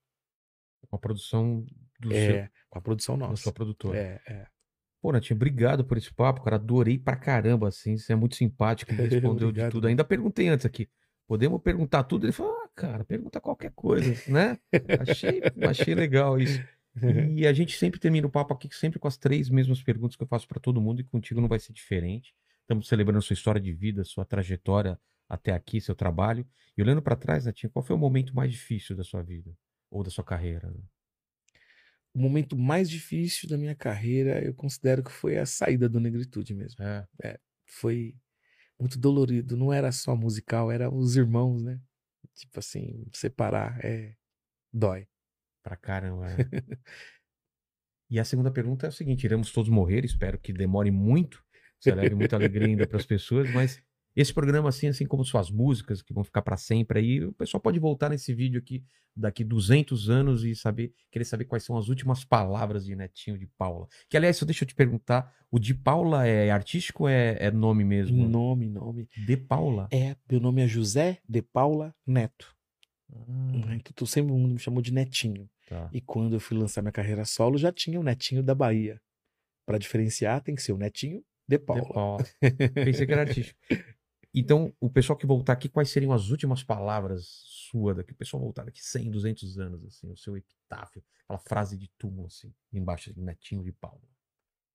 Com 0.90 0.96
a 0.96 1.00
produção 1.00 1.66
do 2.08 2.14
seu, 2.14 2.36
É, 2.36 2.50
com 2.70 2.80
a 2.80 2.82
produção 2.82 3.18
da 3.18 3.28
nossa. 3.28 3.44
sua 3.44 3.54
produtora. 3.54 3.98
É, 3.98 4.22
é. 4.28 4.48
Pô, 5.02 5.12
Natinho, 5.12 5.36
obrigado 5.36 5.84
por 5.84 5.98
esse 5.98 6.14
papo, 6.14 6.42
cara. 6.44 6.56
Adorei 6.56 6.98
pra 6.98 7.16
caramba, 7.16 7.68
assim. 7.68 7.98
Você 7.98 8.14
é 8.14 8.16
muito 8.16 8.36
simpático, 8.36 8.92
respondeu 8.96 9.52
de 9.52 9.70
tudo. 9.70 9.88
Ainda 9.88 10.04
perguntei 10.04 10.48
antes 10.48 10.66
aqui. 10.66 10.90
Podemos 11.28 11.62
perguntar 11.62 12.04
tudo? 12.04 12.26
Ele 12.26 12.32
falou, 12.32 12.54
ah, 12.54 12.70
cara, 12.76 13.04
pergunta 13.04 13.42
qualquer 13.42 13.72
coisa, 13.76 14.14
né? 14.32 14.58
Achei, 15.02 15.42
achei 15.68 15.96
legal 15.96 16.40
isso. 16.40 16.62
E 17.36 17.48
a 17.48 17.54
gente 17.54 17.76
sempre 17.78 18.00
termina 18.00 18.28
o 18.28 18.30
papo 18.30 18.54
aqui 18.54 18.70
sempre 18.76 19.00
com 19.00 19.08
as 19.08 19.18
três 19.18 19.50
mesmas 19.50 19.82
perguntas 19.82 20.16
que 20.16 20.24
eu 20.24 20.28
faço 20.28 20.48
pra 20.48 20.60
todo 20.60 20.80
mundo 20.82 21.02
e 21.02 21.04
contigo 21.04 21.42
não 21.42 21.48
vai 21.48 21.60
ser 21.60 21.74
diferente. 21.74 22.34
Estamos 22.62 22.88
celebrando 22.88 23.22
sua 23.22 23.34
história 23.34 23.60
de 23.60 23.74
vida, 23.74 24.04
sua 24.04 24.24
trajetória 24.26 25.00
até 25.28 25.52
aqui, 25.54 25.82
seu 25.82 25.96
trabalho. 25.96 26.46
E 26.78 26.82
olhando 26.82 27.02
pra 27.02 27.16
trás, 27.16 27.46
Natinho, 27.46 27.72
qual 27.72 27.84
foi 27.84 27.96
o 27.96 28.00
momento 28.00 28.36
mais 28.36 28.52
difícil 28.52 28.96
da 28.96 29.04
sua 29.04 29.22
vida? 29.24 29.52
Ou 29.90 30.04
da 30.04 30.10
sua 30.10 30.24
carreira? 30.24 30.70
né? 30.70 30.80
O 32.14 32.20
momento 32.20 32.56
mais 32.56 32.90
difícil 32.90 33.50
da 33.50 33.58
minha 33.58 33.76
carreira, 33.76 34.44
eu 34.44 34.54
considero 34.54 35.04
que 35.04 35.12
foi 35.12 35.38
a 35.38 35.46
saída 35.46 35.90
do 35.90 36.00
Negritude 36.00 36.54
mesmo. 36.54 36.84
É. 36.84 37.40
Foi 37.66 38.16
muito 38.80 39.00
dolorido. 39.00 39.58
Não 39.58 39.74
era 39.74 39.92
só 39.92 40.16
musical, 40.16 40.72
era 40.72 40.90
os 40.94 41.16
irmãos, 41.16 41.64
né? 41.64 41.80
Tipo 42.36 42.60
assim, 42.60 43.06
separar 43.14 43.84
é 43.84 44.16
dói. 44.72 45.08
Pra 45.64 45.76
caramba. 45.76 46.28
é. 46.30 46.36
e 48.10 48.20
a 48.20 48.26
segunda 48.26 48.52
pergunta 48.52 48.86
é 48.86 48.90
o 48.90 48.94
seguinte: 48.94 49.24
iremos 49.24 49.52
todos 49.52 49.70
morrer, 49.70 50.06
espero 50.06 50.38
que 50.38 50.54
demore 50.54 50.92
muito, 50.92 51.44
você 51.80 51.94
leve 51.96 52.16
muita 52.16 52.36
alegria 52.36 52.68
ainda 52.68 52.88
para 52.88 52.98
as 52.98 53.06
pessoas, 53.06 53.52
mas 53.52 53.82
esse 54.16 54.34
programa, 54.34 54.70
assim, 54.70 54.88
assim 54.88 55.06
como 55.06 55.26
suas 55.26 55.50
músicas, 55.50 56.02
que 56.02 56.14
vão 56.14 56.24
ficar 56.24 56.42
para 56.42 56.56
sempre 56.58 57.00
aí, 57.00 57.24
o 57.26 57.32
pessoal 57.34 57.60
pode 57.62 57.80
voltar 57.80 58.10
nesse 58.10 58.34
vídeo 58.34 58.60
aqui 58.60 58.84
daqui 59.16 59.44
200 59.44 60.10
anos 60.10 60.44
e 60.44 60.56
saber, 60.56 60.94
querer 61.12 61.26
saber 61.26 61.46
quais 61.46 61.64
são 61.64 61.78
as 61.78 61.88
últimas 61.90 62.24
palavras 62.24 62.86
de 62.86 62.96
Netinho 62.96 63.38
de 63.38 63.48
Paula. 63.58 63.88
Que, 64.10 64.18
aliás, 64.18 64.38
só 64.38 64.46
deixa 64.46 64.64
eu 64.64 64.68
te 64.68 64.76
perguntar: 64.76 65.34
o 65.52 65.58
de 65.60 65.74
Paula 65.74 66.28
é 66.28 66.52
artístico 66.52 67.04
ou 67.04 67.10
é, 67.10 67.38
é 67.40 67.52
nome 67.52 67.84
mesmo? 67.84 68.28
Nome, 68.28 68.70
nome. 68.70 69.08
De 69.26 69.38
Paula? 69.38 69.88
É, 69.92 70.16
meu 70.30 70.40
nome 70.40 70.62
é 70.62 70.68
José 70.68 71.20
de 71.28 71.42
Paula 71.42 71.94
Neto. 72.06 72.56
Ah, 73.16 73.76
Então, 73.76 73.94
tu 73.96 74.08
sempre 74.08 74.32
mundo 74.34 74.54
me 74.54 74.60
chamou 74.60 74.82
de 74.82 74.92
Netinho. 74.92 75.50
tá. 75.68 75.90
E 75.94 76.02
quando 76.02 76.34
eu 76.34 76.40
fui 76.40 76.58
lançar 76.58 76.82
minha 76.82 76.92
carreira 76.92 77.26
solo, 77.26 77.58
já 77.58 77.72
tinha 77.72 78.00
o 78.00 78.04
Netinho 78.04 78.42
da 78.44 78.56
Bahia. 78.56 79.00
Pra 79.66 79.78
diferenciar, 79.78 80.42
tem 80.42 80.56
que 80.56 80.62
ser 80.62 80.74
o 80.74 80.78
Netinho 80.78 81.24
de 81.48 81.58
De 81.58 81.60
Paula. 81.60 81.94
Paula. 81.94 82.26
Pensei 82.74 83.06
que 83.06 83.12
era 83.12 83.22
artístico. 83.22 83.60
Então, 84.34 84.74
o 84.80 84.90
pessoal 84.90 85.18
que 85.18 85.28
voltar 85.28 85.54
aqui, 85.54 85.70
quais 85.70 85.92
seriam 85.92 86.12
as 86.12 86.30
últimas 86.30 86.64
palavras 86.64 87.26
sua 87.46 87.94
daqui? 87.94 88.14
O 88.14 88.16
pessoal 88.16 88.42
voltar 88.42 88.64
daqui 88.66 88.84
100, 88.84 89.12
200 89.12 89.60
anos, 89.60 89.86
assim, 89.86 90.12
o 90.12 90.18
seu 90.18 90.36
epitáfio, 90.36 91.04
aquela 91.24 91.40
frase 91.40 91.78
de 91.78 91.88
túmulo, 91.98 92.28
assim, 92.28 92.52
embaixo, 92.72 93.12
assim, 93.12 93.22
netinho 93.22 93.64
de 93.64 93.72
Paula. 93.72 94.02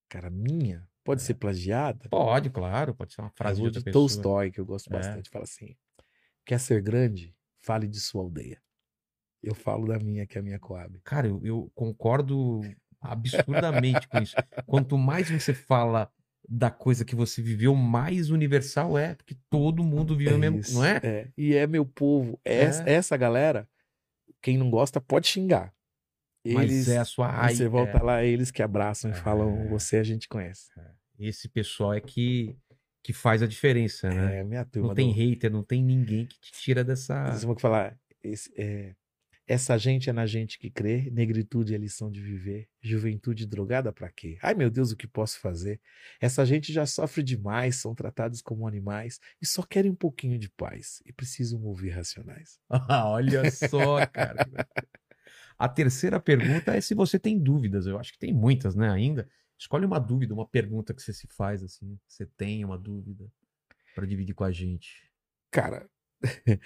Cara, 0.09 0.31
minha, 0.31 0.89
pode 1.05 1.23
ser 1.23 1.35
plagiada? 1.35 2.09
Pode, 2.09 2.51
claro, 2.51 2.95
pode 2.95 3.13
ser 3.13 3.21
uma 3.21 3.31
frase 3.31 3.61
de 3.61 3.71
de. 3.71 3.85
Tolstói, 3.91 4.51
que 4.51 4.61
eu 4.61 4.65
gosto 4.65 4.89
É. 4.89 4.93
bastante, 4.93 5.29
fala 5.29 5.45
assim: 5.45 5.77
quer 6.47 6.61
ser 6.61 6.81
grande? 6.81 7.35
Fale 7.61 7.89
de 7.89 8.01
sua 8.01 8.23
aldeia. 8.23 8.63
Eu 9.43 9.55
falo 9.55 9.87
da 9.87 9.99
minha, 9.99 10.27
que 10.27 10.39
é 10.39 10.41
a 10.41 10.45
minha 10.45 10.59
Coab. 10.59 11.01
Cara, 11.05 11.29
eu, 11.29 11.41
eu 11.45 11.71
concordo 11.75 12.61
absurdamente 13.01 14.09
com 14.09 14.19
isso. 14.19 14.35
Quanto 14.67 14.97
mais 14.97 15.31
você 15.31 15.53
fala 15.55 16.11
da 16.51 16.71
coisa 16.71 17.05
que 17.05 17.15
você 17.15 17.43
viveu, 17.43 17.75
mais 17.75 18.31
universal 18.31 18.97
é, 18.97 19.15
porque 19.15 19.37
todo 19.51 19.85
mundo 19.85 20.17
vive 20.17 20.33
o 20.33 20.39
mesmo, 20.39 20.61
isso, 20.61 20.75
não 20.75 20.85
é? 20.85 21.29
E 21.37 21.55
é 21.55 21.67
meu 21.67 21.85
povo. 21.85 22.41
Essa, 22.45 22.89
É. 22.89 22.95
essa 22.95 23.17
galera, 23.17 23.69
quem 24.41 24.57
não 24.57 24.71
gosta 24.71 25.01
pode 25.01 25.27
xingar. 25.29 25.75
Mas 26.47 26.71
Eles, 26.71 26.89
é 26.89 26.99
a 26.99 27.05
sua 27.05 27.29
raiz. 27.31 27.59
você 27.59 27.69
volta 27.69 27.99
é. 27.99 28.03
lá, 28.03 28.23
é 28.23 28.27
eles 28.29 28.51
que 28.51 28.63
abraçam 28.63 29.11
e 29.11 29.15
É. 29.15 29.17
falam: 29.17 29.69
Você 29.69 29.99
a 29.99 30.03
gente 30.03 30.27
conhece. 30.29 30.71
Esse 31.19 31.49
pessoal 31.49 31.93
é 31.93 32.01
que, 32.01 32.57
que 33.03 33.13
faz 33.13 33.43
a 33.43 33.47
diferença, 33.47 34.09
né? 34.09 34.39
É, 34.39 34.45
minha 34.45 34.65
turma. 34.65 34.89
Não 34.89 34.95
tem 34.95 35.09
do- 35.09 35.15
hater, 35.15 35.51
não 35.51 35.63
tem 35.63 35.83
ninguém 35.83 36.25
que 36.27 36.41
te 36.41 36.53
tira 36.53 36.83
dessa. 36.83 37.27
Vocês 37.27 37.45
vão 37.45 37.59
falar: 37.59 37.99
esse- 38.23 38.51
é, 38.57 38.95
essa 39.49 39.79
gente 39.79 40.11
é 40.11 40.13
na 40.13 40.27
gente 40.27 40.59
que 40.59 40.71
crê, 40.71 41.11
negritude 41.11 41.75
é 41.75 41.79
lição 41.79 42.11
de 42.11 42.21
viver, 42.21 42.69
juventude 42.83 43.47
drogada 43.47 43.91
pra 43.91 44.11
quê? 44.11 44.37
Ai 44.43 44.55
meu 44.55 44.71
Deus, 44.71 44.93
o 44.93 44.97
que 44.97 45.07
posso 45.07 45.41
fazer? 45.41 45.81
Essa 46.21 46.45
gente 46.45 46.71
já 46.71 46.85
sofre 46.85 47.23
demais, 47.23 47.77
são 47.77 47.95
tratados 47.95 48.43
como 48.43 48.69
animais 48.69 49.19
e 49.41 49.47
só 49.47 49.63
querem 49.63 49.91
um 49.91 49.95
pouquinho 49.95 50.39
de 50.39 50.51
paz 50.51 51.03
e 51.07 51.13
precisam 51.13 51.63
ouvir 51.65 51.91
racionais. 51.91 52.61
Ah, 52.69 53.09
olha 53.09 53.51
só, 53.51 54.07
cara. 54.07 54.47
A 55.59 55.67
terceira 55.67 56.21
pergunta 56.21 56.77
é 56.77 56.81
se 56.83 56.95
você 56.95 57.19
tem 57.19 57.39
dúvidas. 57.39 57.87
Eu 57.87 57.99
acho 57.99 58.13
que 58.13 58.19
tem 58.19 58.35
muitas, 58.35 58.75
né, 58.77 58.91
ainda. 58.91 59.27
Escolhe 59.59 59.87
uma 59.87 59.99
dúvida, 59.99 60.35
uma 60.35 60.47
pergunta 60.47 60.93
que 60.93 61.03
você 61.03 61.13
se 61.13 61.27
faz, 61.27 61.63
assim. 61.63 61.99
Você 62.07 62.27
tem 62.27 62.65
uma 62.65 62.79
dúvida 62.79 63.27
pra 63.95 64.07
dividir 64.07 64.35
com 64.35 64.45
a 64.45 64.53
gente. 64.53 65.11
Cara, 65.51 65.89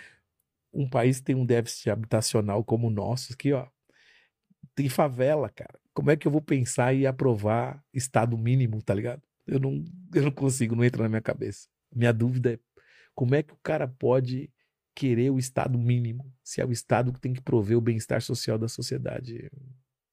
um 0.72 0.88
país 0.88 1.20
tem 1.20 1.34
um 1.34 1.44
déficit 1.46 1.90
habitacional 1.90 2.64
como 2.64 2.86
o 2.88 2.90
nosso, 2.90 3.32
aqui, 3.32 3.52
ó. 3.52 3.66
Tem 4.74 4.88
favela, 4.88 5.48
cara. 5.50 5.78
Como 5.92 6.10
é 6.10 6.16
que 6.16 6.26
eu 6.26 6.32
vou 6.32 6.40
pensar 6.40 6.94
e 6.94 7.06
aprovar 7.06 7.82
estado 7.92 8.38
mínimo, 8.38 8.80
tá 8.82 8.94
ligado? 8.94 9.22
Eu 9.46 9.60
não, 9.60 9.84
eu 10.14 10.22
não 10.22 10.30
consigo, 10.30 10.74
não 10.74 10.84
entra 10.84 11.02
na 11.02 11.08
minha 11.08 11.20
cabeça. 11.20 11.68
Minha 11.94 12.12
dúvida 12.12 12.54
é 12.54 12.58
como 13.14 13.34
é 13.34 13.42
que 13.42 13.52
o 13.52 13.58
cara 13.62 13.86
pode 13.86 14.50
querer 14.94 15.30
o 15.30 15.38
estado 15.38 15.78
mínimo 15.78 16.32
se 16.42 16.60
é 16.60 16.64
o 16.66 16.72
estado 16.72 17.12
que 17.12 17.20
tem 17.20 17.32
que 17.34 17.42
prover 17.42 17.76
o 17.76 17.80
bem-estar 17.80 18.22
social 18.22 18.58
da 18.58 18.68
sociedade? 18.68 19.50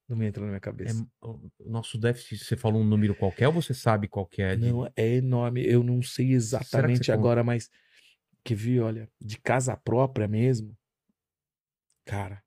Não 0.10 0.18
me 0.18 0.26
entra 0.26 0.42
na 0.42 0.48
minha 0.48 0.58
É, 0.58 0.60
cabeça. 0.60 1.08
o 1.22 1.40
nosso 1.66 1.98
déficit, 1.98 2.44
você 2.44 2.58
falou 2.58 2.82
um 2.82 2.86
número 2.86 3.16
qualquer 3.16 3.48
ou 3.48 3.54
você 3.54 3.74
sabe 3.74 4.08
qual 4.08 4.28
é? 4.38 4.56
de- 4.56 4.62
Não, 4.72 4.92
é 4.96 5.16
enorme. 5.16 5.64
Eu 5.66 5.84
não 5.84 6.02
sei 6.02 6.34
exatamente 6.34 7.12
agora, 7.12 7.44
mas 7.44 7.70
que 8.44 8.56
vi, 8.56 8.80
olha, 8.80 9.10
de 9.20 9.38
casa 9.40 9.76
própria 9.78 10.28
mesmo. 10.28 10.76
Cara, 12.06 12.42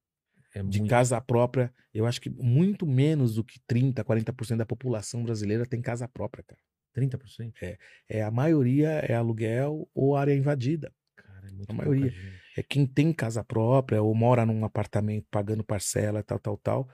é 0.55 0.63
de 0.63 0.79
muito- 0.81 0.91
casa 0.91 1.21
própria, 1.21 1.73
eu 1.95 2.07
acho 2.07 2.21
que 2.21 2.29
muito 2.31 2.87
menos 2.87 3.35
do 3.37 3.45
que 3.45 3.61
30, 3.67 4.03
40% 4.05 4.59
da 4.59 4.67
população 4.67 5.23
brasileira 5.23 5.65
tem 5.67 5.81
casa 5.81 6.09
própria, 6.09 6.43
cara. 6.45 6.61
30%? 6.93 7.55
É 8.09 8.23
a 8.23 8.31
maioria 8.31 8.91
é 8.91 9.15
aluguel 9.15 9.89
ou 9.95 10.17
área 10.17 10.35
invadida. 10.35 10.93
Cara, 11.17 11.49
é 11.49 11.53
muito 11.53 11.71
A 11.71 11.75
maioria. 11.75 12.11
gente. 12.11 12.43
É 12.57 12.63
quem 12.63 12.87
tem 12.87 13.13
casa 13.15 13.43
própria 13.43 14.03
ou 14.03 14.15
mora 14.15 14.45
num 14.45 14.63
apartamento 14.65 15.27
pagando 15.31 15.65
parcela, 15.65 16.23
tal, 16.23 16.39
tal, 16.39 16.59
tal, 16.59 16.89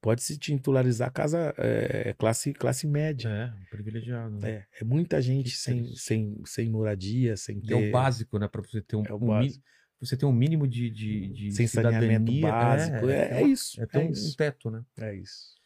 pode 0.00 0.22
se 0.22 0.38
titularizar 0.38 1.12
casa 1.12 1.54
é, 1.58 2.14
classe 2.18 2.52
classe 2.54 2.86
média. 2.86 3.28
É, 3.28 3.46
um 3.46 3.64
privilegiado. 3.70 4.38
né? 4.40 4.50
É, 4.50 4.66
é 4.80 4.84
muita 4.84 5.20
gente 5.20 5.50
Que 5.50 5.56
sem, 5.56 5.84
sem, 5.94 6.36
sem 6.44 6.70
moradia, 6.70 7.36
sem 7.36 7.60
ter 7.60 7.74
É 7.74 7.76
o 7.88 7.90
básico, 7.92 8.38
né? 8.38 8.48
Pra 8.48 8.62
você 8.62 8.80
ter 8.80 8.96
um, 8.96 9.04
É 9.06 9.12
o 9.12 9.16
um 9.16 9.26
básico. 9.26 9.62
você 10.00 10.16
ter 10.16 10.26
um 10.26 10.32
mínimo 10.32 10.66
de, 10.66 10.88
de, 10.90 11.28
de 11.28 11.52
sem 11.52 11.66
saneamento 11.66 12.32
cidadania. 12.32 12.50
básico. 12.50 13.08
É, 13.10 13.30
é 13.30 13.42
uma- 13.42 13.48
isso. 13.48 13.80
É 13.82 13.86
ter 13.86 13.98
é 13.98 14.00
um, 14.04 14.08
um 14.08 14.10
isso. 14.12 14.36
teto, 14.36 14.70
né? 14.70 14.82
É 14.98 15.14
isso. 15.14 15.58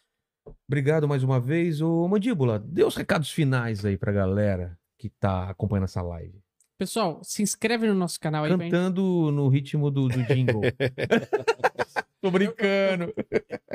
Obrigado 0.69 1.09
mais 1.09 1.23
uma 1.23 1.41
vez. 1.41 1.81
Ô, 1.81 2.07
Mandíbula, 2.09 2.59
dê 2.59 2.85
os 2.85 2.97
recados 2.97 3.31
finais 3.31 3.85
aí 3.85 3.97
pra 3.97 4.13
galera 4.13 4.79
que 4.99 5.09
tá 5.09 5.49
acompanhando 5.49 5.85
essa 5.85 6.03
live. 6.03 6.39
Pessoal, 6.77 7.21
se 7.23 7.41
inscreve 7.43 7.87
no 7.87 7.95
nosso 7.95 8.19
canal 8.19 8.45
aí. 8.45 8.51
Cantando 8.51 9.31
no 9.31 9.49
ritmo 9.49 9.91
do, 9.91 10.09
do 10.09 10.23
jingle. 10.25 10.61
Tô 12.25 12.31
brincando. 12.31 13.13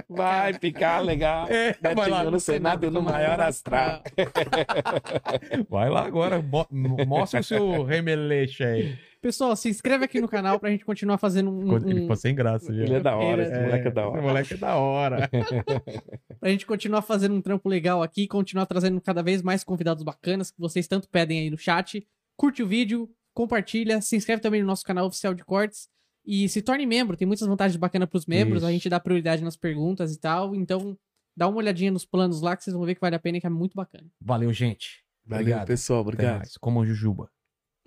Vai 0.09 0.53
ficar 0.55 1.01
legal. 1.01 1.47
É, 1.47 1.75
vai 1.93 2.09
lá. 2.09 2.23
no 2.23 2.39
Senado 2.39 2.89
no 2.89 2.99
maior 2.99 3.39
astral. 3.39 4.01
Vai 5.69 5.87
lá 5.87 6.03
agora. 6.03 6.41
mo- 6.41 6.65
Mostra 7.05 7.41
o 7.41 7.43
seu 7.43 7.83
remeleixo 7.83 8.63
aí. 8.63 8.97
Pessoal, 9.21 9.55
se 9.55 9.69
inscreve 9.69 10.05
aqui 10.05 10.19
no 10.19 10.27
canal 10.27 10.59
pra 10.59 10.71
gente 10.71 10.83
continuar 10.83 11.19
fazendo 11.19 11.51
um. 11.51 11.75
Ele 11.77 11.99
um- 11.99 12.01
ficou 12.01 12.15
sem 12.15 12.33
graça. 12.33 12.73
viu? 12.73 12.85
Ele 12.85 12.95
é 12.95 12.99
da 12.99 13.15
hora, 13.15 13.33
Ele 13.33 13.41
esse 13.43 13.53
é- 13.53 13.61
moleque 13.65 13.87
é 13.87 13.91
da 13.91 14.07
hora. 14.07 14.17
Esse 14.17 14.27
moleque 14.27 14.53
é 14.55 14.57
da 14.57 14.75
hora. 14.77 15.29
pra 16.39 16.49
gente 16.49 16.65
continuar 16.65 17.03
fazendo 17.03 17.35
um 17.35 17.41
trampo 17.41 17.69
legal 17.69 18.01
aqui, 18.01 18.27
continuar 18.27 18.65
trazendo 18.65 18.99
cada 18.99 19.21
vez 19.21 19.43
mais 19.43 19.63
convidados 19.63 20.01
bacanas 20.01 20.49
que 20.49 20.59
vocês 20.59 20.87
tanto 20.87 21.07
pedem 21.07 21.39
aí 21.41 21.49
no 21.51 21.57
chat. 21.57 22.03
Curte 22.35 22.63
o 22.63 22.67
vídeo, 22.67 23.07
compartilha, 23.31 24.01
se 24.01 24.15
inscreve 24.15 24.41
também 24.41 24.61
no 24.61 24.65
nosso 24.67 24.83
canal 24.83 25.05
oficial 25.05 25.35
de 25.35 25.43
cortes 25.45 25.87
e 26.29 26.47
se 26.47 26.61
torne 26.61 26.85
membro. 26.85 27.17
Tem 27.17 27.27
muitas 27.27 27.47
vantagens 27.47 27.75
bacanas 27.75 28.07
pros 28.07 28.27
membros, 28.27 28.63
a 28.63 28.67
Isso. 28.67 28.73
gente 28.73 28.89
dá 28.89 28.99
prioridade 28.99 29.43
nas 29.43 29.57
perguntas 29.57 30.13
e 30.13 30.19
tal. 30.19 30.53
Então, 30.53 30.95
dá 31.35 31.47
uma 31.47 31.57
olhadinha 31.57 31.89
nos 31.91 32.05
planos 32.05 32.39
lá 32.39 32.55
que 32.55 32.63
vocês 32.63 32.75
vão 32.75 32.85
ver 32.85 32.93
que 32.93 33.01
vale 33.01 33.15
a 33.15 33.19
pena 33.19 33.39
e 33.39 33.41
que 33.41 33.47
é 33.47 33.49
muito 33.49 33.73
bacana. 33.75 34.05
Valeu, 34.21 34.53
gente. 34.53 35.03
Valeu, 35.25 35.41
Obrigado. 35.43 35.67
pessoal. 35.67 36.01
Até 36.01 36.09
Obrigado. 36.09 36.37
mais. 36.37 36.57
Como 36.57 36.81
a 36.81 36.85
Jujuba. 36.85 37.31